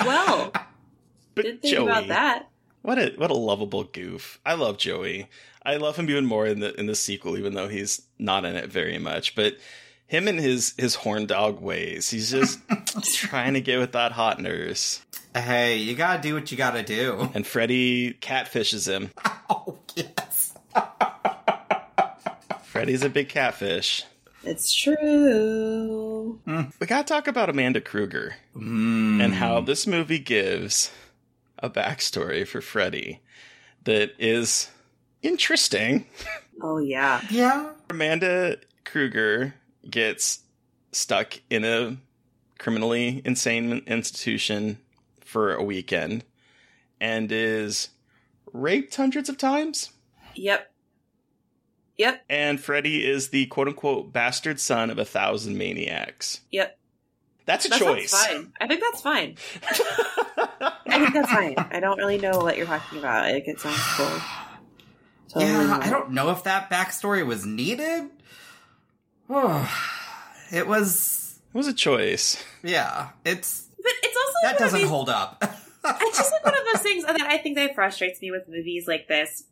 Well, 0.00 0.52
But 1.34 1.44
didn't 1.44 1.62
think 1.62 1.78
about 1.78 2.08
that. 2.08 2.48
What 2.82 2.98
a 2.98 3.12
what 3.16 3.30
a 3.30 3.34
lovable 3.34 3.84
goof. 3.84 4.38
I 4.44 4.54
love 4.54 4.78
Joey. 4.78 5.28
I 5.62 5.76
love 5.76 5.96
him 5.96 6.10
even 6.10 6.26
more 6.26 6.46
in 6.46 6.60
the 6.60 6.74
in 6.78 6.86
the 6.86 6.94
sequel, 6.94 7.38
even 7.38 7.54
though 7.54 7.68
he's 7.68 8.02
not 8.18 8.44
in 8.44 8.56
it 8.56 8.70
very 8.70 8.98
much. 8.98 9.34
But 9.34 9.56
him 10.06 10.28
and 10.28 10.38
his 10.38 10.74
his 10.76 10.94
horn 10.96 11.26
dog 11.26 11.60
ways, 11.60 12.10
he's 12.10 12.30
just 12.30 12.60
trying 13.14 13.54
to 13.54 13.60
get 13.60 13.78
with 13.78 13.92
that 13.92 14.12
hot 14.12 14.38
nurse. 14.40 15.00
Hey, 15.34 15.78
you 15.78 15.94
gotta 15.96 16.22
do 16.22 16.34
what 16.34 16.50
you 16.52 16.56
gotta 16.58 16.82
do. 16.82 17.30
And 17.34 17.46
Freddy 17.46 18.12
catfishes 18.14 18.86
him. 18.88 19.10
Oh 19.50 19.78
yes. 19.94 20.54
Freddy's 22.64 23.02
a 23.02 23.10
big 23.10 23.28
catfish. 23.28 24.04
It's 24.46 24.72
true. 24.74 26.40
We 26.80 26.86
gotta 26.86 27.04
talk 27.04 27.26
about 27.28 27.48
Amanda 27.50 27.80
Krueger 27.80 28.36
Mm. 28.54 29.22
and 29.22 29.34
how 29.34 29.60
this 29.60 29.86
movie 29.86 30.18
gives 30.18 30.90
a 31.58 31.70
backstory 31.70 32.46
for 32.46 32.60
Freddy 32.60 33.20
that 33.84 34.12
is 34.18 34.70
interesting. 35.22 36.06
Oh 36.60 36.78
yeah. 36.78 37.20
Yeah. 37.30 37.72
Amanda 37.90 38.58
Krueger 38.84 39.54
gets 39.88 40.40
stuck 40.92 41.40
in 41.50 41.64
a 41.64 41.96
criminally 42.58 43.22
insane 43.24 43.82
institution 43.86 44.78
for 45.20 45.54
a 45.54 45.62
weekend 45.64 46.24
and 47.00 47.30
is 47.32 47.88
raped 48.52 48.94
hundreds 48.94 49.28
of 49.28 49.36
times. 49.38 49.90
Yep. 50.34 50.70
Yep. 51.96 52.24
And 52.28 52.60
Freddy 52.60 53.06
is 53.08 53.28
the 53.28 53.46
quote 53.46 53.68
unquote 53.68 54.12
bastard 54.12 54.58
son 54.60 54.90
of 54.90 54.98
a 54.98 55.04
thousand 55.04 55.56
maniacs. 55.58 56.40
Yep. 56.50 56.78
That's 57.46 57.66
a 57.66 57.68
That 57.68 57.78
choice. 57.78 58.10
fine. 58.12 58.52
I 58.60 58.66
think 58.66 58.80
that's 58.80 59.00
fine. 59.02 59.36
I 60.86 60.98
think 60.98 61.12
that's 61.14 61.30
fine. 61.30 61.54
I 61.58 61.78
don't 61.80 61.98
really 61.98 62.18
know 62.18 62.38
what 62.38 62.56
you're 62.56 62.66
talking 62.66 62.98
about. 62.98 63.30
Like 63.30 63.46
it 63.46 63.60
sounds 63.60 63.78
cool. 63.96 64.06
Totally 65.28 65.52
Yeah. 65.52 65.78
I 65.82 65.90
don't 65.90 66.10
know 66.12 66.30
if 66.30 66.44
that 66.44 66.70
backstory 66.70 67.24
was 67.24 67.44
needed. 67.46 68.08
it 70.52 70.66
was. 70.66 71.38
It 71.54 71.56
was 71.58 71.66
a 71.68 71.72
choice. 71.74 72.42
Yeah, 72.62 73.10
it's 73.24 73.68
But 73.76 73.92
it's 74.02 74.16
also 74.16 74.32
that 74.42 74.58
doesn't 74.58 74.80
these- 74.80 74.88
hold 74.88 75.08
up. 75.08 75.38
it's 75.84 76.18
just 76.18 76.32
like 76.32 76.44
one 76.44 76.54
of 76.56 76.64
those 76.72 76.82
things 76.82 77.04
that 77.04 77.20
I 77.20 77.38
think 77.38 77.56
that 77.56 77.74
frustrates 77.74 78.20
me 78.20 78.30
with 78.30 78.48
movies 78.48 78.88
like 78.88 79.06
this. 79.06 79.44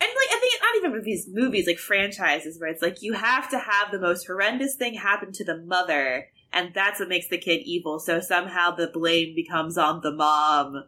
And 0.00 0.08
like 0.08 0.28
I 0.36 0.37
think 0.37 0.37
not 0.68 0.76
even 0.76 0.96
movies, 0.96 1.28
movies 1.30 1.66
like 1.66 1.78
franchises 1.78 2.60
where 2.60 2.70
it's 2.70 2.82
like 2.82 3.02
you 3.02 3.14
have 3.14 3.50
to 3.50 3.58
have 3.58 3.90
the 3.90 4.00
most 4.00 4.26
horrendous 4.26 4.74
thing 4.74 4.94
happen 4.94 5.32
to 5.32 5.44
the 5.44 5.58
mother, 5.58 6.28
and 6.52 6.72
that's 6.74 7.00
what 7.00 7.08
makes 7.08 7.28
the 7.28 7.38
kid 7.38 7.62
evil. 7.64 7.98
So 7.98 8.20
somehow 8.20 8.72
the 8.72 8.88
blame 8.88 9.34
becomes 9.34 9.78
on 9.78 10.00
the 10.02 10.12
mom, 10.12 10.84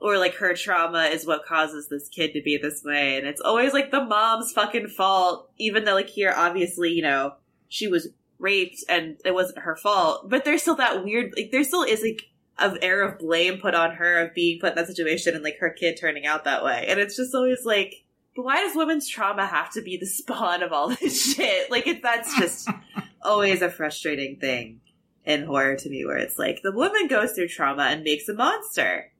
or 0.00 0.18
like 0.18 0.34
her 0.36 0.54
trauma 0.54 1.04
is 1.04 1.26
what 1.26 1.44
causes 1.44 1.88
this 1.88 2.08
kid 2.08 2.32
to 2.34 2.42
be 2.42 2.56
this 2.56 2.82
way, 2.84 3.16
and 3.16 3.26
it's 3.26 3.40
always 3.40 3.72
like 3.72 3.90
the 3.90 4.04
mom's 4.04 4.52
fucking 4.52 4.88
fault. 4.88 5.50
Even 5.58 5.84
though 5.84 5.94
like 5.94 6.10
here, 6.10 6.34
obviously, 6.36 6.92
you 6.92 7.02
know, 7.02 7.34
she 7.68 7.88
was 7.88 8.08
raped 8.38 8.84
and 8.88 9.16
it 9.24 9.34
wasn't 9.34 9.60
her 9.60 9.76
fault, 9.76 10.28
but 10.28 10.44
there's 10.44 10.62
still 10.62 10.76
that 10.76 11.04
weird 11.04 11.32
like 11.36 11.50
there 11.50 11.64
still 11.64 11.82
is 11.82 12.02
like 12.02 12.28
of 12.58 12.78
air 12.80 13.02
of 13.02 13.18
blame 13.18 13.58
put 13.58 13.74
on 13.74 13.92
her 13.96 14.18
of 14.18 14.34
being 14.34 14.58
put 14.60 14.70
in 14.70 14.76
that 14.76 14.86
situation 14.86 15.34
and 15.34 15.44
like 15.44 15.58
her 15.60 15.70
kid 15.70 15.96
turning 15.98 16.26
out 16.26 16.44
that 16.44 16.64
way. 16.64 16.86
And 16.88 16.98
it's 16.98 17.16
just 17.16 17.34
always 17.34 17.64
like, 17.64 18.04
but 18.36 18.44
why 18.44 18.60
does 18.60 18.76
women's 18.76 19.08
trauma 19.08 19.46
have 19.46 19.72
to 19.72 19.82
be 19.82 19.96
the 19.96 20.06
spawn 20.06 20.62
of 20.62 20.72
all 20.72 20.90
this 20.90 21.34
shit? 21.34 21.70
Like 21.70 21.86
it, 21.86 22.02
that's 22.02 22.38
just 22.38 22.68
always 23.22 23.62
a 23.62 23.70
frustrating 23.70 24.36
thing 24.36 24.80
in 25.24 25.44
horror 25.44 25.76
to 25.76 25.90
me 25.90 26.04
where 26.04 26.18
it's 26.18 26.38
like 26.38 26.60
the 26.62 26.70
woman 26.72 27.08
goes 27.08 27.32
through 27.32 27.48
trauma 27.48 27.84
and 27.84 28.04
makes 28.04 28.28
a 28.28 28.34
monster. 28.34 29.10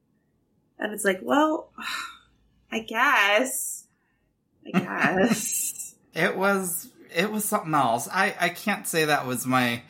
And 0.79 0.93
it's 0.93 1.05
like, 1.05 1.21
well, 1.23 1.73
I 2.71 2.81
guess. 2.81 3.87
I 4.73 4.79
guess. 5.27 5.95
it 6.15 6.37
was. 6.37 6.91
It 7.15 7.33
was 7.33 7.47
something 7.47 7.75
else. 7.75 8.09
I 8.13 8.35
I 8.39 8.49
can't 8.51 8.87
say 8.87 9.07
that 9.07 9.27
was 9.27 9.47
my 9.47 9.83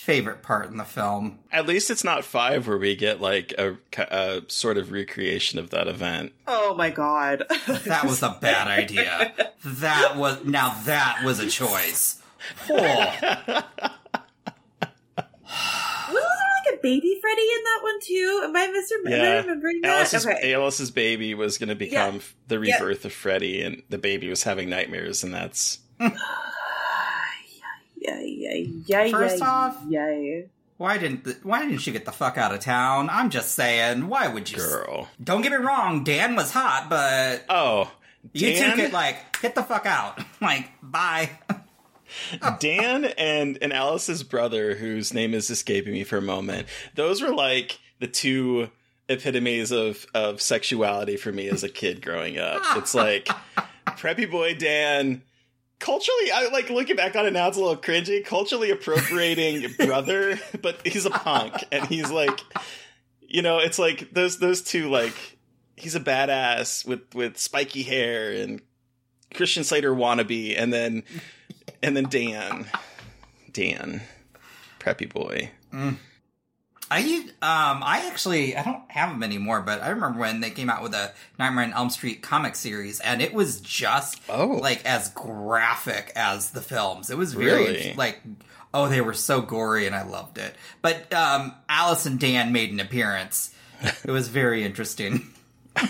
favorite 0.00 0.42
part 0.42 0.70
in 0.70 0.76
the 0.78 0.84
film. 0.84 1.38
At 1.52 1.66
least 1.66 1.90
it's 1.90 2.02
not 2.04 2.24
five 2.24 2.66
where 2.66 2.78
we 2.78 2.96
get 2.96 3.20
like 3.20 3.52
a, 3.58 3.76
a 3.98 4.42
sort 4.48 4.78
of 4.78 4.92
recreation 4.92 5.58
of 5.58 5.70
that 5.70 5.88
event. 5.88 6.32
oh 6.46 6.74
my 6.74 6.88
god. 6.90 7.44
That 7.84 8.04
was 8.04 8.22
a 8.22 8.36
bad 8.40 8.66
idea. 8.68 9.32
That 9.64 10.16
was 10.16 10.44
now 10.44 10.74
that 10.84 11.22
was 11.24 11.38
a 11.38 11.46
choice. 11.48 12.20
Oh, 12.68 12.74
Wasn't 12.78 13.64
there 16.08 16.16
like 16.16 16.78
a 16.78 16.82
baby 16.82 17.18
Freddy 17.20 17.42
in 17.42 17.64
that 17.64 17.80
one 17.82 18.00
too? 18.00 18.40
Am 18.44 18.56
I 18.56 18.66
misremembering? 18.68 19.12
Am 19.12 19.20
I 19.20 19.24
Yeah. 19.24 19.36
remembering 19.42 19.80
that? 19.82 19.90
Alice's, 19.98 20.26
okay. 20.26 20.54
Alice's 20.54 20.90
baby 20.90 21.34
was 21.34 21.58
going 21.58 21.68
to 21.68 21.74
become 21.74 22.14
Yeah. 22.16 22.20
the 22.48 22.58
Yeah. 22.60 22.76
rebirth 22.78 23.04
of 23.04 23.12
Freddy, 23.12 23.60
and 23.62 23.82
the 23.90 23.98
baby 23.98 24.28
was 24.28 24.42
having 24.44 24.70
nightmares, 24.70 25.22
and 25.22 25.34
that's 25.34 25.78
Yeah, 28.00 28.20
yeah, 28.20 28.54
yeah, 28.86 29.10
First 29.10 29.38
yeah, 29.40 29.48
off- 29.50 29.82
yeah. 29.88 30.40
why 30.78 30.96
didn't 30.98 31.24
the, 31.24 31.36
why 31.42 31.60
didn't 31.60 31.78
she 31.78 31.92
get 31.92 32.04
the 32.06 32.12
fuck 32.12 32.38
out 32.38 32.52
of 32.54 32.60
town? 32.60 33.10
I'm 33.10 33.28
just 33.30 33.52
saying. 33.54 34.08
Why 34.08 34.26
would 34.28 34.50
you? 34.50 34.56
girl. 34.58 35.08
Don't 35.22 35.42
get 35.42 35.52
me 35.52 35.58
wrong. 35.58 36.02
Dan 36.02 36.34
was 36.34 36.50
hot, 36.52 36.86
but 36.88 37.44
Oh, 37.50 37.90
you 38.32 38.54
Dan, 38.54 38.76
two 38.76 38.82
could 38.84 38.92
like 38.92 39.40
get 39.42 39.54
the 39.54 39.62
fuck 39.62 39.84
out. 39.86 40.18
Like 40.40 40.70
bye. 40.82 41.30
Dan 42.58 43.04
and 43.04 43.58
and 43.60 43.72
Alice's 43.72 44.22
brother, 44.22 44.74
whose 44.74 45.12
name 45.14 45.34
is 45.34 45.50
escaping 45.50 45.92
me 45.92 46.04
for 46.04 46.16
a 46.16 46.22
moment. 46.22 46.66
Those 46.94 47.20
were 47.22 47.32
like 47.34 47.78
the 48.00 48.06
two 48.08 48.70
epitomes 49.08 49.70
of 49.72 50.06
of 50.14 50.40
sexuality 50.40 51.16
for 51.16 51.30
me 51.32 51.48
as 51.48 51.62
a 51.62 51.68
kid 51.68 52.00
growing 52.02 52.38
up. 52.38 52.62
It's 52.78 52.94
like 52.94 53.28
preppy 53.86 54.30
boy 54.30 54.54
Dan. 54.54 55.22
Culturally, 55.80 56.30
I 56.32 56.48
like 56.52 56.70
looking 56.70 56.94
back 56.94 57.16
on 57.16 57.26
it 57.26 57.32
now. 57.32 57.48
It's 57.48 57.56
a 57.56 57.60
little 57.60 57.76
cringy. 57.76 58.24
Culturally 58.24 58.70
appropriating 58.70 59.66
brother, 59.78 60.38
but 60.62 60.86
he's 60.86 61.06
a 61.06 61.10
punk, 61.10 61.54
and 61.72 61.86
he's 61.86 62.10
like, 62.10 62.38
you 63.20 63.42
know, 63.42 63.58
it's 63.58 63.78
like 63.78 64.12
those 64.12 64.38
those 64.38 64.62
two 64.62 64.90
like 64.90 65.38
he's 65.76 65.94
a 65.94 66.00
badass 66.00 66.86
with 66.86 67.14
with 67.14 67.38
spiky 67.38 67.82
hair 67.82 68.30
and 68.30 68.60
Christian 69.34 69.64
Slater 69.64 69.94
wannabe, 69.94 70.54
and 70.56 70.72
then 70.72 71.02
and 71.82 71.96
then 71.96 72.04
Dan, 72.04 72.66
Dan, 73.50 74.02
preppy 74.78 75.10
boy. 75.10 75.50
Mm. 75.72 75.96
I 76.92 77.20
um 77.40 77.82
I 77.84 78.08
actually 78.10 78.56
I 78.56 78.64
don't 78.64 78.82
have 78.90 79.10
them 79.10 79.22
anymore, 79.22 79.60
but 79.60 79.80
I 79.80 79.90
remember 79.90 80.18
when 80.18 80.40
they 80.40 80.50
came 80.50 80.68
out 80.68 80.82
with 80.82 80.92
a 80.94 81.12
Nightmare 81.38 81.64
on 81.66 81.72
Elm 81.72 81.90
Street 81.90 82.20
comic 82.22 82.56
series, 82.56 82.98
and 83.00 83.22
it 83.22 83.32
was 83.32 83.60
just 83.60 84.20
Oh. 84.28 84.46
like 84.46 84.84
as 84.84 85.08
graphic 85.10 86.12
as 86.16 86.50
the 86.50 86.60
films. 86.60 87.08
It 87.10 87.16
was 87.16 87.32
very 87.34 87.64
Really? 87.64 87.94
like 87.94 88.20
oh 88.74 88.88
they 88.88 89.00
were 89.00 89.14
so 89.14 89.40
gory, 89.40 89.86
and 89.86 89.94
I 89.94 90.02
loved 90.02 90.38
it. 90.38 90.54
But 90.82 91.12
um 91.14 91.54
Alice 91.68 92.06
and 92.06 92.18
Dan 92.18 92.52
made 92.52 92.72
an 92.72 92.80
appearance. 92.80 93.54
It 94.04 94.10
was 94.10 94.28
very 94.28 94.64
interesting. 94.64 95.28
I 95.76 95.86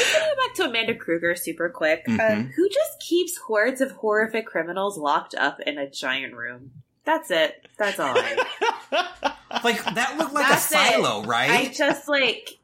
just 0.00 0.14
want 0.14 0.24
to 0.24 0.36
go 0.36 0.46
back 0.46 0.54
to 0.56 0.64
Amanda 0.64 0.94
Krueger 0.94 1.34
super 1.36 1.68
quick. 1.68 2.04
Uh, 2.08 2.12
Mhm. 2.12 2.52
who 2.54 2.68
just 2.68 3.00
keeps 3.00 3.36
hordes 3.36 3.80
of 3.80 3.92
horrific 3.92 4.46
criminals 4.46 4.96
locked 4.98 5.34
up 5.34 5.60
in 5.60 5.78
a 5.78 5.88
giant 5.90 6.34
room? 6.34 6.70
That's 7.06 7.30
it. 7.30 7.66
That's 7.78 7.98
all 7.98 8.14
Like 9.64 9.82
that 9.94 10.16
looked 10.18 10.34
like 10.34 10.48
That's 10.48 10.70
a 10.70 10.74
it. 10.74 10.90
silo, 10.92 11.22
right? 11.22 11.50
I 11.50 11.72
just 11.72 12.08
like 12.08 12.58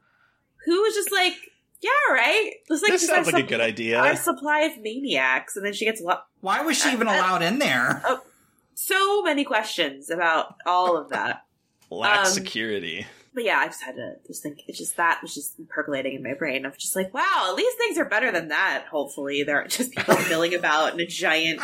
who 0.66 0.82
was 0.82 0.94
just 0.94 1.10
like, 1.10 1.34
yeah, 1.80 1.90
right. 2.12 2.52
It's 2.68 2.82
like 2.82 2.92
this 2.92 3.06
sounds 3.06 3.28
our 3.28 3.32
like 3.32 3.34
a 3.34 3.38
sup- 3.40 3.48
good 3.48 3.60
Our 3.60 3.66
idea. 3.66 4.16
supply 4.16 4.60
of 4.60 4.78
maniacs, 4.80 5.56
and 5.56 5.64
then 5.64 5.72
she 5.72 5.84
gets 5.84 6.00
lo- 6.00 6.18
Why 6.40 6.60
was 6.62 6.76
she 6.76 6.90
even 6.92 7.06
allowed 7.06 7.42
in 7.42 7.58
there? 7.58 8.02
so 8.74 9.22
many 9.22 9.44
questions 9.44 10.10
about 10.10 10.54
all 10.66 10.96
of 10.96 11.08
that. 11.10 11.44
Lack 11.90 12.20
um, 12.20 12.26
security. 12.26 13.06
But 13.34 13.44
yeah, 13.44 13.58
I 13.58 13.66
just 13.66 13.82
had 13.82 13.94
to 13.96 14.14
just 14.26 14.42
think. 14.42 14.58
It's 14.68 14.76
just 14.78 14.96
that 14.98 15.20
was 15.22 15.34
just 15.34 15.56
percolating 15.68 16.14
in 16.14 16.22
my 16.22 16.34
brain. 16.34 16.66
of 16.66 16.76
just 16.76 16.94
like, 16.94 17.14
wow, 17.14 17.46
at 17.48 17.54
least 17.54 17.78
things 17.78 17.96
are 17.98 18.04
better 18.04 18.30
than 18.30 18.48
that. 18.48 18.84
Hopefully, 18.90 19.42
there 19.42 19.56
aren't 19.56 19.70
just 19.70 19.92
people 19.92 20.16
milling 20.28 20.54
about 20.54 20.92
in 20.94 21.00
a 21.00 21.06
giant, 21.06 21.60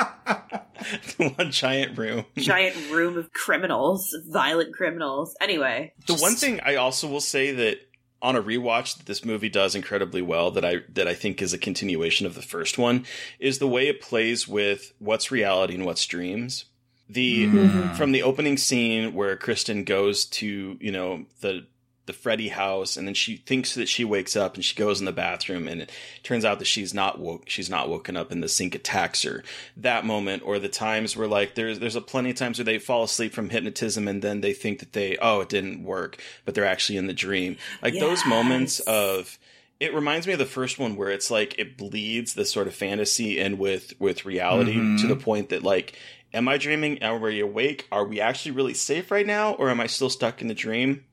One 1.18 1.50
giant 1.50 1.98
room. 1.98 2.24
giant 2.36 2.90
room 2.90 3.18
of 3.18 3.32
criminals, 3.32 4.16
violent 4.28 4.74
criminals. 4.74 5.34
Anyway, 5.40 5.92
The 6.06 6.12
just- 6.14 6.22
one 6.22 6.34
thing 6.34 6.60
I 6.64 6.76
also 6.76 7.08
will 7.08 7.20
say 7.20 7.52
that 7.52 7.80
on 8.20 8.34
a 8.34 8.42
rewatch 8.42 8.96
that 8.96 9.06
this 9.06 9.24
movie 9.24 9.48
does 9.48 9.74
incredibly 9.74 10.22
well 10.22 10.50
that 10.52 10.64
I 10.64 10.76
that 10.94 11.06
I 11.06 11.14
think 11.14 11.40
is 11.40 11.52
a 11.52 11.58
continuation 11.58 12.26
of 12.26 12.34
the 12.34 12.42
first 12.42 12.76
one 12.78 13.04
is 13.38 13.58
the 13.58 13.68
way 13.68 13.86
it 13.88 14.00
plays 14.00 14.48
with 14.48 14.92
what's 14.98 15.30
reality 15.30 15.74
and 15.74 15.84
what's 15.84 16.04
dreams. 16.06 16.64
The 17.08 17.46
Mm. 17.46 17.96
from 17.96 18.12
the 18.12 18.22
opening 18.22 18.56
scene 18.58 19.14
where 19.14 19.36
Kristen 19.36 19.84
goes 19.84 20.24
to, 20.26 20.76
you 20.80 20.92
know, 20.92 21.24
the 21.40 21.64
the 22.06 22.12
Freddy 22.14 22.48
house 22.48 22.96
and 22.96 23.06
then 23.06 23.12
she 23.12 23.36
thinks 23.36 23.74
that 23.74 23.86
she 23.86 24.02
wakes 24.02 24.34
up 24.34 24.54
and 24.54 24.64
she 24.64 24.74
goes 24.74 24.98
in 24.98 25.04
the 25.04 25.12
bathroom 25.12 25.68
and 25.68 25.82
it 25.82 25.92
turns 26.22 26.42
out 26.42 26.58
that 26.58 26.64
she's 26.64 26.94
not 26.94 27.18
woke 27.18 27.44
she's 27.50 27.68
not 27.68 27.90
woken 27.90 28.16
up 28.16 28.30
and 28.32 28.42
the 28.42 28.48
sink 28.48 28.74
attacks 28.74 29.24
her. 29.24 29.44
That 29.76 30.06
moment 30.06 30.42
or 30.46 30.58
the 30.58 30.70
times 30.70 31.18
where 31.18 31.28
like 31.28 31.54
there's 31.54 31.80
there's 31.80 31.96
a 31.96 32.00
plenty 32.00 32.30
of 32.30 32.36
times 32.36 32.56
where 32.58 32.64
they 32.64 32.78
fall 32.78 33.02
asleep 33.02 33.34
from 33.34 33.50
hypnotism 33.50 34.08
and 34.08 34.22
then 34.22 34.40
they 34.40 34.54
think 34.54 34.78
that 34.78 34.94
they 34.94 35.18
oh 35.20 35.40
it 35.42 35.50
didn't 35.50 35.84
work 35.84 36.16
but 36.46 36.54
they're 36.54 36.64
actually 36.64 36.96
in 36.96 37.08
the 37.08 37.12
dream. 37.12 37.58
Like 37.82 37.92
those 37.92 38.24
moments 38.24 38.80
of 38.80 39.38
it 39.78 39.94
reminds 39.94 40.26
me 40.26 40.32
of 40.32 40.38
the 40.40 40.46
first 40.46 40.78
one 40.78 40.96
where 40.96 41.10
it's 41.10 41.30
like 41.30 41.56
it 41.58 41.76
bleeds 41.76 42.32
the 42.34 42.46
sort 42.46 42.66
of 42.68 42.74
fantasy 42.74 43.38
in 43.38 43.58
with 43.58 43.92
with 44.00 44.24
reality 44.24 44.76
Mhm. 44.76 45.00
to 45.02 45.06
the 45.06 45.14
point 45.14 45.50
that 45.50 45.62
like 45.62 45.92
am 46.34 46.48
I 46.48 46.58
dreaming? 46.58 47.02
Are 47.02 47.18
we 47.18 47.40
awake? 47.40 47.86
Are 47.92 48.04
we 48.04 48.20
actually 48.20 48.52
really 48.52 48.74
safe 48.74 49.10
right 49.10 49.26
now 49.26 49.54
or 49.54 49.70
am 49.70 49.80
I 49.80 49.86
still 49.86 50.10
stuck 50.10 50.40
in 50.42 50.48
the 50.48 50.54
dream? 50.54 51.04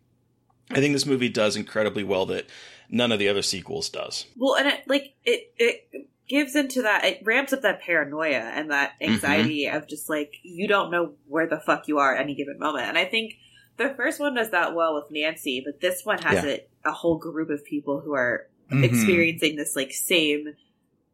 I 0.72 0.76
think 0.76 0.94
this 0.94 1.06
movie 1.06 1.30
does 1.30 1.56
incredibly 1.56 2.04
well 2.04 2.26
that 2.28 2.48
none 2.90 3.12
of 3.12 3.20
the 3.20 3.30
other 3.30 3.42
sequels 3.42 3.90
does. 3.90 4.26
well, 4.36 4.56
and 4.56 4.68
it 4.68 4.82
like 4.88 5.14
it 5.24 5.54
it 5.58 6.08
gives 6.28 6.56
into 6.56 6.82
that. 6.82 7.06
It 7.06 7.22
ramps 7.24 7.54
up 7.54 7.62
that 7.62 7.82
paranoia 7.82 8.38
and 8.40 8.72
that 8.72 8.94
anxiety 9.00 9.68
of 9.68 9.88
just 9.88 10.10
like 10.10 10.34
you 10.42 10.68
don't 10.68 10.90
know 10.92 11.14
where 11.28 11.48
the 11.48 11.60
fuck 11.60 11.88
you 11.88 12.00
are 12.00 12.16
at 12.16 12.22
any 12.22 12.34
given 12.34 12.58
moment. 12.58 12.86
And 12.88 12.98
I 12.98 13.06
think 13.06 13.36
the 13.78 13.90
first 13.96 14.20
one 14.20 14.34
does 14.34 14.50
that 14.52 14.74
well 14.74 14.96
with 14.96 15.12
Nancy, 15.12 15.62
but 15.64 15.82
this 15.82 16.04
one 16.04 16.18
has 16.24 16.44
Yeah. 16.44 16.50
it 16.52 16.70
a 16.84 16.92
whole 16.92 17.18
group 17.20 17.50
of 17.52 17.64
people 17.64 18.00
who 18.02 18.14
are 18.14 18.48
Mhm. 18.72 18.84
experiencing 18.84 19.56
this 19.58 19.76
like 19.76 19.92
same 19.92 20.56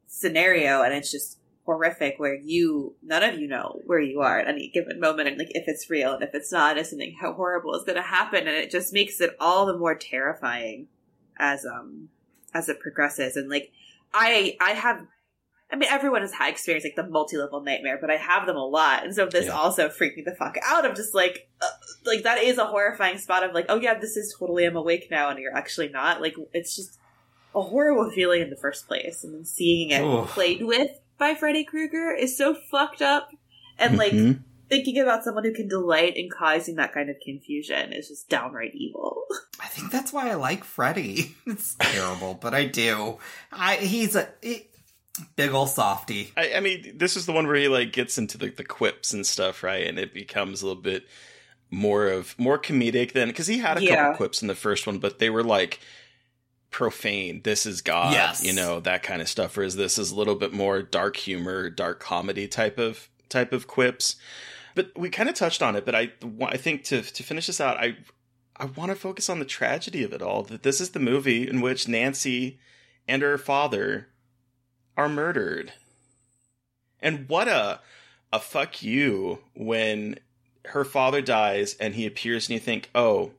scenario 0.08 0.82
and 0.82 0.93
it's 0.93 1.12
just 1.12 1.38
horrific 1.74 2.15
where 2.17 2.36
you 2.36 2.95
none 3.03 3.24
of 3.24 3.39
you 3.39 3.47
know 3.47 3.80
where 3.86 3.99
you 3.99 4.19
are 4.22 4.39
at 4.39 4.47
any 4.47 4.69
given 4.69 4.99
moment 4.99 5.28
and 5.30 5.38
like 5.38 5.51
if 5.51 5.63
it's 5.67 5.89
real 5.89 6.13
and 6.13 6.24
if 6.24 6.34
it's 6.34 6.51
not 6.51 6.78
and 6.78 6.86
something 6.86 7.15
how 7.22 7.34
horrible 7.34 7.74
is 7.76 7.84
going 7.84 7.95
to 7.95 8.01
happen 8.01 8.39
and 8.47 8.55
it 8.57 8.69
just 8.72 8.93
makes 8.93 9.22
it 9.22 9.36
all 9.39 9.65
the 9.65 9.78
more 9.78 9.95
terrifying 9.95 10.88
as 11.39 11.65
um 11.65 12.09
as 12.53 12.67
it 12.69 12.80
progresses 12.80 13.36
and 13.36 13.49
like 13.49 13.72
i 14.13 14.55
i 14.59 14.72
have 14.72 15.05
I 15.74 15.78
mean, 15.78 15.88
everyone 15.89 16.19
has 16.19 16.34
had 16.34 16.49
experience 16.49 16.84
like 16.84 16.97
the 16.97 17.07
multi-level 17.09 17.61
nightmare, 17.61 17.97
but 18.01 18.11
I 18.11 18.17
have 18.17 18.45
them 18.45 18.57
a 18.57 18.65
lot, 18.65 19.05
and 19.05 19.15
so 19.15 19.26
this 19.26 19.45
Yeah. 19.45 19.53
also 19.53 19.88
freaked 19.88 20.17
me 20.17 20.24
the 20.24 20.36
fuck 20.36 20.57
out. 20.65 20.86
Of 20.86 20.97
just 20.97 21.15
like, 21.15 21.47
uh, 21.61 21.69
like 22.05 22.24
that 22.24 22.39
is 22.43 22.57
a 22.57 22.65
horrifying 22.65 23.17
spot 23.17 23.43
of 23.43 23.53
like, 23.53 23.67
oh 23.69 23.80
yeah, 23.80 23.97
this 23.97 24.17
is 24.17 24.36
totally 24.38 24.65
I'm 24.65 24.76
awake 24.76 25.07
now, 25.09 25.30
and 25.30 25.39
you're 25.39 25.55
actually 25.55 25.88
not. 25.88 26.19
Like, 26.19 26.36
it's 26.51 26.76
just 26.76 26.99
a 27.55 27.61
horrible 27.61 28.11
feeling 28.11 28.41
in 28.41 28.49
the 28.49 28.57
first 28.57 28.86
place, 28.86 29.24
and 29.24 29.34
then 29.34 29.45
seeing 29.45 29.91
it 29.91 30.01
Oof. 30.03 30.28
played 30.32 30.61
with 30.61 30.91
by 31.22 31.36
Freddy 31.36 31.63
Krueger 31.63 32.11
is 32.11 32.36
so 32.36 32.55
fucked 32.72 33.01
up. 33.03 33.30
And 33.78 33.95
like 33.97 34.11
Mhm. 34.11 34.43
thinking 34.69 34.97
about 34.99 35.24
someone 35.24 35.43
who 35.45 35.53
can 35.53 35.67
delight 35.67 36.17
in 36.17 36.30
causing 36.30 36.76
that 36.78 36.93
kind 36.93 37.09
of 37.11 37.15
confusion 37.24 37.93
is 37.93 38.07
just 38.09 38.28
downright 38.28 38.72
evil. 38.74 39.24
I 39.59 39.67
think 39.67 39.91
that's 39.91 40.11
why 40.11 40.30
I 40.32 40.34
like 40.34 40.63
Freddy. 40.63 41.36
It's 41.45 41.76
terrible, 41.76 42.34
but 42.34 42.53
I 42.55 42.65
do. 42.65 43.19
I 43.51 43.76
he's 43.78 44.15
a 44.15 44.30
he- 44.41 44.67
big 45.36 45.51
ol' 45.51 45.67
softy. 45.67 46.32
I, 46.36 46.53
I 46.55 46.59
mean, 46.59 46.97
this 46.97 47.15
is 47.15 47.26
the 47.28 47.34
one 47.34 47.45
where 47.45 47.55
he 47.55 47.67
like 47.67 47.91
gets 47.93 48.17
into 48.17 48.38
the, 48.39 48.49
the 48.49 48.63
quips 48.63 49.13
and 49.13 49.26
stuff, 49.26 49.61
right? 49.63 49.86
And 49.88 49.99
it 49.99 50.13
becomes 50.13 50.61
a 50.61 50.67
little 50.67 50.82
bit 50.82 51.05
more 51.69 52.07
of 52.07 52.38
more 52.39 52.57
comedic 52.59 53.11
than 53.13 53.28
because 53.30 53.47
he 53.47 53.59
had 53.59 53.78
a 53.78 53.84
Yeah. 53.84 53.95
couple 53.95 54.17
quips 54.17 54.41
in 54.41 54.47
the 54.47 54.55
first 54.55 54.88
one, 54.88 54.97
but 54.99 55.19
they 55.19 55.30
were 55.30 55.43
like 55.43 55.80
profane. 56.72 57.41
This 57.43 57.65
is 57.65 57.82
God, 57.82 58.13
Yes. 58.13 58.43
you 58.43 58.53
know 58.53 58.80
that 58.80 59.03
kind 59.03 59.22
of 59.22 59.30
stuff. 59.30 59.55
Whereas 59.57 59.76
this 59.76 59.97
is 59.97 60.11
a 60.11 60.15
little 60.15 60.36
bit 60.36 60.53
more 60.53 60.82
dark 60.82 61.17
humor, 61.17 61.69
dark 61.69 61.99
comedy 61.99 62.47
type 62.47 62.78
of 62.80 63.09
type 63.30 63.51
of 63.53 63.67
quips. 63.67 64.15
But 64.74 64.91
we 64.97 65.09
kind 65.09 65.28
of 65.30 65.36
touched 65.36 65.61
on 65.61 65.76
it. 65.76 65.86
But 65.86 65.95
I 65.95 66.11
I 66.45 66.57
think 66.57 66.84
to 66.86 67.01
to 67.01 67.24
finish 67.24 67.47
this 67.47 67.61
out, 67.61 67.78
I 67.78 67.97
I 68.55 68.65
want 68.65 68.89
to 68.91 68.95
focus 68.95 69.30
on 69.30 69.39
the 69.39 69.45
tragedy 69.45 70.03
of 70.03 70.13
it 70.13 70.22
all. 70.22 70.43
That 70.43 70.63
this 70.63 70.80
is 70.82 70.91
the 70.91 70.99
movie 70.99 71.47
in 71.47 71.61
which 71.61 71.88
Nancy 71.88 72.59
and 73.07 73.22
her 73.22 73.38
father 73.38 74.07
are 74.95 75.09
murdered. 75.09 75.74
And 77.01 77.28
what 77.28 77.47
a 77.47 77.82
a 78.32 78.39
fuck 78.39 78.82
you 78.82 79.39
when 79.55 80.19
her 80.67 80.86
father 80.86 81.22
dies 81.22 81.76
and 81.80 81.95
he 81.95 82.05
appears 82.05 82.47
and 82.47 82.53
you 82.53 82.59
think, 82.59 82.89
"Oh, 82.95 83.32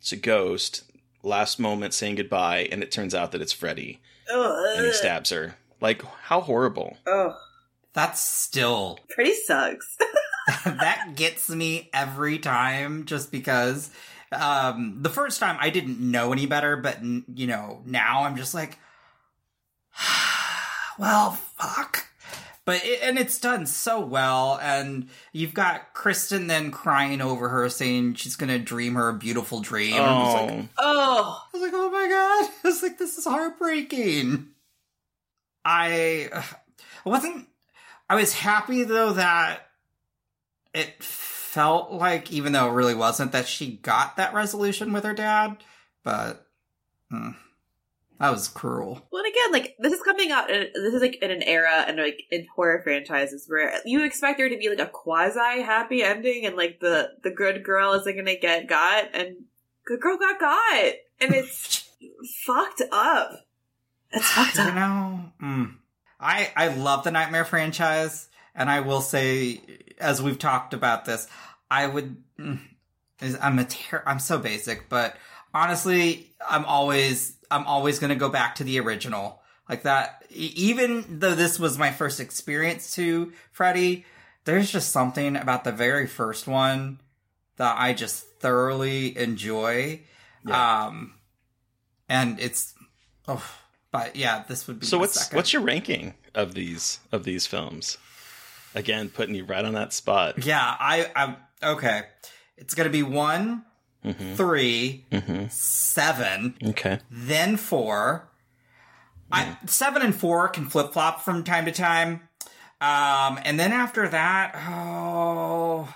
it's 0.00 0.12
a 0.12 0.16
ghost." 0.16 0.82
Last 1.24 1.58
moment 1.58 1.94
saying 1.94 2.16
goodbye 2.16 2.68
and 2.70 2.82
it 2.82 2.92
turns 2.92 3.14
out 3.14 3.32
that 3.32 3.40
it's 3.40 3.52
Freddy 3.52 4.00
and 4.28 4.86
he 4.86 4.92
stabs 4.92 5.30
her. 5.30 5.56
Like 5.80 6.02
how 6.04 6.40
horrible. 6.40 6.96
Oh, 7.06 7.34
That's 7.94 8.20
still 8.20 8.98
pretty 9.08 9.34
sucks. 9.34 9.96
that 10.66 11.12
gets 11.14 11.48
me 11.48 11.88
every 11.94 12.38
time 12.38 13.06
just 13.06 13.32
because 13.32 13.90
um 14.30 14.98
the 15.00 15.08
first 15.08 15.40
time 15.40 15.56
I 15.58 15.70
didn't 15.70 15.98
know 16.00 16.32
any 16.32 16.44
better 16.44 16.76
but 16.76 16.96
n- 16.98 17.24
you 17.34 17.46
know 17.46 17.80
now 17.86 18.24
I'm 18.24 18.36
just 18.36 18.52
like 18.52 18.78
well 20.98 21.32
fuck 21.32 22.08
but 22.64 22.84
it, 22.84 23.00
and 23.02 23.18
it's 23.18 23.38
done 23.38 23.66
so 23.66 24.00
well 24.00 24.58
and 24.62 25.08
you've 25.32 25.54
got 25.54 25.94
Kristen 25.94 26.46
then 26.46 26.70
crying 26.70 27.20
over 27.20 27.48
her 27.48 27.68
saying 27.68 28.14
she's 28.14 28.36
gonna 28.36 28.58
dream 28.58 28.94
her 28.94 29.08
a 29.08 29.14
beautiful 29.14 29.60
dream 29.60 29.94
and 29.94 30.04
I'm 30.04 30.24
just 30.24 30.56
like, 30.56 30.68
oh, 30.78 31.42
I 31.42 31.56
was 31.56 31.62
like, 31.62 31.72
oh 31.74 31.90
my 31.90 32.08
god. 32.08 32.50
I 32.64 32.68
was 32.68 32.82
like, 32.82 32.98
this 32.98 33.18
is 33.18 33.24
heartbreaking. 33.24 34.48
I 35.64 36.28
I 36.32 36.44
wasn't. 37.08 37.48
I 38.08 38.16
was 38.16 38.34
happy 38.34 38.84
though 38.84 39.14
that 39.14 39.66
it 40.74 41.02
felt 41.02 41.92
like, 41.92 42.32
even 42.32 42.52
though 42.52 42.68
it 42.68 42.74
really 42.74 42.94
wasn't, 42.94 43.32
that 43.32 43.46
she 43.46 43.76
got 43.76 44.16
that 44.16 44.34
resolution 44.34 44.92
with 44.92 45.04
her 45.04 45.14
dad. 45.14 45.58
But 46.02 46.46
hmm, 47.10 47.30
that 48.24 48.30
was 48.32 48.48
cruel. 48.48 49.06
Well, 49.10 49.22
and 49.22 49.32
again, 49.32 49.52
like 49.52 49.76
this 49.78 49.92
is 49.92 50.00
coming 50.02 50.30
out. 50.30 50.50
In, 50.50 50.68
this 50.74 50.94
is 50.94 51.02
like 51.02 51.16
in 51.16 51.30
an 51.30 51.42
era 51.42 51.84
and 51.86 51.98
like 51.98 52.22
in 52.30 52.46
horror 52.54 52.80
franchises 52.82 53.44
where 53.48 53.72
you 53.84 54.02
expect 54.04 54.38
there 54.38 54.48
to 54.48 54.56
be 54.56 54.68
like 54.70 54.78
a 54.78 54.86
quasi 54.90 55.60
happy 55.62 56.02
ending, 56.02 56.46
and 56.46 56.56
like 56.56 56.80
the 56.80 57.10
the 57.22 57.30
good 57.30 57.62
girl 57.64 57.92
isn't 57.92 58.16
gonna 58.16 58.36
get 58.36 58.66
got, 58.68 59.10
and 59.14 59.36
good 59.86 60.00
girl 60.00 60.16
got 60.16 60.40
got, 60.40 60.92
and 61.20 61.34
it's 61.34 61.88
fucked 62.46 62.82
up. 62.90 63.32
It's 64.10 64.26
fucked 64.30 64.56
You 64.56 64.62
up. 64.64 64.74
know, 64.74 65.20
mm. 65.42 65.74
I 66.18 66.50
I 66.56 66.68
love 66.68 67.04
the 67.04 67.10
Nightmare 67.10 67.44
franchise, 67.44 68.28
and 68.54 68.70
I 68.70 68.80
will 68.80 69.02
say, 69.02 69.60
as 69.98 70.22
we've 70.22 70.38
talked 70.38 70.72
about 70.72 71.04
this, 71.04 71.28
I 71.70 71.86
would. 71.86 72.16
mm, 72.38 72.58
I'm 73.40 73.58
a 73.58 73.64
ter- 73.64 74.02
I'm 74.06 74.18
so 74.18 74.38
basic, 74.38 74.88
but 74.88 75.16
honestly, 75.54 76.32
I'm 76.46 76.64
always 76.66 77.36
I'm 77.50 77.66
always 77.66 77.98
going 77.98 78.10
to 78.10 78.16
go 78.16 78.28
back 78.28 78.56
to 78.56 78.64
the 78.64 78.80
original. 78.80 79.40
Like 79.68 79.82
that 79.84 80.24
even 80.30 81.20
though 81.20 81.34
this 81.34 81.58
was 81.58 81.78
my 81.78 81.90
first 81.90 82.20
experience 82.20 82.94
to 82.96 83.32
Freddy, 83.52 84.04
there's 84.44 84.70
just 84.70 84.90
something 84.90 85.36
about 85.36 85.64
the 85.64 85.72
very 85.72 86.06
first 86.06 86.46
one 86.46 87.00
that 87.56 87.76
I 87.78 87.94
just 87.94 88.26
thoroughly 88.40 89.16
enjoy. 89.16 90.02
Yeah. 90.46 90.86
Um 90.86 91.14
and 92.08 92.38
it's 92.40 92.74
oh 93.26 93.42
but 93.90 94.16
yeah, 94.16 94.44
this 94.48 94.66
would 94.66 94.80
be 94.80 94.86
So 94.86 94.98
what's 94.98 95.18
second. 95.18 95.36
what's 95.36 95.52
your 95.54 95.62
ranking 95.62 96.14
of 96.34 96.52
these 96.52 96.98
of 97.12 97.24
these 97.24 97.46
films? 97.46 97.96
Again, 98.74 99.08
putting 99.08 99.34
you 99.36 99.44
right 99.44 99.64
on 99.64 99.74
that 99.74 99.92
spot. 99.94 100.44
Yeah, 100.44 100.60
I 100.60 101.10
I 101.16 101.36
okay. 101.70 102.02
It's 102.58 102.74
going 102.74 102.86
to 102.86 102.92
be 102.92 103.02
1 103.02 103.64
mm-hmm. 104.04 104.34
3 104.34 105.04
mm-hmm. 105.10 105.46
seven, 105.48 106.54
okay, 106.62 107.00
then 107.10 107.56
four. 107.56 108.28
Yeah. 109.30 109.36
I, 109.36 109.42
hmm. 109.44 109.66
seven 109.66 110.02
and 110.02 110.14
four 110.14 110.48
can 110.48 110.66
flip 110.66 110.92
flop 110.92 111.22
from 111.22 111.44
time 111.44 111.64
to 111.64 111.72
time, 111.72 112.28
um, 112.80 113.40
and 113.44 113.58
then 113.58 113.72
after 113.72 114.08
that, 114.08 114.54
oh, 114.68 115.92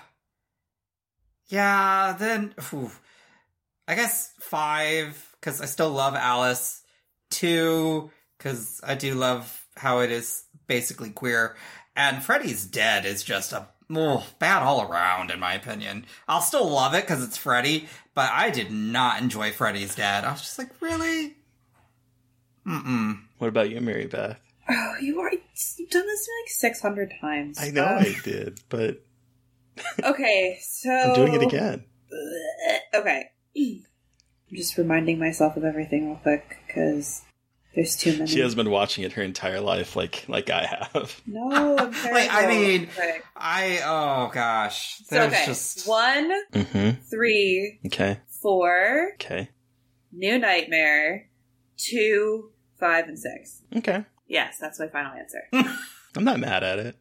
yeah, 1.47 2.15
then 2.17 2.53
I 3.87 3.95
guess 3.95 4.33
five 4.39 5.35
because 5.39 5.61
I 5.61 5.65
still 5.65 5.91
love 5.91 6.15
Alice. 6.15 6.81
Two 7.29 8.09
because 8.37 8.81
I 8.83 8.95
do 8.95 9.13
love 9.13 9.67
how 9.77 9.99
it 9.99 10.11
is 10.11 10.43
basically 10.65 11.11
queer, 11.11 11.55
and 11.95 12.23
Freddy's 12.23 12.65
dead 12.65 13.05
is 13.05 13.23
just 13.23 13.53
a 13.53 13.67
oh, 13.91 14.25
bad 14.39 14.63
all 14.63 14.89
around 14.89 15.31
in 15.31 15.39
my 15.39 15.53
opinion. 15.53 16.05
I'll 16.27 16.41
still 16.41 16.69
love 16.69 16.93
it 16.93 17.01
because 17.03 17.23
it's 17.23 17.37
Freddy, 17.37 17.87
but 18.13 18.29
I 18.31 18.49
did 18.49 18.71
not 18.71 19.21
enjoy 19.21 19.51
Freddy's 19.51 19.95
Dead. 19.95 20.23
I 20.23 20.31
was 20.31 20.41
just 20.41 20.57
like, 20.57 20.69
really? 20.81 21.35
Mm-mm. 22.67 23.19
What 23.37 23.47
about 23.47 23.69
you, 23.69 23.81
Mary 23.81 24.05
Beth? 24.05 24.39
Oh, 24.69 24.95
you 25.01 25.19
are 25.19 25.31
you've 25.31 25.89
done 25.89 26.05
this 26.05 26.27
like 26.43 26.49
six 26.49 26.81
hundred 26.81 27.11
times. 27.19 27.57
I 27.59 27.71
know 27.71 27.83
Uh, 27.85 27.99
I 28.05 28.15
did, 28.23 28.59
but 28.69 29.01
Okay, 30.03 30.59
so 30.61 30.91
I'm 30.91 31.13
doing 31.15 31.33
it 31.33 31.41
again. 31.41 31.85
Okay, 32.93 33.29
I'm 33.57 34.55
just 34.55 34.77
reminding 34.77 35.17
myself 35.19 35.55
of 35.57 35.63
everything 35.63 36.07
real 36.07 36.17
quick 36.17 36.57
because 36.67 37.23
there's 37.79 37.95
too 37.95 38.11
many. 38.17 38.27
She 38.29 38.39
has 38.41 38.55
been 38.55 38.69
watching 38.69 39.03
it 39.05 39.13
her 39.13 39.21
entire 39.23 39.61
life, 39.61 39.95
like 39.95 40.25
like 40.27 40.49
I 40.49 40.65
have. 40.93 41.21
No, 41.27 41.77
I'm. 41.77 41.91
Like, 42.11 42.29
I 42.31 42.47
mean, 42.47 42.83
okay. 42.97 43.19
I 43.37 43.79
oh 43.85 44.29
gosh, 44.33 44.97
So, 45.05 45.15
there's 45.15 45.33
okay, 45.33 45.45
just 45.45 45.87
one, 45.87 46.29
Mm-hmm. 46.51 47.01
three, 47.09 47.79
Okay. 47.85 48.19
four, 48.41 49.11
Okay. 49.15 49.49
New 50.11 50.37
Nightmare, 50.39 51.29
two, 51.77 52.51
five, 52.79 53.07
and 53.07 53.17
six. 53.17 53.61
Okay. 53.77 54.03
Yes, 54.27 54.57
that's 54.59 54.79
my 54.79 54.87
final 54.87 55.13
answer. 55.13 55.43
I'm 56.15 56.23
not 56.23 56.39
mad 56.39 56.63
at 56.63 56.79
it. 56.79 56.95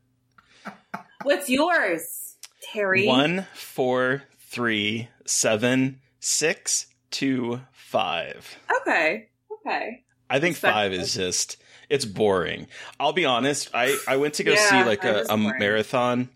What's 1.24 1.48
yours, 1.50 2.36
Terry? 2.72 3.06
One, 3.06 3.46
four, 3.54 4.22
three, 4.38 5.08
seven, 5.26 6.00
six, 6.20 6.86
two, 7.10 7.60
five. 7.72 8.58
Okay. 8.82 9.28
Okay. 9.66 10.04
I 10.30 10.40
think 10.40 10.56
five 10.56 10.92
is 10.92 11.14
just 11.14 11.56
it's 11.88 12.04
boring. 12.04 12.68
I'll 13.00 13.12
be 13.12 13.24
honest. 13.24 13.70
I 13.74 13.96
I 14.06 14.16
went 14.16 14.34
to 14.34 14.44
go 14.44 14.52
Yeah, 14.52 14.68
see 14.68 14.84
like 14.84 15.04
a, 15.04 15.24
a 15.28 15.36
marathon 15.36 16.28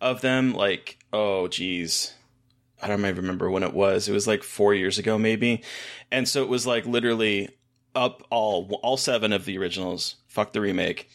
of 0.00 0.20
them. 0.20 0.54
Like 0.54 0.98
oh 1.12 1.48
geez, 1.48 2.14
I 2.80 2.88
don't 2.88 3.00
even 3.00 3.16
remember 3.16 3.50
when 3.50 3.62
it 3.62 3.74
was. 3.74 4.08
It 4.08 4.12
was 4.12 4.26
like 4.26 4.42
four 4.42 4.74
years 4.74 4.98
ago 4.98 5.18
maybe, 5.18 5.62
and 6.10 6.28
so 6.28 6.42
it 6.42 6.48
was 6.48 6.66
like 6.66 6.86
literally 6.86 7.48
up 7.94 8.22
all 8.30 8.78
all 8.82 8.96
seven 8.96 9.32
of 9.32 9.44
the 9.44 9.58
originals. 9.58 10.16
Fuck 10.28 10.52
the 10.52 10.60
remake, 10.60 11.08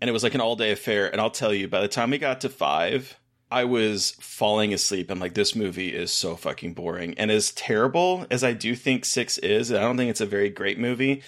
and 0.00 0.08
it 0.08 0.12
was 0.12 0.22
like 0.22 0.34
an 0.34 0.40
all 0.40 0.56
day 0.56 0.72
affair. 0.72 1.10
And 1.10 1.20
I'll 1.20 1.30
tell 1.30 1.52
you, 1.52 1.68
by 1.68 1.80
the 1.80 1.88
time 1.88 2.10
we 2.10 2.18
got 2.18 2.40
to 2.42 2.48
five. 2.48 3.16
I 3.50 3.64
was 3.64 4.10
falling 4.20 4.74
asleep. 4.74 5.10
I'm 5.10 5.20
like, 5.20 5.32
this 5.32 5.56
movie 5.56 5.88
is 5.88 6.12
so 6.12 6.36
fucking 6.36 6.74
boring. 6.74 7.14
And 7.16 7.30
as 7.30 7.50
terrible 7.52 8.26
as 8.30 8.44
I 8.44 8.52
do 8.52 8.74
think 8.74 9.06
six 9.06 9.38
is, 9.38 9.72
I 9.72 9.80
don't 9.80 9.96
think 9.96 10.10
it's 10.10 10.20
a 10.20 10.26
very 10.26 10.50
great 10.50 10.78
movie 10.78 11.22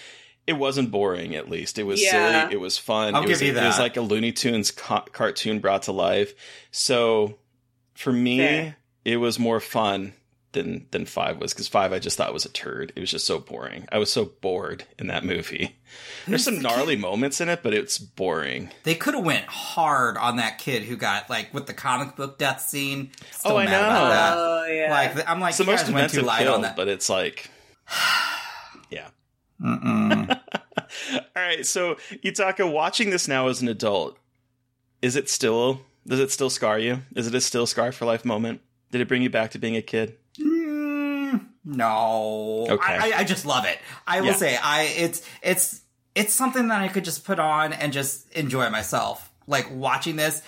it 0.47 0.53
wasn't 0.53 0.91
boring 0.91 1.35
at 1.35 1.49
least 1.49 1.77
it 1.79 1.83
was 1.83 2.01
Yeah. 2.01 2.41
silly 2.43 2.53
it 2.53 2.59
was 2.59 2.77
fun 2.77 3.15
I'll 3.15 3.23
it 3.23 3.29
was, 3.29 3.39
give 3.39 3.55
you 3.55 3.61
it 3.61 3.65
was 3.65 3.79
like 3.79 3.97
a 3.97 4.01
looney 4.01 4.31
tunes 4.31 4.71
ca- 4.71 5.05
cartoon 5.11 5.59
brought 5.59 5.83
to 5.83 5.91
life 5.91 6.33
so 6.71 7.37
for 7.93 8.11
me 8.11 8.37
Fair. 8.39 8.75
it 9.05 9.17
was 9.17 9.37
more 9.39 9.59
fun 9.59 10.13
than 10.53 10.85
than 10.91 11.05
five 11.05 11.37
was 11.37 11.53
because 11.53 11.69
five 11.69 11.93
i 11.93 11.99
just 11.99 12.17
thought 12.17 12.33
was 12.33 12.43
a 12.43 12.49
turd 12.49 12.91
it 12.95 12.99
was 12.99 13.09
just 13.09 13.25
so 13.25 13.39
boring 13.39 13.87
i 13.91 13.97
was 13.97 14.11
so 14.11 14.25
bored 14.25 14.83
in 14.99 15.07
that 15.07 15.23
movie 15.23 15.77
there's 16.27 16.43
some 16.43 16.59
gnarly 16.61 16.95
kid? 16.95 17.01
moments 17.01 17.39
in 17.39 17.47
it 17.47 17.63
but 17.63 17.73
it's 17.73 17.97
boring 17.97 18.69
they 18.83 18.93
could 18.95 19.13
have 19.13 19.23
went 19.23 19.45
hard 19.45 20.17
on 20.17 20.35
that 20.37 20.57
kid 20.57 20.83
who 20.83 20.97
got 20.97 21.29
like 21.29 21.53
with 21.53 21.67
the 21.67 21.73
comic 21.73 22.17
book 22.17 22.37
death 22.37 22.59
scene. 22.61 23.11
Oh, 23.13 23.25
Still 23.31 23.51
Oh, 23.53 23.57
I 23.57 23.65
know. 23.65 23.71
Oh 24.35 24.65
yeah. 24.69 24.91
Like 24.91 25.29
I'm 25.29 25.39
like, 25.39 25.49
it's 25.51 25.57
the 25.59 25.63
most 25.63 25.85
guys 25.85 25.91
went 25.93 26.11
too 26.11 26.21
light 26.21 26.39
kill 26.43 26.55
on 26.55 26.61
that. 26.63 26.75
but 26.75 26.87
it's 26.89 27.09
like. 27.09 27.49
all 29.63 31.17
right 31.35 31.65
so 31.65 31.95
Yutaka, 32.23 32.71
watching 32.71 33.09
this 33.09 33.27
now 33.27 33.47
as 33.47 33.61
an 33.61 33.67
adult 33.67 34.17
is 35.01 35.15
it 35.15 35.29
still 35.29 35.81
does 36.07 36.19
it 36.19 36.31
still 36.31 36.49
scar 36.49 36.79
you 36.79 37.01
is 37.15 37.27
it 37.27 37.35
a 37.35 37.41
still 37.41 37.65
scar 37.67 37.91
for 37.91 38.05
life 38.05 38.25
moment 38.25 38.61
did 38.91 39.01
it 39.01 39.07
bring 39.07 39.21
you 39.21 39.29
back 39.29 39.51
to 39.51 39.59
being 39.59 39.75
a 39.75 39.81
kid 39.81 40.17
Mm, 40.39 41.45
no. 41.65 42.65
Okay. 42.69 42.93
I, 42.93 43.11
I, 43.11 43.17
I 43.19 43.23
just 43.23 43.45
love 43.45 43.65
it. 43.65 43.77
I 44.07 44.21
will 44.21 44.27
Yeah. 44.27 44.33
say, 44.35 44.57
I 44.61 44.83
it's 44.97 45.21
it's 45.41 45.81
it's 46.15 46.33
something 46.33 46.67
that 46.69 46.81
I 46.81 46.87
could 46.87 47.05
just 47.05 47.23
put 47.25 47.39
on 47.39 47.73
and 47.73 47.93
just 47.93 48.29
enjoy 48.31 48.69
myself. 48.69 49.29
Like 49.47 49.67
watching 49.71 50.15
this, 50.15 50.41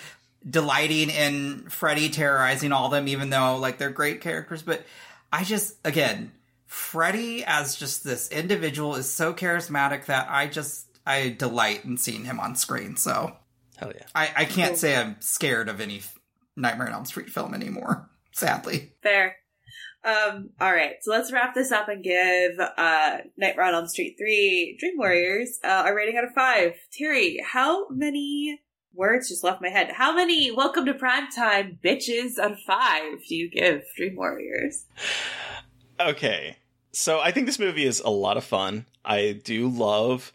delighting 0.48 1.10
in 1.10 1.68
Freddy 1.70 2.08
terrorizing 2.10 2.72
all 2.72 2.86
of 2.86 2.92
them, 2.92 3.08
even 3.08 3.30
though 3.30 3.56
like 3.56 3.78
they're 3.78 3.90
great 3.90 4.20
characters. 4.20 4.62
But 4.62 4.84
I 5.32 5.44
just 5.44 5.74
again, 5.84 6.32
Freddy 6.74 7.44
as 7.44 7.76
just 7.76 8.02
this 8.02 8.28
individual 8.30 8.96
is 8.96 9.08
so 9.08 9.32
charismatic 9.32 10.06
that 10.06 10.26
I 10.28 10.48
just 10.48 10.88
I 11.06 11.28
delight 11.38 11.84
in 11.84 11.96
seeing 11.96 12.24
him 12.24 12.40
on 12.40 12.56
screen. 12.56 12.96
So 12.96 13.36
hell 13.76 13.92
yeah 13.94 14.06
I, 14.12 14.30
I 14.38 14.44
can't 14.44 14.76
say 14.76 14.96
I'm 14.96 15.14
scared 15.20 15.68
of 15.68 15.80
any 15.80 16.02
Nightmare 16.56 16.88
on 16.88 16.94
Elm 16.94 17.04
Street 17.04 17.30
film 17.30 17.54
anymore. 17.54 18.10
Sadly. 18.32 18.92
Fair. 19.04 19.36
Um, 20.04 20.50
all 20.60 20.72
right, 20.72 20.96
so 21.00 21.12
let's 21.12 21.32
wrap 21.32 21.54
this 21.54 21.70
up 21.70 21.88
and 21.88 22.02
give 22.02 22.58
uh, 22.58 23.18
Nightmare 23.38 23.66
on 23.66 23.74
Elm 23.74 23.86
Street 23.86 24.16
3 24.18 24.76
Dream 24.78 24.98
Warriors 24.98 25.60
uh, 25.62 25.84
a 25.86 25.94
rating 25.94 26.18
out 26.18 26.24
of 26.24 26.32
5. 26.34 26.72
Terry, 26.92 27.38
how 27.52 27.88
many 27.88 28.60
words 28.92 29.28
just 29.28 29.44
left 29.44 29.62
my 29.62 29.68
head? 29.68 29.92
How 29.92 30.12
many 30.12 30.50
Welcome 30.50 30.86
to 30.86 30.94
Primetime 30.94 31.78
bitches 31.80 32.38
out 32.38 32.52
of 32.52 32.60
5 32.66 33.26
do 33.28 33.36
you 33.36 33.48
give 33.48 33.84
Dream 33.96 34.16
Warriors? 34.16 34.86
Okay. 36.00 36.56
So 36.94 37.18
I 37.18 37.32
think 37.32 37.46
this 37.46 37.58
movie 37.58 37.84
is 37.84 37.98
a 37.98 38.10
lot 38.10 38.36
of 38.36 38.44
fun. 38.44 38.86
I 39.04 39.40
do 39.42 39.68
love 39.68 40.32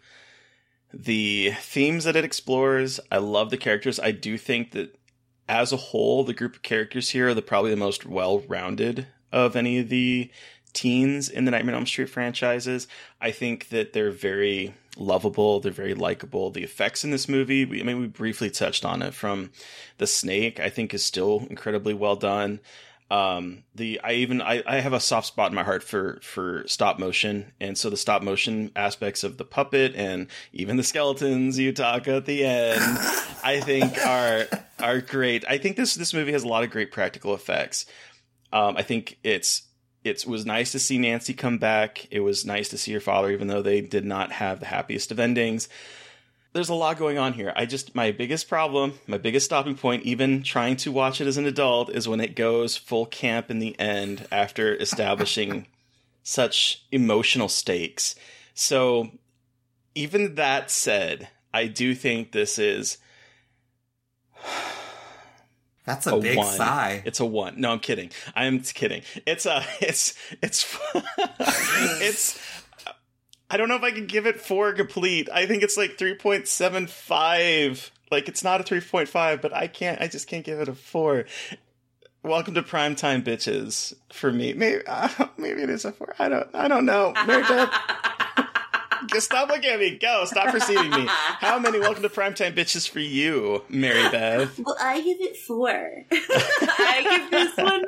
the 0.92 1.52
themes 1.58 2.04
that 2.04 2.16
it 2.16 2.24
explores. 2.24 3.00
I 3.10 3.16
love 3.16 3.48
the 3.48 3.56
characters. 3.56 3.98
I 3.98 4.10
do 4.10 4.36
think 4.36 4.72
that 4.72 4.98
as 5.48 5.72
a 5.72 5.78
whole, 5.78 6.22
the 6.22 6.34
group 6.34 6.56
of 6.56 6.62
characters 6.62 7.10
here 7.10 7.28
are 7.28 7.34
the 7.34 7.40
probably 7.40 7.70
the 7.70 7.78
most 7.78 8.04
well-rounded 8.04 9.06
of 9.32 9.56
any 9.56 9.78
of 9.78 9.88
the 9.88 10.30
teens 10.74 11.30
in 11.30 11.46
the 11.46 11.50
Nightmare 11.50 11.74
on 11.74 11.80
Elm 11.80 11.86
Street 11.86 12.10
franchises. 12.10 12.86
I 13.22 13.30
think 13.30 13.70
that 13.70 13.94
they're 13.94 14.10
very 14.10 14.74
lovable. 14.98 15.60
They're 15.60 15.72
very 15.72 15.94
likable. 15.94 16.50
The 16.50 16.62
effects 16.62 17.04
in 17.04 17.10
this 17.10 17.26
movie, 17.26 17.64
we, 17.64 17.80
I 17.80 17.84
mean, 17.84 18.00
we 18.00 18.06
briefly 18.06 18.50
touched 18.50 18.84
on 18.84 19.00
it 19.00 19.14
from 19.14 19.50
the 19.96 20.06
snake, 20.06 20.60
I 20.60 20.68
think 20.68 20.92
is 20.92 21.02
still 21.02 21.46
incredibly 21.48 21.94
well 21.94 22.16
done. 22.16 22.60
Um, 23.10 23.64
the, 23.74 24.00
I 24.04 24.12
even, 24.12 24.40
I, 24.40 24.62
I 24.64 24.80
have 24.80 24.92
a 24.92 25.00
soft 25.00 25.26
spot 25.26 25.50
in 25.50 25.54
my 25.56 25.64
heart 25.64 25.82
for, 25.82 26.20
for 26.22 26.64
stop 26.68 26.98
motion. 26.98 27.52
And 27.60 27.76
so 27.76 27.90
the 27.90 27.96
stop 27.96 28.22
motion 28.22 28.70
aspects 28.76 29.24
of 29.24 29.36
the 29.36 29.44
puppet 29.44 29.96
and 29.96 30.28
even 30.52 30.76
the 30.76 30.84
skeletons 30.84 31.58
you 31.58 31.72
talk 31.72 32.06
at 32.06 32.24
the 32.24 32.44
end, 32.44 32.80
I 33.42 33.60
think 33.64 33.98
are, 34.06 34.46
are 34.78 35.00
great. 35.00 35.44
I 35.48 35.58
think 35.58 35.76
this, 35.76 35.94
this 35.94 36.14
movie 36.14 36.32
has 36.32 36.44
a 36.44 36.48
lot 36.48 36.62
of 36.62 36.70
great 36.70 36.92
practical 36.92 37.34
effects. 37.34 37.86
Um, 38.52 38.76
I 38.76 38.82
think 38.82 39.18
it's, 39.24 39.62
it 40.04 40.24
was 40.26 40.46
nice 40.46 40.72
to 40.72 40.78
see 40.78 40.96
Nancy 40.96 41.34
come 41.34 41.58
back. 41.58 42.06
It 42.10 42.20
was 42.20 42.46
nice 42.46 42.68
to 42.70 42.78
see 42.78 42.92
her 42.92 43.00
father, 43.00 43.30
even 43.30 43.48
though 43.48 43.62
they 43.62 43.80
did 43.80 44.04
not 44.04 44.32
have 44.32 44.60
the 44.60 44.66
happiest 44.66 45.10
of 45.10 45.18
endings. 45.18 45.68
There's 46.52 46.68
a 46.68 46.74
lot 46.74 46.98
going 46.98 47.16
on 47.16 47.34
here. 47.34 47.52
I 47.54 47.64
just, 47.64 47.94
my 47.94 48.10
biggest 48.10 48.48
problem, 48.48 48.94
my 49.06 49.18
biggest 49.18 49.46
stopping 49.46 49.76
point, 49.76 50.02
even 50.02 50.42
trying 50.42 50.76
to 50.78 50.90
watch 50.90 51.20
it 51.20 51.28
as 51.28 51.36
an 51.36 51.46
adult, 51.46 51.90
is 51.90 52.08
when 52.08 52.20
it 52.20 52.34
goes 52.34 52.76
full 52.76 53.06
camp 53.06 53.50
in 53.50 53.60
the 53.60 53.78
end 53.78 54.26
after 54.32 54.74
establishing 54.74 55.66
such 56.24 56.84
emotional 56.90 57.48
stakes. 57.48 58.16
So, 58.52 59.10
even 59.94 60.34
that 60.34 60.70
said, 60.72 61.28
I 61.54 61.66
do 61.66 61.94
think 61.94 62.32
this 62.32 62.58
is 62.58 62.98
That's 65.84 66.06
a, 66.06 66.16
big 66.18 66.36
one. 66.36 66.46
sigh. 66.46 67.02
It's 67.04 67.20
a 67.20 67.24
one. 67.24 67.60
No, 67.60 67.72
I'm 67.72 67.80
kidding. 67.80 68.10
I'm 68.36 68.60
kidding. 68.60 69.02
It's 69.26 69.46
uh, 69.46 69.64
a. 69.64 69.84
It's 69.88 70.14
it's 70.42 70.78
it's. 72.00 72.38
I 73.52 73.56
don't 73.56 73.68
know 73.68 73.74
if 73.74 73.82
I 73.82 73.90
can 73.90 74.06
give 74.06 74.26
it 74.26 74.40
four 74.40 74.72
complete. 74.72 75.28
I 75.32 75.44
think 75.44 75.64
it's 75.64 75.76
like 75.76 75.98
three 75.98 76.14
point 76.14 76.46
seven 76.46 76.86
five. 76.86 77.90
Like 78.08 78.28
it's 78.28 78.44
not 78.44 78.60
a 78.60 78.64
three 78.64 78.80
point 78.80 79.08
five, 79.08 79.42
but 79.42 79.52
I 79.52 79.66
can't. 79.66 80.00
I 80.00 80.06
just 80.06 80.28
can't 80.28 80.44
give 80.44 80.60
it 80.60 80.68
a 80.68 80.74
four. 80.74 81.24
Welcome 82.22 82.54
to 82.54 82.62
Primetime 82.62 83.24
Bitches 83.24 83.94
for 84.12 84.30
me. 84.30 84.52
Maybe 84.52 84.82
uh, 84.86 85.08
maybe 85.36 85.62
it 85.62 85.70
is 85.70 85.84
a 85.84 85.90
four. 85.90 86.14
I 86.20 86.28
don't 86.28 86.48
I 86.54 86.68
don't 86.68 86.86
know. 86.86 87.12
Mary 87.26 87.42
Beth. 87.42 87.74
Just 89.06 89.26
stop 89.26 89.48
looking 89.48 89.70
at 89.70 89.80
me. 89.80 89.98
Go. 89.98 90.26
Stop 90.26 90.50
preceding 90.50 90.90
me. 90.90 91.06
How 91.08 91.58
many 91.58 91.80
Welcome 91.80 92.02
to 92.02 92.08
Primetime 92.10 92.54
Bitches 92.54 92.88
for 92.88 93.00
you, 93.00 93.64
Mary 93.68 94.08
Beth? 94.10 94.60
Well, 94.60 94.76
I 94.78 95.00
give 95.00 95.20
it 95.20 95.38
four. 95.38 95.70
I 96.12 97.06
give 97.08 97.30
this 97.30 97.56
one 97.56 97.84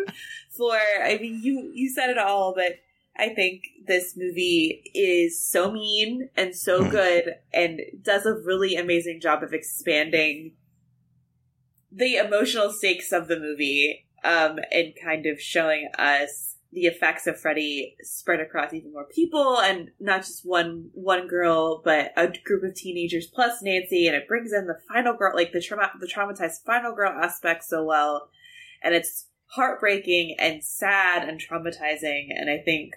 four. 0.56 0.74
I 0.74 1.18
mean, 1.20 1.40
you 1.42 1.70
you 1.72 1.90
said 1.90 2.10
it 2.10 2.18
all, 2.18 2.54
but 2.54 2.78
I 3.16 3.28
think 3.28 3.64
this 3.86 4.16
movie 4.16 4.90
is 4.94 5.38
so 5.38 5.70
mean 5.70 6.30
and 6.36 6.54
so 6.54 6.82
Hmm. 6.82 6.90
good, 6.90 7.34
and 7.52 7.80
does 8.02 8.26
a 8.26 8.34
really 8.34 8.74
amazing 8.76 9.20
job 9.20 9.42
of 9.42 9.52
expanding 9.52 10.52
the 11.90 12.16
emotional 12.16 12.72
stakes 12.72 13.12
of 13.12 13.28
the 13.28 13.38
movie, 13.38 14.06
um, 14.24 14.58
and 14.70 14.94
kind 15.02 15.26
of 15.26 15.40
showing 15.40 15.88
us 15.98 16.56
the 16.72 16.86
effects 16.86 17.26
of 17.26 17.38
Freddy 17.38 17.96
spread 18.00 18.40
across 18.40 18.72
even 18.72 18.94
more 18.94 19.04
people, 19.04 19.60
and 19.60 19.90
not 20.00 20.22
just 20.22 20.46
one 20.46 20.88
one 20.94 21.26
girl, 21.28 21.82
but 21.84 22.12
a 22.16 22.32
group 22.44 22.62
of 22.62 22.74
teenagers 22.74 23.26
plus 23.26 23.60
Nancy, 23.62 24.06
and 24.06 24.16
it 24.16 24.26
brings 24.26 24.54
in 24.54 24.66
the 24.66 24.80
final 24.88 25.12
girl, 25.12 25.34
like 25.34 25.52
the 25.52 25.60
trauma, 25.60 25.90
the 26.00 26.06
traumatized 26.06 26.64
final 26.64 26.94
girl 26.94 27.12
aspect 27.12 27.62
so 27.64 27.84
well, 27.84 28.30
and 28.82 28.94
it's 28.94 29.26
heartbreaking 29.48 30.34
and 30.38 30.64
sad 30.64 31.28
and 31.28 31.38
traumatizing, 31.38 32.28
and 32.30 32.48
I 32.48 32.56
think 32.56 32.94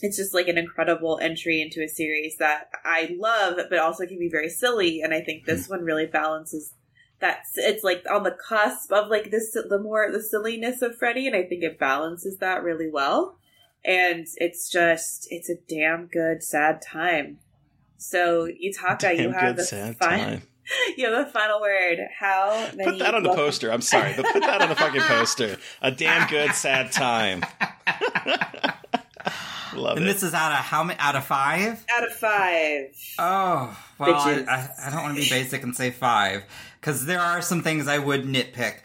it's 0.00 0.16
just 0.16 0.34
like 0.34 0.48
an 0.48 0.58
incredible 0.58 1.18
entry 1.20 1.60
into 1.60 1.82
a 1.82 1.88
series 1.88 2.36
that 2.38 2.70
I 2.84 3.16
love, 3.18 3.58
but 3.68 3.78
also 3.78 4.06
can 4.06 4.18
be 4.18 4.28
very 4.28 4.48
silly, 4.48 5.00
and 5.00 5.12
I 5.12 5.20
think 5.20 5.44
this 5.44 5.66
hmm. 5.66 5.74
one 5.74 5.84
really 5.84 6.06
balances 6.06 6.72
that 7.20 7.40
it's 7.56 7.82
like 7.82 8.04
on 8.08 8.22
the 8.22 8.30
cusp 8.48 8.92
of 8.92 9.08
like 9.08 9.30
this 9.30 9.52
the 9.52 9.80
more 9.80 10.08
the 10.10 10.22
silliness 10.22 10.82
of 10.82 10.96
Freddy, 10.96 11.26
and 11.26 11.34
I 11.34 11.42
think 11.42 11.62
it 11.62 11.78
balances 11.78 12.38
that 12.38 12.62
really 12.62 12.88
well. 12.90 13.36
And 13.84 14.26
it's 14.36 14.68
just 14.70 15.26
it's 15.30 15.48
a 15.48 15.56
damn 15.68 16.06
good 16.06 16.42
sad 16.42 16.82
time. 16.82 17.38
So 17.96 18.46
Yutaka, 18.46 19.12
you 19.12 19.24
Damn 19.24 19.32
have 19.32 19.42
good 19.42 19.56
the 19.56 19.64
sad 19.64 19.96
fi- 19.96 20.18
time. 20.18 20.42
you 20.96 21.10
have 21.10 21.26
the 21.26 21.32
final 21.32 21.60
word. 21.60 21.98
How 22.18 22.70
many 22.74 22.90
Put 22.90 22.98
that 23.00 23.14
on 23.14 23.22
the 23.22 23.30
welcome- 23.30 23.46
poster. 23.46 23.72
I'm 23.72 23.80
sorry, 23.80 24.14
but 24.16 24.26
put 24.32 24.42
that 24.42 24.62
on 24.62 24.68
the 24.68 24.76
fucking 24.76 25.00
poster. 25.00 25.56
A 25.82 25.90
damn 25.90 26.28
good 26.28 26.52
sad 26.52 26.92
time. 26.92 27.44
Love 29.74 29.96
And 29.96 30.06
it. 30.06 30.12
this 30.12 30.22
is 30.22 30.34
out 30.34 30.52
of 30.52 30.58
how 30.58 30.82
many? 30.84 30.98
Out 31.00 31.16
of 31.16 31.24
five? 31.24 31.84
out 31.96 32.04
of 32.04 32.12
five. 32.12 32.94
Oh, 33.18 33.76
well, 33.98 34.14
I, 34.14 34.44
I, 34.48 34.68
I 34.86 34.90
don't 34.90 35.02
want 35.02 35.16
to 35.16 35.22
be 35.22 35.28
basic 35.28 35.62
and 35.62 35.74
say 35.76 35.90
five 35.90 36.44
because 36.80 37.06
there 37.06 37.20
are 37.20 37.40
some 37.42 37.62
things 37.62 37.88
I 37.88 37.98
would 37.98 38.24
nitpick. 38.24 38.76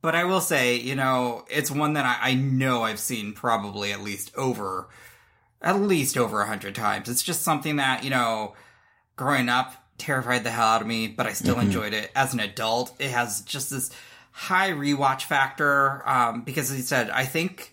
But 0.00 0.14
I 0.16 0.24
will 0.24 0.40
say, 0.40 0.76
you 0.76 0.96
know, 0.96 1.44
it's 1.48 1.70
one 1.70 1.92
that 1.92 2.04
I, 2.04 2.30
I 2.30 2.34
know 2.34 2.82
I've 2.82 2.98
seen 2.98 3.32
probably 3.34 3.92
at 3.92 4.00
least 4.00 4.32
over, 4.36 4.88
at 5.60 5.80
least 5.80 6.16
over 6.18 6.40
a 6.42 6.46
hundred 6.46 6.74
times. 6.74 7.08
It's 7.08 7.22
just 7.22 7.42
something 7.42 7.76
that, 7.76 8.02
you 8.02 8.10
know, 8.10 8.54
growing 9.14 9.48
up 9.48 9.74
terrified 9.98 10.42
the 10.42 10.50
hell 10.50 10.66
out 10.66 10.80
of 10.80 10.88
me, 10.88 11.06
but 11.06 11.26
I 11.26 11.32
still 11.32 11.60
enjoyed 11.60 11.94
it. 11.94 12.10
As 12.16 12.34
an 12.34 12.40
adult, 12.40 12.92
it 12.98 13.10
has 13.10 13.42
just 13.42 13.70
this 13.70 13.90
high 14.32 14.70
rewatch 14.70 15.22
factor. 15.22 16.02
Um, 16.08 16.42
because 16.42 16.70
as 16.72 16.78
you 16.78 16.82
said, 16.82 17.08
I 17.10 17.24
think 17.24 17.71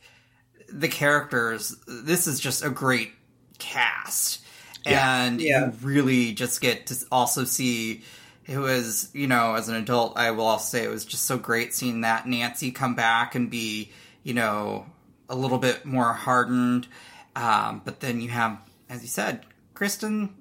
the 0.71 0.87
characters, 0.87 1.75
this 1.87 2.27
is 2.27 2.39
just 2.39 2.63
a 2.63 2.69
great 2.69 3.11
cast. 3.57 4.41
And 4.85 5.41
Yeah. 5.41 5.67
you 5.67 5.73
really 5.81 6.33
just 6.33 6.61
get 6.61 6.87
to 6.87 6.95
also 7.11 7.43
see 7.43 8.03
it 8.47 8.57
was, 8.57 9.09
you 9.13 9.27
know, 9.27 9.53
as 9.53 9.69
an 9.69 9.75
adult, 9.75 10.17
I 10.17 10.31
will 10.31 10.47
also 10.47 10.77
say 10.77 10.83
it 10.83 10.89
was 10.89 11.05
just 11.05 11.25
so 11.25 11.37
great 11.37 11.73
seeing 11.73 12.01
that 12.01 12.27
Nancy 12.27 12.71
come 12.71 12.95
back 12.95 13.35
and 13.35 13.49
be, 13.49 13.91
you 14.23 14.33
know, 14.33 14.87
a 15.29 15.35
little 15.35 15.59
bit 15.59 15.85
more 15.85 16.13
hardened. 16.13 16.87
Um, 17.35 17.83
but 17.85 17.99
then 17.99 18.21
you 18.21 18.29
have, 18.29 18.57
as 18.89 19.03
you 19.03 19.07
said, 19.07 19.45
Kristen, 19.75 20.35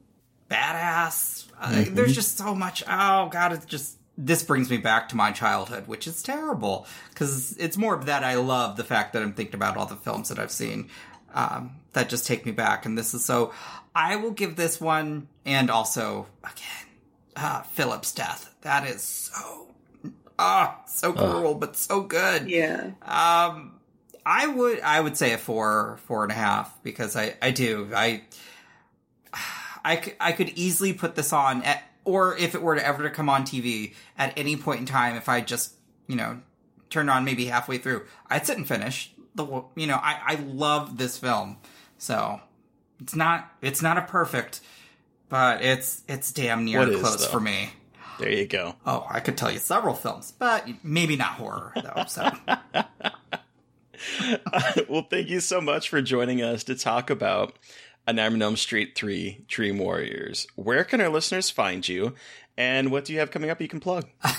badass. 0.50 1.44
Uh, 1.60 1.84
there's 1.90 2.14
just 2.14 2.38
so 2.38 2.54
much. 2.54 2.82
Oh 2.88 3.28
God, 3.28 3.52
it's 3.52 3.66
just 3.66 3.98
this 4.20 4.42
brings 4.42 4.68
me 4.68 4.76
back 4.76 5.08
to 5.10 5.16
my 5.16 5.30
childhood, 5.30 5.86
which 5.86 6.08
is 6.08 6.22
terrible 6.22 6.86
because 7.10 7.56
it's 7.56 7.76
more 7.76 7.94
of 7.94 8.06
that 8.06 8.24
I 8.24 8.34
love 8.34 8.76
the 8.76 8.82
fact 8.82 9.12
that 9.12 9.22
I'm 9.22 9.32
thinking 9.32 9.54
about 9.54 9.76
all 9.76 9.86
the 9.86 9.94
films 9.94 10.28
that 10.28 10.40
I've 10.40 10.50
seen 10.50 10.90
um, 11.32 11.76
that 11.92 12.08
just 12.08 12.26
take 12.26 12.44
me 12.44 12.52
back, 12.52 12.84
and 12.84 12.98
this 12.98 13.14
is 13.14 13.24
so. 13.24 13.52
I 13.94 14.16
will 14.16 14.32
give 14.32 14.56
this 14.56 14.80
one, 14.80 15.28
and 15.46 15.70
also 15.70 16.26
again, 16.42 16.86
uh, 17.36 17.62
Philip's 17.62 18.12
death. 18.12 18.54
That 18.62 18.86
is 18.86 19.02
so. 19.02 19.68
Ah, 20.38 20.82
so 20.86 21.12
cruel, 21.12 21.54
but 21.54 21.76
so 21.76 22.00
good. 22.02 22.48
Yeah. 22.48 22.90
Um, 23.02 23.80
I 24.26 24.46
would 24.46 24.80
I 24.80 25.00
would 25.00 25.16
say 25.16 25.32
a 25.32 25.38
four 25.38 25.98
four 26.06 26.24
and 26.24 26.32
a 26.32 26.36
half 26.36 26.82
because 26.82 27.16
I 27.16 27.34
I 27.40 27.52
do 27.52 27.90
I. 27.94 28.22
I, 29.84 30.12
I 30.20 30.32
could 30.32 30.50
easily 30.50 30.92
put 30.92 31.14
this 31.14 31.32
on 31.32 31.62
at 31.62 31.82
or 32.08 32.36
if 32.38 32.54
it 32.54 32.62
were 32.62 32.74
to 32.74 32.86
ever 32.86 33.02
to 33.02 33.10
come 33.10 33.28
on 33.28 33.42
TV 33.42 33.94
at 34.16 34.32
any 34.36 34.56
point 34.56 34.80
in 34.80 34.86
time 34.86 35.14
if 35.14 35.28
I 35.28 35.42
just 35.42 35.74
you 36.06 36.16
know 36.16 36.40
turned 36.90 37.10
on 37.10 37.24
maybe 37.24 37.44
halfway 37.44 37.78
through 37.78 38.06
I'd 38.28 38.46
sit 38.46 38.56
and 38.56 38.66
finish 38.66 39.12
the 39.34 39.44
you 39.76 39.86
know 39.86 39.96
I 39.96 40.20
I 40.26 40.34
love 40.36 40.96
this 40.96 41.18
film 41.18 41.58
so 41.98 42.40
it's 43.00 43.14
not 43.14 43.52
it's 43.60 43.82
not 43.82 43.98
a 43.98 44.02
perfect 44.02 44.60
but 45.28 45.62
it's 45.62 46.02
it's 46.08 46.32
damn 46.32 46.64
near 46.64 46.80
What 46.80 46.88
is, 46.88 47.00
close 47.00 47.26
though? 47.26 47.32
for 47.32 47.40
me. 47.40 47.70
There 48.18 48.32
you 48.32 48.46
go. 48.46 48.74
Oh, 48.84 49.06
I 49.08 49.20
could 49.20 49.36
tell 49.36 49.50
you 49.50 49.58
several 49.58 49.94
films, 49.94 50.32
but 50.36 50.66
maybe 50.82 51.16
not 51.16 51.34
horror 51.34 51.72
though. 51.76 52.04
So. 52.08 52.30
well, 54.88 55.06
thank 55.08 55.28
you 55.28 55.40
so 55.40 55.60
much 55.60 55.88
for 55.88 56.02
joining 56.02 56.42
us 56.42 56.64
to 56.64 56.74
talk 56.74 57.10
about 57.10 57.56
A 58.08 58.12
Nightmare 58.14 58.56
Street 58.56 58.94
3 58.94 59.44
Dream 59.48 59.76
Warriors. 59.76 60.46
Where 60.54 60.82
can 60.82 61.02
our 61.02 61.10
listeners 61.10 61.50
find 61.50 61.86
you? 61.86 62.14
And 62.56 62.90
what 62.90 63.04
do 63.04 63.12
you 63.12 63.18
have 63.18 63.30
coming 63.30 63.50
up 63.50 63.60
you 63.60 63.68
can 63.68 63.80
plug? 63.80 64.06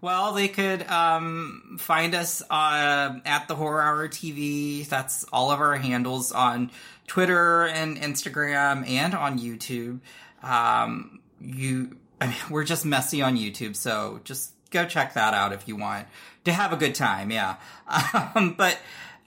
Well, 0.00 0.32
they 0.32 0.48
could 0.48 0.82
um, 0.88 1.76
find 1.78 2.14
us 2.14 2.42
uh, 2.50 3.18
at 3.26 3.48
the 3.48 3.54
Horror 3.54 3.82
Hour 3.82 4.08
TV. 4.08 4.88
That's 4.88 5.24
all 5.30 5.50
of 5.50 5.60
our 5.60 5.76
handles 5.76 6.32
on 6.32 6.70
Twitter 7.06 7.66
and 7.66 7.98
Instagram 7.98 8.88
and 8.88 9.14
on 9.14 9.38
YouTube. 9.38 10.00
Um, 10.42 11.20
you, 11.38 11.98
I 12.18 12.28
mean, 12.28 12.36
we're 12.48 12.64
just 12.64 12.86
messy 12.86 13.20
on 13.20 13.36
YouTube, 13.36 13.76
so 13.76 14.20
just 14.24 14.52
go 14.70 14.86
check 14.86 15.12
that 15.14 15.34
out 15.34 15.52
if 15.52 15.68
you 15.68 15.76
want 15.76 16.06
to 16.44 16.52
have 16.52 16.72
a 16.72 16.76
good 16.76 16.94
time. 16.94 17.30
Yeah, 17.30 17.56
um, 18.34 18.54
but 18.56 18.78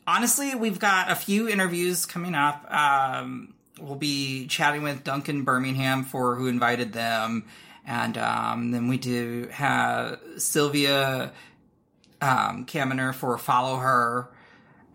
honestly, 0.08 0.56
we've 0.56 0.80
got 0.80 1.12
a 1.12 1.16
few 1.16 1.48
interviews 1.48 2.08
coming 2.08 2.34
up. 2.34 2.66
Um, 2.74 3.53
we'll 3.84 3.96
be 3.96 4.48
chatting 4.48 4.82
with 4.84 5.04
Duncan 5.04 5.44
Birmingham 5.44 6.04
for 6.04 6.36
who 6.36 6.48
invited 6.48 6.94
them. 6.94 7.46
And 7.86 8.18
um, 8.18 8.72
then 8.72 8.88
we 8.88 8.98
do 8.98 9.50
have 9.52 10.20
Sylvia 10.38 11.34
um, 12.22 12.66
Caminer 12.66 13.14
for 13.14 13.38
Follow 13.38 13.78
Her. 13.78 14.30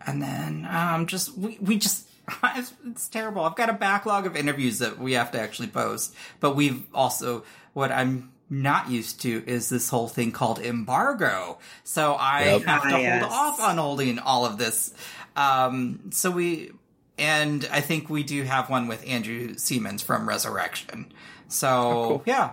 And 0.06 0.22
then 0.22 0.66
um, 0.70 1.06
just, 1.06 1.36
we, 1.36 1.58
we 1.60 1.76
just, 1.76 2.08
it's, 2.56 2.72
it's 2.86 3.08
terrible. 3.08 3.42
I've 3.42 3.56
got 3.56 3.68
a 3.68 3.74
backlog 3.74 4.24
of 4.26 4.36
interviews 4.36 4.78
that 4.78 4.98
we 4.98 5.12
have 5.12 5.32
to 5.32 5.40
actually 5.40 5.68
post. 5.68 6.14
But 6.40 6.56
we've 6.56 6.82
also, 6.94 7.44
what 7.74 7.92
I'm 7.92 8.32
not 8.50 8.90
used 8.90 9.20
to 9.22 9.44
is 9.46 9.68
this 9.68 9.90
whole 9.90 10.08
thing 10.08 10.32
called 10.32 10.58
embargo. 10.58 11.58
So 11.84 12.14
I 12.14 12.44
Yep. 12.56 12.62
have 12.62 12.82
to 12.84 12.88
Ah, 12.94 12.98
yes. 12.98 13.22
hold 13.22 13.32
off 13.34 13.60
on 13.60 13.76
holding 13.76 14.18
all 14.18 14.46
of 14.46 14.56
this. 14.56 14.94
Um, 15.36 16.10
so 16.10 16.30
we, 16.30 16.72
and 17.18 17.68
I 17.72 17.80
think 17.80 18.08
we 18.08 18.22
do 18.22 18.42
have 18.44 18.70
one 18.70 18.88
with 18.88 19.06
Andrew 19.06 19.54
Semans 19.54 20.02
from 20.02 20.28
Resurrection. 20.28 21.12
So 21.48 22.22
yeah, 22.26 22.52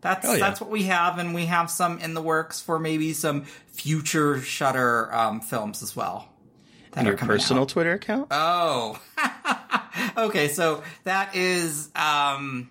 that's 0.00 0.26
yeah. 0.26 0.36
that's 0.36 0.60
what 0.60 0.70
we 0.70 0.84
have, 0.84 1.18
and 1.18 1.34
we 1.34 1.46
have 1.46 1.70
some 1.70 1.98
in 1.98 2.14
the 2.14 2.22
works 2.22 2.60
for 2.60 2.78
maybe 2.78 3.12
some 3.12 3.44
future 3.68 4.40
Shudder 4.40 5.12
um, 5.14 5.40
films 5.40 5.82
as 5.82 5.96
well. 5.96 6.28
And 6.96 7.06
your 7.06 7.16
personal 7.16 7.62
out. 7.62 7.70
Twitter 7.70 7.94
account? 7.94 8.28
Oh, 8.30 9.00
okay. 10.16 10.48
So 10.48 10.82
that 11.02 11.34
is 11.34 11.90
um, 11.96 12.70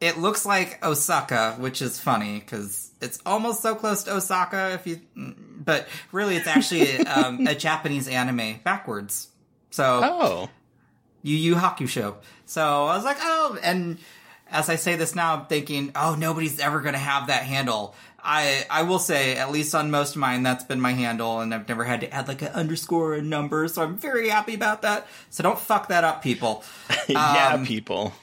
it 0.00 0.18
looks 0.18 0.44
like 0.44 0.84
Osaka, 0.84 1.54
which 1.58 1.80
is 1.80 1.98
funny 1.98 2.40
because 2.40 2.90
it's 3.00 3.20
almost 3.24 3.62
so 3.62 3.74
close 3.74 4.02
to 4.04 4.16
Osaka. 4.16 4.72
If 4.74 4.86
you, 4.86 5.00
but 5.16 5.86
really, 6.10 6.36
it's 6.36 6.48
actually 6.48 6.98
um, 7.06 7.46
a 7.46 7.54
Japanese 7.54 8.08
anime 8.08 8.60
backwards. 8.64 9.28
So 9.72 10.00
oh. 10.04 10.50
Yu 11.22 11.36
Yu 11.36 11.54
Hakusho. 11.56 12.14
So 12.46 12.84
I 12.84 12.94
was 12.94 13.04
like, 13.04 13.16
oh, 13.20 13.58
and 13.62 13.98
as 14.50 14.68
I 14.68 14.76
say 14.76 14.96
this 14.96 15.14
now, 15.14 15.34
I'm 15.34 15.46
thinking, 15.46 15.92
oh, 15.96 16.14
nobody's 16.14 16.60
ever 16.60 16.80
going 16.80 16.92
to 16.92 16.98
have 17.00 17.26
that 17.26 17.42
handle. 17.42 17.94
I 18.22 18.64
I 18.70 18.82
will 18.84 19.00
say, 19.00 19.36
at 19.36 19.50
least 19.50 19.74
on 19.74 19.90
most 19.90 20.10
of 20.14 20.20
mine, 20.20 20.44
that's 20.44 20.62
been 20.62 20.80
my 20.80 20.92
handle, 20.92 21.40
and 21.40 21.52
I've 21.52 21.66
never 21.68 21.82
had 21.84 22.02
to 22.02 22.14
add 22.14 22.28
like 22.28 22.42
an 22.42 22.48
underscore 22.48 23.12
or 23.12 23.14
a 23.14 23.22
number, 23.22 23.66
so 23.66 23.82
I'm 23.82 23.96
very 23.98 24.28
happy 24.28 24.54
about 24.54 24.82
that. 24.82 25.08
So 25.30 25.42
don't 25.42 25.58
fuck 25.58 25.88
that 25.88 26.04
up, 26.04 26.22
people. 26.22 26.62
yeah, 27.08 27.52
Um, 27.54 27.66
people. 27.66 28.12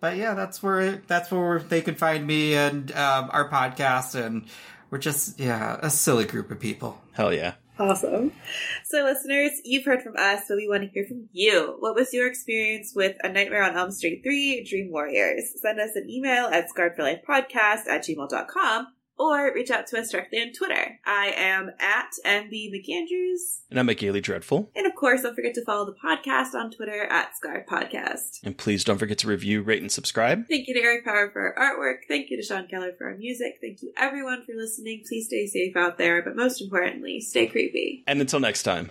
But 0.00 0.16
yeah, 0.16 0.34
that's 0.34 0.62
where 0.62 1.02
that's 1.08 1.28
where 1.30 1.58
they 1.58 1.80
can 1.80 1.96
find 1.96 2.24
me 2.24 2.54
and 2.54 2.92
um, 2.92 3.30
our 3.32 3.48
podcast, 3.50 4.14
and 4.14 4.44
We're 4.90 4.98
just, 4.98 5.38
yeah, 5.38 5.78
a 5.82 5.90
silly 5.90 6.24
group 6.24 6.50
of 6.50 6.60
people. 6.60 7.00
Hell 7.12 7.32
yeah. 7.32 7.54
Awesome. 7.78 8.32
So, 8.84 9.04
listeners, 9.04 9.52
you've 9.64 9.84
heard 9.84 10.02
from 10.02 10.16
us, 10.16 10.42
but 10.48 10.56
we 10.56 10.68
want 10.68 10.82
to 10.82 10.88
hear 10.88 11.06
from 11.06 11.28
you. 11.32 11.76
What 11.78 11.94
was 11.94 12.12
your 12.12 12.26
experience 12.26 12.92
with 12.94 13.16
A 13.22 13.28
Nightmare 13.28 13.62
on 13.62 13.76
Elm 13.76 13.92
Street 13.92 14.22
3 14.24 14.64
Dream 14.68 14.90
Warriors? 14.90 15.52
Send 15.60 15.78
us 15.78 15.94
an 15.94 16.10
email 16.10 16.46
at 16.46 16.66
scarredforlifepodcast 16.74 17.86
at 17.86 18.04
gmail.com 18.04 18.88
or 19.18 19.52
reach 19.54 19.70
out 19.70 19.86
to 19.88 19.98
us 19.98 20.10
directly 20.10 20.40
on 20.40 20.52
Twitter. 20.52 20.98
I 21.06 21.32
am 21.36 21.70
at 21.80 22.12
MB 22.24 22.72
McAndrews. 22.72 23.60
And 23.70 23.78
I'm 23.78 23.86
McGailey 23.86 24.22
Dreadful. 24.22 24.70
And 24.74 24.86
of 24.86 24.94
course, 24.94 25.22
don't 25.22 25.34
forget 25.34 25.54
to 25.54 25.64
follow 25.64 25.86
the 25.86 25.96
podcast 26.02 26.54
on 26.54 26.70
Twitter 26.70 27.04
at 27.04 27.36
Scarred 27.36 27.66
Podcast. 27.66 28.40
And 28.44 28.56
please 28.56 28.84
don't 28.84 28.98
forget 28.98 29.18
to 29.18 29.26
review, 29.26 29.62
rate, 29.62 29.82
and 29.82 29.92
subscribe. 29.92 30.48
Thank 30.48 30.68
you 30.68 30.74
to 30.74 30.80
Eric 30.80 31.04
Power 31.04 31.30
for 31.30 31.58
our 31.58 31.74
artwork. 31.76 32.00
Thank 32.08 32.30
you 32.30 32.36
to 32.36 32.42
Sean 32.42 32.68
Keller 32.68 32.92
for 32.96 33.08
our 33.08 33.16
music. 33.16 33.58
Thank 33.60 33.82
you 33.82 33.92
everyone 33.96 34.44
for 34.44 34.54
listening. 34.56 35.02
Please 35.08 35.26
stay 35.26 35.46
safe 35.46 35.76
out 35.76 35.98
there, 35.98 36.22
but 36.22 36.36
most 36.36 36.60
importantly, 36.60 37.20
stay 37.20 37.46
creepy. 37.46 38.04
And 38.06 38.20
until 38.20 38.40
next 38.40 38.62
time. 38.62 38.90